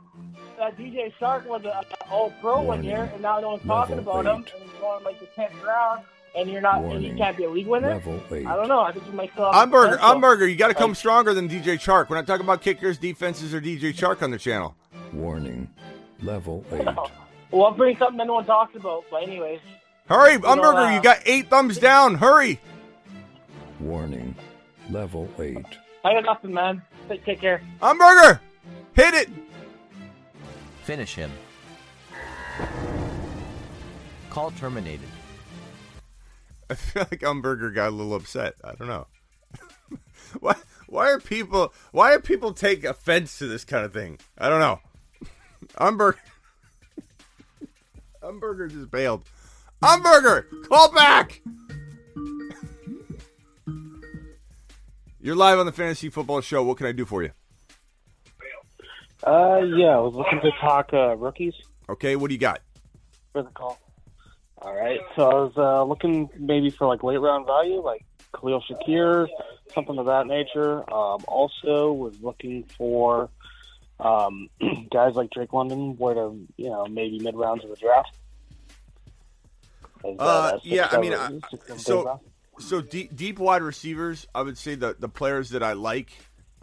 that 0.58 0.78
DJ 0.78 1.14
Chark 1.20 1.46
was 1.46 1.64
an 1.66 1.72
all 2.10 2.32
pro 2.42 2.62
one 2.62 2.84
year, 2.84 3.10
and 3.14 3.22
now 3.22 3.40
no 3.40 3.50
one's 3.52 3.64
talking 3.64 4.00
about 4.00 4.26
him, 4.26 4.36
and 4.38 4.48
he's 4.64 4.72
going 4.80 5.04
like 5.04 5.20
the 5.20 5.26
tenth 5.28 5.54
round, 5.64 6.04
and 6.36 6.50
you're 6.50 6.62
not, 6.62 6.84
and 6.84 7.04
you 7.04 7.16
can't 7.16 7.38
be 7.38 7.44
a 7.44 7.50
league 7.50 7.68
winner. 7.68 7.90
Level 7.96 8.22
eight. 8.32 8.46
I 8.48 8.56
don't 8.56 8.68
know. 8.68 8.80
I 8.82 8.92
think 8.92 9.06
you 9.08 9.14
might 9.14 9.32
still 9.34 9.52
have. 9.52 9.70
Umberger, 9.70 9.92
potential. 9.98 10.22
Umberger, 10.22 10.50
you 10.50 10.56
got 10.56 10.70
to 10.70 10.74
come 10.74 10.92
Like- 10.92 10.98
stronger 10.98 11.34
than 11.34 11.48
DJ 11.48 11.76
Chark. 11.78 12.10
We're 12.10 12.16
not 12.16 12.28
talking 12.28 12.44
about 12.46 12.62
kickers, 12.62 12.98
defenses, 12.98 13.54
or 13.54 13.62
DJ 13.62 13.94
Chark 13.94 14.22
on 14.22 14.32
the 14.32 14.38
channel. 14.38 14.76
Warning. 15.12 15.70
Level 16.22 16.66
8. 16.72 16.86
Well, 17.52 17.66
I'm 17.68 17.76
bringing 17.76 17.98
something 17.98 18.18
that 18.18 18.28
no 18.28 18.34
one 18.36 18.46
talks 18.46 18.76
about. 18.76 19.04
But 19.12 19.24
anyways, 19.24 19.60
Hurry, 20.10 20.38
know, 20.38 20.48
Umberger, 20.50 20.92
uh, 20.92 20.96
you 20.96 21.02
got 21.02 21.20
eight 21.26 21.50
thumbs 21.50 21.78
down. 21.78 22.16
Hurry. 22.16 22.60
Warning. 23.80 24.36
Level 24.90 25.30
8. 25.40 25.58
I 26.06 26.14
got 26.14 26.24
nothing, 26.26 26.54
man. 26.54 26.82
Take, 27.08 27.24
take 27.26 27.40
care. 27.42 27.62
Umberger, 27.82 28.40
hit 28.96 29.14
it. 29.14 29.30
Finish 30.84 31.16
him. 31.16 31.32
Call 34.30 34.52
terminated. 34.52 35.08
I 36.70 36.76
feel 36.76 37.08
like 37.12 37.22
Umberger 37.22 37.74
got 37.74 37.90
a 37.90 37.92
little 37.92 38.16
upset. 38.16 38.56
I 38.64 38.74
don't 38.76 38.88
know. 38.88 39.08
why? 40.40 40.56
Why 40.88 41.12
are 41.12 41.20
people? 41.20 41.74
Why 41.92 42.14
are 42.14 42.20
people 42.20 42.54
take 42.54 42.84
offense 42.84 43.38
to 43.40 43.48
this 43.48 43.64
kind 43.66 43.86
of 43.86 43.94
thing? 43.94 44.20
I 44.38 44.50
don't 44.50 44.60
know. 44.60 44.80
Umberger. 45.78 46.18
Umberger 48.24 48.72
just 48.72 48.90
bailed. 48.92 49.24
Umberger, 49.82 50.46
call 50.70 50.92
back. 50.94 51.42
You're 55.20 55.36
live 55.36 55.60
on 55.60 55.66
the 55.66 55.72
Fantasy 55.72 56.10
Football 56.10 56.42
Show. 56.42 56.64
What 56.64 56.78
can 56.78 56.86
I 56.86 56.92
do 56.92 57.06
for 57.06 57.24
you? 57.24 57.32
Uh, 59.26 59.60
yeah, 59.78 59.96
I 59.96 60.00
was 60.00 60.14
looking 60.16 60.42
to 60.42 60.52
talk 60.60 60.90
uh, 60.92 61.16
rookies 61.16 61.54
Okay, 61.88 62.18
what 62.18 62.28
do 62.28 62.34
you 62.34 62.40
got? 62.40 62.60
for 63.32 63.42
the 63.42 63.50
call. 63.50 63.80
All 64.64 64.74
right, 64.74 65.02
so 65.16 65.30
I 65.30 65.34
was 65.34 65.54
uh, 65.58 65.84
looking 65.84 66.30
maybe 66.40 66.70
for 66.70 66.88
like 66.88 67.04
late 67.04 67.18
round 67.18 67.46
value, 67.46 67.82
like 67.82 68.06
Khalil 68.34 68.64
Shakir, 68.70 69.28
something 69.74 69.98
of 69.98 70.06
that 70.06 70.26
nature. 70.26 70.80
Um, 70.90 71.24
also, 71.28 71.92
was 71.92 72.16
looking 72.22 72.64
for 72.78 73.30
um, 74.00 74.50
guys 74.92 75.16
like 75.16 75.32
Drake 75.32 75.52
London, 75.52 75.98
where 75.98 76.14
to 76.14 76.48
you 76.56 76.70
know 76.70 76.86
maybe 76.86 77.20
mid 77.20 77.36
rounds 77.36 77.66
of 77.66 77.72
the 77.72 77.76
draft. 77.76 78.18
That 80.02 80.16
Uh, 80.20 80.60
yeah, 80.64 80.88
I 80.92 80.98
mean, 80.98 81.14
I, 81.14 81.40
six, 81.52 81.68
seven, 81.68 81.76
eight 81.76 81.82
so 81.82 82.22
so 82.60 82.82
deep, 82.82 83.16
deep 83.16 83.40
wide 83.40 83.62
receivers. 83.62 84.28
I 84.34 84.44
would 84.44 84.58
say 84.58 84.76
the 84.76 84.96
the 84.98 85.10
players 85.10 85.50
that 85.50 85.64
I 85.64 85.74
like 85.74 86.12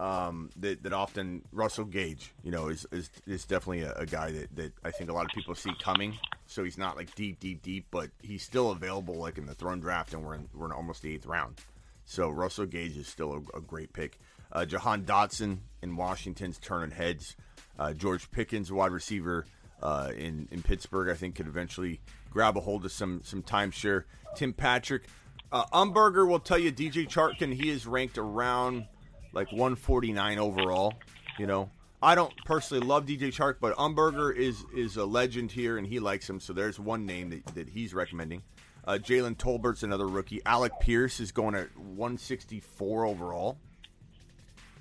um, 0.01 0.49
that 0.57 0.81
that 0.81 0.93
often 0.93 1.43
Russell 1.51 1.85
Gage, 1.85 2.33
you 2.43 2.49
know, 2.49 2.69
is 2.69 2.87
is, 2.91 3.11
is 3.27 3.45
definitely 3.45 3.83
a, 3.83 3.93
a 3.93 4.05
guy 4.07 4.31
that, 4.31 4.55
that 4.55 4.73
I 4.83 4.89
think 4.89 5.11
a 5.11 5.13
lot 5.13 5.25
of 5.25 5.31
people 5.31 5.53
see 5.53 5.71
coming. 5.79 6.17
So 6.47 6.63
he's 6.63 6.77
not 6.77 6.97
like 6.97 7.13
deep, 7.13 7.39
deep, 7.39 7.61
deep, 7.61 7.85
but 7.91 8.09
he's 8.19 8.41
still 8.41 8.71
available 8.71 9.13
like 9.13 9.37
in 9.37 9.45
the 9.45 9.53
throne 9.53 9.79
draft, 9.79 10.13
and 10.13 10.25
we're 10.25 10.33
in 10.33 10.49
we're 10.55 10.65
in 10.65 10.71
almost 10.71 11.03
the 11.03 11.13
eighth 11.13 11.27
round. 11.27 11.61
So 12.05 12.29
Russell 12.29 12.65
Gage 12.65 12.97
is 12.97 13.07
still 13.07 13.43
a, 13.53 13.57
a 13.57 13.61
great 13.61 13.93
pick. 13.93 14.19
Uh, 14.51 14.65
Jahan 14.65 15.03
Dotson 15.03 15.59
in 15.83 15.95
Washington's 15.95 16.57
turning 16.57 16.91
heads. 16.91 17.35
Uh, 17.77 17.93
George 17.93 18.29
Pickens, 18.31 18.71
wide 18.71 18.91
receiver 18.91 19.45
uh, 19.83 20.11
in 20.17 20.47
in 20.49 20.63
Pittsburgh, 20.63 21.09
I 21.09 21.13
think 21.13 21.35
could 21.35 21.47
eventually 21.47 22.01
grab 22.31 22.57
a 22.57 22.61
hold 22.61 22.85
of 22.85 22.91
some 22.91 23.21
some 23.23 23.43
timeshare. 23.43 24.05
Tim 24.35 24.51
Patrick, 24.51 25.03
uh, 25.51 25.65
Umberger 25.67 26.27
will 26.27 26.39
tell 26.39 26.57
you 26.57 26.71
DJ 26.71 27.07
Charkin. 27.07 27.51
He 27.51 27.69
is 27.69 27.85
ranked 27.85 28.17
around 28.17 28.87
like 29.33 29.51
149 29.51 30.39
overall. 30.39 30.93
You 31.39 31.47
know, 31.47 31.69
I 32.01 32.15
don't 32.15 32.33
personally 32.45 32.85
love 32.85 33.05
DJ 33.05 33.29
Chark, 33.33 33.55
but 33.61 33.75
Umberger 33.77 34.35
is 34.35 34.63
is 34.75 34.97
a 34.97 35.05
legend 35.05 35.51
here, 35.51 35.77
and 35.77 35.85
he 35.87 35.99
likes 35.99 36.29
him. 36.29 36.39
So 36.39 36.53
there's 36.53 36.79
one 36.79 37.05
name 37.05 37.29
that, 37.29 37.45
that 37.55 37.69
he's 37.69 37.93
recommending. 37.93 38.43
Uh, 38.85 38.93
Jalen 38.93 39.37
Tolbert's 39.37 39.83
another 39.83 40.07
rookie. 40.07 40.41
Alec 40.45 40.73
Pierce 40.79 41.19
is 41.19 41.31
going 41.31 41.53
at 41.53 41.67
164 41.77 43.05
overall. 43.05 43.57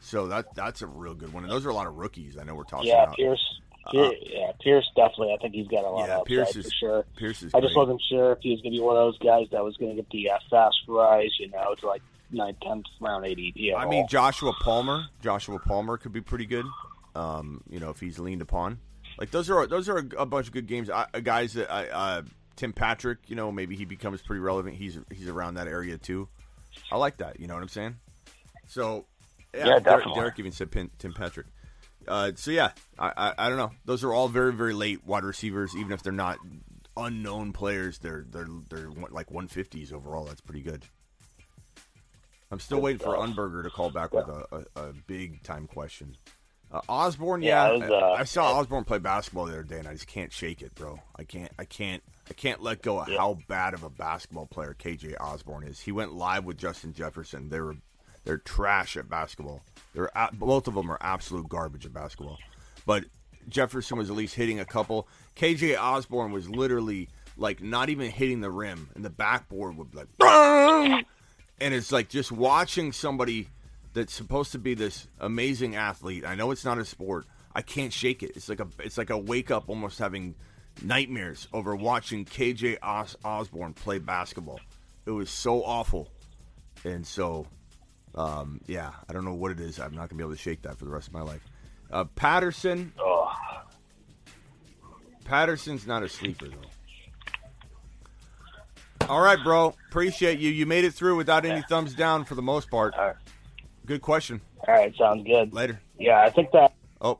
So 0.00 0.28
that 0.28 0.54
that's 0.54 0.80
a 0.82 0.86
real 0.86 1.14
good 1.14 1.32
one. 1.32 1.44
And 1.44 1.52
those 1.52 1.66
are 1.66 1.68
a 1.68 1.74
lot 1.74 1.86
of 1.86 1.96
rookies. 1.96 2.38
I 2.38 2.44
know 2.44 2.54
we're 2.54 2.64
talking 2.64 2.88
Yeah, 2.88 3.02
about. 3.04 3.16
Pierce. 3.16 3.60
Uh, 3.86 4.10
yeah, 4.22 4.52
Pierce 4.62 4.88
definitely. 4.94 5.32
I 5.34 5.36
think 5.42 5.54
he's 5.54 5.66
got 5.68 5.84
a 5.84 5.90
lot 5.90 6.06
Yeah, 6.08 6.18
of 6.18 6.24
Pierce 6.26 6.52
for 6.54 6.62
sure. 6.70 7.04
Pierce 7.16 7.42
is 7.42 7.52
I 7.54 7.60
just 7.60 7.74
great. 7.74 7.82
wasn't 7.86 8.02
sure 8.08 8.32
if 8.32 8.38
he 8.40 8.50
was 8.52 8.60
going 8.62 8.72
to 8.72 8.78
be 8.78 8.82
one 8.82 8.96
of 8.96 9.00
those 9.02 9.18
guys 9.18 9.46
that 9.52 9.62
was 9.64 9.76
going 9.78 9.90
to 9.96 10.02
get 10.02 10.10
the 10.10 10.30
uh, 10.30 10.38
fast 10.50 10.76
rise, 10.86 11.30
you 11.38 11.50
know, 11.50 11.74
to 11.76 11.86
like 11.86 12.02
ninth, 12.32 12.58
tenth 12.60 12.86
round 13.00 13.24
ADP. 13.24 13.52
Yeah, 13.56 13.76
I 13.76 13.86
mean, 13.86 14.06
Joshua 14.08 14.52
Palmer. 14.60 15.04
Joshua 15.22 15.58
Palmer 15.58 15.96
could 15.96 16.12
be 16.12 16.20
pretty 16.20 16.46
good. 16.46 16.66
Um, 17.14 17.62
you 17.68 17.80
know, 17.80 17.90
if 17.90 18.00
he's 18.00 18.18
leaned 18.18 18.42
upon. 18.42 18.78
Like 19.18 19.30
those 19.30 19.50
are 19.50 19.66
those 19.66 19.88
are 19.88 19.98
a, 19.98 20.22
a 20.22 20.26
bunch 20.26 20.46
of 20.46 20.52
good 20.52 20.66
games. 20.66 20.88
I, 20.88 21.06
guys 21.22 21.54
that 21.54 21.70
I, 21.70 21.88
uh, 21.88 22.22
Tim 22.56 22.72
Patrick. 22.72 23.18
You 23.28 23.36
know, 23.36 23.50
maybe 23.52 23.76
he 23.76 23.84
becomes 23.84 24.22
pretty 24.22 24.40
relevant. 24.40 24.76
He's 24.76 24.98
he's 25.12 25.28
around 25.28 25.54
that 25.54 25.68
area 25.68 25.98
too. 25.98 26.28
I 26.90 26.96
like 26.96 27.18
that. 27.18 27.40
You 27.40 27.46
know 27.46 27.54
what 27.54 27.62
I'm 27.62 27.68
saying? 27.68 27.96
So 28.66 29.06
Yeah, 29.54 29.64
Derek, 29.64 29.84
definitely. 29.84 30.14
Derek 30.14 30.38
even 30.38 30.52
said 30.52 30.70
Pin, 30.70 30.90
Tim 30.98 31.12
Patrick. 31.12 31.46
Uh, 32.06 32.32
so 32.34 32.50
yeah, 32.50 32.70
I, 32.98 33.12
I 33.16 33.34
I 33.38 33.48
don't 33.48 33.58
know. 33.58 33.72
Those 33.84 34.04
are 34.04 34.12
all 34.12 34.28
very 34.28 34.52
very 34.52 34.72
late 34.72 35.04
wide 35.04 35.24
receivers, 35.24 35.76
even 35.76 35.92
if 35.92 36.02
they're 36.02 36.12
not 36.12 36.38
unknown 36.96 37.52
players. 37.52 37.98
They're 37.98 38.24
they're 38.28 38.48
they're 38.68 38.90
like 39.10 39.28
150s 39.28 39.92
overall. 39.92 40.24
That's 40.24 40.40
pretty 40.40 40.62
good. 40.62 40.84
I'm 42.50 42.60
still 42.60 42.80
waiting 42.80 42.98
for. 42.98 43.16
Unberger 43.16 43.62
to 43.62 43.70
call 43.70 43.90
back 43.90 44.12
with 44.12 44.28
a, 44.28 44.66
a, 44.76 44.88
a 44.88 44.92
big 45.06 45.42
time 45.42 45.66
question. 45.66 46.16
Uh, 46.72 46.80
Osborne, 46.88 47.42
Yeah, 47.42 47.72
yeah, 47.72 47.78
was, 47.78 47.90
uh, 47.90 47.94
I, 47.94 48.20
I 48.20 48.24
saw 48.24 48.58
Osborne 48.58 48.84
play 48.84 48.98
basketball 48.98 49.46
the 49.46 49.54
other 49.54 49.62
day, 49.64 49.78
and 49.78 49.88
I 49.88 49.92
just 49.92 50.06
can't 50.06 50.32
shake 50.32 50.62
it, 50.62 50.74
bro. 50.74 51.00
I 51.16 51.24
can't, 51.24 51.50
I 51.58 51.64
can't, 51.64 52.02
I 52.28 52.32
can't 52.34 52.62
let 52.62 52.82
go 52.82 53.00
of 53.00 53.08
how 53.08 53.38
bad 53.48 53.74
of 53.74 53.82
a 53.82 53.90
basketball 53.90 54.46
player 54.46 54.76
KJ 54.78 55.16
Osborne 55.20 55.64
is. 55.64 55.80
He 55.80 55.90
went 55.90 56.12
live 56.12 56.44
with 56.44 56.58
Justin 56.58 56.92
Jefferson. 56.92 57.48
They 57.48 57.60
were, 57.60 57.76
they're 58.24 58.38
trash 58.38 58.96
at 58.96 59.08
basketball. 59.08 59.62
They're 59.94 60.10
both 60.34 60.68
of 60.68 60.74
them 60.74 60.90
are 60.90 60.98
absolute 61.00 61.48
garbage 61.48 61.86
at 61.86 61.92
basketball. 61.92 62.38
But 62.86 63.06
Jefferson 63.48 63.98
was 63.98 64.08
at 64.08 64.14
least 64.14 64.36
hitting 64.36 64.60
a 64.60 64.64
couple. 64.64 65.08
KJ 65.34 65.76
Osborne 65.76 66.30
was 66.30 66.48
literally 66.48 67.08
like 67.36 67.60
not 67.60 67.88
even 67.88 68.10
hitting 68.12 68.42
the 68.42 68.50
rim, 68.50 68.90
and 68.94 69.04
the 69.04 69.10
backboard 69.10 69.76
would 69.76 69.90
be 69.90 69.98
like! 69.98 71.04
and 71.60 71.74
it's 71.74 71.92
like 71.92 72.08
just 72.08 72.32
watching 72.32 72.92
somebody 72.92 73.48
that's 73.92 74.12
supposed 74.12 74.52
to 74.52 74.58
be 74.58 74.74
this 74.74 75.08
amazing 75.18 75.76
athlete. 75.76 76.24
I 76.24 76.34
know 76.34 76.50
it's 76.50 76.64
not 76.64 76.78
a 76.78 76.84
sport. 76.84 77.26
I 77.54 77.62
can't 77.62 77.92
shake 77.92 78.22
it. 78.22 78.32
It's 78.36 78.48
like 78.48 78.60
a 78.60 78.68
it's 78.78 78.96
like 78.98 79.10
a 79.10 79.18
wake 79.18 79.50
up, 79.50 79.68
almost 79.68 79.98
having 79.98 80.34
nightmares 80.82 81.48
over 81.52 81.74
watching 81.74 82.24
KJ 82.24 82.78
Os- 82.82 83.16
Osborne 83.24 83.74
play 83.74 83.98
basketball. 83.98 84.60
It 85.06 85.10
was 85.10 85.30
so 85.30 85.64
awful, 85.64 86.08
and 86.84 87.06
so 87.06 87.46
um, 88.14 88.60
yeah, 88.66 88.90
I 89.08 89.12
don't 89.12 89.24
know 89.24 89.34
what 89.34 89.50
it 89.50 89.60
is. 89.60 89.78
I'm 89.80 89.94
not 89.94 90.08
gonna 90.08 90.18
be 90.18 90.24
able 90.24 90.34
to 90.34 90.40
shake 90.40 90.62
that 90.62 90.78
for 90.78 90.84
the 90.84 90.90
rest 90.90 91.08
of 91.08 91.14
my 91.14 91.22
life. 91.22 91.44
Uh, 91.90 92.04
Patterson. 92.04 92.92
Patterson's 95.24 95.86
not 95.86 96.02
a 96.02 96.08
sleeper 96.08 96.48
though. 96.48 96.69
All 99.10 99.20
right, 99.20 99.42
bro. 99.42 99.74
Appreciate 99.88 100.38
you. 100.38 100.50
You 100.50 100.66
made 100.66 100.84
it 100.84 100.94
through 100.94 101.16
without 101.16 101.44
any 101.44 101.62
thumbs 101.62 101.94
down 101.94 102.24
for 102.24 102.36
the 102.36 102.42
most 102.42 102.70
part. 102.70 102.94
All 102.94 103.06
right. 103.06 103.16
Good 103.84 104.02
question. 104.02 104.40
All 104.68 104.72
right, 104.72 104.94
sounds 104.96 105.26
good. 105.26 105.52
Later. 105.52 105.80
Yeah, 105.98 106.20
I 106.20 106.30
think 106.30 106.52
that. 106.52 106.72
Oh, 107.00 107.18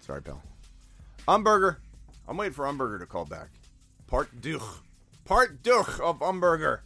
sorry, 0.00 0.22
pal. 0.22 0.40
Umberger. 1.26 1.78
I'm 2.28 2.36
waiting 2.36 2.52
for 2.52 2.66
Umberger 2.66 3.00
to 3.00 3.06
call 3.06 3.24
back. 3.24 3.48
Part 4.06 4.40
deux. 4.40 4.60
Part 5.24 5.64
deux 5.64 5.98
of 6.00 6.20
Umberger. 6.20 6.82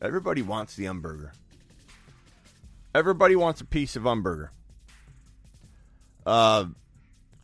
Everybody 0.00 0.42
wants 0.42 0.74
the 0.74 0.86
Umberger. 0.86 1.30
Everybody 2.96 3.36
wants 3.36 3.60
a 3.60 3.64
piece 3.64 3.94
of 3.94 4.02
Umberger. 4.02 4.48
Uh, 6.26 6.64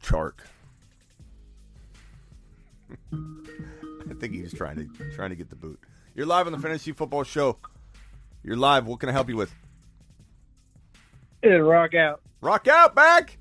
Chark. 0.02 0.40
I 4.18 4.20
think 4.20 4.34
he 4.34 4.42
was 4.42 4.52
trying 4.52 4.74
to 4.74 5.10
trying 5.14 5.30
to 5.30 5.36
get 5.36 5.48
the 5.48 5.54
boot. 5.54 5.78
You're 6.16 6.26
live 6.26 6.46
on 6.46 6.52
the 6.52 6.58
Fantasy 6.58 6.90
Football 6.90 7.22
Show. 7.22 7.56
You're 8.42 8.56
live. 8.56 8.84
What 8.84 8.98
can 8.98 9.08
I 9.08 9.12
help 9.12 9.28
you 9.28 9.36
with? 9.36 9.54
It'll 11.40 11.60
rock 11.60 11.94
out. 11.94 12.20
Rock 12.40 12.66
out, 12.66 12.96
back. 12.96 13.38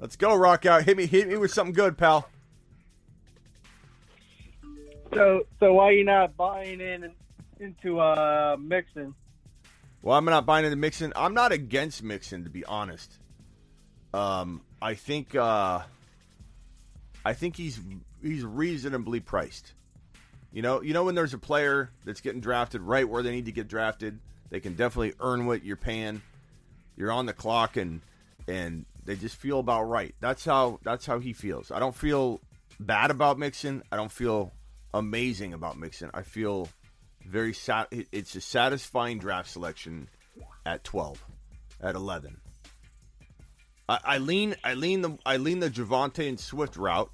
Let's 0.00 0.16
go, 0.16 0.34
rock 0.34 0.66
out. 0.66 0.82
Hit 0.82 0.96
me, 0.96 1.06
hit 1.06 1.28
me 1.28 1.36
with 1.36 1.52
something 1.52 1.72
good, 1.72 1.96
pal. 1.96 2.28
So, 5.14 5.46
so 5.60 5.72
why 5.72 5.92
you 5.92 6.04
not 6.04 6.36
buying 6.36 6.80
in 6.80 7.08
into 7.60 8.00
uh 8.00 8.56
Mixon? 8.58 9.14
Well, 10.02 10.18
I'm 10.18 10.24
not 10.24 10.46
buying 10.46 10.64
into 10.64 10.76
Mixon. 10.76 11.12
I'm 11.14 11.34
not 11.34 11.52
against 11.52 12.02
Mixon, 12.02 12.42
to 12.42 12.50
be 12.50 12.64
honest. 12.64 13.20
Um, 14.12 14.62
I 14.82 14.94
think, 14.94 15.36
uh, 15.36 15.82
I 17.24 17.34
think 17.34 17.54
he's 17.54 17.78
he's 18.22 18.44
reasonably 18.44 19.20
priced. 19.20 19.72
You 20.52 20.62
know, 20.62 20.80
you 20.82 20.94
know 20.94 21.04
when 21.04 21.14
there's 21.14 21.34
a 21.34 21.38
player 21.38 21.90
that's 22.04 22.20
getting 22.20 22.40
drafted 22.40 22.80
right 22.80 23.08
where 23.08 23.22
they 23.22 23.30
need 23.30 23.46
to 23.46 23.52
get 23.52 23.68
drafted, 23.68 24.18
they 24.50 24.60
can 24.60 24.74
definitely 24.74 25.14
earn 25.20 25.46
what 25.46 25.64
you're 25.64 25.76
paying. 25.76 26.22
You're 26.96 27.12
on 27.12 27.26
the 27.26 27.32
clock, 27.32 27.76
and 27.76 28.00
and 28.46 28.86
they 29.04 29.16
just 29.16 29.36
feel 29.36 29.60
about 29.60 29.84
right. 29.84 30.14
That's 30.20 30.44
how 30.44 30.80
that's 30.82 31.06
how 31.06 31.18
he 31.18 31.32
feels. 31.32 31.70
I 31.70 31.78
don't 31.78 31.94
feel 31.94 32.40
bad 32.80 33.10
about 33.10 33.38
Mixon. 33.38 33.82
I 33.92 33.96
don't 33.96 34.12
feel 34.12 34.52
amazing 34.94 35.52
about 35.52 35.78
Mixon. 35.78 36.10
I 36.14 36.22
feel 36.22 36.68
very 37.24 37.52
sat. 37.52 37.88
It's 37.90 38.34
a 38.34 38.40
satisfying 38.40 39.18
draft 39.18 39.50
selection 39.50 40.08
at 40.64 40.84
12, 40.84 41.24
at 41.82 41.94
11. 41.94 42.40
I, 43.88 43.98
I 44.04 44.18
lean, 44.18 44.56
I 44.64 44.74
lean 44.74 45.02
the, 45.02 45.18
I 45.24 45.36
lean 45.36 45.60
the 45.60 45.70
Javonte 45.70 46.28
and 46.28 46.38
Swift 46.40 46.76
route. 46.76 47.10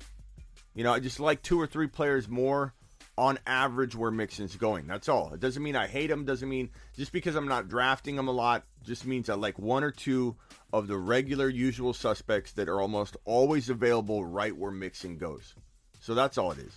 You 0.74 0.84
know, 0.84 0.92
I 0.92 1.00
just 1.00 1.20
like 1.20 1.42
two 1.42 1.60
or 1.60 1.66
three 1.66 1.86
players 1.86 2.28
more 2.28 2.74
on 3.16 3.38
average 3.46 3.94
where 3.94 4.10
Mixon's 4.10 4.56
going. 4.56 4.86
That's 4.86 5.08
all. 5.08 5.32
It 5.32 5.40
doesn't 5.40 5.62
mean 5.62 5.76
I 5.76 5.86
hate 5.86 6.10
him. 6.10 6.24
Doesn't 6.24 6.48
mean 6.48 6.70
just 6.96 7.12
because 7.12 7.36
I'm 7.36 7.46
not 7.46 7.68
drafting 7.68 8.16
him 8.16 8.28
a 8.28 8.32
lot. 8.32 8.64
Just 8.82 9.06
means 9.06 9.30
I 9.30 9.34
like 9.34 9.58
one 9.58 9.84
or 9.84 9.92
two 9.92 10.36
of 10.72 10.88
the 10.88 10.96
regular, 10.96 11.48
usual 11.48 11.94
suspects 11.94 12.52
that 12.52 12.68
are 12.68 12.80
almost 12.80 13.16
always 13.24 13.70
available 13.70 14.24
right 14.24 14.56
where 14.56 14.72
Mixon 14.72 15.16
goes. 15.16 15.54
So 16.00 16.14
that's 16.14 16.38
all 16.38 16.50
it 16.50 16.58
is. 16.58 16.72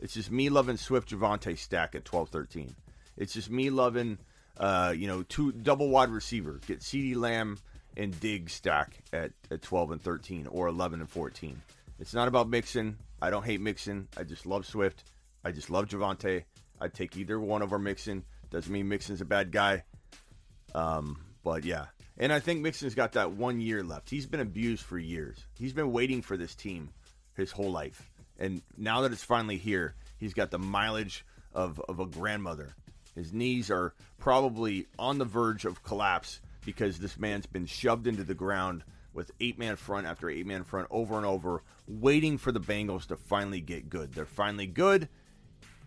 It's 0.00 0.14
just 0.14 0.30
me 0.30 0.48
loving 0.48 0.76
Swift 0.76 1.10
Javonte 1.10 1.58
stack 1.58 1.94
at 1.94 2.04
12 2.04 2.30
13. 2.30 2.74
It's 3.16 3.34
just 3.34 3.50
me 3.50 3.70
loving, 3.70 4.18
uh, 4.58 4.94
you 4.96 5.06
know, 5.06 5.22
two 5.22 5.52
double 5.52 5.88
wide 5.90 6.10
receiver. 6.10 6.60
Get 6.66 6.80
CeeDee 6.80 7.16
Lamb 7.16 7.58
and 7.96 8.18
Diggs 8.18 8.54
stack 8.54 8.98
at, 9.12 9.32
at 9.50 9.62
12 9.62 9.92
and 9.92 10.02
13 10.02 10.48
or 10.50 10.68
11 10.68 11.00
and 11.00 11.08
14. 11.08 11.60
It's 11.98 12.14
not 12.14 12.28
about 12.28 12.48
Mixon. 12.48 12.98
I 13.20 13.30
don't 13.30 13.44
hate 13.44 13.60
Mixon. 13.60 14.08
I 14.16 14.24
just 14.24 14.46
love 14.46 14.66
Swift. 14.66 15.04
I 15.44 15.52
just 15.52 15.70
love 15.70 15.86
Javonte. 15.86 16.44
I'd 16.80 16.94
take 16.94 17.16
either 17.16 17.40
one 17.40 17.62
over 17.62 17.78
Mixon. 17.78 18.24
Doesn't 18.50 18.72
mean 18.72 18.88
Mixon's 18.88 19.20
a 19.20 19.24
bad 19.24 19.52
guy. 19.52 19.84
Um, 20.74 21.18
but 21.42 21.64
yeah. 21.64 21.86
And 22.18 22.32
I 22.32 22.40
think 22.40 22.60
Mixon's 22.60 22.94
got 22.94 23.12
that 23.12 23.32
one 23.32 23.60
year 23.60 23.82
left. 23.82 24.10
He's 24.10 24.26
been 24.26 24.40
abused 24.40 24.82
for 24.82 24.98
years. 24.98 25.38
He's 25.58 25.72
been 25.72 25.92
waiting 25.92 26.22
for 26.22 26.36
this 26.36 26.54
team 26.54 26.90
his 27.34 27.50
whole 27.52 27.70
life. 27.70 28.10
And 28.38 28.62
now 28.76 29.02
that 29.02 29.12
it's 29.12 29.24
finally 29.24 29.56
here, 29.56 29.94
he's 30.18 30.34
got 30.34 30.50
the 30.50 30.58
mileage 30.58 31.24
of, 31.54 31.80
of 31.88 32.00
a 32.00 32.06
grandmother. 32.06 32.74
His 33.14 33.32
knees 33.32 33.70
are 33.70 33.94
probably 34.18 34.86
on 34.98 35.18
the 35.18 35.24
verge 35.24 35.64
of 35.64 35.82
collapse 35.82 36.40
because 36.64 36.98
this 36.98 37.18
man's 37.18 37.46
been 37.46 37.66
shoved 37.66 38.06
into 38.06 38.24
the 38.24 38.34
ground 38.34 38.84
with 39.16 39.32
eight 39.40 39.58
man 39.58 39.76
front 39.76 40.06
after 40.06 40.30
eight 40.30 40.46
man 40.46 40.62
front 40.62 40.86
over 40.90 41.16
and 41.16 41.26
over, 41.26 41.62
waiting 41.88 42.38
for 42.38 42.52
the 42.52 42.60
Bengals 42.60 43.06
to 43.06 43.16
finally 43.16 43.60
get 43.60 43.88
good. 43.88 44.12
They're 44.12 44.26
finally 44.26 44.66
good. 44.66 45.08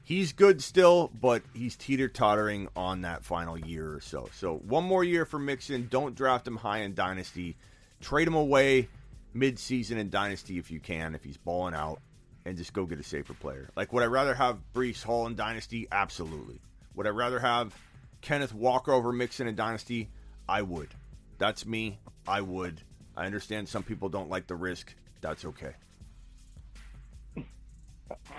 He's 0.03 0.34
good 0.34 0.63
still, 0.63 1.11
but 1.21 1.43
he's 1.53 1.75
teeter 1.75 2.07
tottering 2.07 2.67
on 2.75 3.01
that 3.01 3.23
final 3.23 3.57
year 3.57 3.93
or 3.93 4.01
so. 4.01 4.27
So 4.34 4.55
one 4.55 4.84
more 4.84 5.03
year 5.03 5.23
for 5.23 5.38
Mixon. 5.38 5.88
Don't 5.89 6.15
draft 6.15 6.47
him 6.47 6.57
high 6.57 6.80
in 6.80 6.95
Dynasty. 6.95 7.57
Trade 8.01 8.27
him 8.27 8.34
away 8.34 8.88
mid 9.34 9.59
season 9.59 9.99
in 9.99 10.09
Dynasty 10.09 10.57
if 10.57 10.71
you 10.71 10.80
can, 10.80 11.13
if 11.13 11.23
he's 11.23 11.38
balling 11.38 11.75
out, 11.75 11.99
and 12.45 12.57
just 12.57 12.73
go 12.73 12.86
get 12.86 12.99
a 12.99 13.03
safer 13.03 13.36
player. 13.36 13.69
Like, 13.75 13.93
would 13.93 14.01
I 14.01 14.07
rather 14.07 14.34
have 14.34 14.57
Breece 14.73 15.03
Hall 15.03 15.27
in 15.27 15.36
Dynasty? 15.36 15.88
Absolutely. 15.91 16.59
Would 16.95 17.05
I 17.05 17.11
rather 17.11 17.39
have 17.39 17.75
Kenneth 18.21 18.53
Walker 18.53 18.91
over 18.91 19.11
Mixon 19.11 19.47
in 19.47 19.55
Dynasty? 19.55 20.09
I 20.47 20.63
would. 20.63 20.89
That's 21.38 21.67
me. 21.67 21.99
I 22.27 22.41
would. 22.41 22.82
I 23.20 23.26
understand 23.26 23.67
some 23.67 23.84
people 23.84 24.07
don't 24.07 24.30
like 24.30 24.47
the 24.47 24.55
risk. 24.55 24.95
That's 25.20 25.43
okay. 25.43 25.74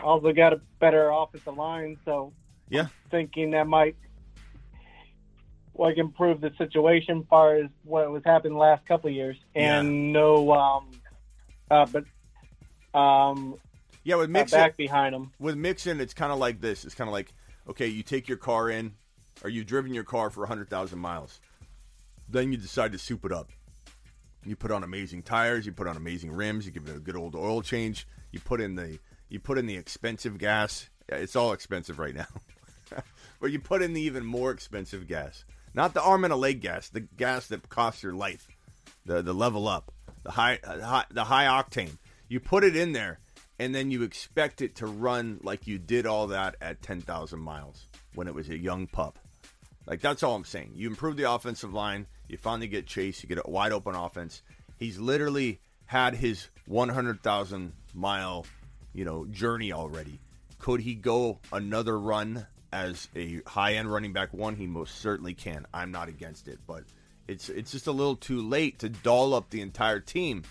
Also 0.02 0.32
got 0.32 0.54
a 0.54 0.60
better 0.80 1.10
offensive 1.10 1.54
line, 1.54 1.98
so 2.06 2.32
Yeah. 2.70 2.86
thinking 3.10 3.50
that 3.50 3.66
might 3.66 3.96
like 5.74 5.98
improve 5.98 6.40
the 6.40 6.50
situation 6.56 7.18
as 7.18 7.24
far 7.28 7.56
as 7.56 7.66
what 7.84 8.10
was 8.10 8.22
happening 8.24 8.54
the 8.54 8.58
last 8.58 8.86
couple 8.86 9.08
of 9.10 9.14
years. 9.14 9.36
And 9.54 10.12
no 10.14 10.50
um 10.52 10.88
uh 11.70 11.86
but 11.86 12.98
um 12.98 13.56
Yeah, 14.02 14.16
with 14.16 14.30
uh, 14.30 14.32
Mixon 14.32 14.58
back 14.58 14.76
behind 14.78 15.14
him. 15.14 15.30
with 15.38 15.56
Mixon, 15.56 16.00
it's 16.00 16.14
kind 16.14 16.32
of 16.32 16.38
like 16.38 16.62
this. 16.62 16.86
It's 16.86 16.94
kind 16.94 17.08
of 17.08 17.12
like, 17.12 17.34
okay, 17.68 17.86
you 17.86 18.02
take 18.02 18.28
your 18.28 18.38
car 18.38 18.70
in, 18.70 18.94
or 19.44 19.50
you've 19.50 19.66
driven 19.66 19.92
your 19.92 20.04
car 20.04 20.30
for 20.30 20.40
100,000 20.40 20.98
miles. 20.98 21.38
Then 22.30 22.50
you 22.50 22.56
decide 22.56 22.92
to 22.92 22.98
soup 22.98 23.26
it 23.26 23.32
up. 23.32 23.50
You 24.44 24.56
put 24.56 24.70
on 24.70 24.82
amazing 24.82 25.22
tires, 25.22 25.66
you 25.66 25.72
put 25.72 25.86
on 25.86 25.96
amazing 25.96 26.32
rims, 26.32 26.66
you 26.66 26.72
give 26.72 26.88
it 26.88 26.96
a 26.96 27.00
good 27.00 27.16
old 27.16 27.34
oil 27.34 27.62
change, 27.62 28.06
you 28.32 28.40
put 28.40 28.60
in 28.60 28.74
the 28.74 28.98
you 29.28 29.38
put 29.38 29.58
in 29.58 29.66
the 29.66 29.76
expensive 29.76 30.38
gas. 30.38 30.88
It's 31.08 31.36
all 31.36 31.52
expensive 31.52 31.98
right 31.98 32.14
now. 32.14 32.26
but 33.40 33.50
you 33.50 33.60
put 33.60 33.82
in 33.82 33.92
the 33.92 34.00
even 34.00 34.24
more 34.24 34.50
expensive 34.50 35.06
gas. 35.06 35.44
Not 35.74 35.94
the 35.94 36.02
arm 36.02 36.24
and 36.24 36.32
a 36.32 36.36
leg 36.36 36.60
gas, 36.60 36.88
the 36.88 37.00
gas 37.00 37.46
that 37.48 37.68
costs 37.68 38.02
your 38.02 38.14
life. 38.14 38.48
The 39.06 39.22
the 39.22 39.32
level 39.32 39.68
up, 39.68 39.92
the 40.22 40.32
high, 40.32 40.58
uh, 40.64 40.80
high 40.80 41.04
the 41.10 41.24
high 41.24 41.46
octane. 41.46 41.98
You 42.28 42.40
put 42.40 42.64
it 42.64 42.76
in 42.76 42.92
there 42.92 43.20
and 43.60 43.74
then 43.74 43.90
you 43.90 44.02
expect 44.02 44.62
it 44.62 44.74
to 44.76 44.86
run 44.86 45.38
like 45.42 45.66
you 45.66 45.78
did 45.78 46.06
all 46.06 46.28
that 46.28 46.56
at 46.62 46.80
10,000 46.80 47.38
miles 47.38 47.88
when 48.14 48.26
it 48.26 48.34
was 48.34 48.48
a 48.48 48.56
young 48.56 48.86
pup. 48.86 49.18
Like 49.86 50.00
that's 50.00 50.22
all 50.22 50.34
I'm 50.34 50.44
saying. 50.44 50.72
You 50.76 50.88
improve 50.88 51.18
the 51.18 51.30
offensive 51.30 51.74
line, 51.74 52.06
you 52.30 52.38
finally 52.38 52.68
get 52.68 52.86
Chase, 52.86 53.22
you 53.22 53.28
get 53.28 53.38
a 53.44 53.50
wide 53.50 53.72
open 53.72 53.94
offense. 53.94 54.42
He's 54.78 54.98
literally 54.98 55.60
had 55.86 56.14
his 56.14 56.48
100,000 56.66 57.72
mile, 57.94 58.46
you 58.92 59.04
know, 59.04 59.26
journey 59.26 59.72
already. 59.72 60.20
Could 60.58 60.80
he 60.80 60.94
go 60.94 61.38
another 61.52 61.98
run 61.98 62.46
as 62.72 63.08
a 63.16 63.40
high 63.46 63.74
end 63.74 63.92
running 63.92 64.12
back 64.12 64.32
one? 64.32 64.56
He 64.56 64.66
most 64.66 64.96
certainly 64.96 65.34
can. 65.34 65.66
I'm 65.72 65.90
not 65.90 66.08
against 66.08 66.48
it, 66.48 66.58
but 66.66 66.84
it's 67.26 67.48
it's 67.48 67.72
just 67.72 67.86
a 67.86 67.92
little 67.92 68.16
too 68.16 68.42
late 68.42 68.80
to 68.80 68.88
doll 68.88 69.34
up 69.34 69.50
the 69.50 69.60
entire 69.60 70.00
team 70.00 70.44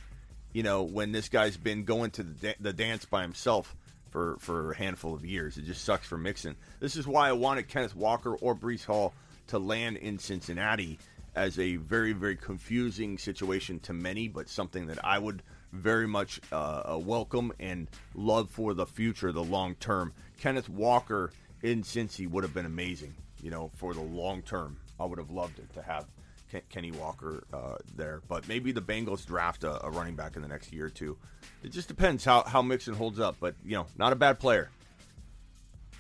you 0.54 0.64
know, 0.64 0.84
when 0.84 1.12
this 1.12 1.30
guy's 1.30 1.58
been 1.58 1.84
going 1.84 2.12
to 2.12 2.24
the, 2.24 2.34
da- 2.34 2.56
the 2.60 2.74
dance 2.74 3.06
by 3.06 3.22
himself 3.22 3.76
for, 4.10 4.38
for 4.40 4.72
a 4.72 4.78
handful 4.78 5.14
of 5.14 5.24
years. 5.24 5.58
It 5.58 5.66
just 5.66 5.84
sucks 5.84 6.08
for 6.08 6.18
Mixon. 6.18 6.56
This 6.80 6.96
is 6.96 7.08
why 7.08 7.30
I 7.30 7.34
wanted 7.34 7.68
Kenneth 7.68 7.96
Walker 7.96 8.36
or 8.36 8.56
Breece 8.56 8.86
Hall 8.86 9.14
to 9.48 9.60
land 9.60 9.98
in 9.98 10.18
Cincinnati 10.20 11.00
as 11.40 11.58
a 11.58 11.78
very, 11.78 12.12
very 12.12 12.36
confusing 12.36 13.18
situation 13.18 13.80
to 13.80 13.94
many, 13.94 14.28
but 14.28 14.50
something 14.50 14.88
that 14.88 15.04
I 15.06 15.18
would 15.18 15.42
very 15.72 16.06
much 16.06 16.42
uh, 16.52 16.56
uh, 16.56 16.98
welcome 16.98 17.54
and 17.62 17.88
love 18.14 18.50
for 18.50 18.74
the 18.74 18.86
future, 18.86 19.32
the 19.32 19.44
long 19.44 19.76
term. 19.76 20.12
Kenneth 20.42 20.68
Walker 20.68 21.32
in 21.62 21.84
Cincy 21.84 22.30
would 22.30 22.44
have 22.44 22.54
been 22.54 22.66
amazing, 22.66 23.16
you 23.42 23.52
know, 23.52 23.72
for 23.76 23.94
the 23.94 24.02
long 24.02 24.42
term. 24.42 24.76
I 25.00 25.06
would 25.06 25.18
have 25.18 25.32
loved 25.32 25.60
it 25.60 25.74
to 25.76 25.82
have 25.82 26.08
Ken- 26.52 26.62
Kenny 26.68 26.92
Walker 26.92 27.46
uh, 27.54 27.78
there. 27.96 28.22
But 28.28 28.50
maybe 28.50 28.74
the 28.74 28.82
Bengals 28.82 29.26
draft 29.26 29.64
a, 29.64 29.86
a 29.86 29.90
running 29.90 30.16
back 30.16 30.36
in 30.36 30.42
the 30.42 30.50
next 30.50 30.74
year 30.74 30.88
or 30.88 30.90
two. 30.90 31.18
It 31.64 31.72
just 31.72 31.88
depends 31.88 32.26
how, 32.26 32.44
how 32.44 32.62
Mixon 32.62 32.96
holds 32.96 33.18
up. 33.18 33.38
But, 33.40 33.56
you 33.64 33.76
know, 33.76 33.86
not 33.98 34.12
a 34.12 34.18
bad 34.18 34.40
player. 34.40 34.70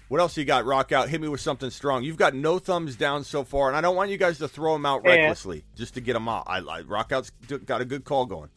What 0.10 0.20
else 0.20 0.36
you 0.38 0.44
got, 0.44 0.66
Rock 0.66 0.92
Out? 0.92 1.08
Hit 1.08 1.22
me 1.22 1.28
with 1.28 1.40
something 1.40 1.70
strong. 1.70 2.04
You've 2.04 2.18
got 2.18 2.34
no 2.34 2.58
thumbs 2.58 2.96
down 2.96 3.24
so 3.24 3.44
far, 3.44 3.68
and 3.68 3.78
I 3.78 3.82
don't 3.82 3.96
want 3.96 4.10
you 4.10 4.18
guys 4.18 4.40
to 4.40 4.48
throw 4.48 4.74
them 4.74 4.86
out 4.86 5.04
Yeah. 5.06 5.12
recklessly 5.12 5.64
just 5.76 5.94
to 5.94 6.02
get 6.02 6.14
them 6.14 6.28
out. 6.28 6.44
I, 6.48 6.58
I 6.58 6.82
Rock 6.82 7.12
Out's 7.12 7.30
got 7.66 7.80
a 7.82 7.86
good 7.86 8.04
call 8.04 8.26
going. 8.26 8.50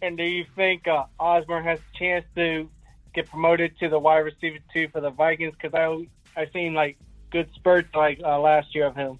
And 0.00 0.16
do 0.16 0.24
you 0.24 0.44
think 0.56 0.88
uh, 0.88 1.04
Osborne 1.20 1.64
has 1.64 1.78
a 1.78 1.98
chance 1.98 2.24
to 2.36 2.68
get 3.14 3.28
promoted 3.28 3.78
to 3.78 3.88
the 3.88 3.98
wide 3.98 4.20
receiver 4.20 4.58
two 4.72 4.88
for 4.88 5.00
the 5.02 5.10
Vikings? 5.10 5.54
Because 5.60 5.74
I 5.74 6.40
I 6.40 6.46
seen 6.52 6.72
like 6.72 6.96
good 7.30 7.50
spurts 7.54 7.94
like 7.94 8.18
uh, 8.24 8.40
last 8.40 8.74
year 8.74 8.86
of 8.86 8.96
him. 8.96 9.18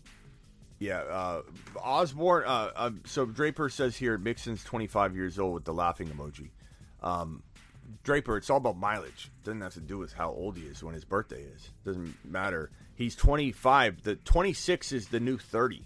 Yeah, 0.78 1.00
uh, 1.00 1.42
Osborne. 1.80 2.44
Uh, 2.46 2.70
uh, 2.74 2.90
so 3.04 3.26
Draper 3.26 3.68
says 3.68 3.96
here, 3.96 4.16
Mixon's 4.18 4.64
25 4.64 5.14
years 5.14 5.38
old 5.38 5.54
with 5.54 5.64
the 5.64 5.74
laughing 5.74 6.08
emoji. 6.08 6.48
Um, 7.02 7.42
Draper, 8.02 8.36
it's 8.36 8.50
all 8.50 8.58
about 8.58 8.76
mileage. 8.76 9.30
Doesn't 9.44 9.60
have 9.60 9.74
to 9.74 9.80
do 9.80 9.98
with 9.98 10.12
how 10.12 10.30
old 10.30 10.56
he 10.56 10.64
is 10.64 10.82
when 10.82 10.94
his 10.94 11.04
birthday 11.04 11.42
is. 11.42 11.70
Doesn't 11.84 12.14
matter. 12.24 12.70
He's 12.94 13.14
25. 13.16 14.02
The 14.02 14.16
26 14.16 14.92
is 14.92 15.08
the 15.08 15.20
new 15.20 15.38
30. 15.38 15.84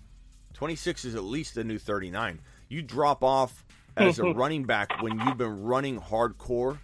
26 0.54 1.04
is 1.04 1.14
at 1.14 1.24
least 1.24 1.54
the 1.54 1.64
new 1.64 1.78
39. 1.78 2.40
You 2.68 2.82
drop 2.82 3.22
off 3.22 3.64
as 3.96 4.18
a 4.18 4.24
running 4.34 4.64
back 4.64 5.02
when 5.02 5.18
you've 5.20 5.38
been 5.38 5.64
running 5.64 6.00
hardcore. 6.00 6.78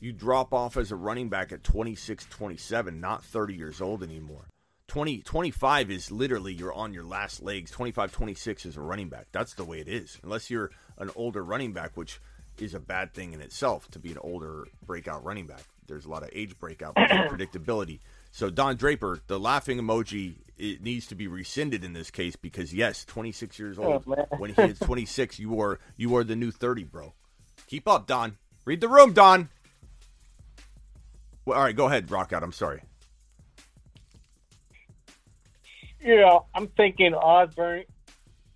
You 0.00 0.12
drop 0.12 0.52
off 0.52 0.76
as 0.76 0.92
a 0.92 0.96
running 0.96 1.28
back 1.28 1.50
at 1.50 1.64
26, 1.64 2.26
27, 2.30 3.00
not 3.00 3.24
30 3.24 3.54
years 3.54 3.80
old 3.80 4.02
anymore. 4.02 4.44
20, 4.86 5.18
25 5.22 5.90
is 5.90 6.10
literally 6.10 6.54
you're 6.54 6.72
on 6.72 6.94
your 6.94 7.04
last 7.04 7.42
legs. 7.42 7.70
25, 7.70 8.12
26 8.12 8.66
is 8.66 8.76
a 8.76 8.80
running 8.80 9.08
back. 9.08 9.26
That's 9.32 9.54
the 9.54 9.64
way 9.64 9.80
it 9.80 9.88
is. 9.88 10.18
Unless 10.22 10.50
you're 10.50 10.70
an 10.96 11.10
older 11.14 11.44
running 11.44 11.72
back, 11.72 11.96
which 11.96 12.20
is 12.62 12.74
a 12.74 12.80
bad 12.80 13.14
thing 13.14 13.32
in 13.32 13.40
itself 13.40 13.90
to 13.90 13.98
be 13.98 14.10
an 14.10 14.18
older 14.18 14.66
breakout 14.86 15.24
running 15.24 15.46
back. 15.46 15.62
There's 15.86 16.04
a 16.04 16.10
lot 16.10 16.22
of 16.22 16.30
age 16.32 16.58
breakout 16.58 16.94
predictability. 16.96 18.00
So 18.30 18.50
Don 18.50 18.76
Draper, 18.76 19.20
the 19.26 19.40
laughing 19.40 19.78
emoji, 19.78 20.34
it 20.58 20.82
needs 20.82 21.06
to 21.08 21.14
be 21.14 21.26
rescinded 21.26 21.84
in 21.84 21.92
this 21.92 22.10
case 22.10 22.36
because 22.36 22.74
yes, 22.74 23.04
26 23.04 23.58
years 23.58 23.78
old. 23.78 24.04
Oh, 24.06 24.26
when 24.36 24.54
he 24.54 24.62
is 24.62 24.78
26, 24.78 25.38
you 25.38 25.60
are 25.60 25.78
you 25.96 26.14
are 26.16 26.24
the 26.24 26.36
new 26.36 26.50
30, 26.50 26.84
bro. 26.84 27.14
Keep 27.66 27.88
up, 27.88 28.06
Don. 28.06 28.36
Read 28.64 28.80
the 28.80 28.88
room, 28.88 29.12
Don. 29.12 29.48
Well, 31.44 31.56
all 31.56 31.64
right, 31.64 31.74
go 31.74 31.86
ahead, 31.86 32.10
Rock 32.10 32.32
out. 32.32 32.42
I'm 32.42 32.52
sorry. 32.52 32.82
Yeah, 36.00 36.38
I'm 36.54 36.68
thinking 36.68 37.14
Osborne 37.14 37.84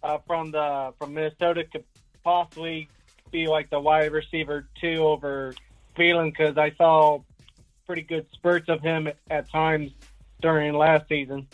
uh, 0.03 0.19
from 0.27 0.53
the 0.53 0.93
from 0.99 1.15
Minnesota 1.15 1.65
could 1.65 1.85
possibly 2.23 2.89
be 3.33 3.49
like 3.49 3.71
the 3.71 3.81
wide 3.81 4.13
receiver 4.13 4.69
two 4.81 5.05
over 5.05 5.55
Thielen 5.97 6.31
because 6.31 6.57
I 6.57 6.73
saw 6.77 7.21
pretty 7.87 8.03
good 8.03 8.27
spurts 8.33 8.69
of 8.69 8.81
him 8.81 9.09
at 9.31 9.51
times 9.51 9.91
during 10.41 10.75
last 10.75 11.09
season. 11.09 11.49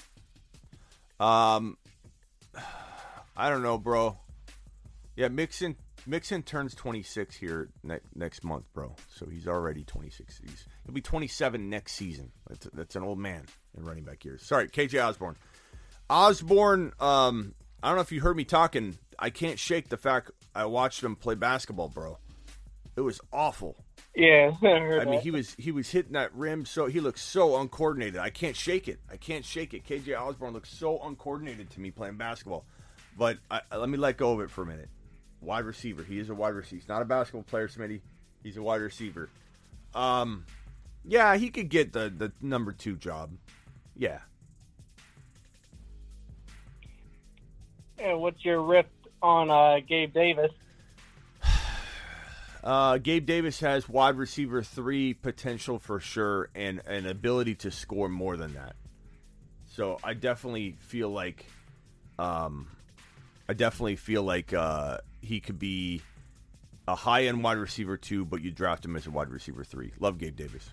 Um, 1.18 1.78
I 3.36 3.48
don't 3.48 3.62
know, 3.62 3.78
bro. 3.78 4.18
Yeah, 5.16 5.28
Mixon 5.28 5.76
Mixon 6.06 6.42
turns 6.42 6.74
26 6.74 7.36
here 7.36 7.68
ne- 7.82 8.00
next 8.14 8.42
month, 8.42 8.64
bro. 8.72 8.94
So 9.14 9.26
he's 9.26 9.46
already 9.46 9.84
26. 9.84 10.40
He's, 10.42 10.66
he'll 10.84 10.94
be 10.94 11.02
27 11.02 11.68
next 11.68 11.92
season. 11.92 12.32
That's, 12.48 12.68
that's 12.72 12.96
an 12.96 13.02
old 13.02 13.18
man 13.18 13.44
in 13.76 13.84
running 13.84 14.04
back 14.04 14.24
years. 14.24 14.42
Sorry, 14.42 14.68
KJ 14.68 15.04
Osborne. 15.04 15.36
Osborne, 16.08 16.92
um, 16.98 17.54
I 17.82 17.88
don't 17.88 17.96
know 17.96 18.02
if 18.02 18.10
you 18.10 18.22
heard 18.22 18.36
me 18.36 18.44
talking. 18.44 18.96
I 19.18 19.30
can't 19.30 19.58
shake 19.58 19.88
the 19.88 19.96
fact 19.96 20.30
I 20.54 20.66
watched 20.66 21.02
him 21.02 21.16
play 21.16 21.34
basketball, 21.34 21.88
bro. 21.88 22.18
It 22.96 23.00
was 23.00 23.20
awful. 23.32 23.76
Yeah, 24.14 24.52
I 24.62 24.66
I 24.66 25.04
mean, 25.04 25.20
he 25.20 25.30
was 25.30 25.54
he 25.58 25.70
was 25.70 25.90
hitting 25.90 26.12
that 26.12 26.34
rim 26.34 26.64
so 26.64 26.86
he 26.86 27.00
looks 27.00 27.22
so 27.22 27.60
uncoordinated. 27.60 28.16
I 28.16 28.30
can't 28.30 28.56
shake 28.56 28.88
it. 28.88 28.98
I 29.10 29.16
can't 29.16 29.44
shake 29.44 29.74
it. 29.74 29.86
KJ 29.86 30.18
Osborne 30.18 30.52
looks 30.52 30.70
so 30.70 30.98
uncoordinated 31.00 31.70
to 31.70 31.80
me 31.80 31.90
playing 31.90 32.16
basketball. 32.16 32.64
But 33.16 33.38
I, 33.50 33.60
let 33.76 33.88
me 33.88 33.98
let 33.98 34.16
go 34.16 34.32
of 34.32 34.40
it 34.40 34.50
for 34.50 34.62
a 34.62 34.66
minute. 34.66 34.88
Wide 35.40 35.64
receiver. 35.64 36.02
He 36.02 36.18
is 36.18 36.30
a 36.30 36.34
wide 36.34 36.54
receiver. 36.54 36.80
He's 36.80 36.88
not 36.88 37.02
a 37.02 37.04
basketball 37.04 37.42
player, 37.42 37.68
Smitty. 37.68 38.00
He's 38.42 38.56
a 38.56 38.62
wide 38.62 38.80
receiver. 38.80 39.28
Um, 39.94 40.44
yeah, 41.04 41.36
he 41.36 41.50
could 41.50 41.68
get 41.68 41.92
the 41.92 42.12
the 42.16 42.32
number 42.40 42.72
two 42.72 42.96
job. 42.96 43.30
Yeah. 43.96 44.18
And 47.98 48.20
what's 48.20 48.44
your 48.44 48.62
rip 48.62 48.88
on 49.22 49.50
uh, 49.50 49.80
Gabe 49.86 50.12
Davis? 50.12 50.50
Uh, 52.64 52.98
Gabe 52.98 53.24
Davis 53.24 53.60
has 53.60 53.88
wide 53.88 54.16
receiver 54.16 54.64
three 54.64 55.14
potential 55.14 55.78
for 55.78 56.00
sure, 56.00 56.50
and 56.56 56.82
an 56.86 57.06
ability 57.06 57.54
to 57.54 57.70
score 57.70 58.08
more 58.08 58.36
than 58.36 58.52
that. 58.54 58.74
So 59.66 59.98
I 60.02 60.14
definitely 60.14 60.76
feel 60.80 61.08
like, 61.08 61.46
um, 62.18 62.66
I 63.48 63.52
definitely 63.54 63.94
feel 63.96 64.24
like 64.24 64.52
uh, 64.52 64.98
he 65.22 65.38
could 65.40 65.58
be 65.58 66.02
a 66.88 66.96
high 66.96 67.26
end 67.26 67.44
wide 67.44 67.58
receiver 67.58 67.96
two, 67.96 68.24
but 68.24 68.42
you 68.42 68.50
draft 68.50 68.84
him 68.84 68.96
as 68.96 69.06
a 69.06 69.10
wide 69.12 69.30
receiver 69.30 69.62
three. 69.62 69.92
Love 70.00 70.18
Gabe 70.18 70.34
Davis. 70.36 70.68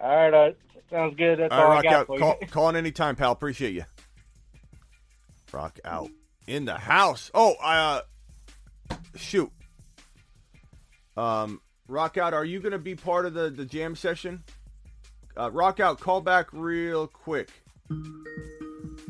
All 0.00 0.08
right, 0.14 0.34
uh, 0.34 0.52
sounds 0.90 1.16
good. 1.16 1.38
That's 1.38 1.52
All 1.52 1.60
all, 1.62 1.68
right, 1.68 1.72
I 1.72 1.74
rock 1.76 1.84
got 1.84 1.94
out. 1.94 2.06
for 2.08 2.18
Call, 2.18 2.38
you. 2.40 2.46
call 2.50 2.68
in 2.70 2.76
anytime, 2.76 3.14
pal. 3.16 3.32
Appreciate 3.32 3.74
you. 3.74 3.84
Rock 5.52 5.78
out 5.84 6.10
in 6.46 6.64
the 6.64 6.76
house. 6.76 7.30
Oh, 7.34 7.54
uh, 7.62 8.00
shoot. 9.16 9.50
Um, 11.16 11.60
rock 11.86 12.16
out. 12.16 12.34
Are 12.34 12.44
you 12.44 12.60
going 12.60 12.72
to 12.72 12.78
be 12.78 12.94
part 12.94 13.26
of 13.26 13.34
the 13.34 13.50
the 13.50 13.64
jam 13.64 13.96
session? 13.96 14.44
Uh, 15.36 15.50
rock 15.50 15.80
out. 15.80 16.00
Call 16.00 16.20
back 16.20 16.48
real 16.52 17.06
quick. 17.06 17.50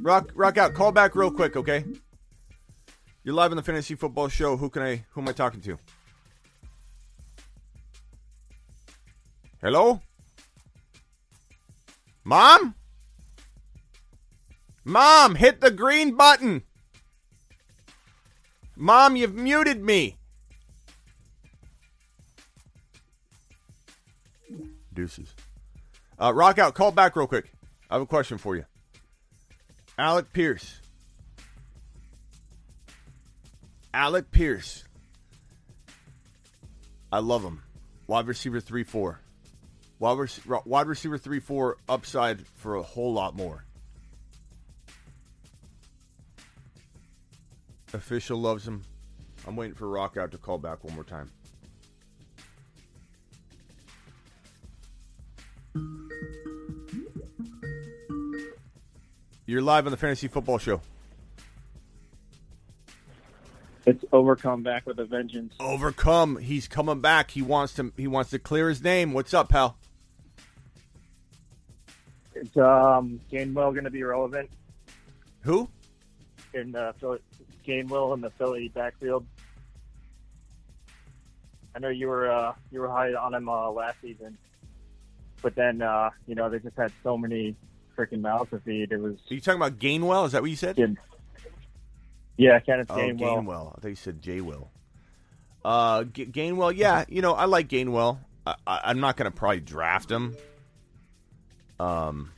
Rock 0.01 0.30
rock 0.34 0.59
out. 0.59 0.74
Call 0.74 0.93
back 0.93 1.16
real 1.16 1.30
quick, 1.30 1.57
okay? 1.57 1.84
You're 3.24 3.34
live 3.34 3.51
on 3.51 3.57
the 3.57 3.62
fantasy 3.62 3.95
football 3.95 4.28
show. 4.28 4.57
Who 4.57 4.70
can 4.70 4.82
I? 4.82 5.05
Who 5.11 5.20
am 5.20 5.28
I 5.28 5.32
talking 5.32 5.61
to? 5.62 5.78
Hello. 9.61 10.01
Mom? 12.24 12.74
Mom, 14.89 15.34
hit 15.34 15.61
the 15.61 15.70
green 15.70 16.16
button. 16.16 16.62
Mom, 18.74 19.16
you've 19.16 19.34
muted 19.34 19.84
me. 19.84 20.16
Deuces. 24.95 25.34
Uh, 26.18 26.32
rock 26.34 26.59
out. 26.59 26.72
Call 26.72 26.91
back 26.91 27.16
real 27.16 27.26
quick. 27.26 27.53
I 27.91 27.97
have 27.97 28.03
a 28.03 28.07
question 28.07 28.39
for 28.39 28.57
you. 28.57 28.64
Alec 29.99 30.32
Pierce. 30.32 30.80
Alec 33.93 34.30
Pierce. 34.30 34.84
I 37.12 37.18
love 37.18 37.43
him. 37.43 37.62
Wide 38.07 38.26
receiver 38.26 38.59
3 38.59 38.84
4. 38.84 39.20
Wide, 39.99 40.30
wide 40.64 40.86
receiver 40.86 41.18
3 41.18 41.41
4 41.41 41.76
upside 41.91 42.47
for 42.47 42.76
a 42.76 42.82
whole 42.82 43.12
lot 43.12 43.36
more. 43.36 43.66
Official 47.95 48.39
loves 48.39 48.66
him. 48.66 48.82
I'm 49.47 49.57
waiting 49.57 49.74
for 49.74 49.89
Rock 49.89 50.16
out 50.16 50.30
to 50.32 50.39
call 50.39 50.59
back 50.59 50.84
one 50.84 50.95
more 50.95 51.05
time. 51.05 51.30
You're 59.47 59.62
live 59.62 59.86
on 59.86 59.91
the 59.91 59.97
Fantasy 59.97 60.28
Football 60.28 60.59
Show. 60.59 60.82
It's 63.86 64.05
overcome 64.12 64.62
back 64.62 64.86
with 64.86 64.99
a 64.99 65.07
vengeance. 65.07 65.55
Overcome. 65.59 66.36
He's 66.36 66.68
coming 66.68 67.01
back. 67.01 67.30
He 67.30 67.41
wants 67.41 67.72
to. 67.76 67.91
He 67.97 68.07
wants 68.07 68.30
to 68.30 68.39
clear 68.39 68.68
his 68.68 68.82
name. 68.82 69.14
What's 69.14 69.32
up, 69.32 69.49
pal? 69.49 69.78
It's 72.34 72.55
um 72.59 73.18
Gainwell 73.32 73.72
going 73.72 73.84
to 73.84 73.91
be 73.91 74.03
relevant 74.03 74.51
Who? 75.41 75.70
in 76.53 76.72
the 76.72 76.95
Philly, 77.01 77.18
Gainwell 77.72 78.14
in 78.14 78.20
the 78.22 78.30
Philly 78.30 78.68
backfield. 78.68 79.26
I 81.74 81.78
know 81.80 81.88
you 81.90 82.08
were 82.08 82.30
uh, 82.30 82.54
you 82.72 82.80
were 82.80 82.88
high 82.88 83.12
on 83.14 83.34
him 83.34 83.48
uh, 83.48 83.70
last 83.70 84.00
season, 84.00 84.36
but 85.42 85.54
then 85.54 85.82
uh, 85.82 86.10
you 86.26 86.34
know 86.34 86.48
they 86.48 86.58
just 86.58 86.76
had 86.76 86.90
so 87.02 87.16
many 87.18 87.54
freaking 87.96 88.20
mouths 88.20 88.50
to 88.50 88.58
feed. 88.60 88.90
It 88.90 88.98
was 88.98 89.14
Are 89.30 89.34
you 89.34 89.40
talking 89.40 89.60
about 89.60 89.78
Gainwell? 89.78 90.26
Is 90.26 90.32
that 90.32 90.40
what 90.40 90.50
you 90.50 90.56
said? 90.56 90.78
yeah, 92.36 92.58
Kenneth 92.60 92.86
Oh, 92.90 92.96
Gainwell. 92.96 93.18
Gainwell. 93.44 93.76
I 93.76 93.80
thought 93.80 93.88
you 93.88 93.94
said 93.96 94.22
J 94.22 94.40
Will. 94.40 94.70
Uh, 95.64 96.04
G- 96.04 96.26
Gainwell. 96.26 96.74
Yeah, 96.74 97.04
you 97.08 97.20
know 97.22 97.34
I 97.34 97.44
like 97.44 97.68
Gainwell. 97.68 98.18
I, 98.46 98.54
I, 98.66 98.80
I'm 98.84 99.00
not 99.00 99.16
going 99.16 99.30
to 99.30 99.36
probably 99.36 99.60
draft 99.60 100.10
him. 100.10 100.36
Um, 101.78 102.32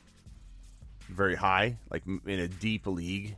very 1.09 1.35
high, 1.35 1.77
like 1.89 2.03
m- 2.05 2.21
in 2.27 2.39
a 2.39 2.47
deep 2.47 2.85
league 2.85 3.35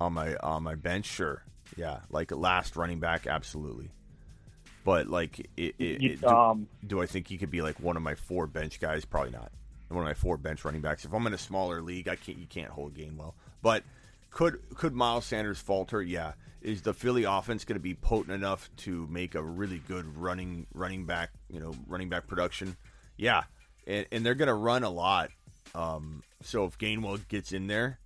on 0.00 0.12
my 0.12 0.36
on 0.36 0.62
my 0.62 0.74
bench. 0.74 1.06
Sure, 1.06 1.42
yeah, 1.76 2.00
like 2.10 2.30
last 2.32 2.76
running 2.76 3.00
back, 3.00 3.26
absolutely. 3.26 3.90
But 4.84 5.08
like, 5.08 5.40
it, 5.56 5.74
it, 5.78 6.02
it- 6.02 6.20
do, 6.20 6.26
um, 6.28 6.68
do 6.86 7.02
I 7.02 7.06
think 7.06 7.26
he 7.28 7.38
could 7.38 7.50
be 7.50 7.60
like 7.62 7.80
one 7.80 7.96
of 7.96 8.02
my 8.02 8.14
four 8.14 8.46
bench 8.46 8.78
guys? 8.80 9.04
Probably 9.04 9.32
not. 9.32 9.50
One 9.88 10.00
of 10.02 10.06
my 10.06 10.14
four 10.14 10.36
bench 10.36 10.64
running 10.64 10.80
backs. 10.80 11.04
If 11.04 11.12
I'm 11.12 11.26
in 11.26 11.34
a 11.34 11.38
smaller 11.38 11.80
league, 11.82 12.08
I 12.08 12.16
can't. 12.16 12.38
You 12.38 12.46
can't 12.46 12.70
hold 12.70 12.94
Gainwell. 12.94 13.34
But 13.62 13.82
could 14.30 14.60
could 14.74 14.94
Miles 14.94 15.24
Sanders 15.26 15.58
falter? 15.58 16.02
Yeah. 16.02 16.32
Is 16.62 16.82
the 16.82 16.92
Philly 16.94 17.22
offense 17.24 17.64
going 17.64 17.76
to 17.78 17.82
be 17.82 17.94
potent 17.94 18.32
enough 18.34 18.68
to 18.78 19.06
make 19.08 19.36
a 19.36 19.42
really 19.42 19.78
good 19.86 20.16
running 20.16 20.66
running 20.74 21.04
back? 21.04 21.30
You 21.48 21.60
know, 21.60 21.74
running 21.86 22.08
back 22.08 22.26
production. 22.26 22.76
Yeah, 23.16 23.44
and, 23.86 24.06
and 24.10 24.26
they're 24.26 24.34
going 24.34 24.48
to 24.48 24.54
run 24.54 24.82
a 24.82 24.90
lot. 24.90 25.30
Um, 25.74 26.22
so 26.42 26.64
if 26.64 26.76
Gainwell 26.78 27.26
gets 27.28 27.52
in 27.52 27.66
there, 27.68 27.98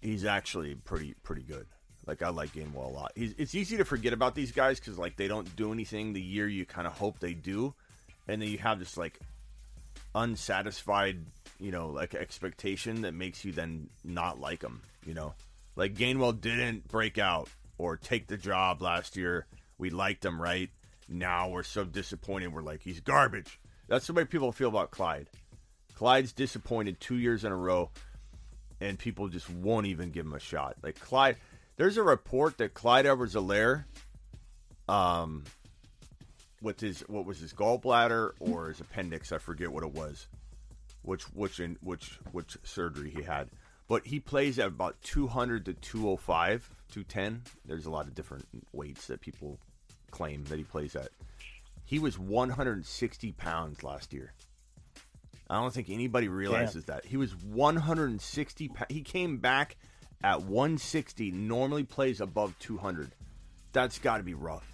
he's 0.00 0.24
actually 0.24 0.74
pretty 0.74 1.14
pretty 1.22 1.42
good. 1.42 1.66
Like 2.06 2.22
I 2.22 2.28
like 2.28 2.52
Gainwell 2.52 2.86
a 2.86 2.88
lot. 2.88 3.12
He's, 3.16 3.34
it's 3.36 3.54
easy 3.54 3.76
to 3.78 3.84
forget 3.84 4.12
about 4.12 4.34
these 4.34 4.52
guys 4.52 4.78
because 4.78 4.98
like 4.98 5.16
they 5.16 5.28
don't 5.28 5.56
do 5.56 5.72
anything 5.72 6.12
the 6.12 6.20
year 6.20 6.46
you 6.46 6.64
kind 6.64 6.86
of 6.86 6.92
hope 6.92 7.18
they 7.18 7.34
do, 7.34 7.74
and 8.28 8.40
then 8.40 8.48
you 8.48 8.58
have 8.58 8.78
this 8.78 8.96
like 8.96 9.18
unsatisfied, 10.14 11.18
you 11.58 11.72
know, 11.72 11.88
like 11.88 12.14
expectation 12.14 13.02
that 13.02 13.12
makes 13.12 13.44
you 13.44 13.52
then 13.52 13.88
not 14.04 14.40
like 14.40 14.60
them. 14.60 14.82
You 15.04 15.14
know, 15.14 15.34
like 15.74 15.94
Gainwell 15.94 16.40
didn't 16.40 16.86
break 16.88 17.18
out 17.18 17.48
or 17.78 17.96
take 17.96 18.28
the 18.28 18.36
job 18.36 18.82
last 18.82 19.16
year. 19.16 19.46
We 19.78 19.90
liked 19.90 20.24
him, 20.24 20.40
right? 20.40 20.70
Now 21.08 21.48
we're 21.48 21.62
so 21.62 21.84
disappointed. 21.84 22.52
We're 22.52 22.62
like 22.62 22.82
he's 22.82 23.00
garbage. 23.00 23.60
That's 23.88 24.06
the 24.06 24.12
way 24.12 24.24
people 24.24 24.52
feel 24.52 24.68
about 24.68 24.90
Clyde. 24.90 25.28
Clyde's 25.96 26.32
disappointed 26.32 27.00
two 27.00 27.16
years 27.16 27.44
in 27.44 27.52
a 27.52 27.56
row, 27.56 27.90
and 28.80 28.98
people 28.98 29.28
just 29.28 29.48
won't 29.50 29.86
even 29.86 30.10
give 30.10 30.26
him 30.26 30.34
a 30.34 30.40
shot. 30.40 30.76
Like 30.82 30.98
Clyde, 31.00 31.36
there's 31.76 31.96
a 31.96 32.02
report 32.02 32.58
that 32.58 32.74
Clyde 32.74 33.06
Edwards-Helaire, 33.06 33.84
um, 34.88 35.44
with 36.62 36.80
his 36.80 37.00
what 37.02 37.26
was 37.26 37.38
his 37.38 37.52
gallbladder 37.52 38.32
or 38.40 38.68
his 38.68 38.80
appendix, 38.80 39.32
I 39.32 39.38
forget 39.38 39.70
what 39.70 39.84
it 39.84 39.92
was, 39.92 40.26
which 41.02 41.24
which 41.34 41.60
in 41.60 41.76
which 41.82 42.18
which 42.32 42.56
surgery 42.64 43.10
he 43.10 43.22
had, 43.22 43.50
but 43.88 44.06
he 44.06 44.20
plays 44.20 44.58
at 44.58 44.68
about 44.68 45.00
200 45.02 45.66
to 45.66 45.74
205, 45.74 46.70
210. 46.90 47.42
There's 47.64 47.86
a 47.86 47.90
lot 47.90 48.06
of 48.06 48.14
different 48.14 48.46
weights 48.72 49.06
that 49.08 49.20
people 49.20 49.58
claim 50.10 50.44
that 50.44 50.58
he 50.58 50.64
plays 50.64 50.96
at. 50.96 51.08
He 51.84 51.98
was 51.98 52.18
160 52.18 53.32
pounds 53.32 53.84
last 53.84 54.12
year. 54.12 54.32
I 55.48 55.60
don't 55.60 55.72
think 55.72 55.88
anybody 55.90 56.28
realizes 56.28 56.86
that. 56.86 57.04
He 57.04 57.16
was 57.16 57.34
160 57.36 58.68
pa- 58.68 58.86
he 58.88 59.02
came 59.02 59.38
back 59.38 59.76
at 60.24 60.42
160, 60.42 61.30
normally 61.30 61.84
plays 61.84 62.20
above 62.20 62.58
200. 62.58 63.10
That's 63.72 63.98
got 63.98 64.16
to 64.18 64.22
be 64.22 64.34
rough. 64.34 64.66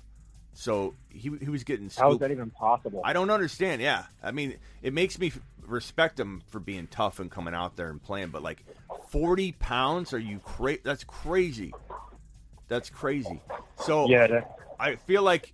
So 0.54 0.94
he 1.08 1.30
he 1.40 1.48
was 1.48 1.64
getting 1.64 1.90
How 1.96 2.12
is 2.12 2.18
that 2.18 2.30
even 2.30 2.50
possible? 2.50 3.00
I 3.04 3.12
don't 3.14 3.30
understand. 3.30 3.80
Yeah, 3.80 4.04
I 4.22 4.32
mean, 4.32 4.56
it 4.82 4.92
makes 4.92 5.18
me 5.18 5.32
respect 5.66 6.20
him 6.20 6.42
for 6.48 6.60
being 6.60 6.86
tough 6.88 7.20
and 7.20 7.30
coming 7.30 7.54
out 7.54 7.76
there 7.76 7.88
and 7.88 8.02
playing. 8.02 8.28
But 8.28 8.42
like, 8.42 8.62
forty 9.08 9.52
pounds? 9.52 10.12
Are 10.12 10.18
you 10.18 10.40
crazy? 10.40 10.80
That's 10.84 11.04
crazy. 11.04 11.72
That's 12.68 12.90
crazy. 12.90 13.40
So 13.84 14.08
Yeah, 14.08 14.26
that- 14.26 14.56
I 14.78 14.96
feel 14.96 15.22
like 15.22 15.52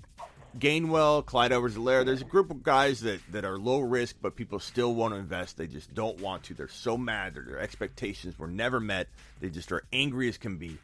Gainwell, 0.56 1.24
Clyde 1.24 1.52
Edwards-Helaire, 1.52 2.04
there's 2.04 2.22
a 2.22 2.24
group 2.24 2.50
of 2.50 2.62
guys 2.62 3.00
that, 3.00 3.20
that 3.32 3.44
are 3.44 3.58
low 3.58 3.80
risk, 3.80 4.16
but 4.22 4.36
people 4.36 4.58
still 4.58 4.94
want 4.94 5.14
to 5.14 5.20
invest. 5.20 5.56
They 5.56 5.66
just 5.66 5.94
don't 5.94 6.20
want 6.20 6.44
to. 6.44 6.54
They're 6.54 6.68
so 6.68 6.96
mad 6.96 7.34
that 7.34 7.46
their 7.46 7.58
expectations 7.58 8.38
were 8.38 8.46
never 8.46 8.80
met. 8.80 9.08
They 9.40 9.50
just 9.50 9.70
are 9.72 9.82
angry 9.92 10.28
as 10.28 10.38
can 10.38 10.56
be, 10.56 10.78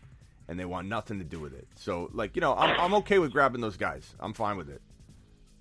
and 0.49 0.61
they 0.61 0.65
want 0.65 0.89
nothing 0.89 1.19
to 1.19 1.25
do 1.25 1.41
with 1.41 1.55
it. 1.55 1.67
So, 1.77 2.11
like, 2.13 2.37
you 2.37 2.41
know, 2.41 2.55
I'm, 2.55 2.79
I'm 2.79 2.95
okay 2.97 3.19
with 3.19 3.33
grabbing 3.33 3.61
those 3.61 3.77
guys. 3.77 4.15
I'm 4.21 4.35
fine 4.35 4.57
with 4.57 4.69
it. 4.69 4.83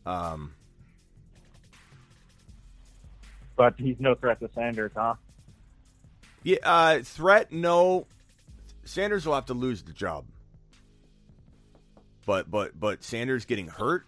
Um, 0.05 0.53
but 3.55 3.75
he's 3.77 3.95
no 3.99 4.15
threat 4.15 4.39
to 4.41 4.49
Sanders, 4.53 4.91
huh? 4.95 5.15
yeah, 6.43 6.57
uh, 6.63 6.99
threat, 7.03 7.51
no. 7.51 8.05
Sanders 8.83 9.25
will 9.25 9.35
have 9.35 9.45
to 9.45 9.53
lose 9.53 9.83
the 9.83 9.93
job. 9.93 10.25
But 12.25 12.49
but 12.49 12.79
but 12.79 13.03
Sanders 13.03 13.45
getting 13.45 13.67
hurt, 13.67 14.05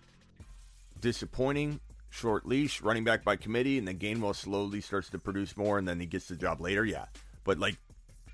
disappointing, 1.02 1.80
short 2.10 2.46
leash, 2.46 2.82
running 2.82 3.04
back 3.04 3.24
by 3.24 3.36
committee, 3.36 3.78
and 3.78 3.88
then 3.88 3.98
Gainwell 3.98 4.36
slowly 4.36 4.82
starts 4.82 5.10
to 5.10 5.20
produce 5.20 5.58
more, 5.58 5.78
and 5.78 5.88
then 5.88 6.00
he 6.00 6.06
gets 6.06 6.28
the 6.28 6.36
job 6.36 6.62
later. 6.62 6.86
Yeah, 6.86 7.06
but 7.44 7.60
like 7.60 7.78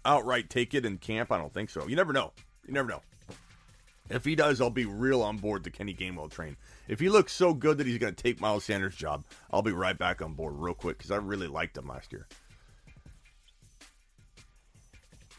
outright 0.06 0.50
take 0.50 0.74
it 0.74 0.86
in 0.86 0.98
camp, 0.98 1.32
I 1.32 1.38
don't 1.38 1.54
think 1.54 1.70
so. 1.70 1.88
You 1.88 1.96
never 1.96 2.14
know. 2.14 2.32
You 2.68 2.74
never 2.74 2.90
know. 2.90 3.02
If 4.10 4.26
he 4.26 4.36
does, 4.36 4.60
I'll 4.60 4.70
be 4.70 4.86
real 4.86 5.22
on 5.22 5.38
board 5.38 5.64
the 5.64 5.70
Kenny 5.70 5.94
Gainwell 5.94 6.30
train. 6.30 6.58
If 6.88 7.00
he 7.00 7.08
looks 7.08 7.32
so 7.32 7.54
good 7.54 7.78
that 7.78 7.88
he's 7.88 7.98
going 7.98 8.14
to 8.14 8.24
take 8.24 8.42
Miles 8.42 8.66
Sanders' 8.66 8.96
job, 8.96 9.24
I'll 9.52 9.62
be 9.62 9.72
right 9.72 9.98
back 9.98 10.22
on 10.22 10.34
board 10.34 10.56
real 10.58 10.74
quick 10.74 10.98
because 10.98 11.12
I 11.12 11.16
really 11.16 11.48
liked 11.48 11.78
him 11.78 11.88
last 11.88 12.12
year. 12.12 12.28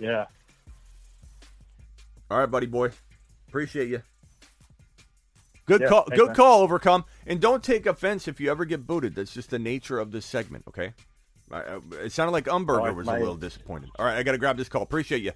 Yeah. 0.01 0.25
All 2.31 2.39
right, 2.39 2.51
buddy 2.51 2.67
boy. 2.67 2.91
Appreciate 3.49 3.89
you. 3.89 4.03
Good 5.67 5.83
Yeah, 5.83 5.89
call. 5.89 6.05
Good 6.15 6.27
man. 6.29 6.35
call, 6.35 6.63
Overcome. 6.63 7.05
And 7.27 7.41
don't 7.41 7.63
take 7.63 7.87
offense 7.87 8.27
if 8.27 8.41
you 8.41 8.51
ever 8.51 8.65
get 8.65 8.87
booted. 8.87 9.15
That's 9.15 9.33
just 9.33 9.51
the 9.51 9.59
nature 9.59 9.99
of 9.99 10.11
this 10.11 10.27
segment. 10.27 10.65
Okay. 10.69 10.93
It 12.03 12.13
sounded 12.13 12.33
like 12.33 12.47
Umberger 12.47 12.91
Oh, 12.91 12.95
was 12.95 13.07
my- 13.07 13.17
a 13.17 13.21
little 13.21 13.37
disappointed. 13.37 13.91
All 13.99 14.07
right, 14.07 14.17
I 14.17 14.23
got 14.23 14.33
to 14.33 14.39
grab 14.39 14.57
this 14.57 14.69
call. 14.69 14.83
Appreciate 14.83 15.23
you. 15.23 15.33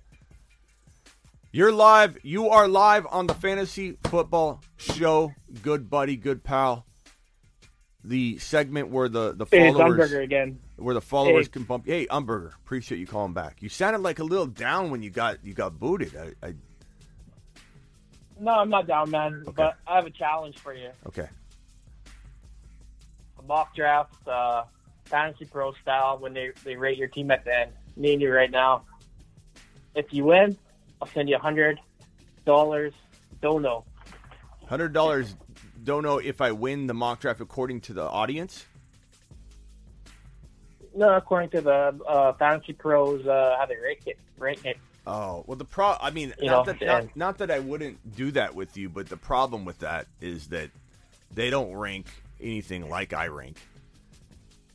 You're 1.52 1.72
live. 1.72 2.18
You 2.22 2.48
are 2.48 2.68
live 2.68 3.06
on 3.10 3.26
the 3.26 3.34
Fantasy 3.34 3.96
Football 4.04 4.62
Show. 4.76 5.32
Good 5.62 5.88
buddy, 5.88 6.16
good 6.16 6.42
pal. 6.42 6.86
The 8.04 8.38
segment 8.38 8.88
where 8.90 9.08
the 9.08 9.32
the 9.32 9.46
Hey, 9.50 9.72
followers 9.72 10.12
again. 10.12 10.60
where 10.76 10.94
the 10.94 11.00
followers 11.00 11.46
Hey. 11.46 11.52
can 11.52 11.62
bump. 11.64 11.86
Hey, 11.86 12.06
Umberger, 12.06 12.54
appreciate 12.64 12.98
you 12.98 13.06
calling 13.06 13.32
back. 13.32 13.62
You 13.62 13.68
sounded 13.68 14.00
like 14.02 14.18
a 14.18 14.24
little 14.24 14.46
down 14.46 14.90
when 14.90 15.02
you 15.02 15.10
got 15.10 15.44
you 15.44 15.54
got 15.54 15.78
booted. 15.78 16.14
I, 16.16 16.46
I 16.46 16.54
No, 18.38 18.52
I'm 18.52 18.68
not 18.68 18.86
down, 18.86 19.10
man. 19.10 19.44
But 19.54 19.76
I 19.86 19.96
have 19.96 20.06
a 20.06 20.10
challenge 20.10 20.58
for 20.58 20.74
you. 20.74 20.90
okay. 21.06 21.28
A 23.38 23.42
mock 23.42 23.74
draft, 23.74 24.14
uh, 24.28 24.64
fantasy 25.04 25.44
pro 25.46 25.72
style, 25.74 26.18
when 26.18 26.34
they, 26.34 26.50
they 26.64 26.76
rate 26.76 26.98
your 26.98 27.08
team 27.08 27.30
at 27.30 27.44
the 27.44 27.58
end. 27.60 27.72
Me 27.96 28.12
and 28.12 28.20
you 28.22 28.32
right 28.32 28.50
now. 28.50 28.82
If 29.94 30.12
you 30.12 30.24
win, 30.24 30.56
I'll 31.00 31.08
send 31.08 31.28
you 31.28 31.36
a 31.36 31.38
hundred 31.38 31.80
dollars. 32.44 32.92
Don't 33.40 33.62
know. 33.62 33.84
Hundred 34.66 34.92
dollars. 34.92 35.34
Don't 35.82 36.02
know 36.02 36.18
if 36.18 36.40
I 36.40 36.52
win 36.52 36.86
the 36.86 36.94
mock 36.94 37.20
draft 37.20 37.40
according 37.40 37.80
to 37.82 37.94
the 37.94 38.02
audience. 38.02 38.66
No, 40.94 41.14
according 41.14 41.50
to 41.50 41.60
the 41.60 41.98
uh, 42.06 42.32
fantasy 42.34 42.72
pros, 42.72 43.26
uh, 43.26 43.56
how 43.58 43.66
they 43.66 43.76
rate 43.76 44.02
it. 44.06 44.18
Rank 44.38 44.64
it. 44.64 44.78
Oh 45.06 45.44
well, 45.46 45.56
the 45.56 45.64
pro. 45.64 45.96
I 46.00 46.10
mean, 46.10 46.34
You 46.40 46.50
not 46.50 46.66
know, 46.66 46.72
that 46.72 46.86
not, 46.86 47.16
not 47.16 47.38
that 47.38 47.50
I 47.50 47.60
wouldn't 47.60 48.16
do 48.16 48.30
that 48.32 48.54
with 48.54 48.76
you, 48.76 48.88
but 48.88 49.08
the 49.08 49.16
problem 49.16 49.64
with 49.64 49.78
that 49.80 50.06
is 50.20 50.48
that 50.48 50.70
they 51.32 51.50
don't 51.50 51.74
rank 51.74 52.06
anything 52.40 52.88
like 52.88 53.12
I 53.12 53.28
rank. 53.28 53.56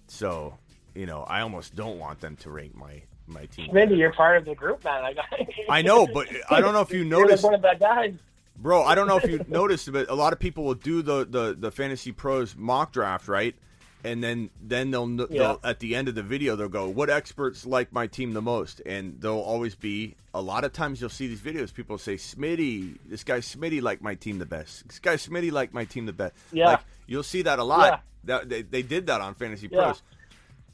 So 0.07 0.57
you 0.95 1.05
know, 1.05 1.23
I 1.23 1.41
almost 1.41 1.75
don't 1.75 1.99
want 1.99 2.19
them 2.21 2.35
to 2.37 2.49
rank 2.49 2.75
my 2.75 3.01
my 3.27 3.45
team. 3.45 3.69
Maybe 3.73 3.95
you're 3.95 4.13
part 4.13 4.37
of 4.37 4.45
the 4.45 4.55
group, 4.55 4.83
man. 4.83 5.03
I, 5.03 5.47
I 5.69 5.81
know, 5.81 6.07
but 6.07 6.27
I 6.49 6.61
don't 6.61 6.73
know 6.73 6.81
if 6.81 6.91
you 6.91 6.99
You're 6.99 7.21
noticed. 7.21 7.43
like 7.43 7.51
one 7.51 7.65
of 7.65 7.79
the 7.79 7.85
guys. 7.85 8.13
Bro, 8.57 8.83
I 8.83 8.95
don't 8.95 9.07
know 9.07 9.17
if 9.17 9.29
you 9.29 9.43
noticed, 9.47 9.91
but 9.91 10.09
a 10.09 10.13
lot 10.13 10.33
of 10.33 10.39
people 10.39 10.63
will 10.65 10.75
do 10.75 11.01
the, 11.01 11.25
the, 11.25 11.55
the 11.57 11.71
fantasy 11.71 12.11
pros 12.11 12.55
mock 12.55 12.91
draft, 12.91 13.27
right? 13.27 13.55
And 14.03 14.23
then 14.23 14.49
then 14.59 14.89
they'll, 14.91 15.05
they'll 15.05 15.59
at 15.63 15.79
the 15.79 15.95
end 15.95 16.07
of 16.07 16.15
the 16.15 16.23
video 16.23 16.55
they'll 16.55 16.69
go, 16.69 16.89
"What 16.89 17.09
experts 17.09 17.65
like 17.65 17.93
my 17.93 18.07
team 18.07 18.33
the 18.33 18.41
most?" 18.41 18.81
And 18.85 19.21
they'll 19.21 19.33
always 19.39 19.75
be 19.75 20.15
a 20.33 20.41
lot 20.41 20.63
of 20.63 20.73
times 20.73 20.99
you'll 21.01 21.09
see 21.11 21.27
these 21.27 21.41
videos. 21.41 21.71
People 21.73 21.97
say, 21.99 22.15
"Smitty, 22.15 22.97
this 23.05 23.23
guy 23.23 23.39
Smitty 23.39 23.81
like 23.81 24.01
my 24.01 24.15
team 24.15 24.39
the 24.39 24.45
best. 24.45 24.87
This 24.87 24.99
guy 24.99 25.15
Smitty 25.15 25.51
like 25.51 25.73
my 25.73 25.85
team 25.85 26.05
the 26.07 26.13
best." 26.13 26.33
Yeah. 26.51 26.65
like 26.67 26.79
you'll 27.05 27.21
see 27.23 27.43
that 27.43 27.59
a 27.59 27.63
lot. 27.63 27.85
Yeah. 27.85 27.99
That 28.23 28.49
they, 28.49 28.61
they 28.63 28.81
did 28.81 29.07
that 29.07 29.21
on 29.21 29.35
fantasy 29.35 29.69
Yeah. 29.71 29.83
pros. 29.83 30.01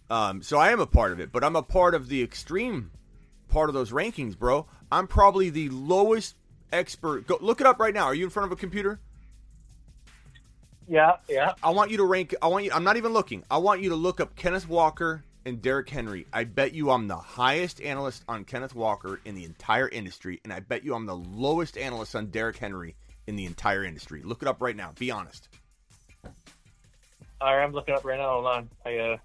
Um, 0.09 0.41
so 0.41 0.57
I 0.57 0.71
am 0.71 0.79
a 0.79 0.87
part 0.87 1.11
of 1.11 1.19
it, 1.19 1.31
but 1.33 1.43
I'm 1.43 1.55
a 1.57 1.63
part 1.63 1.95
of 1.95 2.07
the 2.07 2.23
extreme 2.23 2.91
part 3.49 3.69
of 3.69 3.73
those 3.73 3.91
rankings, 3.91 4.37
bro. 4.37 4.65
I'm 4.89 5.07
probably 5.07 5.49
the 5.49 5.67
lowest 5.69 6.35
expert. 6.71 7.27
Go 7.27 7.37
look 7.41 7.59
it 7.59 7.67
up 7.67 7.77
right 7.79 7.93
now. 7.93 8.05
Are 8.05 8.15
you 8.15 8.23
in 8.23 8.29
front 8.29 8.45
of 8.45 8.57
a 8.57 8.59
computer? 8.59 8.99
Yeah, 10.87 11.17
yeah. 11.27 11.53
I 11.61 11.71
want 11.71 11.91
you 11.91 11.97
to 11.97 12.05
rank. 12.05 12.33
I 12.41 12.47
want 12.47 12.63
you. 12.65 12.71
I'm 12.73 12.83
not 12.83 12.97
even 12.97 13.13
looking. 13.13 13.43
I 13.51 13.57
want 13.57 13.81
you 13.81 13.89
to 13.89 13.95
look 13.95 14.21
up 14.21 14.35
Kenneth 14.35 14.69
Walker 14.69 15.23
and 15.45 15.61
Derrick 15.61 15.89
Henry. 15.89 16.25
I 16.31 16.45
bet 16.45 16.73
you 16.73 16.91
I'm 16.91 17.07
the 17.07 17.17
highest 17.17 17.81
analyst 17.81 18.23
on 18.27 18.45
Kenneth 18.45 18.73
Walker 18.73 19.19
in 19.25 19.35
the 19.35 19.43
entire 19.43 19.89
industry, 19.89 20.39
and 20.43 20.53
I 20.53 20.61
bet 20.61 20.85
you 20.85 20.93
I'm 20.93 21.05
the 21.05 21.15
lowest 21.15 21.77
analyst 21.77 22.15
on 22.15 22.27
Derrick 22.27 22.57
Henry 22.57 22.95
in 23.27 23.35
the 23.35 23.45
entire 23.45 23.83
industry. 23.83 24.21
Look 24.23 24.41
it 24.41 24.47
up 24.47 24.61
right 24.61 24.75
now. 24.75 24.93
Be 24.97 25.11
honest. 25.11 25.49
All 27.39 27.55
right, 27.55 27.63
I'm 27.63 27.73
looking 27.73 27.93
up 27.93 28.03
right 28.05 28.17
now. 28.17 28.29
Hold 28.29 28.45
on. 28.47 28.69
I 28.85 28.97
uh, 28.97 29.17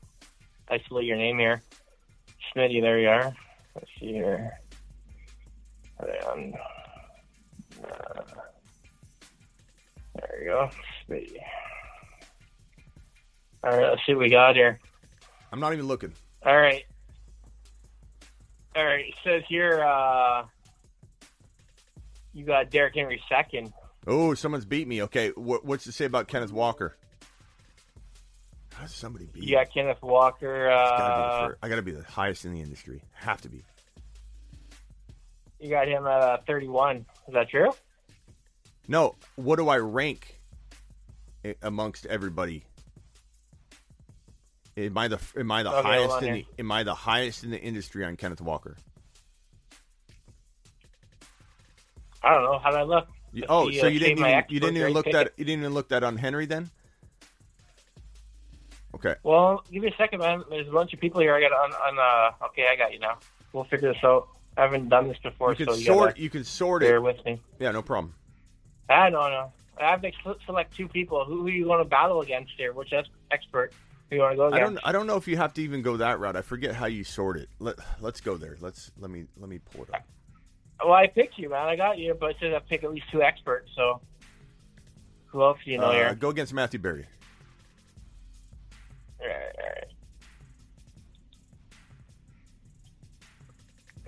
isolate 0.68 1.06
your 1.06 1.16
name 1.16 1.38
here. 1.38 1.62
Smitty, 2.54 2.80
there 2.82 2.98
you 2.98 3.08
are. 3.08 3.34
Let's 3.74 3.88
see 3.98 4.12
here. 4.12 4.58
On? 6.28 6.54
Uh, 7.84 8.22
there 10.16 10.42
you 10.42 10.46
go. 10.46 10.70
Smitty. 11.12 11.36
All 13.64 13.70
right, 13.70 13.90
let's 13.90 14.02
see 14.06 14.14
what 14.14 14.22
we 14.22 14.30
got 14.30 14.56
here. 14.56 14.80
I'm 15.52 15.60
not 15.60 15.72
even 15.72 15.86
looking. 15.86 16.12
All 16.44 16.56
right. 16.56 16.84
All 18.74 18.84
right. 18.84 19.04
It 19.06 19.14
says 19.22 19.42
here 19.48 19.80
uh, 19.84 20.44
you 22.32 22.44
got 22.44 22.70
Derrick 22.70 22.94
Henry 22.94 23.22
second. 23.28 23.72
Oh, 24.06 24.34
someone's 24.34 24.64
beat 24.64 24.88
me. 24.88 25.02
Okay, 25.02 25.28
what, 25.30 25.64
what's 25.64 25.84
to 25.84 25.92
say 25.92 26.06
about 26.06 26.26
Kenneth 26.26 26.52
Walker? 26.52 26.96
How 28.74 28.82
does 28.82 28.94
somebody 28.94 29.26
beat 29.32 29.44
You 29.44 29.56
got 29.56 29.72
Kenneth 29.72 30.02
Walker. 30.02 30.70
It's 30.70 30.90
gotta 30.90 31.44
Uh, 31.44 31.54
I 31.62 31.68
got 31.68 31.76
to 31.76 31.82
be 31.82 31.92
the 31.92 32.02
highest 32.02 32.44
in 32.44 32.52
the 32.52 32.60
industry. 32.60 33.02
Have 33.12 33.40
to 33.42 33.48
be. 33.48 33.62
you 35.60 35.70
got 35.70 35.86
him 35.86 36.04
at 36.06 36.20
uh, 36.20 36.38
31. 36.48 37.06
Is 37.28 37.34
that 37.34 37.48
true? 37.48 37.70
No, 38.88 39.14
what 39.36 39.56
do 39.56 39.68
I 39.68 39.76
rank 39.76 40.40
amongst 41.62 42.06
everybody? 42.06 42.64
Am 44.76 44.96
I 44.96 45.08
the 45.08 45.18
am 45.36 45.50
I 45.50 45.62
the 45.62 45.70
Okay, 45.70 45.82
highest 45.88 46.22
in 46.22 46.34
the 46.34 46.46
am 46.58 46.72
I 46.72 46.82
the 46.82 46.94
highest 46.94 47.44
in 47.44 47.50
the 47.50 47.60
industry 47.60 48.04
on 48.04 48.16
Kenneth 48.16 48.40
Walker? 48.40 48.76
I 52.22 52.34
don't 52.34 52.44
know. 52.44 52.58
How 52.58 52.70
did 52.70 52.78
I 52.80 52.82
look? 52.84 53.08
You- 53.32 53.44
oh, 53.48 53.70
see, 53.70 53.78
so 53.78 53.86
uh, 53.86 53.90
you 53.90 53.98
save 53.98 54.16
didn't 54.16 54.26
even, 54.28 54.44
you 54.48 54.60
didn't 54.60 54.76
even 54.76 54.92
look 54.92 55.04
pick 55.06 55.14
that 55.14 55.32
you 55.36 55.44
didn't 55.44 55.60
even 55.62 55.74
look 55.74 55.88
that 55.88 56.02
on 56.04 56.16
Henry 56.16 56.46
then? 56.46 56.70
Okay. 58.94 59.14
Well, 59.22 59.64
give 59.72 59.82
me 59.82 59.88
a 59.88 59.96
second, 59.96 60.20
man. 60.20 60.44
There's 60.48 60.68
a 60.68 60.70
bunch 60.70 60.92
of 60.92 61.00
people 61.00 61.20
here. 61.20 61.34
I 61.34 61.40
got 61.40 61.52
on. 61.52 61.72
on 61.72 61.98
uh, 61.98 62.46
okay, 62.46 62.66
I 62.70 62.76
got 62.76 62.92
you 62.92 62.98
now. 62.98 63.18
We'll 63.52 63.64
figure 63.64 63.92
this 63.92 64.02
out. 64.04 64.28
I 64.56 64.62
haven't 64.62 64.88
done 64.90 65.08
this 65.08 65.16
before, 65.22 65.50
You 65.50 65.56
can 65.56 65.66
so 65.66 65.74
you 65.74 65.84
sort 65.86 66.10
gotta 66.10 66.20
you 66.22 66.30
can 66.30 66.44
sort 66.44 66.82
bear 66.82 66.96
it. 66.96 67.00
with 67.02 67.24
me. 67.24 67.40
Yeah, 67.58 67.72
no 67.72 67.80
problem. 67.82 68.14
I 68.88 69.08
don't 69.10 69.30
know. 69.30 69.52
I 69.78 69.90
have 69.90 70.02
to 70.02 70.12
select 70.46 70.76
two 70.76 70.86
people. 70.88 71.24
Who, 71.24 71.42
who 71.42 71.48
you 71.48 71.66
want 71.66 71.80
to 71.80 71.84
battle 71.88 72.20
against 72.20 72.52
here? 72.56 72.72
Which 72.72 72.92
expert 73.30 73.72
who 74.10 74.16
you 74.16 74.22
want 74.22 74.32
to 74.32 74.36
go 74.36 74.44
I 74.44 74.48
against? 74.48 74.74
don't 74.74 74.86
I 74.88 74.92
don't 74.92 75.06
know 75.06 75.16
if 75.16 75.26
you 75.26 75.36
have 75.38 75.54
to 75.54 75.62
even 75.62 75.82
go 75.82 75.96
that 75.96 76.20
route. 76.20 76.36
I 76.36 76.42
forget 76.42 76.74
how 76.74 76.86
you 76.86 77.04
sort 77.04 77.36
it. 77.38 77.48
Let 77.58 77.76
let's 78.00 78.20
go 78.20 78.36
there. 78.36 78.56
Let's 78.60 78.90
let 78.98 79.10
me 79.10 79.24
let 79.38 79.48
me 79.48 79.58
pull 79.58 79.84
it 79.84 79.94
up. 79.94 80.02
Well, 80.84 80.92
I 80.94 81.06
picked 81.06 81.38
you, 81.38 81.48
man. 81.48 81.68
I 81.68 81.76
got 81.76 81.98
you, 81.98 82.14
but 82.14 82.30
it 82.30 82.36
says 82.40 82.52
I 82.54 82.58
pick 82.58 82.82
at 82.84 82.90
least 82.90 83.06
two 83.12 83.22
experts. 83.22 83.70
So, 83.76 84.00
who 85.26 85.42
else 85.42 85.58
do 85.64 85.70
you 85.70 85.78
know 85.78 85.86
Uh, 85.86 85.92
here? 85.92 86.14
go 86.16 86.28
against 86.30 86.52
Matthew 86.52 86.80
Berry. 86.80 87.06
All 89.20 89.28
right, 89.28 89.36
all 89.58 89.68
right. 89.68 89.86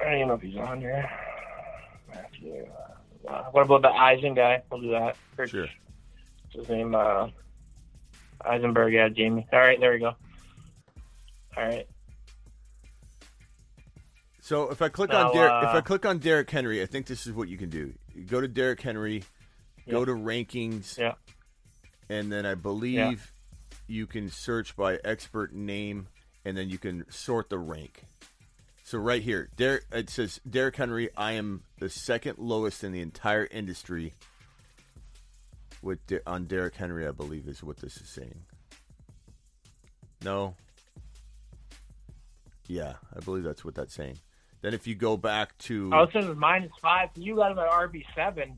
I 0.01 0.05
don't 0.05 0.15
even 0.17 0.29
know 0.29 0.35
if 0.35 0.43
he's 0.43 0.57
on 0.57 0.81
here. 0.81 1.09
Matthew. 2.13 2.67
Uh, 2.67 2.94
what 3.53 3.63
about 3.63 3.83
the 3.83 3.89
Eisen 3.91 4.35
guy? 4.35 4.63
We'll 4.71 4.81
do 4.81 4.91
that. 4.91 5.17
Or- 5.39 5.47
Sure. 5.47 5.67
His 6.51 6.69
name? 6.69 6.95
Uh, 6.95 7.29
Eisenberg. 8.45 8.93
Yeah, 8.93 9.09
Jamie. 9.09 9.47
All 9.53 9.59
right, 9.59 9.79
there 9.81 9.93
we 9.93 9.99
go. 9.99 10.15
All 11.57 11.65
right. 11.65 11.87
So 14.41 14.71
if 14.71 14.83
I 14.83 14.89
click 14.89 15.11
Now, 15.11 15.29
on 15.29 15.35
Derrick, 15.35 15.53
uh, 15.53 15.67
if 15.71 15.75
I 15.75 15.81
click 15.81 16.05
on 16.05 16.19
Derrick 16.19 16.51
Henry, 16.51 16.83
I 16.83 16.87
think 16.87 17.07
this 17.07 17.27
is 17.27 17.33
what 17.33 17.49
you 17.49 17.57
can 17.57 17.71
do. 17.71 17.95
go 18.27 18.41
to 18.41 18.47
Derrick 18.47 18.81
Henry, 18.81 19.25
go 19.89 20.01
Yeah. 20.01 20.05
to 20.05 20.13
rankings, 20.13 20.97
Yeah. 20.99 21.15
and 22.09 22.31
then 22.31 22.47
I 22.47 22.55
believe 22.55 23.33
you 23.89 24.07
can 24.07 24.29
search 24.31 24.77
by 24.77 24.99
expert 25.05 25.53
name, 25.53 26.07
and 26.45 26.57
then 26.57 26.69
you 26.71 26.79
can 26.79 27.11
sort 27.11 27.49
the 27.51 27.59
rank. 27.59 28.05
So 28.87 28.99
right 28.99 29.23
here, 29.23 29.49
Der- 29.57 29.81
it 29.93 30.11
says 30.11 30.41
Derrick 30.49 30.77
Henry. 30.77 31.09
I 31.17 31.33
am 31.33 31.63
the 31.79 31.89
second 31.89 32.39
lowest 32.39 32.85
in 32.85 32.93
the 32.93 33.01
entire 33.01 33.49
industry. 33.51 34.13
With 35.81 36.07
De- 36.07 36.21
on 36.29 36.45
Derrick 36.45 36.77
Henry, 36.77 37.07
I 37.07 37.11
believe 37.11 37.49
is 37.49 37.63
what 37.63 37.79
this 37.79 37.97
is 37.97 38.09
saying. 38.11 38.43
No. 40.23 40.55
Yeah, 42.67 42.95
I 43.15 43.21
believe 43.21 43.43
that's 43.45 43.65
what 43.65 43.75
that's 43.75 43.95
saying. 43.95 44.19
Then 44.63 44.73
if 44.75 44.87
you 44.87 44.95
go 44.95 45.17
back 45.19 45.57
to 45.59 45.91
Oh, 45.93 46.03
it 46.05 46.11
says 46.13 46.35
minus 46.37 46.73
five. 46.81 47.09
You 47.17 47.37
got 47.37 47.53
him 47.53 47.59
at 47.59 47.69
RB 47.71 48.05
seven. 48.15 48.57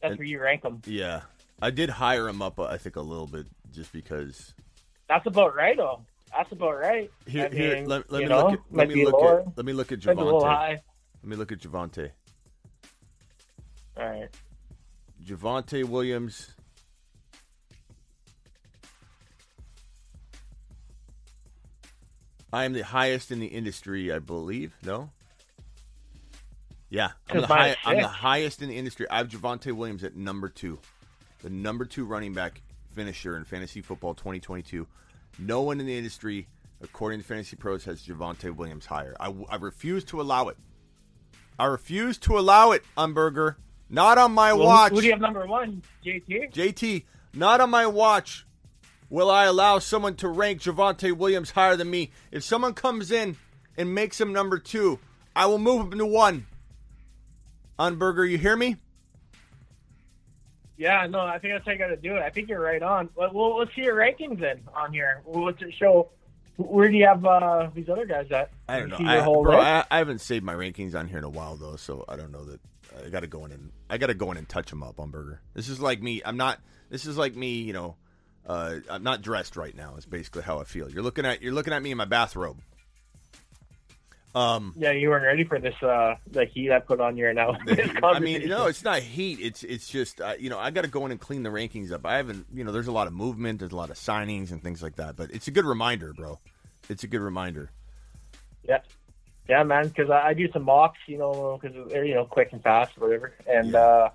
That's 0.00 0.12
And- 0.12 0.18
where 0.18 0.26
you 0.26 0.40
rank 0.40 0.64
him. 0.64 0.82
yeah, 0.84 1.22
I 1.62 1.70
did 1.70 1.90
hire 1.90 2.28
him 2.28 2.42
up. 2.42 2.58
uh, 2.58 2.64
I 2.64 2.76
think 2.78 2.96
a 2.96 3.00
little 3.00 3.26
bit 3.26 3.46
just 3.72 3.92
because. 3.92 4.54
That's 5.08 5.26
about 5.26 5.54
right, 5.56 5.76
though. 5.76 6.04
That's 6.36 6.52
about 6.52 6.78
right. 6.78 7.10
Here, 7.26 7.48
I 7.50 7.54
here. 7.54 7.74
mean, 7.76 7.86
Let, 7.86 8.10
let 8.10 8.22
me 8.22 8.28
know, 8.28 8.48
look 8.48 8.52
at. 8.52 8.60
Let 8.70 8.88
me 8.88 9.04
look 9.04 9.14
lower, 9.14 9.40
at. 9.40 9.56
Let 9.56 9.66
me 9.66 9.72
look 9.72 9.92
at 9.92 10.04
might 10.04 10.16
be 10.16 10.20
a 10.20 10.24
little 10.24 10.42
Javonte. 10.42 10.80
Let 11.22 11.30
me 11.30 11.36
look 11.36 11.52
at 11.52 11.58
Javonte. 11.58 12.10
All 13.96 14.06
right. 14.06 14.28
Javonte 15.24 15.84
Williams. 15.84 16.52
I 22.52 22.64
am 22.64 22.72
the 22.74 22.84
highest 22.84 23.32
in 23.32 23.40
the 23.40 23.46
industry, 23.46 24.12
I 24.12 24.18
believe. 24.18 24.74
No. 24.82 25.10
Yeah, 26.88 27.10
I'm 27.28 27.40
the, 27.40 27.46
high, 27.46 27.76
I'm 27.84 27.96
the 27.96 28.06
highest 28.06 28.62
in 28.62 28.68
the 28.68 28.76
industry. 28.76 29.06
I 29.10 29.18
have 29.18 29.28
Javonte 29.28 29.72
Williams 29.72 30.04
at 30.04 30.14
number 30.14 30.48
two, 30.48 30.78
the 31.42 31.50
number 31.50 31.84
two 31.84 32.04
running 32.04 32.32
back 32.32 32.62
finisher 32.92 33.36
in 33.36 33.44
fantasy 33.44 33.82
football 33.82 34.14
2022. 34.14 34.86
No 35.38 35.62
one 35.62 35.80
in 35.80 35.86
the 35.86 35.96
industry, 35.96 36.48
according 36.82 37.20
to 37.20 37.26
Fantasy 37.26 37.56
Pros, 37.56 37.84
has 37.84 38.02
Javonte 38.02 38.54
Williams 38.54 38.86
higher. 38.86 39.14
I, 39.20 39.34
I 39.48 39.56
refuse 39.56 40.04
to 40.04 40.20
allow 40.20 40.48
it. 40.48 40.56
I 41.58 41.66
refuse 41.66 42.18
to 42.18 42.38
allow 42.38 42.72
it, 42.72 42.84
Umberger. 42.96 43.56
Not 43.88 44.18
on 44.18 44.32
my 44.32 44.52
Well, 44.52 44.62
who- 44.62 44.68
watch. 44.68 44.92
Who 44.92 45.00
do 45.00 45.06
you 45.06 45.12
have 45.12 45.20
number 45.20 45.46
one? 45.46 45.82
JT. 46.04 46.52
JT, 46.52 47.04
not 47.34 47.60
on 47.60 47.70
my 47.70 47.86
watch 47.86 48.46
will 49.08 49.30
I 49.30 49.44
allow 49.44 49.78
someone 49.78 50.16
to 50.16 50.28
rank 50.28 50.60
Javonte 50.62 51.12
Williams 51.16 51.52
higher 51.52 51.76
than 51.76 51.88
me. 51.88 52.10
If 52.32 52.42
someone 52.42 52.74
comes 52.74 53.12
in 53.12 53.36
and 53.76 53.94
makes 53.94 54.20
him 54.20 54.32
number 54.32 54.58
two, 54.58 54.98
I 55.36 55.46
will 55.46 55.58
move 55.58 55.92
him 55.92 55.98
to 55.98 56.06
one. 56.06 56.46
Umberger, 57.78 58.28
you 58.28 58.38
hear 58.38 58.56
me? 58.56 58.76
Yeah, 60.76 61.06
no, 61.06 61.20
I 61.20 61.38
think 61.38 61.54
that's 61.54 61.64
how 61.64 61.72
you 61.72 61.78
got 61.78 61.88
to 61.88 61.96
do 61.96 62.16
it. 62.16 62.22
I 62.22 62.30
think 62.30 62.48
you're 62.48 62.60
right 62.60 62.82
on. 62.82 63.08
Well, 63.14 63.30
well, 63.32 63.58
let's 63.58 63.74
see 63.74 63.82
your 63.82 63.96
rankings 63.96 64.40
then 64.40 64.60
on 64.74 64.92
here. 64.92 65.22
Well, 65.24 65.44
What's 65.44 65.62
it 65.62 65.72
show? 65.74 66.10
Where 66.56 66.88
do 66.88 66.96
you 66.96 67.06
have 67.06 67.24
uh, 67.24 67.68
these 67.74 67.88
other 67.88 68.06
guys 68.06 68.30
at? 68.30 68.50
I 68.68 68.80
don't 68.80 68.88
know. 68.88 68.96
I, 69.00 69.22
bro. 69.22 69.60
I, 69.60 69.84
I 69.90 69.98
haven't 69.98 70.20
saved 70.20 70.44
my 70.44 70.54
rankings 70.54 70.94
on 70.94 71.06
here 71.06 71.18
in 71.18 71.24
a 71.24 71.28
while 71.28 71.56
though, 71.56 71.76
so 71.76 72.04
I 72.08 72.16
don't 72.16 72.32
know 72.32 72.44
that 72.44 72.60
I 73.04 73.08
got 73.10 73.20
to 73.20 73.26
go 73.26 73.44
in 73.44 73.52
and 73.52 73.72
I 73.90 73.98
got 73.98 74.06
to 74.06 74.14
go 74.14 74.30
in 74.30 74.38
and 74.38 74.48
touch 74.48 74.70
them 74.70 74.82
up 74.82 74.96
Umberger. 74.96 75.38
This 75.54 75.68
is 75.68 75.80
like 75.80 76.00
me. 76.00 76.22
I'm 76.24 76.36
not. 76.36 76.60
This 76.88 77.04
is 77.04 77.18
like 77.18 77.36
me. 77.36 77.58
You 77.58 77.72
know, 77.74 77.96
uh, 78.46 78.76
I'm 78.88 79.02
not 79.02 79.22
dressed 79.22 79.56
right 79.56 79.74
now. 79.74 79.96
Is 79.96 80.06
basically 80.06 80.42
how 80.42 80.58
I 80.58 80.64
feel. 80.64 80.90
You're 80.90 81.02
looking 81.02 81.26
at 81.26 81.42
you're 81.42 81.52
looking 81.52 81.74
at 81.74 81.82
me 81.82 81.90
in 81.90 81.98
my 81.98 82.04
bathrobe. 82.06 82.58
Um, 84.36 84.74
Yeah, 84.76 84.90
you 84.90 85.08
weren't 85.08 85.24
ready 85.24 85.44
for 85.44 85.58
this. 85.58 85.74
Uh, 85.82 86.16
the 86.30 86.44
heat 86.44 86.70
I 86.70 86.78
put 86.78 87.00
on 87.00 87.16
you 87.16 87.24
right 87.26 87.34
now. 87.34 87.56
I 88.02 88.20
mean, 88.20 88.46
no, 88.46 88.66
it's 88.66 88.84
not 88.84 89.00
heat. 89.00 89.38
It's 89.40 89.62
it's 89.64 89.88
just 89.88 90.20
uh, 90.20 90.34
you 90.38 90.50
know 90.50 90.58
I 90.58 90.70
got 90.70 90.82
to 90.82 90.90
go 90.90 91.06
in 91.06 91.10
and 91.10 91.18
clean 91.18 91.42
the 91.42 91.48
rankings 91.48 91.90
up. 91.90 92.04
I 92.04 92.18
haven't 92.18 92.44
you 92.52 92.62
know 92.62 92.70
there's 92.70 92.86
a 92.86 92.92
lot 92.92 93.06
of 93.06 93.14
movement, 93.14 93.60
there's 93.60 93.72
a 93.72 93.76
lot 93.76 93.88
of 93.88 93.96
signings 93.96 94.50
and 94.50 94.62
things 94.62 94.82
like 94.82 94.96
that. 94.96 95.16
But 95.16 95.30
it's 95.30 95.48
a 95.48 95.50
good 95.50 95.64
reminder, 95.64 96.12
bro. 96.12 96.38
It's 96.90 97.02
a 97.02 97.06
good 97.06 97.22
reminder. 97.22 97.70
Yeah, 98.62 98.80
yeah, 99.48 99.62
man. 99.62 99.88
Because 99.88 100.10
I, 100.10 100.28
I 100.28 100.34
do 100.34 100.52
some 100.52 100.64
mocks, 100.64 100.98
you 101.06 101.16
know, 101.16 101.58
because 101.58 101.74
they're 101.88 102.04
you 102.04 102.14
know 102.14 102.26
quick 102.26 102.50
and 102.52 102.62
fast, 102.62 102.92
or 102.98 103.08
whatever. 103.08 103.32
And 103.48 103.74
uh, 103.74 104.10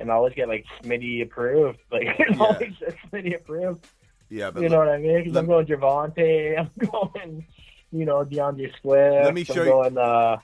and 0.00 0.10
I 0.10 0.14
always 0.14 0.32
get 0.32 0.48
like 0.48 0.64
Smitty 0.82 1.22
approved, 1.22 1.78
like 1.92 2.06
it 2.18 2.40
always 2.40 2.72
Smitty 3.12 3.36
approved. 3.36 3.86
Yeah, 4.30 4.50
but 4.50 4.62
you 4.62 4.70
know 4.70 4.78
what 4.78 4.88
I 4.88 4.96
mean? 4.96 5.24
Because 5.24 5.36
I'm 5.36 5.46
going 5.46 5.66
Javonte, 5.66 6.58
I'm 6.58 6.70
going, 6.88 7.46
you 7.92 8.04
know, 8.04 8.24
DeAndre 8.24 8.70
Swift. 8.80 9.24
Let 9.24 9.34
me 9.34 9.40
I'm 9.42 9.44
show 9.44 9.54
you- 9.62 9.64
going, 9.70 9.98
Uh, 9.98 10.36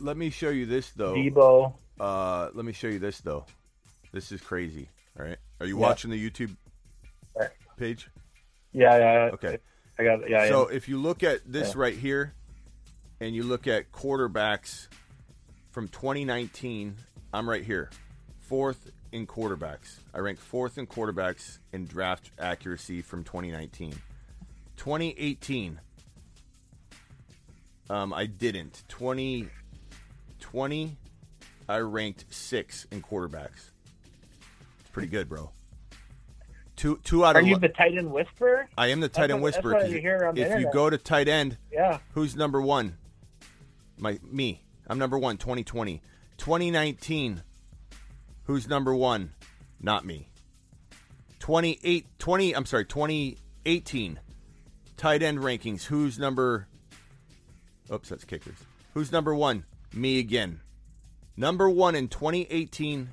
Let 0.00 0.16
me 0.16 0.30
show 0.30 0.50
you 0.50 0.66
this 0.66 0.90
though. 0.90 1.14
Deebo. 1.14 1.74
Uh, 2.00 2.50
let 2.54 2.64
me 2.64 2.72
show 2.72 2.88
you 2.88 2.98
this 2.98 3.20
though. 3.20 3.46
This 4.12 4.32
is 4.32 4.40
crazy. 4.40 4.88
All 5.18 5.24
right. 5.24 5.38
Are 5.60 5.66
you 5.66 5.76
Yeah. 5.78 5.86
watching 5.86 6.10
the 6.10 6.30
YouTube 6.30 6.56
page? 7.76 8.08
yeah, 8.72 8.96
yeah. 8.98 9.12
yeah. 9.26 9.30
Okay. 9.34 9.58
I 9.98 10.02
got 10.04 10.22
it. 10.24 10.30
Yeah, 10.30 10.48
so 10.48 10.68
yeah. 10.70 10.76
if 10.76 10.88
you 10.88 10.98
look 10.98 11.22
at 11.22 11.40
this 11.46 11.68
Yeah. 11.74 11.80
right 11.80 11.96
here, 11.96 12.34
and 13.20 13.34
you 13.34 13.44
look 13.44 13.68
at 13.68 13.92
quarterbacks 13.92 14.88
from 15.70 15.86
2019, 15.88 16.96
I'm 17.32 17.48
right 17.48 17.62
here, 17.64 17.90
fourth 18.40 18.90
in 19.12 19.26
quarterbacks. 19.28 20.00
I 20.12 20.18
ranked 20.18 20.42
fourth 20.42 20.76
in 20.78 20.88
quarterbacks 20.88 21.60
in 21.72 21.86
draft 21.86 22.32
accuracy 22.40 23.00
from 23.02 23.22
2019. 23.22 23.94
2018, 24.76 25.78
um, 27.90 28.12
I 28.12 28.26
didn't. 28.26 28.82
2020, 28.88 30.96
I 31.68 31.78
ranked 31.78 32.24
six 32.30 32.86
in 32.90 33.02
quarterbacks. 33.02 33.70
It's 34.80 34.90
pretty 34.92 35.08
good, 35.08 35.28
bro. 35.28 35.50
Two 36.76 36.98
two 37.04 37.24
out 37.24 37.36
Are 37.36 37.40
of 37.40 37.46
you 37.46 37.54
ele- 37.54 37.60
the 37.60 37.68
tight 37.68 37.96
end 37.96 38.10
whisperer? 38.12 38.68
I 38.76 38.88
am 38.88 38.98
the 39.00 39.06
That's 39.06 39.16
tight 39.16 39.30
end 39.30 39.44
that's 39.44 39.56
whisperer. 39.56 39.74
what 39.74 39.82
'cause 39.82 39.92
you 39.92 40.00
hear 40.00 40.24
on 40.26 40.34
the 40.34 40.42
if 40.42 40.58
you 40.60 40.68
go 40.72 40.90
to 40.90 40.98
tight 40.98 41.28
end, 41.28 41.56
Yeah. 41.72 42.00
who's 42.14 42.34
number 42.34 42.60
one? 42.60 42.96
My 43.96 44.18
me. 44.24 44.64
I'm 44.88 44.98
number 44.98 45.16
one. 45.18 45.36
2020, 45.38 46.02
2019. 46.36 47.42
Who's 48.44 48.66
number 48.68 48.92
one? 48.94 49.32
Not 49.80 50.04
me. 50.04 50.28
28, 51.38 52.06
20. 52.18 52.54
I'm 52.56 52.66
sorry, 52.66 52.84
2018. 52.86 54.18
Tight 54.96 55.22
end 55.22 55.38
rankings. 55.38 55.84
Who's 55.84 56.18
number? 56.18 56.66
Oops, 57.92 58.08
that's 58.08 58.24
kickers. 58.24 58.56
Who's 58.94 59.12
number 59.12 59.34
one? 59.34 59.64
Me 59.92 60.18
again. 60.18 60.60
Number 61.36 61.68
one 61.68 61.94
in 61.94 62.08
2018 62.08 63.10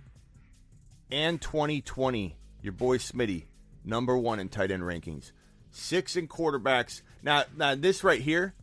and 1.12 1.42
2020. 1.42 2.38
Your 2.62 2.74
boy 2.74 2.98
Smitty, 2.98 3.46
number 3.84 4.16
one 4.18 4.40
in 4.40 4.50
tight 4.50 4.72
end 4.72 4.84
rankings. 4.84 5.32
Six 5.72 6.16
in 6.16 6.28
quarterbacks. 6.28 7.02
Now, 7.24 7.44
now 7.58 7.76
this 7.76 8.04
right 8.04 8.22
here, 8.22 8.54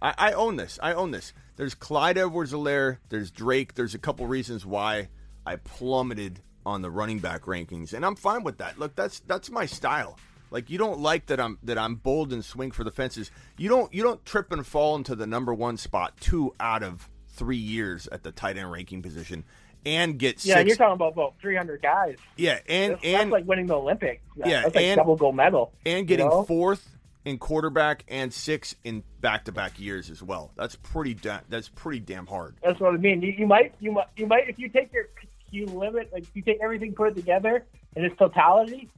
I, 0.00 0.14
I 0.16 0.32
own 0.32 0.56
this. 0.56 0.78
I 0.82 0.92
own 0.92 1.10
this. 1.10 1.32
There's 1.56 1.74
Clyde 1.74 2.16
Edwards-Helaire. 2.16 2.98
There's 3.08 3.30
Drake. 3.30 3.74
There's 3.74 3.94
a 3.94 3.98
couple 3.98 4.26
reasons 4.26 4.64
why 4.64 5.08
I 5.44 5.56
plummeted 5.56 6.40
on 6.64 6.82
the 6.82 6.90
running 6.90 7.18
back 7.18 7.42
rankings, 7.42 7.92
and 7.92 8.04
I'm 8.04 8.16
fine 8.16 8.44
with 8.44 8.58
that. 8.58 8.78
Look, 8.78 8.94
that's 8.94 9.20
that's 9.20 9.50
my 9.50 9.66
style. 9.66 10.18
Like 10.50 10.70
you 10.70 10.78
don't 10.78 11.00
like 11.00 11.26
that 11.26 11.40
I'm 11.40 11.58
that 11.62 11.78
I'm 11.78 11.94
bold 11.96 12.32
and 12.32 12.44
swing 12.44 12.70
for 12.70 12.84
the 12.84 12.90
fences. 12.90 13.30
You 13.56 13.68
don't 13.68 13.92
you 13.94 14.02
don't 14.02 14.24
trip 14.24 14.50
and 14.52 14.66
fall 14.66 14.96
into 14.96 15.14
the 15.14 15.26
number 15.26 15.54
one 15.54 15.76
spot 15.76 16.14
two 16.20 16.54
out 16.58 16.82
of 16.82 17.08
three 17.28 17.56
years 17.56 18.08
at 18.10 18.22
the 18.22 18.32
tight 18.32 18.56
end 18.58 18.70
ranking 18.72 19.00
position, 19.02 19.44
and 19.86 20.18
get 20.18 20.44
Yeah, 20.44 20.56
six. 20.56 20.68
you're 20.68 20.76
talking 20.76 20.94
about 20.94 21.12
about 21.12 21.34
300 21.40 21.80
guys. 21.80 22.16
Yeah, 22.36 22.58
and 22.68 22.92
that's, 22.94 23.04
and 23.04 23.14
that's 23.14 23.30
like 23.30 23.46
winning 23.46 23.66
the 23.66 23.76
Olympics. 23.78 24.22
Yeah, 24.36 24.62
that's 24.62 24.74
like 24.74 24.84
and- 24.84 24.96
double 24.98 25.16
gold 25.16 25.36
medal. 25.36 25.72
and 25.86 26.00
you 26.00 26.04
getting 26.04 26.28
know? 26.28 26.42
fourth 26.42 26.96
in 27.24 27.38
quarterback 27.38 28.02
and 28.08 28.32
six 28.32 28.74
in 28.82 29.04
back-to-back 29.20 29.78
years 29.78 30.10
as 30.10 30.22
well. 30.22 30.50
That's 30.56 30.74
pretty 30.76 31.14
da- 31.14 31.40
that's 31.50 31.68
pretty 31.68 32.00
damn 32.00 32.26
hard. 32.26 32.56
That's 32.64 32.80
what 32.80 32.94
I 32.94 32.96
mean. 32.96 33.20
You, 33.22 33.32
you 33.32 33.46
might, 33.46 33.74
you 33.78 33.92
might, 33.92 34.06
you 34.16 34.26
might. 34.26 34.48
If 34.48 34.58
you 34.58 34.68
take 34.68 34.92
your 34.92 35.04
you 35.50 35.66
limit, 35.66 36.10
like 36.12 36.24
you 36.34 36.42
take 36.42 36.58
everything 36.62 36.92
put 36.94 37.08
it 37.08 37.14
together 37.16 37.64
in 37.96 38.04
its 38.04 38.16
totality, 38.16 38.88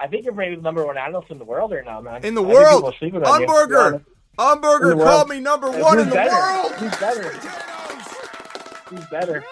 I 0.00 0.06
think 0.06 0.24
you're 0.24 0.34
maybe 0.34 0.56
the 0.56 0.62
number 0.62 0.84
one 0.84 0.96
analyst 0.96 1.30
in 1.30 1.38
the 1.38 1.44
world 1.44 1.72
right 1.72 1.84
now, 1.84 2.00
man. 2.00 2.24
In 2.24 2.34
the 2.34 2.42
I 2.42 2.46
world, 2.46 2.76
people 2.78 2.88
are 2.88 2.94
sleeping 2.98 3.22
on 3.22 3.40
you, 3.42 3.46
to 3.46 3.52
be 3.52 3.58
Umberger, 3.74 4.04
Umberger 4.38 5.04
called 5.04 5.28
me 5.28 5.40
number 5.40 5.70
one 5.70 5.98
who's 5.98 6.04
in 6.04 6.08
the 6.08 6.14
better? 6.14 6.30
world. 6.30 6.72
Who's 6.72 6.96
better? 6.96 7.30
Who's 8.88 9.06
better? 9.06 9.44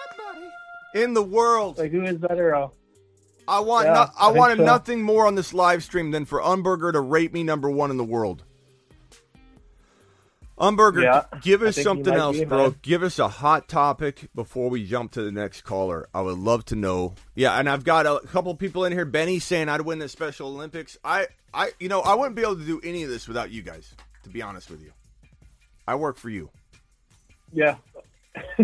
In 0.95 1.13
the 1.13 1.21
world, 1.21 1.77
like 1.77 1.91
who 1.91 2.01
is 2.03 2.17
better? 2.17 2.55
Uh, 2.55 2.67
I 3.47 3.59
want 3.59 3.85
Yeah, 3.87 3.93
no, 3.93 3.99
I 4.19 4.27
I, 4.27 4.31
wanted 4.31 4.57
so. 4.57 4.65
nothing 4.65 5.03
more 5.03 5.27
on 5.27 5.35
this 5.35 5.53
live 5.53 5.83
stream 5.83 6.09
than 6.11 6.25
for 6.25 6.41
Umberger 6.41 6.91
to 6.93 6.99
rate 7.01 7.31
me 7.31 7.43
number 7.43 7.69
one 7.69 7.91
in 7.91 7.97
the 7.97 8.03
world. 8.03 8.43
Umberger, 10.59 11.03
Yeah, 11.03 11.39
give 11.41 11.61
us 11.61 11.81
something 11.81 12.13
else, 12.13 12.39
bro. 12.41 12.71
Give 12.81 13.01
us 13.01 13.17
a 13.17 13.27
hot 13.29 13.67
topic 13.69 14.29
before 14.35 14.69
we 14.69 14.85
jump 14.85 15.13
to 15.13 15.21
the 15.21 15.31
next 15.31 15.61
caller. 15.61 16.09
I 16.13 16.21
would 16.21 16.37
love 16.37 16.65
to 16.65 16.75
know. 16.75 17.15
Yeah, 17.33 17.57
and 17.57 17.69
I've 17.69 17.83
got 17.83 18.05
a 18.05 18.19
couple 18.27 18.53
people 18.55 18.83
in 18.85 18.91
here. 18.91 19.05
Benny 19.05 19.39
saying 19.39 19.69
I'd 19.69 19.81
win 19.81 19.99
the 19.99 20.09
Special 20.09 20.49
Olympics. 20.49 20.97
I, 21.03 21.27
I, 21.53 21.71
you 21.79 21.87
know, 21.87 22.01
I 22.01 22.13
wouldn't 22.15 22.35
be 22.35 22.41
able 22.41 22.57
to 22.57 22.65
do 22.65 22.81
any 22.83 23.03
of 23.03 23.09
this 23.09 23.27
without 23.27 23.51
you 23.51 23.61
guys. 23.61 23.95
To 24.23 24.29
be 24.29 24.41
honest 24.41 24.69
with 24.69 24.83
you, 24.83 24.91
I 25.87 25.95
work 25.95 26.17
for 26.17 26.29
you. 26.29 26.49
yeah. 27.53 27.75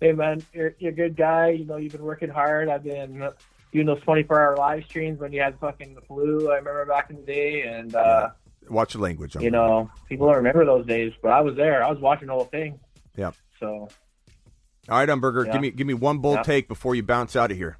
hey 0.00 0.12
man, 0.12 0.42
you're 0.52 0.74
you're 0.78 0.92
a 0.92 0.94
good 0.94 1.16
guy. 1.16 1.50
You 1.50 1.64
know, 1.64 1.76
you've 1.76 1.92
been 1.92 2.02
working 2.02 2.28
hard. 2.30 2.68
I've 2.68 2.82
been 2.84 3.28
doing 3.72 3.86
those 3.86 4.00
24 4.00 4.40
hour 4.40 4.56
live 4.56 4.84
streams 4.84 5.20
when 5.20 5.32
you 5.32 5.40
had 5.40 5.58
fucking 5.58 5.94
the 5.94 6.00
flu. 6.00 6.50
I 6.50 6.56
remember 6.56 6.84
back 6.86 7.10
in 7.10 7.16
the 7.16 7.22
day, 7.22 7.62
and 7.62 7.94
uh, 7.94 8.30
Watch 8.68 8.92
the 8.94 8.98
language. 9.00 9.34
you 9.36 9.50
know, 9.50 9.90
people 10.08 10.26
don't 10.26 10.36
remember 10.36 10.64
those 10.64 10.86
days, 10.86 11.12
but 11.22 11.30
I 11.32 11.40
was 11.40 11.56
there. 11.56 11.84
I 11.84 11.90
was 11.90 11.98
watching 12.00 12.28
the 12.28 12.34
whole 12.34 12.44
thing. 12.44 12.78
Yeah. 13.16 13.32
So 13.60 13.88
All 14.88 14.98
right, 14.98 15.08
Umberger, 15.08 15.46
Yeah. 15.46 15.52
give 15.52 15.60
me 15.60 15.70
give 15.70 15.86
me 15.86 15.94
one 15.94 16.18
bold 16.18 16.36
Yeah. 16.36 16.42
take 16.42 16.68
before 16.68 16.94
you 16.94 17.02
bounce 17.02 17.36
out 17.36 17.50
of 17.50 17.56
here. 17.56 17.76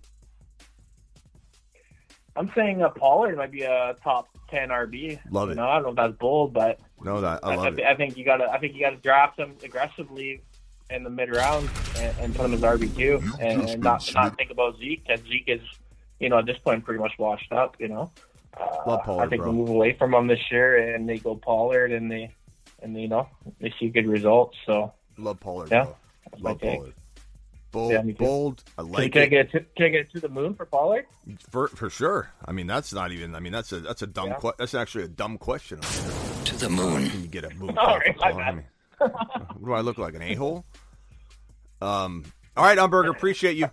I'm 2.34 2.50
saying 2.54 2.82
uh, 2.82 2.88
Pollard 2.90 3.36
might 3.36 3.52
be 3.52 3.62
a 3.62 3.94
top 4.02 4.28
10 4.50 4.70
RB. 4.70 5.18
Love 5.30 5.48
you 5.48 5.52
it. 5.52 5.54
Know, 5.56 5.68
I 5.68 5.74
don't 5.74 5.82
know 5.84 5.90
if 5.90 5.96
that's 5.96 6.18
bold, 6.18 6.52
but 6.54 6.80
No, 7.02 7.20
that 7.20 7.40
I 7.44 7.54
love 7.56 7.78
I, 7.78 7.82
it. 7.82 7.84
I 7.86 7.94
think 7.94 8.16
you 8.16 8.24
gotta. 8.24 8.44
I 8.50 8.58
think 8.58 8.74
you 8.74 8.80
gotta 8.80 8.96
draft 8.96 9.38
him 9.38 9.54
aggressively 9.62 10.42
in 10.90 11.04
the 11.04 11.10
mid 11.10 11.34
rounds 11.34 11.70
and, 11.98 12.14
and 12.20 12.34
put 12.34 12.46
him 12.46 12.54
as 12.54 12.60
RB 12.60 12.94
two, 12.96 13.20
and, 13.40 13.68
and 13.68 13.82
not 13.82 14.10
not 14.14 14.36
think 14.36 14.50
about 14.50 14.78
Zeke. 14.78 15.04
Because 15.06 15.20
Zeke 15.26 15.44
is, 15.48 15.60
you 16.20 16.28
know, 16.30 16.38
at 16.38 16.46
this 16.46 16.58
point 16.58 16.84
pretty 16.84 17.00
much 17.00 17.12
washed 17.18 17.52
up. 17.52 17.76
You 17.78 17.88
know, 17.88 18.10
uh, 18.60 18.66
Love 18.86 19.02
Pollard, 19.04 19.26
I 19.26 19.28
think 19.28 19.42
bro. 19.42 19.50
we 19.50 19.56
move 19.58 19.68
away 19.70 19.94
from 19.98 20.14
him 20.14 20.26
this 20.26 20.40
year, 20.50 20.94
and 20.94 21.08
they 21.08 21.18
go 21.18 21.34
Pollard, 21.36 21.92
and 21.92 22.10
they, 22.10 22.30
and 22.82 23.00
you 23.00 23.08
know, 23.08 23.28
they 23.60 23.72
see 23.78 23.88
good 23.88 24.06
results. 24.06 24.56
So 24.66 24.92
Love 25.18 25.40
Pollard, 25.40 25.70
yeah, 25.70 25.84
bro. 25.84 25.96
Love. 26.40 26.60
Pollard. 26.60 26.94
Bold, 27.70 27.92
Yeah, 27.92 28.02
me 28.02 28.12
bold. 28.12 28.62
I 28.76 28.82
Can, 28.82 28.92
like 28.92 29.12
can 29.14 29.22
I 29.22 29.24
it 29.24 29.28
get 29.30 29.52
to, 29.52 29.60
can 29.78 29.86
I 29.86 29.88
get 29.88 30.12
to 30.12 30.20
the 30.20 30.28
moon 30.28 30.54
for 30.54 30.66
Pollard? 30.66 31.06
for 31.48 31.68
for 31.68 31.88
sure. 31.88 32.30
I 32.44 32.52
mean, 32.52 32.66
that's 32.66 32.92
not 32.92 33.12
even. 33.12 33.34
I 33.34 33.40
mean, 33.40 33.52
that's 33.54 33.72
a 33.72 33.80
that's 33.80 34.02
a 34.02 34.06
dumb. 34.06 34.28
Yeah. 34.28 34.34
que- 34.40 34.52
that's 34.58 34.74
actually 34.74 35.04
a 35.04 35.08
dumb 35.08 35.38
question. 35.38 35.80
To 35.80 36.56
the 36.56 36.68
moon. 36.68 37.08
Can 37.08 37.22
you 37.22 37.28
get 37.28 37.44
a 37.44 37.50
moon? 37.54 37.78
All 37.78 37.96
right, 37.98 38.14
my 38.18 38.30
I 38.32 38.52
mean, 38.52 38.64
what 38.98 39.64
do 39.64 39.72
I 39.72 39.80
look 39.80 39.96
like? 39.96 40.14
An 40.14 40.20
a 40.20 40.34
hole? 40.34 40.66
Um. 41.80 42.24
All 42.58 42.64
right, 42.66 42.76
Umberger. 42.76 43.08
Appreciate 43.10 43.56
you. 43.56 43.70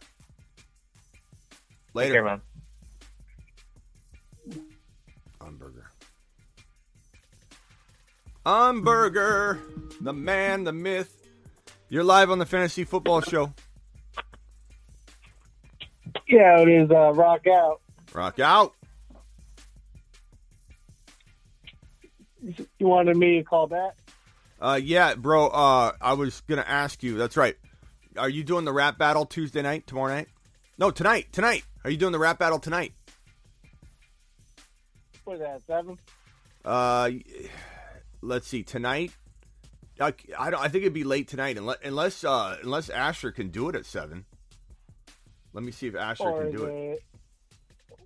Later, 1.94 2.14
care, 2.14 2.24
man. 2.24 2.42
Umberger, 8.46 9.60
the 10.02 10.14
man, 10.14 10.64
the 10.64 10.72
myth. 10.72 11.16
You're 11.90 12.04
live 12.04 12.32
on 12.32 12.40
the 12.40 12.46
Fantasy 12.46 12.84
Football 12.84 13.22
Show. 13.22 13.54
Yeah, 16.28 16.60
it 16.62 16.70
is 16.70 16.92
uh, 16.92 17.14
rock 17.14 17.48
out. 17.48 17.82
Rock 18.14 18.40
out. 18.40 18.74
You 22.42 22.88
wanted 22.88 23.18
me 23.18 23.40
to 23.40 23.44
call 23.44 23.68
back? 23.68 23.98
Uh, 24.62 24.80
yeah, 24.82 25.16
bro. 25.16 25.48
Uh, 25.48 25.92
I 26.00 26.14
was 26.14 26.42
gonna 26.42 26.66
ask 26.68 27.04
you. 27.04 27.18
That's 27.18 27.36
right. 27.38 27.56
Are 28.18 28.30
you 28.30 28.44
doing 28.44 28.66
the 28.66 28.74
rap 28.74 28.98
battle 28.98 29.26
Tuesday 29.26 29.62
night, 29.62 29.88
tomorrow 29.88 30.14
night? 30.14 30.28
No, 30.78 30.92
tonight. 30.92 31.28
Tonight. 31.32 31.64
Are 31.84 31.90
you 31.90 31.98
doing 31.98 32.12
the 32.12 32.20
rap 32.20 32.40
battle 32.40 32.60
tonight? 32.60 32.94
What 35.24 35.36
is 35.36 35.40
that, 35.42 35.62
seven? 35.68 35.98
Uh, 36.66 37.10
let's 38.22 38.48
see. 38.48 38.64
Tonight. 38.64 39.12
I, 40.02 40.14
I, 40.38 40.50
don't, 40.50 40.62
I 40.62 40.70
think 40.70 40.84
it'd 40.84 40.94
be 40.94 41.04
late 41.04 41.28
tonight 41.28 41.58
unless 41.58 41.78
unless 41.84 42.24
uh, 42.24 42.58
unless 42.64 42.90
Asher 42.90 43.32
can 43.32 43.50
do 43.50 43.68
it 43.70 43.76
at 43.76 43.86
seven. 43.86 44.26
Let 45.52 45.64
me 45.64 45.72
see 45.72 45.88
if 45.88 45.96
Asher 45.96 46.24
or 46.24 46.44
can 46.44 46.52
do 46.56 46.66
it. 46.66 46.72
it? 46.72 47.04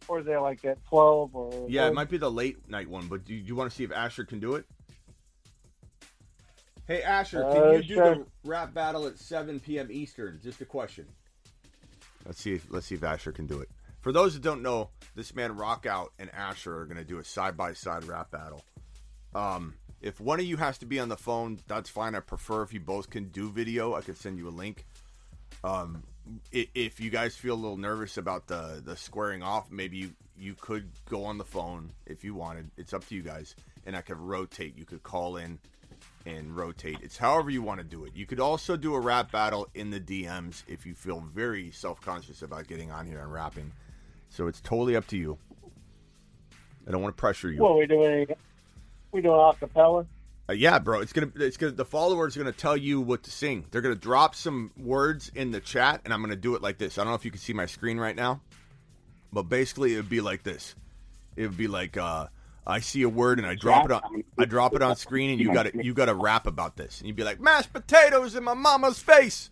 Or 0.07 0.19
is 0.19 0.27
it 0.27 0.35
like 0.39 0.65
at 0.65 0.83
twelve 0.85 1.35
or? 1.35 1.67
Yeah, 1.69 1.87
it 1.87 1.93
might 1.93 2.09
be 2.09 2.17
the 2.17 2.31
late 2.31 2.67
night 2.67 2.89
one, 2.89 3.07
but 3.07 3.25
do 3.25 3.33
you, 3.35 3.41
do 3.41 3.47
you 3.47 3.55
want 3.55 3.69
to 3.69 3.75
see 3.75 3.83
if 3.83 3.91
Asher 3.91 4.23
can 4.23 4.39
do 4.39 4.55
it? 4.55 4.65
Hey 6.87 7.01
Asher, 7.03 7.41
can 7.43 7.63
Uh, 7.63 7.71
you 7.71 7.83
do 7.83 7.93
sure. 7.93 8.15
the 8.15 8.25
rap 8.43 8.73
battle 8.73 9.05
at 9.07 9.17
7 9.17 9.59
p.m. 9.59 9.87
Eastern? 9.89 10.39
Just 10.43 10.59
a 10.61 10.65
question. 10.65 11.05
Let's 12.25 12.41
see. 12.41 12.55
If, 12.55 12.65
let's 12.69 12.87
see 12.87 12.95
if 12.95 13.03
Asher 13.03 13.31
can 13.31 13.45
do 13.45 13.59
it. 13.61 13.69
For 14.01 14.11
those 14.11 14.33
that 14.33 14.41
don't 14.43 14.61
know, 14.61 14.89
this 15.15 15.33
man 15.33 15.55
Rock 15.55 15.85
Out 15.85 16.11
and 16.19 16.29
Asher 16.33 16.77
are 16.77 16.85
going 16.85 16.97
to 16.97 17.05
do 17.05 17.19
a 17.19 17.23
side 17.23 17.55
by 17.55 17.71
side 17.73 18.03
rap 18.03 18.31
battle. 18.31 18.63
Um, 19.33 19.75
if 20.03 20.19
one 20.19 20.39
of 20.39 20.45
you 20.45 20.57
has 20.57 20.77
to 20.79 20.85
be 20.85 20.99
on 20.99 21.09
the 21.09 21.17
phone, 21.17 21.59
that's 21.67 21.89
fine. 21.89 22.13
I 22.13 22.19
prefer 22.19 22.61
if 22.61 22.73
you 22.73 22.81
both 22.81 23.09
can 23.09 23.29
do 23.29 23.49
video. 23.49 23.95
I 23.95 24.01
could 24.01 24.17
send 24.17 24.37
you 24.37 24.49
a 24.49 24.51
link. 24.51 24.85
Um, 25.63 26.03
if 26.51 26.99
you 26.99 27.09
guys 27.09 27.35
feel 27.35 27.53
a 27.53 27.55
little 27.55 27.77
nervous 27.77 28.17
about 28.17 28.47
the 28.47 28.81
the 28.83 28.97
squaring 28.97 29.41
off, 29.41 29.71
maybe 29.71 29.97
you 29.97 30.11
you 30.37 30.55
could 30.55 30.89
go 31.09 31.23
on 31.23 31.37
the 31.37 31.45
phone 31.45 31.91
if 32.05 32.23
you 32.23 32.35
wanted. 32.35 32.69
It's 32.77 32.93
up 32.93 33.07
to 33.07 33.15
you 33.15 33.21
guys, 33.21 33.55
and 33.85 33.95
I 33.95 34.01
could 34.01 34.17
rotate. 34.17 34.77
You 34.77 34.85
could 34.85 35.03
call 35.03 35.37
in 35.37 35.57
and 36.25 36.55
rotate. 36.55 36.97
It's 37.01 37.17
however 37.17 37.49
you 37.49 37.61
want 37.61 37.79
to 37.79 37.85
do 37.85 38.03
it. 38.03 38.11
You 38.13 38.25
could 38.25 38.41
also 38.41 38.75
do 38.75 38.95
a 38.95 38.99
rap 38.99 39.31
battle 39.31 39.69
in 39.73 39.89
the 39.89 40.01
DMs 40.01 40.63
if 40.67 40.85
you 40.85 40.93
feel 40.95 41.21
very 41.33 41.71
self 41.71 42.01
conscious 42.01 42.41
about 42.41 42.67
getting 42.67 42.91
on 42.91 43.05
here 43.05 43.19
and 43.19 43.31
rapping. 43.31 43.71
So 44.29 44.47
it's 44.47 44.59
totally 44.59 44.97
up 44.97 45.07
to 45.07 45.17
you. 45.17 45.37
I 46.85 46.91
don't 46.91 47.01
want 47.01 47.15
to 47.15 47.21
pressure 47.21 47.49
you. 47.49 47.61
What 47.61 47.77
we 47.77 47.85
doing? 47.85 48.27
We 49.13 49.21
doing 49.21 49.35
acapella? 49.35 50.07
Uh, 50.49 50.53
yeah, 50.53 50.79
bro. 50.79 50.99
It's 50.99 51.13
gonna. 51.13 51.31
It's 51.35 51.55
gonna. 51.55 51.71
The 51.71 51.85
followers 51.85 52.35
are 52.35 52.39
gonna 52.39 52.51
tell 52.51 52.75
you 52.75 52.99
what 52.99 53.23
to 53.23 53.31
sing. 53.31 53.65
They're 53.71 53.81
gonna 53.81 53.95
drop 53.95 54.35
some 54.35 54.71
words 54.75 55.31
in 55.33 55.51
the 55.51 55.61
chat, 55.61 56.01
and 56.03 56.13
I'm 56.13 56.21
gonna 56.21 56.35
do 56.35 56.55
it 56.55 56.61
like 56.61 56.79
this. 56.79 56.97
I 56.97 57.03
don't 57.03 57.11
know 57.11 57.15
if 57.15 57.23
you 57.23 57.31
can 57.31 57.39
see 57.39 57.53
my 57.53 57.67
screen 57.67 57.97
right 57.97 58.15
now, 58.15 58.41
but 59.31 59.43
basically 59.43 59.93
it 59.93 59.97
would 59.97 60.09
be 60.09 60.19
like 60.19 60.43
this. 60.43 60.75
It 61.37 61.43
would 61.43 61.57
be 61.57 61.67
like 61.67 61.95
uh, 61.95 62.27
I 62.65 62.79
see 62.79 63.03
a 63.03 63.09
word 63.09 63.39
and 63.39 63.47
I 63.47 63.55
drop 63.55 63.85
it 63.85 63.91
on. 63.91 64.23
I 64.37 64.45
drop 64.45 64.75
it 64.75 64.81
on 64.81 64.95
screen, 64.95 65.29
and 65.29 65.39
you 65.39 65.53
got 65.53 65.63
to 65.63 65.83
You 65.83 65.93
got 65.93 66.05
to 66.05 66.15
rap 66.15 66.47
about 66.47 66.75
this, 66.75 66.99
and 66.99 67.07
you'd 67.07 67.15
be 67.15 67.23
like 67.23 67.39
mashed 67.39 67.71
potatoes 67.71 68.35
in 68.35 68.43
my 68.43 68.53
mama's 68.53 68.99
face, 68.99 69.49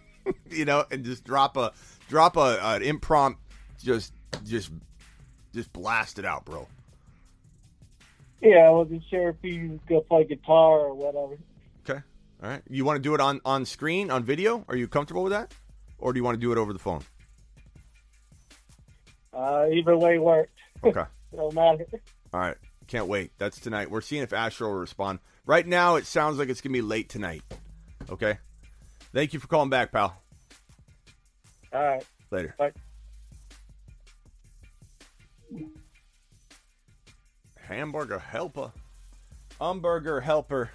you 0.50 0.64
know, 0.64 0.84
and 0.90 1.04
just 1.04 1.22
drop 1.22 1.56
a 1.56 1.72
drop 2.08 2.36
a 2.36 2.58
an 2.62 2.82
impromptu, 2.82 3.38
just 3.82 4.12
just 4.44 4.70
just 5.52 5.72
blast 5.72 6.18
it 6.18 6.24
out, 6.24 6.44
bro. 6.44 6.66
Yeah, 8.42 8.66
I 8.66 8.70
wasn't 8.70 9.02
sure 9.08 9.28
if 9.28 9.36
you 9.42 9.78
go 9.88 10.00
play 10.00 10.24
guitar 10.24 10.80
or 10.80 10.94
whatever. 10.94 11.38
Okay. 11.88 12.00
All 12.42 12.50
right. 12.50 12.62
You 12.68 12.84
want 12.84 12.96
to 12.96 13.02
do 13.02 13.14
it 13.14 13.20
on 13.20 13.40
on 13.44 13.64
screen 13.64 14.10
on 14.10 14.24
video? 14.24 14.64
Are 14.68 14.76
you 14.76 14.88
comfortable 14.88 15.22
with 15.22 15.32
that, 15.32 15.54
or 15.98 16.12
do 16.12 16.18
you 16.18 16.24
want 16.24 16.34
to 16.34 16.40
do 16.40 16.50
it 16.50 16.58
over 16.58 16.72
the 16.72 16.78
phone? 16.78 17.02
Uh, 19.32 19.66
either 19.72 19.96
way 19.96 20.18
worked. 20.18 20.58
Okay. 20.82 21.04
Don't 21.36 21.54
matter. 21.54 21.86
All 22.34 22.40
right. 22.40 22.56
Can't 22.88 23.06
wait. 23.06 23.30
That's 23.38 23.60
tonight. 23.60 23.90
We're 23.90 24.00
seeing 24.00 24.22
if 24.22 24.32
Asher 24.32 24.66
will 24.66 24.74
respond. 24.74 25.20
Right 25.46 25.66
now, 25.66 25.94
it 25.96 26.06
sounds 26.06 26.38
like 26.38 26.48
it's 26.48 26.60
gonna 26.60 26.72
be 26.72 26.82
late 26.82 27.08
tonight. 27.08 27.42
Okay. 28.10 28.38
Thank 29.14 29.32
you 29.32 29.38
for 29.38 29.46
calling 29.46 29.70
back, 29.70 29.92
pal. 29.92 30.20
All 31.72 31.80
right. 31.80 32.04
Later. 32.30 32.54
Bye. 32.58 32.72
Hamburger 37.68 38.18
helper. 38.18 38.72
Umberger 39.60 40.22
helper. 40.22 40.70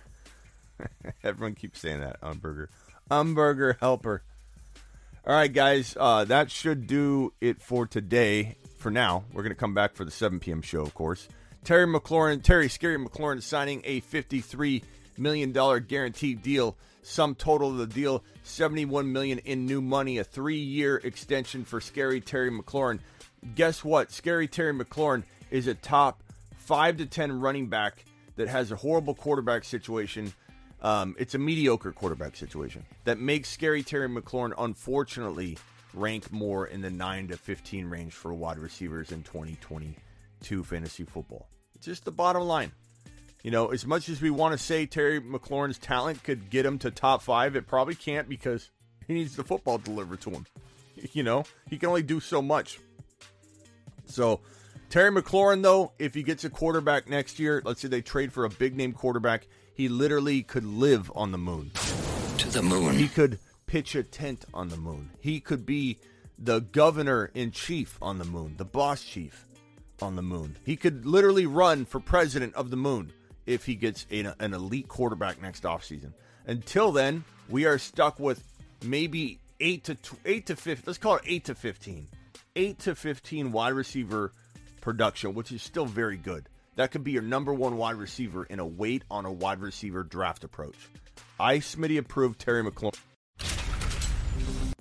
Everyone 1.24 1.55
keeps 1.55 1.79
saying 1.79 2.01
that. 2.01 2.21
Umberger. 2.21 2.67
Umberger 3.09 3.79
helper. 3.79 4.24
All 5.25 5.33
right, 5.33 5.51
guys. 5.51 5.95
Uh, 5.99 6.24
that 6.25 6.51
should 6.51 6.87
do 6.87 7.33
it 7.41 7.62
for 7.62 7.86
today. 7.86 8.55
For 8.78 8.91
now, 8.91 9.25
we're 9.33 9.43
going 9.43 9.53
to 9.53 9.59
come 9.59 9.74
back 9.74 9.95
for 9.95 10.05
the 10.05 10.12
7 10.12 10.39
p.m. 10.39 10.62
show, 10.62 10.82
of 10.82 10.93
course. 10.93 11.28
Terry 11.63 11.86
McLaurin, 11.86 12.41
Terry 12.41 12.70
Scary 12.70 12.97
McLaurin 12.97 13.41
signing 13.41 13.82
a 13.83 13.99
$53 14.01 14.83
million 15.17 15.51
guaranteed 15.51 16.41
deal. 16.41 16.78
Sum 17.01 17.36
total 17.36 17.71
of 17.71 17.78
the 17.78 17.87
deal, 17.87 18.24
71 18.43 19.12
million 19.12 19.39
in 19.39 19.66
new 19.66 19.82
money, 19.82 20.17
a 20.17 20.24
three-year 20.24 20.97
extension 20.97 21.66
for 21.66 21.82
Scary 21.82 22.21
Terry 22.21 22.51
McLaurin. 22.51 22.99
Guess 23.55 23.83
what? 23.83 24.12
Scary 24.12 24.47
Terry 24.47 24.74
McLaurin 24.74 25.24
is 25.51 25.67
a 25.67 25.74
top 25.74 26.21
five 26.67 26.97
to 26.97 27.05
ten 27.05 27.39
running 27.39 27.67
back 27.67 28.03
that 28.35 28.49
has 28.49 28.71
a 28.71 28.75
horrible 28.75 29.15
quarterback 29.15 29.63
situation. 29.63 30.33
Um, 30.81 31.15
it's 31.17 31.33
a 31.33 31.39
mediocre 31.39 31.93
quarterback 31.93 32.35
situation 32.35 32.85
that 33.05 33.19
makes 33.19 33.49
Scary 33.49 33.81
Terry 33.81 34.09
McLaurin, 34.09 34.53
unfortunately, 34.57 35.57
rank 35.93 36.31
more 36.31 36.67
in 36.67 36.81
the 36.81 36.91
nine 36.91 37.29
to 37.29 37.37
fifteen 37.37 37.87
range 37.87 38.13
for 38.13 38.33
wide 38.33 38.59
receivers 38.59 39.11
in 39.11 39.23
2022 39.23 40.63
fantasy 40.63 41.05
football. 41.05 41.47
It's 41.75 41.85
just 41.85 42.03
the 42.03 42.11
bottom 42.11 42.43
line. 42.43 42.73
You 43.43 43.51
know, 43.51 43.67
as 43.67 43.85
much 43.85 44.09
as 44.09 44.21
we 44.21 44.29
want 44.29 44.51
to 44.51 44.57
say 44.57 44.85
Terry 44.85 45.21
McLaurin's 45.21 45.77
talent 45.77 46.21
could 46.23 46.49
get 46.49 46.65
him 46.65 46.77
to 46.79 46.91
top 46.91 47.21
five, 47.21 47.55
it 47.55 47.65
probably 47.65 47.95
can't 47.95 48.27
because 48.27 48.71
he 49.07 49.13
needs 49.13 49.37
the 49.37 49.43
football 49.43 49.77
delivered 49.77 50.21
to 50.21 50.31
him. 50.31 50.45
You 51.13 51.21
know, 51.21 51.43
he 51.69 51.77
can 51.77 51.89
only 51.89 52.01
do 52.01 52.19
so 52.19 52.41
much. 52.41 52.79
So, 54.07 54.39
Terry 54.89 55.12
McLaurin, 55.12 55.64
though, 55.64 55.92
if 56.00 56.14
he 56.14 56.24
gets 56.24 56.43
a 56.46 56.50
quarterback 56.50 57.09
next 57.09 57.39
year, 57.39 57.62
let's 57.66 57.82
say 57.82 57.88
they 57.88 58.01
trade 58.01 58.32
for 58.32 58.46
a 58.46 58.50
big 58.50 58.76
name 58.76 58.93
quarterback, 58.93 59.47
he 59.74 59.89
literally 59.89 60.43
could 60.43 60.66
live 60.66 61.12
on 61.14 61.32
the 61.32 61.38
moon. 61.38 61.72
To 62.38 62.50
the 62.50 62.62
moon. 62.62 62.96
He 62.96 63.08
could 63.08 63.39
pitch 63.66 63.96
a 63.96 64.04
tent 64.04 64.46
on 64.54 64.70
the 64.70 64.78
moon. 64.78 65.12
He 65.20 65.39
could 65.42 65.66
be 65.66 66.00
the 66.39 66.62
governor 66.62 67.32
in 67.34 67.51
chief 67.51 67.97
on 68.01 68.18
the 68.18 68.26
moon, 68.26 68.55
the 68.58 68.66
boss 68.66 69.04
chief 69.04 69.46
on 70.01 70.16
the 70.16 70.22
moon. 70.22 70.55
He 70.64 70.78
could 70.78 71.05
literally 71.05 71.46
run 71.46 71.86
for 71.86 72.00
president 72.00 72.55
of 72.55 72.70
the 72.70 72.78
moon 72.78 73.12
if 73.46 73.66
he 73.66 73.76
gets 73.76 74.05
an, 74.09 74.34
an 74.39 74.54
elite 74.54 74.88
quarterback 74.88 75.42
next 75.42 75.64
offseason. 75.64 76.14
Until 76.46 76.92
then, 76.92 77.26
we 77.50 77.66
are 77.66 77.78
stuck 77.78 78.20
with 78.20 78.42
maybe 78.84 79.39
eight 79.59 79.84
to 79.86 79.96
tw- 79.96 80.20
eight 80.26 80.46
to 80.46 80.55
fifteen. 80.55 80.84
Let's 80.88 81.00
call 81.00 81.16
it 81.16 81.24
eight 81.26 81.46
to 81.46 81.55
fifteen. 81.55 82.08
Eight 82.55 82.80
to 82.80 82.96
fifteen 82.96 83.51
wide 83.51 83.74
receiver 83.74 84.32
production, 84.82 85.33
which 85.33 85.51
is 85.51 85.62
still 85.62 85.86
very 85.86 86.17
good. 86.17 86.47
That 86.75 86.91
could 86.91 87.04
be 87.04 87.12
your 87.12 87.24
number 87.24 87.54
one 87.54 87.78
wide 87.78 87.95
receiver 87.95 88.43
in 88.43 88.59
a 88.59 88.66
wait 88.66 89.04
on 89.09 89.25
a 89.25 89.32
wide 89.32 89.62
receiver 89.62 90.04
draft 90.04 90.43
approach. 90.43 90.75
I 91.39 91.58
Smitty 91.58 91.97
approved 91.97 92.39
Terry 92.39 92.63
McLaurin. 92.63 92.97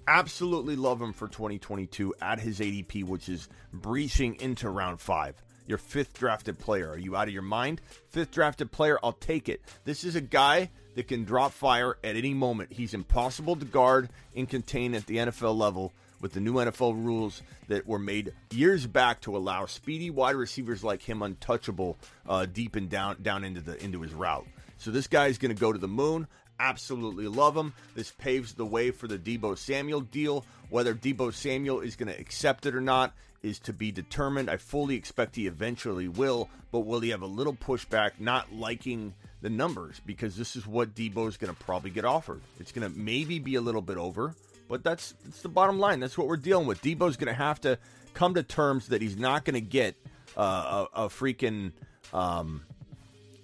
Absolutely 0.09 0.77
love 0.77 1.01
him 1.03 1.13
for 1.13 1.27
2022 1.27 2.15
at 2.21 2.39
his 2.39 2.61
ADP, 2.61 3.05
which 3.05 3.29
is 3.29 3.49
breaching 3.73 4.37
into 4.41 4.69
round 4.69 5.01
five. 5.01 5.43
Your 5.67 5.79
fifth 5.79 6.15
drafted 6.15 6.59
player. 6.59 6.91
Are 6.91 6.99
you 6.99 7.17
out 7.17 7.29
of 7.29 7.35
your 7.35 7.43
mind? 7.43 7.81
Fifth 8.09 8.31
drafted 8.31 8.71
player, 8.71 8.99
I'll 9.03 9.13
take 9.13 9.49
it. 9.49 9.63
This 9.85 10.05
is 10.05 10.15
a 10.15 10.21
guy 10.21 10.71
that 10.95 11.09
can 11.09 11.25
drop 11.25 11.53
fire 11.53 11.97
at 12.05 12.15
any 12.15 12.35
moment. 12.35 12.73
He's 12.73 12.95
impossible 12.95 13.57
to 13.57 13.65
guard 13.65 14.09
and 14.37 14.49
contain 14.49 14.95
at 14.95 15.07
the 15.07 15.17
NFL 15.17 15.57
level 15.57 15.93
with 16.27 16.33
the 16.33 16.41
new 16.41 16.55
NFL 16.55 17.05
rules 17.05 17.41
that 17.69 17.87
were 17.87 18.01
made 18.01 18.33
years 18.51 18.85
back 18.85 19.21
to 19.21 19.37
allow 19.37 19.65
speedy 19.65 20.11
wide 20.11 20.35
receivers 20.35 20.83
like 20.83 21.01
him 21.01 21.23
untouchable 21.23 21.97
uh, 22.29 22.45
deep 22.47 22.75
and 22.75 22.91
down 22.91 23.23
down 23.23 23.45
into 23.45 23.61
the 23.61 23.81
into 23.81 24.01
his 24.03 24.13
route. 24.13 24.45
So 24.77 24.91
this 24.91 25.07
guy 25.07 25.29
is 25.29 25.39
going 25.39 25.55
to 25.55 25.61
go 25.61 25.73
to 25.73 25.79
the 25.79 25.87
moon. 25.87 26.27
Absolutely 26.59 27.29
love 27.29 27.57
him. 27.57 27.75
This 27.95 28.11
paves 28.11 28.55
the 28.55 28.67
way 28.67 28.91
for 28.91 29.07
the 29.07 29.19
Deebo 29.19 29.57
Samuel 29.57 30.01
deal. 30.01 30.45
Whether 30.69 30.97
Deebo 30.97 31.33
Samuel 31.33 31.79
is 31.79 31.95
going 31.95 32.13
to 32.13 32.21
accept 32.21 32.67
it 32.67 32.75
or 32.75 32.81
not 32.81 33.15
is 33.45 33.61
to 33.61 33.73
be 33.73 33.93
determined. 33.93 34.51
I 34.51 34.57
fully 34.57 34.97
expect 34.97 35.37
he 35.37 35.47
eventually 35.47 36.09
will, 36.09 36.51
but 36.73 36.81
will 36.81 36.99
he 36.99 37.11
have 37.11 37.23
a 37.23 37.27
little 37.27 37.55
pushback 37.55 38.19
not 38.19 38.53
liking 38.53 39.15
the 39.43 39.51
numbers 39.51 40.01
because 40.05 40.37
this 40.37 40.57
is 40.57 40.67
what 40.67 40.93
Deebo 40.97 41.29
is 41.29 41.37
going 41.37 41.55
to 41.55 41.65
probably 41.65 41.91
get 41.91 42.05
offered. 42.05 42.41
It's 42.59 42.73
going 42.73 42.91
to 42.91 42.99
maybe 42.99 43.39
be 43.39 43.55
a 43.55 43.61
little 43.61 43.83
bit 43.83 43.97
over, 43.97 44.35
but 44.69 44.83
that's 44.83 45.15
that's 45.25 45.43
the 45.43 45.49
bottom 45.49 45.79
line. 45.79 46.01
That's 46.01 46.17
what 46.19 46.27
we're 46.27 46.37
dealing 46.37 46.67
with. 46.67 46.83
Deebo's 46.83 47.17
going 47.17 47.29
to 47.29 47.35
have 47.35 47.61
to 47.63 47.79
come 48.15 48.35
to 48.35 48.43
terms 48.43 48.89
that 48.89 49.03
he's 49.03 49.17
not 49.17 49.45
going 49.45 49.55
to 49.55 49.61
get 49.61 49.95
uh, 50.37 50.87
a, 50.95 51.05
a 51.05 51.09
freaking 51.09 51.73
um, 52.13 52.63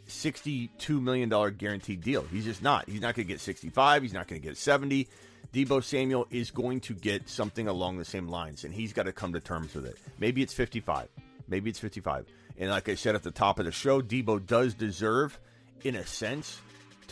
$62 0.08 1.02
million 1.02 1.28
guaranteed 1.56 2.02
deal. 2.02 2.22
He's 2.30 2.44
just 2.44 2.62
not. 2.62 2.88
He's 2.88 3.00
not 3.00 3.14
going 3.14 3.26
to 3.26 3.32
get 3.32 3.40
65. 3.40 4.02
He's 4.02 4.12
not 4.12 4.28
going 4.28 4.40
to 4.40 4.46
get 4.46 4.56
70. 4.56 5.08
Deebo 5.52 5.84
Samuel 5.84 6.26
is 6.30 6.50
going 6.50 6.80
to 6.80 6.94
get 6.94 7.28
something 7.28 7.68
along 7.68 7.98
the 7.98 8.04
same 8.04 8.28
lines, 8.28 8.64
and 8.64 8.72
he's 8.72 8.92
got 8.92 9.04
to 9.04 9.12
come 9.12 9.34
to 9.34 9.40
terms 9.40 9.74
with 9.74 9.84
it. 9.84 9.98
Maybe 10.18 10.42
it's 10.42 10.54
55. 10.54 11.08
Maybe 11.48 11.68
it's 11.68 11.78
55. 11.78 12.26
And 12.58 12.70
like 12.70 12.88
I 12.88 12.94
said 12.94 13.14
at 13.14 13.22
the 13.22 13.30
top 13.30 13.58
of 13.58 13.66
the 13.66 13.72
show, 13.72 14.00
Deebo 14.00 14.46
does 14.46 14.74
deserve, 14.74 15.38
in 15.84 15.96
a 15.96 16.06
sense, 16.06 16.58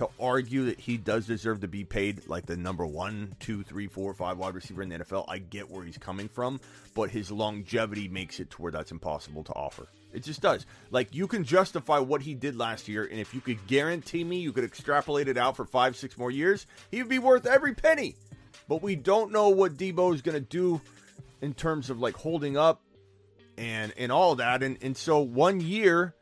to 0.00 0.08
argue 0.18 0.64
that 0.64 0.80
he 0.80 0.96
does 0.96 1.26
deserve 1.26 1.60
to 1.60 1.68
be 1.68 1.84
paid 1.84 2.26
like 2.26 2.46
the 2.46 2.56
number 2.56 2.86
one, 2.86 3.34
two, 3.38 3.62
three, 3.62 3.86
four, 3.86 4.14
five 4.14 4.38
wide 4.38 4.54
receiver 4.54 4.80
in 4.80 4.88
the 4.88 4.98
NFL. 4.98 5.26
I 5.28 5.36
get 5.36 5.70
where 5.70 5.84
he's 5.84 5.98
coming 5.98 6.26
from, 6.26 6.58
but 6.94 7.10
his 7.10 7.30
longevity 7.30 8.08
makes 8.08 8.40
it 8.40 8.48
to 8.52 8.62
where 8.62 8.72
that's 8.72 8.92
impossible 8.92 9.44
to 9.44 9.52
offer. 9.52 9.88
It 10.14 10.22
just 10.22 10.40
does. 10.40 10.64
Like 10.90 11.14
you 11.14 11.26
can 11.26 11.44
justify 11.44 11.98
what 11.98 12.22
he 12.22 12.34
did 12.34 12.56
last 12.56 12.88
year, 12.88 13.04
and 13.04 13.20
if 13.20 13.34
you 13.34 13.42
could 13.42 13.66
guarantee 13.66 14.24
me 14.24 14.38
you 14.38 14.54
could 14.54 14.64
extrapolate 14.64 15.28
it 15.28 15.36
out 15.36 15.54
for 15.54 15.66
five, 15.66 15.96
six 15.96 16.16
more 16.16 16.30
years, 16.30 16.64
he 16.90 17.02
would 17.02 17.10
be 17.10 17.18
worth 17.18 17.44
every 17.44 17.74
penny. 17.74 18.16
But 18.68 18.82
we 18.82 18.96
don't 18.96 19.32
know 19.32 19.50
what 19.50 19.76
Deebo 19.76 20.14
is 20.14 20.22
going 20.22 20.34
to 20.34 20.40
do 20.40 20.80
in 21.42 21.52
terms 21.52 21.90
of 21.90 22.00
like 22.00 22.14
holding 22.14 22.56
up 22.56 22.80
and 23.58 23.92
and 23.98 24.10
all 24.10 24.36
that, 24.36 24.62
and 24.62 24.78
and 24.80 24.96
so 24.96 25.18
one 25.18 25.60
year 25.60 26.14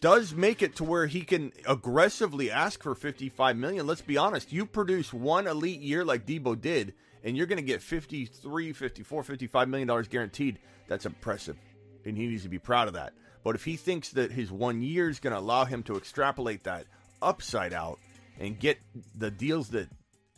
does 0.00 0.34
make 0.34 0.62
it 0.62 0.76
to 0.76 0.84
where 0.84 1.06
he 1.06 1.22
can 1.22 1.52
aggressively 1.66 2.50
ask 2.50 2.82
for 2.82 2.94
55 2.94 3.56
million. 3.56 3.86
Let's 3.86 4.00
be 4.00 4.16
honest, 4.16 4.52
you 4.52 4.66
produce 4.66 5.12
one 5.12 5.46
elite 5.46 5.80
year 5.80 6.04
like 6.04 6.26
Deebo 6.26 6.60
did, 6.60 6.94
and 7.22 7.36
you're 7.36 7.46
going 7.46 7.58
to 7.58 7.62
get 7.62 7.82
53, 7.82 8.72
54, 8.72 9.22
55 9.22 9.68
million 9.68 9.88
dollars 9.88 10.08
guaranteed. 10.08 10.58
That's 10.88 11.06
impressive 11.06 11.56
and 12.04 12.16
he 12.16 12.26
needs 12.26 12.42
to 12.42 12.48
be 12.48 12.58
proud 12.58 12.88
of 12.88 12.94
that. 12.94 13.12
But 13.42 13.54
if 13.54 13.64
he 13.64 13.76
thinks 13.76 14.10
that 14.10 14.32
his 14.32 14.50
one 14.50 14.82
year 14.82 15.08
is 15.08 15.20
going 15.20 15.32
to 15.32 15.38
allow 15.38 15.64
him 15.64 15.82
to 15.84 15.96
extrapolate 15.96 16.64
that 16.64 16.86
upside 17.22 17.72
out 17.72 17.98
and 18.38 18.58
get 18.58 18.78
the 19.14 19.30
deals 19.30 19.70
that 19.70 19.88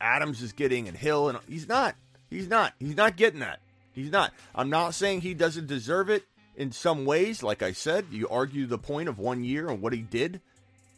Adams 0.01 0.43
is 0.43 0.53
getting 0.53 0.89
and 0.89 0.97
Hill, 0.97 1.29
and 1.29 1.39
he's 1.49 1.69
not, 1.69 1.97
he's 2.31 2.49
not, 2.49 2.75
he's 2.79 2.97
not 2.97 3.17
getting 3.17 3.41
that. 3.41 3.61
He's 3.93 4.11
not. 4.11 4.33
I'm 4.55 4.71
not 4.71 4.95
saying 4.95 5.21
he 5.21 5.35
doesn't 5.35 5.67
deserve 5.67 6.09
it 6.11 6.25
in 6.57 6.73
some 6.73 7.05
ways. 7.05 7.43
Like 7.43 7.63
I 7.63 7.73
said, 7.73 8.07
you 8.11 8.29
argue 8.29 8.67
the 8.67 8.79
point 8.79 9.09
of 9.09 9.19
one 9.19 9.45
year 9.45 9.69
and 9.69 9.81
what 9.81 9.93
he 9.93 10.03
did 10.03 10.41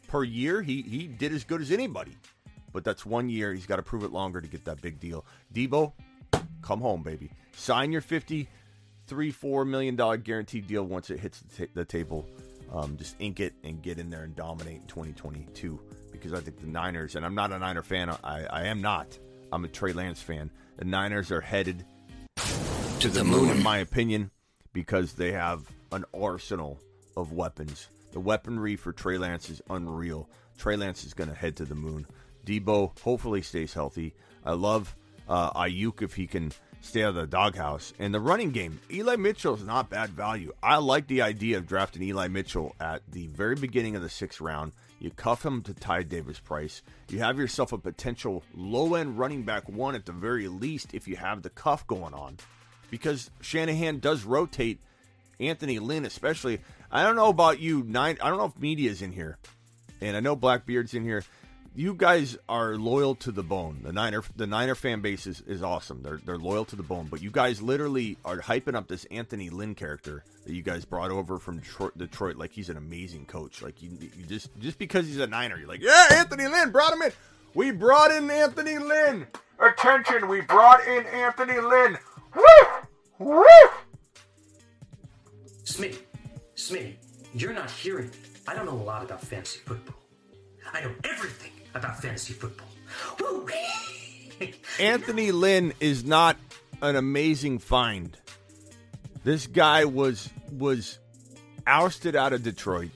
per 0.07 0.23
year. 0.23 0.61
He 0.61 0.81
he 0.81 1.07
did 1.07 1.33
as 1.33 1.43
good 1.43 1.61
as 1.61 1.71
anybody. 1.71 2.15
But 2.71 2.83
that's 2.83 3.05
one 3.05 3.29
year. 3.29 3.53
He's 3.53 3.65
got 3.65 3.77
to 3.77 3.83
prove 3.83 4.03
it 4.03 4.11
longer 4.11 4.41
to 4.41 4.47
get 4.47 4.65
that 4.65 4.81
big 4.81 4.99
deal. 4.99 5.25
Deebo, 5.53 5.93
come 6.61 6.81
home, 6.81 7.03
baby. 7.03 7.31
Sign 7.53 7.91
your 7.91 8.01
fifty-three 8.01 9.31
four 9.31 9.63
million 9.65 9.95
dollar 9.95 10.17
guaranteed 10.17 10.67
deal 10.67 10.83
once 10.83 11.09
it 11.09 11.19
hits 11.19 11.39
the, 11.39 11.65
t- 11.65 11.71
the 11.73 11.85
table. 11.85 12.27
Um, 12.73 12.97
just 12.97 13.15
ink 13.19 13.39
it 13.39 13.53
and 13.63 13.81
get 13.81 13.99
in 13.99 14.09
there 14.09 14.23
and 14.23 14.35
dominate 14.35 14.81
in 14.81 14.87
2022 14.87 15.79
because 16.11 16.33
I 16.33 16.39
think 16.39 16.59
the 16.59 16.67
Niners, 16.67 17.15
and 17.15 17.25
I'm 17.25 17.35
not 17.35 17.51
a 17.51 17.59
Niner 17.59 17.83
fan, 17.83 18.09
I, 18.09 18.45
I 18.45 18.63
am 18.65 18.81
not. 18.81 19.17
I'm 19.51 19.63
a 19.63 19.67
Trey 19.67 19.93
Lance 19.93 20.21
fan. 20.21 20.49
The 20.77 20.85
Niners 20.85 21.31
are 21.31 21.41
headed 21.41 21.85
to 22.99 23.07
the 23.09 23.23
moon, 23.23 23.49
in 23.49 23.61
my 23.61 23.77
opinion, 23.77 24.31
because 24.75 25.13
they 25.13 25.31
have 25.31 25.71
an 25.93 26.03
arsenal 26.13 26.77
of 27.15 27.31
weapons. 27.31 27.87
The 28.11 28.19
weaponry 28.19 28.75
for 28.75 28.91
Trey 28.91 29.17
Lance 29.17 29.49
is 29.49 29.61
unreal. 29.69 30.29
Trey 30.57 30.75
Lance 30.75 31.05
is 31.05 31.13
going 31.13 31.29
to 31.29 31.35
head 31.35 31.55
to 31.55 31.65
the 31.65 31.75
moon. 31.75 32.05
Deebo 32.45 32.99
hopefully 32.99 33.41
stays 33.41 33.73
healthy. 33.73 34.13
I 34.43 34.51
love 34.51 34.93
uh, 35.29 35.53
Aiyuk 35.53 36.01
if 36.01 36.13
he 36.13 36.27
can 36.27 36.51
stay 36.81 37.03
out 37.03 37.09
of 37.09 37.15
the 37.15 37.25
doghouse. 37.25 37.93
And 37.99 38.13
the 38.13 38.19
running 38.19 38.51
game, 38.51 38.79
Eli 38.91 39.15
Mitchell 39.15 39.55
is 39.55 39.63
not 39.63 39.89
bad 39.89 40.09
value. 40.09 40.51
I 40.61 40.77
like 40.77 41.07
the 41.07 41.21
idea 41.21 41.57
of 41.57 41.67
drafting 41.67 42.03
Eli 42.03 42.27
Mitchell 42.27 42.75
at 42.81 43.01
the 43.09 43.27
very 43.27 43.55
beginning 43.55 43.95
of 43.95 44.01
the 44.01 44.09
sixth 44.09 44.41
round. 44.41 44.73
You 44.99 45.09
cuff 45.09 45.45
him 45.45 45.61
to 45.63 45.73
Ty 45.73 46.03
Davis 46.03 46.39
Price. 46.39 46.81
You 47.07 47.19
have 47.19 47.39
yourself 47.39 47.71
a 47.71 47.77
potential 47.77 48.43
low 48.53 48.95
end 48.95 49.17
running 49.17 49.43
back 49.43 49.69
one 49.69 49.95
at 49.95 50.05
the 50.05 50.11
very 50.11 50.49
least 50.49 50.93
if 50.93 51.07
you 51.07 51.15
have 51.15 51.43
the 51.43 51.49
cuff 51.49 51.87
going 51.87 52.13
on. 52.13 52.37
Because 52.89 53.29
Shanahan 53.41 53.99
does 53.99 54.23
rotate 54.23 54.79
Anthony 55.39 55.79
Lynn, 55.79 56.05
especially. 56.05 56.59
I 56.91 57.03
don't 57.03 57.15
know 57.15 57.29
about 57.29 57.59
you, 57.59 57.83
nine. 57.83 58.17
I 58.21 58.29
don't 58.29 58.37
know 58.37 58.45
if 58.45 58.59
media's 58.59 59.01
in 59.01 59.11
here, 59.11 59.37
and 60.01 60.15
I 60.15 60.19
know 60.19 60.35
Blackbeard's 60.35 60.93
in 60.93 61.03
here 61.03 61.23
you 61.75 61.93
guys 61.93 62.37
are 62.47 62.75
loyal 62.75 63.15
to 63.15 63.31
the 63.31 63.43
bone. 63.43 63.81
The 63.83 63.91
Niner, 63.91 64.23
the 64.35 64.47
Niner 64.47 64.75
fan 64.75 65.01
base 65.01 65.27
is, 65.27 65.41
is 65.41 65.61
awesome. 65.61 66.01
They're 66.01 66.19
they're 66.25 66.37
loyal 66.37 66.65
to 66.65 66.75
the 66.75 66.83
bone. 66.83 67.07
But 67.09 67.21
you 67.21 67.31
guys 67.31 67.61
literally 67.61 68.17
are 68.23 68.39
hyping 68.39 68.75
up 68.75 68.87
this 68.87 69.05
Anthony 69.05 69.49
Lynn 69.49 69.75
character 69.75 70.23
that 70.45 70.53
you 70.53 70.63
guys 70.63 70.85
brought 70.85 71.11
over 71.11 71.37
from 71.37 71.59
Detroit, 71.59 71.97
Detroit 71.97 72.37
like 72.37 72.53
he's 72.53 72.69
an 72.69 72.77
amazing 72.77 73.25
coach. 73.25 73.61
Like 73.61 73.81
you, 73.81 73.91
you 73.99 74.25
just 74.25 74.49
just 74.59 74.79
because 74.79 75.05
he's 75.05 75.19
a 75.19 75.27
Niner, 75.27 75.57
you're 75.57 75.67
like, 75.67 75.81
yeah, 75.81 76.07
Anthony 76.11 76.47
Lynn 76.47 76.71
brought 76.71 76.93
him 76.93 77.01
in. 77.01 77.11
We 77.53 77.71
brought 77.71 78.11
in 78.11 78.29
Anthony 78.29 78.77
Lynn. 78.77 79.27
Attention, 79.59 80.27
we 80.27 80.41
brought 80.41 80.85
in 80.87 81.05
Anthony 81.07 81.59
Lynn. 81.59 81.97
Woo! 82.35 82.43
Smitty, 85.63 85.97
Smitty, 86.55 86.95
you're 87.33 87.53
not 87.53 87.71
hearing 87.71 88.07
me. 88.07 88.17
I 88.47 88.53
don't 88.53 88.65
know 88.65 88.73
a 88.73 88.83
lot 88.83 89.03
about 89.03 89.21
fantasy 89.21 89.59
football. 89.59 89.95
I 90.73 90.81
know 90.81 90.91
everything 91.05 91.51
about 91.73 92.01
fantasy 92.01 92.33
football. 92.33 92.67
Anthony 94.79 95.31
Lynn 95.31 95.73
is 95.79 96.03
not 96.03 96.35
an 96.81 96.97
amazing 96.97 97.59
find. 97.59 98.17
This 99.23 99.47
guy 99.47 99.85
was 99.85 100.29
was 100.51 100.99
ousted 101.65 102.15
out 102.15 102.33
of 102.33 102.43
Detroit. 102.43 102.91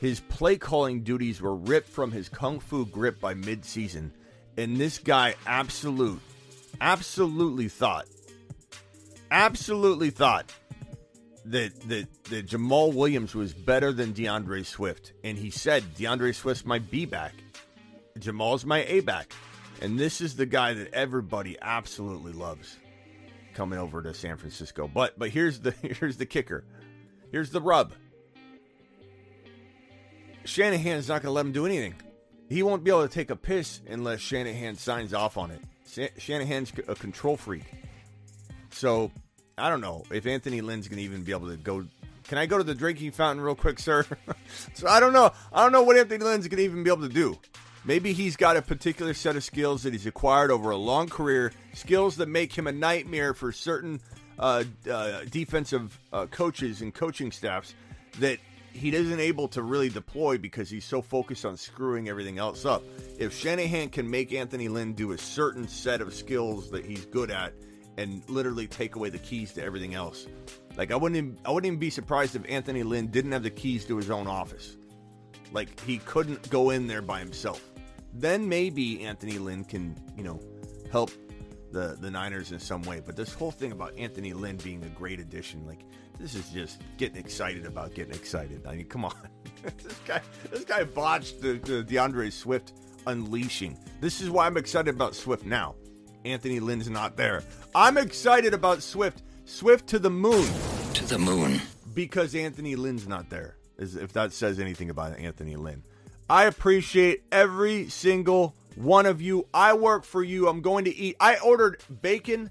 His 0.00 0.20
play 0.20 0.56
calling 0.56 1.02
duties 1.02 1.40
were 1.40 1.56
ripped 1.56 1.88
from 1.88 2.12
his 2.12 2.28
kung 2.28 2.60
fu 2.60 2.84
grip 2.84 3.18
by 3.18 3.34
midseason, 3.34 4.10
and 4.58 4.76
this 4.76 4.98
guy 4.98 5.34
absolute 5.46 6.20
absolutely 6.80 7.68
thought 7.68 8.06
absolutely 9.30 10.10
thought 10.10 10.52
that 11.46 11.80
that 11.88 12.24
that 12.24 12.46
Jamaal 12.46 12.94
Williams 12.94 13.34
was 13.34 13.52
better 13.52 13.92
than 13.92 14.12
DeAndre 14.12 14.64
Swift, 14.64 15.12
and 15.24 15.38
he 15.38 15.50
said 15.50 15.82
DeAndre 15.96 16.34
Swift's 16.34 16.64
my 16.64 16.78
B 16.78 17.06
back, 17.06 17.34
Jamal's 18.18 18.64
my 18.64 18.84
A 18.84 19.00
back, 19.00 19.32
and 19.80 19.98
this 19.98 20.20
is 20.20 20.36
the 20.36 20.46
guy 20.46 20.74
that 20.74 20.92
everybody 20.92 21.56
absolutely 21.60 22.32
loves 22.32 22.76
coming 23.54 23.78
over 23.78 24.02
to 24.02 24.14
San 24.14 24.36
Francisco. 24.36 24.88
But 24.92 25.18
but 25.18 25.30
here's 25.30 25.60
the 25.60 25.70
here's 25.82 26.16
the 26.16 26.26
kicker, 26.26 26.64
here's 27.32 27.50
the 27.50 27.60
rub. 27.60 27.92
Shanahan's 30.44 31.08
not 31.08 31.22
going 31.22 31.30
to 31.30 31.32
let 31.32 31.44
him 31.44 31.52
do 31.52 31.66
anything. 31.66 31.94
He 32.48 32.62
won't 32.62 32.82
be 32.82 32.90
able 32.90 33.06
to 33.06 33.12
take 33.12 33.28
a 33.28 33.36
piss 33.36 33.82
unless 33.86 34.20
Shanahan 34.20 34.76
signs 34.76 35.12
off 35.12 35.36
on 35.36 35.50
it. 35.50 36.12
Shanahan's 36.18 36.72
a 36.86 36.94
control 36.94 37.36
freak. 37.36 37.64
So 38.70 39.10
I 39.56 39.70
don't 39.70 39.80
know 39.80 40.04
if 40.10 40.26
Anthony 40.26 40.60
Lynn's 40.60 40.88
going 40.88 40.98
to 40.98 41.04
even 41.04 41.22
be 41.22 41.32
able 41.32 41.48
to 41.48 41.56
go 41.56 41.84
Can 42.28 42.38
I 42.38 42.46
go 42.46 42.58
to 42.58 42.64
the 42.64 42.74
drinking 42.74 43.12
fountain 43.12 43.42
real 43.42 43.54
quick, 43.54 43.78
sir? 43.78 44.06
so 44.74 44.86
I 44.88 45.00
don't 45.00 45.12
know. 45.12 45.32
I 45.52 45.62
don't 45.62 45.72
know 45.72 45.82
what 45.82 45.96
Anthony 45.96 46.24
Lynn's 46.24 46.46
going 46.48 46.58
to 46.58 46.64
even 46.64 46.84
be 46.84 46.90
able 46.90 47.02
to 47.02 47.14
do. 47.14 47.38
Maybe 47.84 48.12
he's 48.12 48.36
got 48.36 48.56
a 48.56 48.62
particular 48.62 49.14
set 49.14 49.36
of 49.36 49.44
skills 49.44 49.84
that 49.84 49.92
he's 49.92 50.06
acquired 50.06 50.50
over 50.50 50.70
a 50.70 50.76
long 50.76 51.08
career, 51.08 51.52
skills 51.74 52.16
that 52.16 52.28
make 52.28 52.52
him 52.52 52.66
a 52.66 52.72
nightmare 52.72 53.34
for 53.34 53.50
certain 53.50 54.00
uh, 54.38 54.64
uh, 54.90 55.20
defensive 55.30 55.98
uh, 56.12 56.26
coaches 56.26 56.82
and 56.82 56.92
coaching 56.92 57.32
staffs 57.32 57.74
that 58.18 58.38
he 58.72 58.94
isn't 58.94 59.20
able 59.20 59.48
to 59.48 59.62
really 59.62 59.88
deploy 59.88 60.38
because 60.38 60.68
he's 60.68 60.84
so 60.84 61.02
focused 61.02 61.44
on 61.44 61.56
screwing 61.56 62.08
everything 62.08 62.38
else 62.38 62.64
up. 62.64 62.82
If 63.18 63.34
Shanahan 63.34 63.88
can 63.88 64.08
make 64.08 64.32
Anthony 64.32 64.68
Lynn 64.68 64.92
do 64.92 65.12
a 65.12 65.18
certain 65.18 65.66
set 65.66 66.00
of 66.00 66.14
skills 66.14 66.70
that 66.70 66.84
he's 66.84 67.06
good 67.06 67.30
at 67.30 67.52
and 67.98 68.22
literally 68.30 68.66
take 68.66 68.96
away 68.96 69.10
the 69.10 69.18
keys 69.18 69.52
to 69.54 69.62
everything 69.62 69.94
else, 69.94 70.26
like 70.76 70.92
I 70.92 70.96
wouldn't 70.96 71.16
even, 71.16 71.38
I 71.44 71.50
wouldn't 71.50 71.66
even 71.66 71.78
be 71.78 71.90
surprised 71.90 72.36
if 72.36 72.42
Anthony 72.48 72.84
Lynn 72.84 73.08
didn't 73.08 73.32
have 73.32 73.42
the 73.42 73.50
keys 73.50 73.84
to 73.86 73.96
his 73.96 74.08
own 74.10 74.26
office. 74.26 74.76
Like 75.52 75.78
he 75.80 75.98
couldn't 75.98 76.48
go 76.48 76.70
in 76.70 76.86
there 76.86 77.02
by 77.02 77.18
himself. 77.18 77.62
Then 78.14 78.48
maybe 78.48 79.04
Anthony 79.04 79.38
Lynn 79.38 79.64
can, 79.64 79.98
you 80.16 80.22
know, 80.22 80.40
help 80.90 81.10
the 81.72 81.98
the 82.00 82.10
Niners 82.10 82.52
in 82.52 82.60
some 82.60 82.82
way. 82.82 83.02
But 83.04 83.16
this 83.16 83.34
whole 83.34 83.50
thing 83.50 83.72
about 83.72 83.98
Anthony 83.98 84.32
Lynn 84.32 84.56
being 84.56 84.82
a 84.84 84.88
great 84.88 85.20
addition, 85.20 85.66
like 85.66 85.80
this 86.18 86.34
is 86.34 86.48
just 86.50 86.82
getting 86.96 87.16
excited 87.16 87.66
about 87.66 87.94
getting 87.94 88.14
excited. 88.14 88.66
I 88.66 88.76
mean, 88.76 88.86
come 88.86 89.04
on, 89.04 89.14
this 89.62 89.98
guy 90.06 90.20
this 90.50 90.64
guy 90.64 90.84
botched 90.84 91.40
the, 91.40 91.54
the 91.54 91.82
DeAndre 91.82 92.32
Swift 92.32 92.72
unleashing. 93.06 93.76
This 94.00 94.20
is 94.20 94.30
why 94.30 94.46
I'm 94.46 94.56
excited 94.56 94.94
about 94.94 95.14
Swift 95.14 95.44
now. 95.44 95.74
Anthony 96.24 96.60
Lynn's 96.60 96.88
not 96.88 97.16
there. 97.16 97.42
I'm 97.74 97.98
excited 97.98 98.54
about 98.54 98.82
Swift. 98.82 99.22
Swift 99.44 99.86
to 99.88 99.98
the 99.98 100.10
moon. 100.10 100.48
To 100.94 101.06
the 101.06 101.18
moon. 101.18 101.60
Because 101.94 102.34
Anthony 102.34 102.76
Lynn's 102.76 103.08
not 103.08 103.30
there. 103.30 103.56
If 103.78 104.12
that 104.12 104.32
says 104.32 104.58
anything 104.58 104.90
about 104.90 105.18
Anthony 105.18 105.56
Lynn. 105.56 105.82
I 106.28 106.44
appreciate 106.44 107.22
every 107.32 107.88
single 107.88 108.54
one 108.74 109.06
of 109.06 109.22
you. 109.22 109.46
I 109.54 109.74
work 109.74 110.04
for 110.04 110.22
you. 110.22 110.48
I'm 110.48 110.60
going 110.60 110.84
to 110.84 110.94
eat. 110.94 111.16
I 111.20 111.38
ordered 111.38 111.82
bacon 112.02 112.50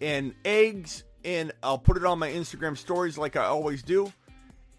and 0.00 0.34
eggs, 0.44 1.04
and 1.24 1.52
I'll 1.62 1.78
put 1.78 1.96
it 1.96 2.04
on 2.04 2.18
my 2.18 2.30
Instagram 2.30 2.76
stories 2.76 3.16
like 3.16 3.36
I 3.36 3.44
always 3.44 3.82
do. 3.82 4.12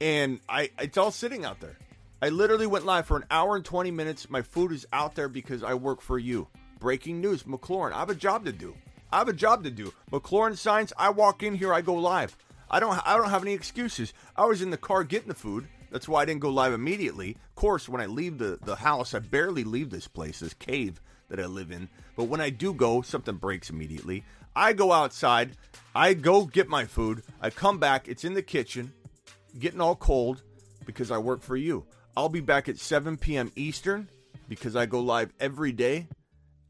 And 0.02 0.40
I, 0.48 0.70
it's 0.80 0.98
all 0.98 1.12
sitting 1.12 1.45
out 1.45 1.62
there. 1.62 1.78
I 2.22 2.30
literally 2.30 2.68
went 2.68 2.86
live 2.86 3.06
for 3.07 3.18
an 3.18 3.26
hour 3.32 3.56
and 3.56 3.66
20 3.66 3.91
minutes. 3.91 4.30
My 4.30 4.41
food 4.41 4.72
is 4.72 4.86
out 4.94 5.16
there 5.16 5.30
because 5.30 5.64
I 5.64 5.74
work 5.74 6.02
for 6.02 6.20
you. 6.20 6.48
Breaking 6.86 7.20
news, 7.20 7.41
McLaurin. 7.45 7.94
I 7.94 7.98
have 7.98 8.12
a 8.12 8.14
job 8.14 8.45
to 8.45 8.52
do. 8.52 8.76
I 9.12 9.18
have 9.18 9.28
a 9.28 9.34
job 9.34 9.64
to 9.64 9.72
do. 9.72 9.91
McLaurin 10.12 10.56
signs. 10.56 10.94
I 10.95 11.10
walk 11.10 11.41
in 11.41 11.56
here. 11.56 11.74
I 11.74 11.82
go 11.82 11.95
live. 11.95 12.38
I 12.70 12.80
don't. 12.80 12.95
I 13.07 13.18
don't 13.18 13.32
have 13.32 13.41
any 13.41 13.53
excuses. 13.53 14.14
I 14.36 14.45
was 14.45 14.62
in 14.62 14.70
the 14.70 14.78
car 14.78 15.03
getting 15.03 15.30
the 15.30 15.34
food. 15.34 15.68
That's 15.90 16.07
why 16.07 16.22
I 16.22 16.26
didn't 16.26 16.41
go 16.41 16.52
live 16.52 16.74
immediately. 16.74 17.38
Of 17.49 17.56
course, 17.56 17.90
when 17.90 18.02
I 18.02 18.06
leave 18.06 18.38
the, 18.38 18.60
the 18.64 18.76
house, 18.76 19.16
I 19.16 19.18
barely 19.20 19.64
leave 19.64 19.90
this 19.90 20.07
place, 20.07 20.41
this 20.41 20.53
cave 20.53 21.02
that 21.30 21.40
I 21.40 21.48
live 21.48 21.72
in. 21.72 21.90
But 22.16 22.26
when 22.26 22.40
I 22.40 22.52
do 22.52 22.72
go, 22.72 23.02
something 23.02 23.38
breaks 23.38 23.72
immediately. 23.72 24.24
I 24.56 24.74
go 24.74 24.91
outside, 24.91 25.57
I 25.95 26.14
go 26.14 26.45
get 26.45 26.70
my 26.70 26.86
food, 26.86 27.24
I 27.41 27.49
come 27.49 27.80
back, 27.80 28.07
it's 28.07 28.26
in 28.26 28.36
the 28.36 28.44
kitchen, 28.44 28.94
getting 29.57 29.82
all 29.82 29.95
cold 29.95 30.44
because 30.86 31.10
I 31.10 31.18
work 31.18 31.41
for 31.41 31.57
you. 31.57 31.88
I'll 32.16 32.30
be 32.30 32.41
back 32.41 32.70
at 32.70 32.78
7 32.78 33.18
p.m. 33.18 33.52
Eastern 33.56 34.07
because 34.48 34.76
I 34.76 34.86
go 34.86 34.99
live 34.99 35.34
every 35.40 35.72
day 35.72 36.10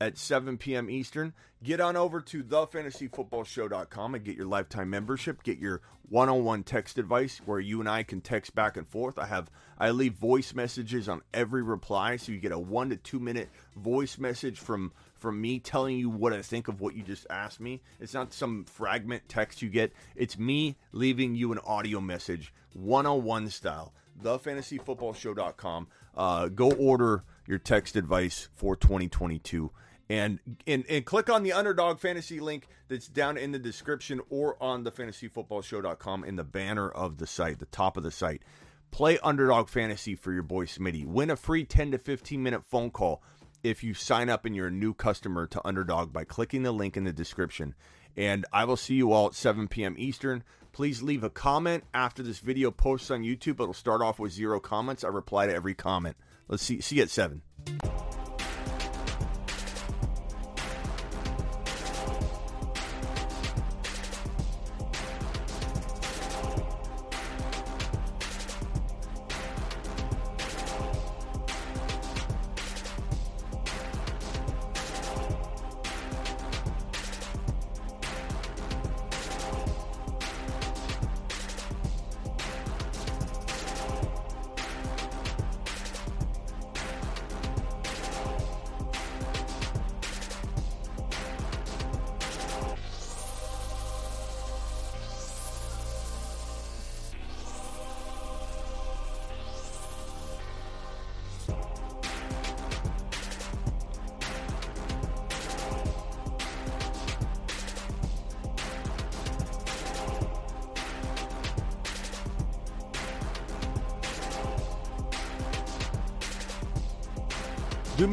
at 0.06 0.18
7 0.18 0.58
p.m. 0.58 0.90
Eastern. 0.90 1.34
Get 1.64 1.82
on 1.82 1.96
over 1.96 2.22
to 2.22 2.44
thefantasyfootballshow.com 2.44 4.16
and 4.16 4.24
get 4.24 4.38
your 4.38 4.46
lifetime 4.46 4.90
membership. 4.92 5.42
Get 5.42 5.58
your 5.58 5.82
one-on-one 6.10 6.64
text 6.64 7.00
advice 7.00 7.42
where 7.46 7.60
you 7.60 7.80
and 7.80 7.90
I 7.90 8.04
can 8.04 8.22
text 8.22 8.54
back 8.54 8.78
and 8.78 8.88
forth. 8.88 9.18
I 9.18 9.26
have 9.26 9.50
I 9.80 9.90
leave 9.90 10.14
voice 10.14 10.54
messages 10.54 11.10
on 11.10 11.24
every 11.34 11.64
reply, 11.64 12.18
so 12.18 12.32
you 12.32 12.40
get 12.40 12.52
a 12.52 12.60
one 12.60 12.90
to 12.92 12.98
two 12.98 13.20
minute 13.20 13.50
voice 13.76 14.20
message 14.20 14.60
from 14.60 14.92
from 15.16 15.42
me 15.42 15.58
telling 15.60 15.98
you 15.98 16.10
what 16.10 16.34
I 16.34 16.44
think 16.44 16.68
of 16.68 16.82
what 16.82 16.96
you 16.96 17.02
just 17.02 17.26
asked 17.32 17.60
me. 17.60 17.82
It's 18.00 18.14
not 18.14 18.32
some 18.32 18.66
fragment 18.66 19.24
text 19.28 19.64
you 19.64 19.70
get. 19.70 19.92
It's 20.16 20.38
me 20.38 20.78
leaving 20.92 21.34
you 21.34 21.52
an 21.52 21.60
audio 21.66 22.00
message, 22.00 22.54
one-on-one 22.74 23.50
style. 23.50 23.94
Thefantasyfootballshow.com. 24.22 25.88
Uh, 26.16 26.48
go 26.50 26.72
order 26.72 27.24
your 27.48 27.58
text 27.58 27.96
advice 27.96 28.50
for 28.56 28.76
2022 28.76 29.72
and, 30.10 30.40
and 30.68 30.86
and 30.88 31.06
click 31.06 31.30
on 31.30 31.44
the 31.44 31.54
underdog 31.54 32.00
fantasy 32.00 32.40
link 32.40 32.68
that's 32.88 33.08
down 33.08 33.38
in 33.38 33.52
the 33.52 33.60
description 33.60 34.22
or 34.30 34.62
on 34.62 34.84
the 34.84 34.92
fantasyfootballshow.com 34.92 36.24
in 36.24 36.36
the 36.36 36.44
banner 36.44 36.90
of 36.90 37.18
the 37.18 37.28
site 37.28 37.60
the 37.60 37.66
top 37.66 37.98
of 37.98 38.04
the 38.04 38.12
site. 38.12 38.44
Play 38.92 39.18
underdog 39.20 39.68
fantasy 39.68 40.16
for 40.16 40.32
your 40.32 40.44
boy 40.44 40.66
smitty. 40.66 41.06
Win 41.06 41.30
a 41.30 41.36
free 41.36 41.66
10 41.66 41.92
to 41.92 41.98
15 41.98 42.42
minute 42.42 42.64
phone 42.64 42.92
call 42.92 43.24
if 43.64 43.84
you 43.84 43.94
sign 43.94 44.30
up 44.30 44.46
and 44.46 44.56
you're 44.56 44.68
a 44.68 44.72
new 44.72 44.94
customer 44.94 45.48
to 45.48 45.68
underdog 45.68 46.14
by 46.14 46.24
clicking 46.24 46.64
the 46.64 46.72
link 46.72 46.96
in 46.96 47.04
the 47.04 47.14
description. 47.14 47.74
And 48.16 48.46
i 48.54 48.64
will 48.64 48.78
see 48.78 48.96
you 48.96 49.12
all 49.12 49.28
at 49.28 49.34
7 49.34 49.68
p.m 49.68 49.96
eastern. 49.98 50.44
Please 50.72 51.02
leave 51.02 51.24
a 51.24 51.30
comment 51.30 51.84
after 51.94 52.22
this 52.22 52.40
video 52.40 52.70
posts 52.70 53.10
on 53.10 53.24
youtube. 53.24 53.60
It'll 53.60 53.74
start 53.74 54.02
off 54.02 54.20
with 54.20 54.32
zero 54.32 54.60
comments. 54.60 55.04
I 55.04 55.08
reply 55.08 55.48
to 55.48 55.54
every 55.54 55.74
comment. 55.74 56.16
Let's 56.48 56.64
see 56.64 56.80
see 56.80 56.98
you 56.98 57.02
at 57.02 57.10
7 57.10 57.42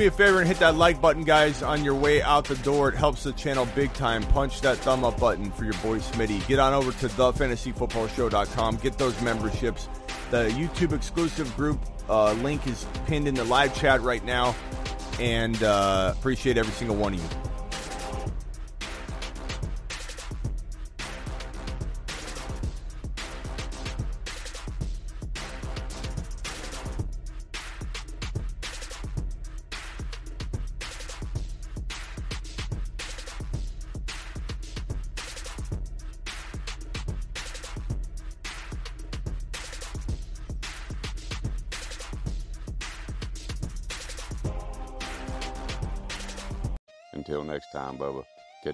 me 0.02 0.08
a 0.08 0.10
favor 0.10 0.40
and 0.40 0.48
hit 0.48 0.58
that 0.58 0.74
like 0.74 1.00
button, 1.00 1.22
guys, 1.22 1.62
on 1.62 1.84
your 1.84 1.94
way 1.94 2.22
out 2.22 2.44
the 2.44 2.56
door. 2.56 2.88
It 2.88 2.96
helps 2.96 3.22
the 3.22 3.32
channel 3.32 3.68
big 3.74 3.92
time. 3.92 4.24
Punch 4.24 4.60
that 4.62 4.78
thumb 4.78 5.04
up 5.04 5.20
button 5.20 5.52
for 5.52 5.62
your 5.62 5.74
boy 5.74 5.98
Smitty. 5.98 6.44
Get 6.48 6.58
on 6.58 6.72
over 6.72 6.90
to 6.90 7.08
thefantasyfootballshow.com. 7.08 8.76
Get 8.78 8.98
those 8.98 9.20
memberships. 9.22 9.88
The 10.30 10.48
YouTube 10.56 10.92
exclusive 10.92 11.54
group 11.54 11.78
uh, 12.08 12.32
link 12.32 12.66
is 12.66 12.84
pinned 13.06 13.28
in 13.28 13.34
the 13.34 13.44
live 13.44 13.76
chat 13.76 14.00
right 14.02 14.24
now. 14.24 14.56
And 15.20 15.62
uh, 15.62 16.14
appreciate 16.16 16.58
every 16.58 16.72
single 16.72 16.96
one 16.96 17.14
of 17.14 17.22
you. 17.22 17.41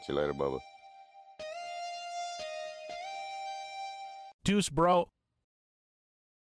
You 0.08 0.14
later, 0.14 0.34
Bubba. 0.34 0.58
Deuce, 4.44 4.68
bro. 4.68 5.08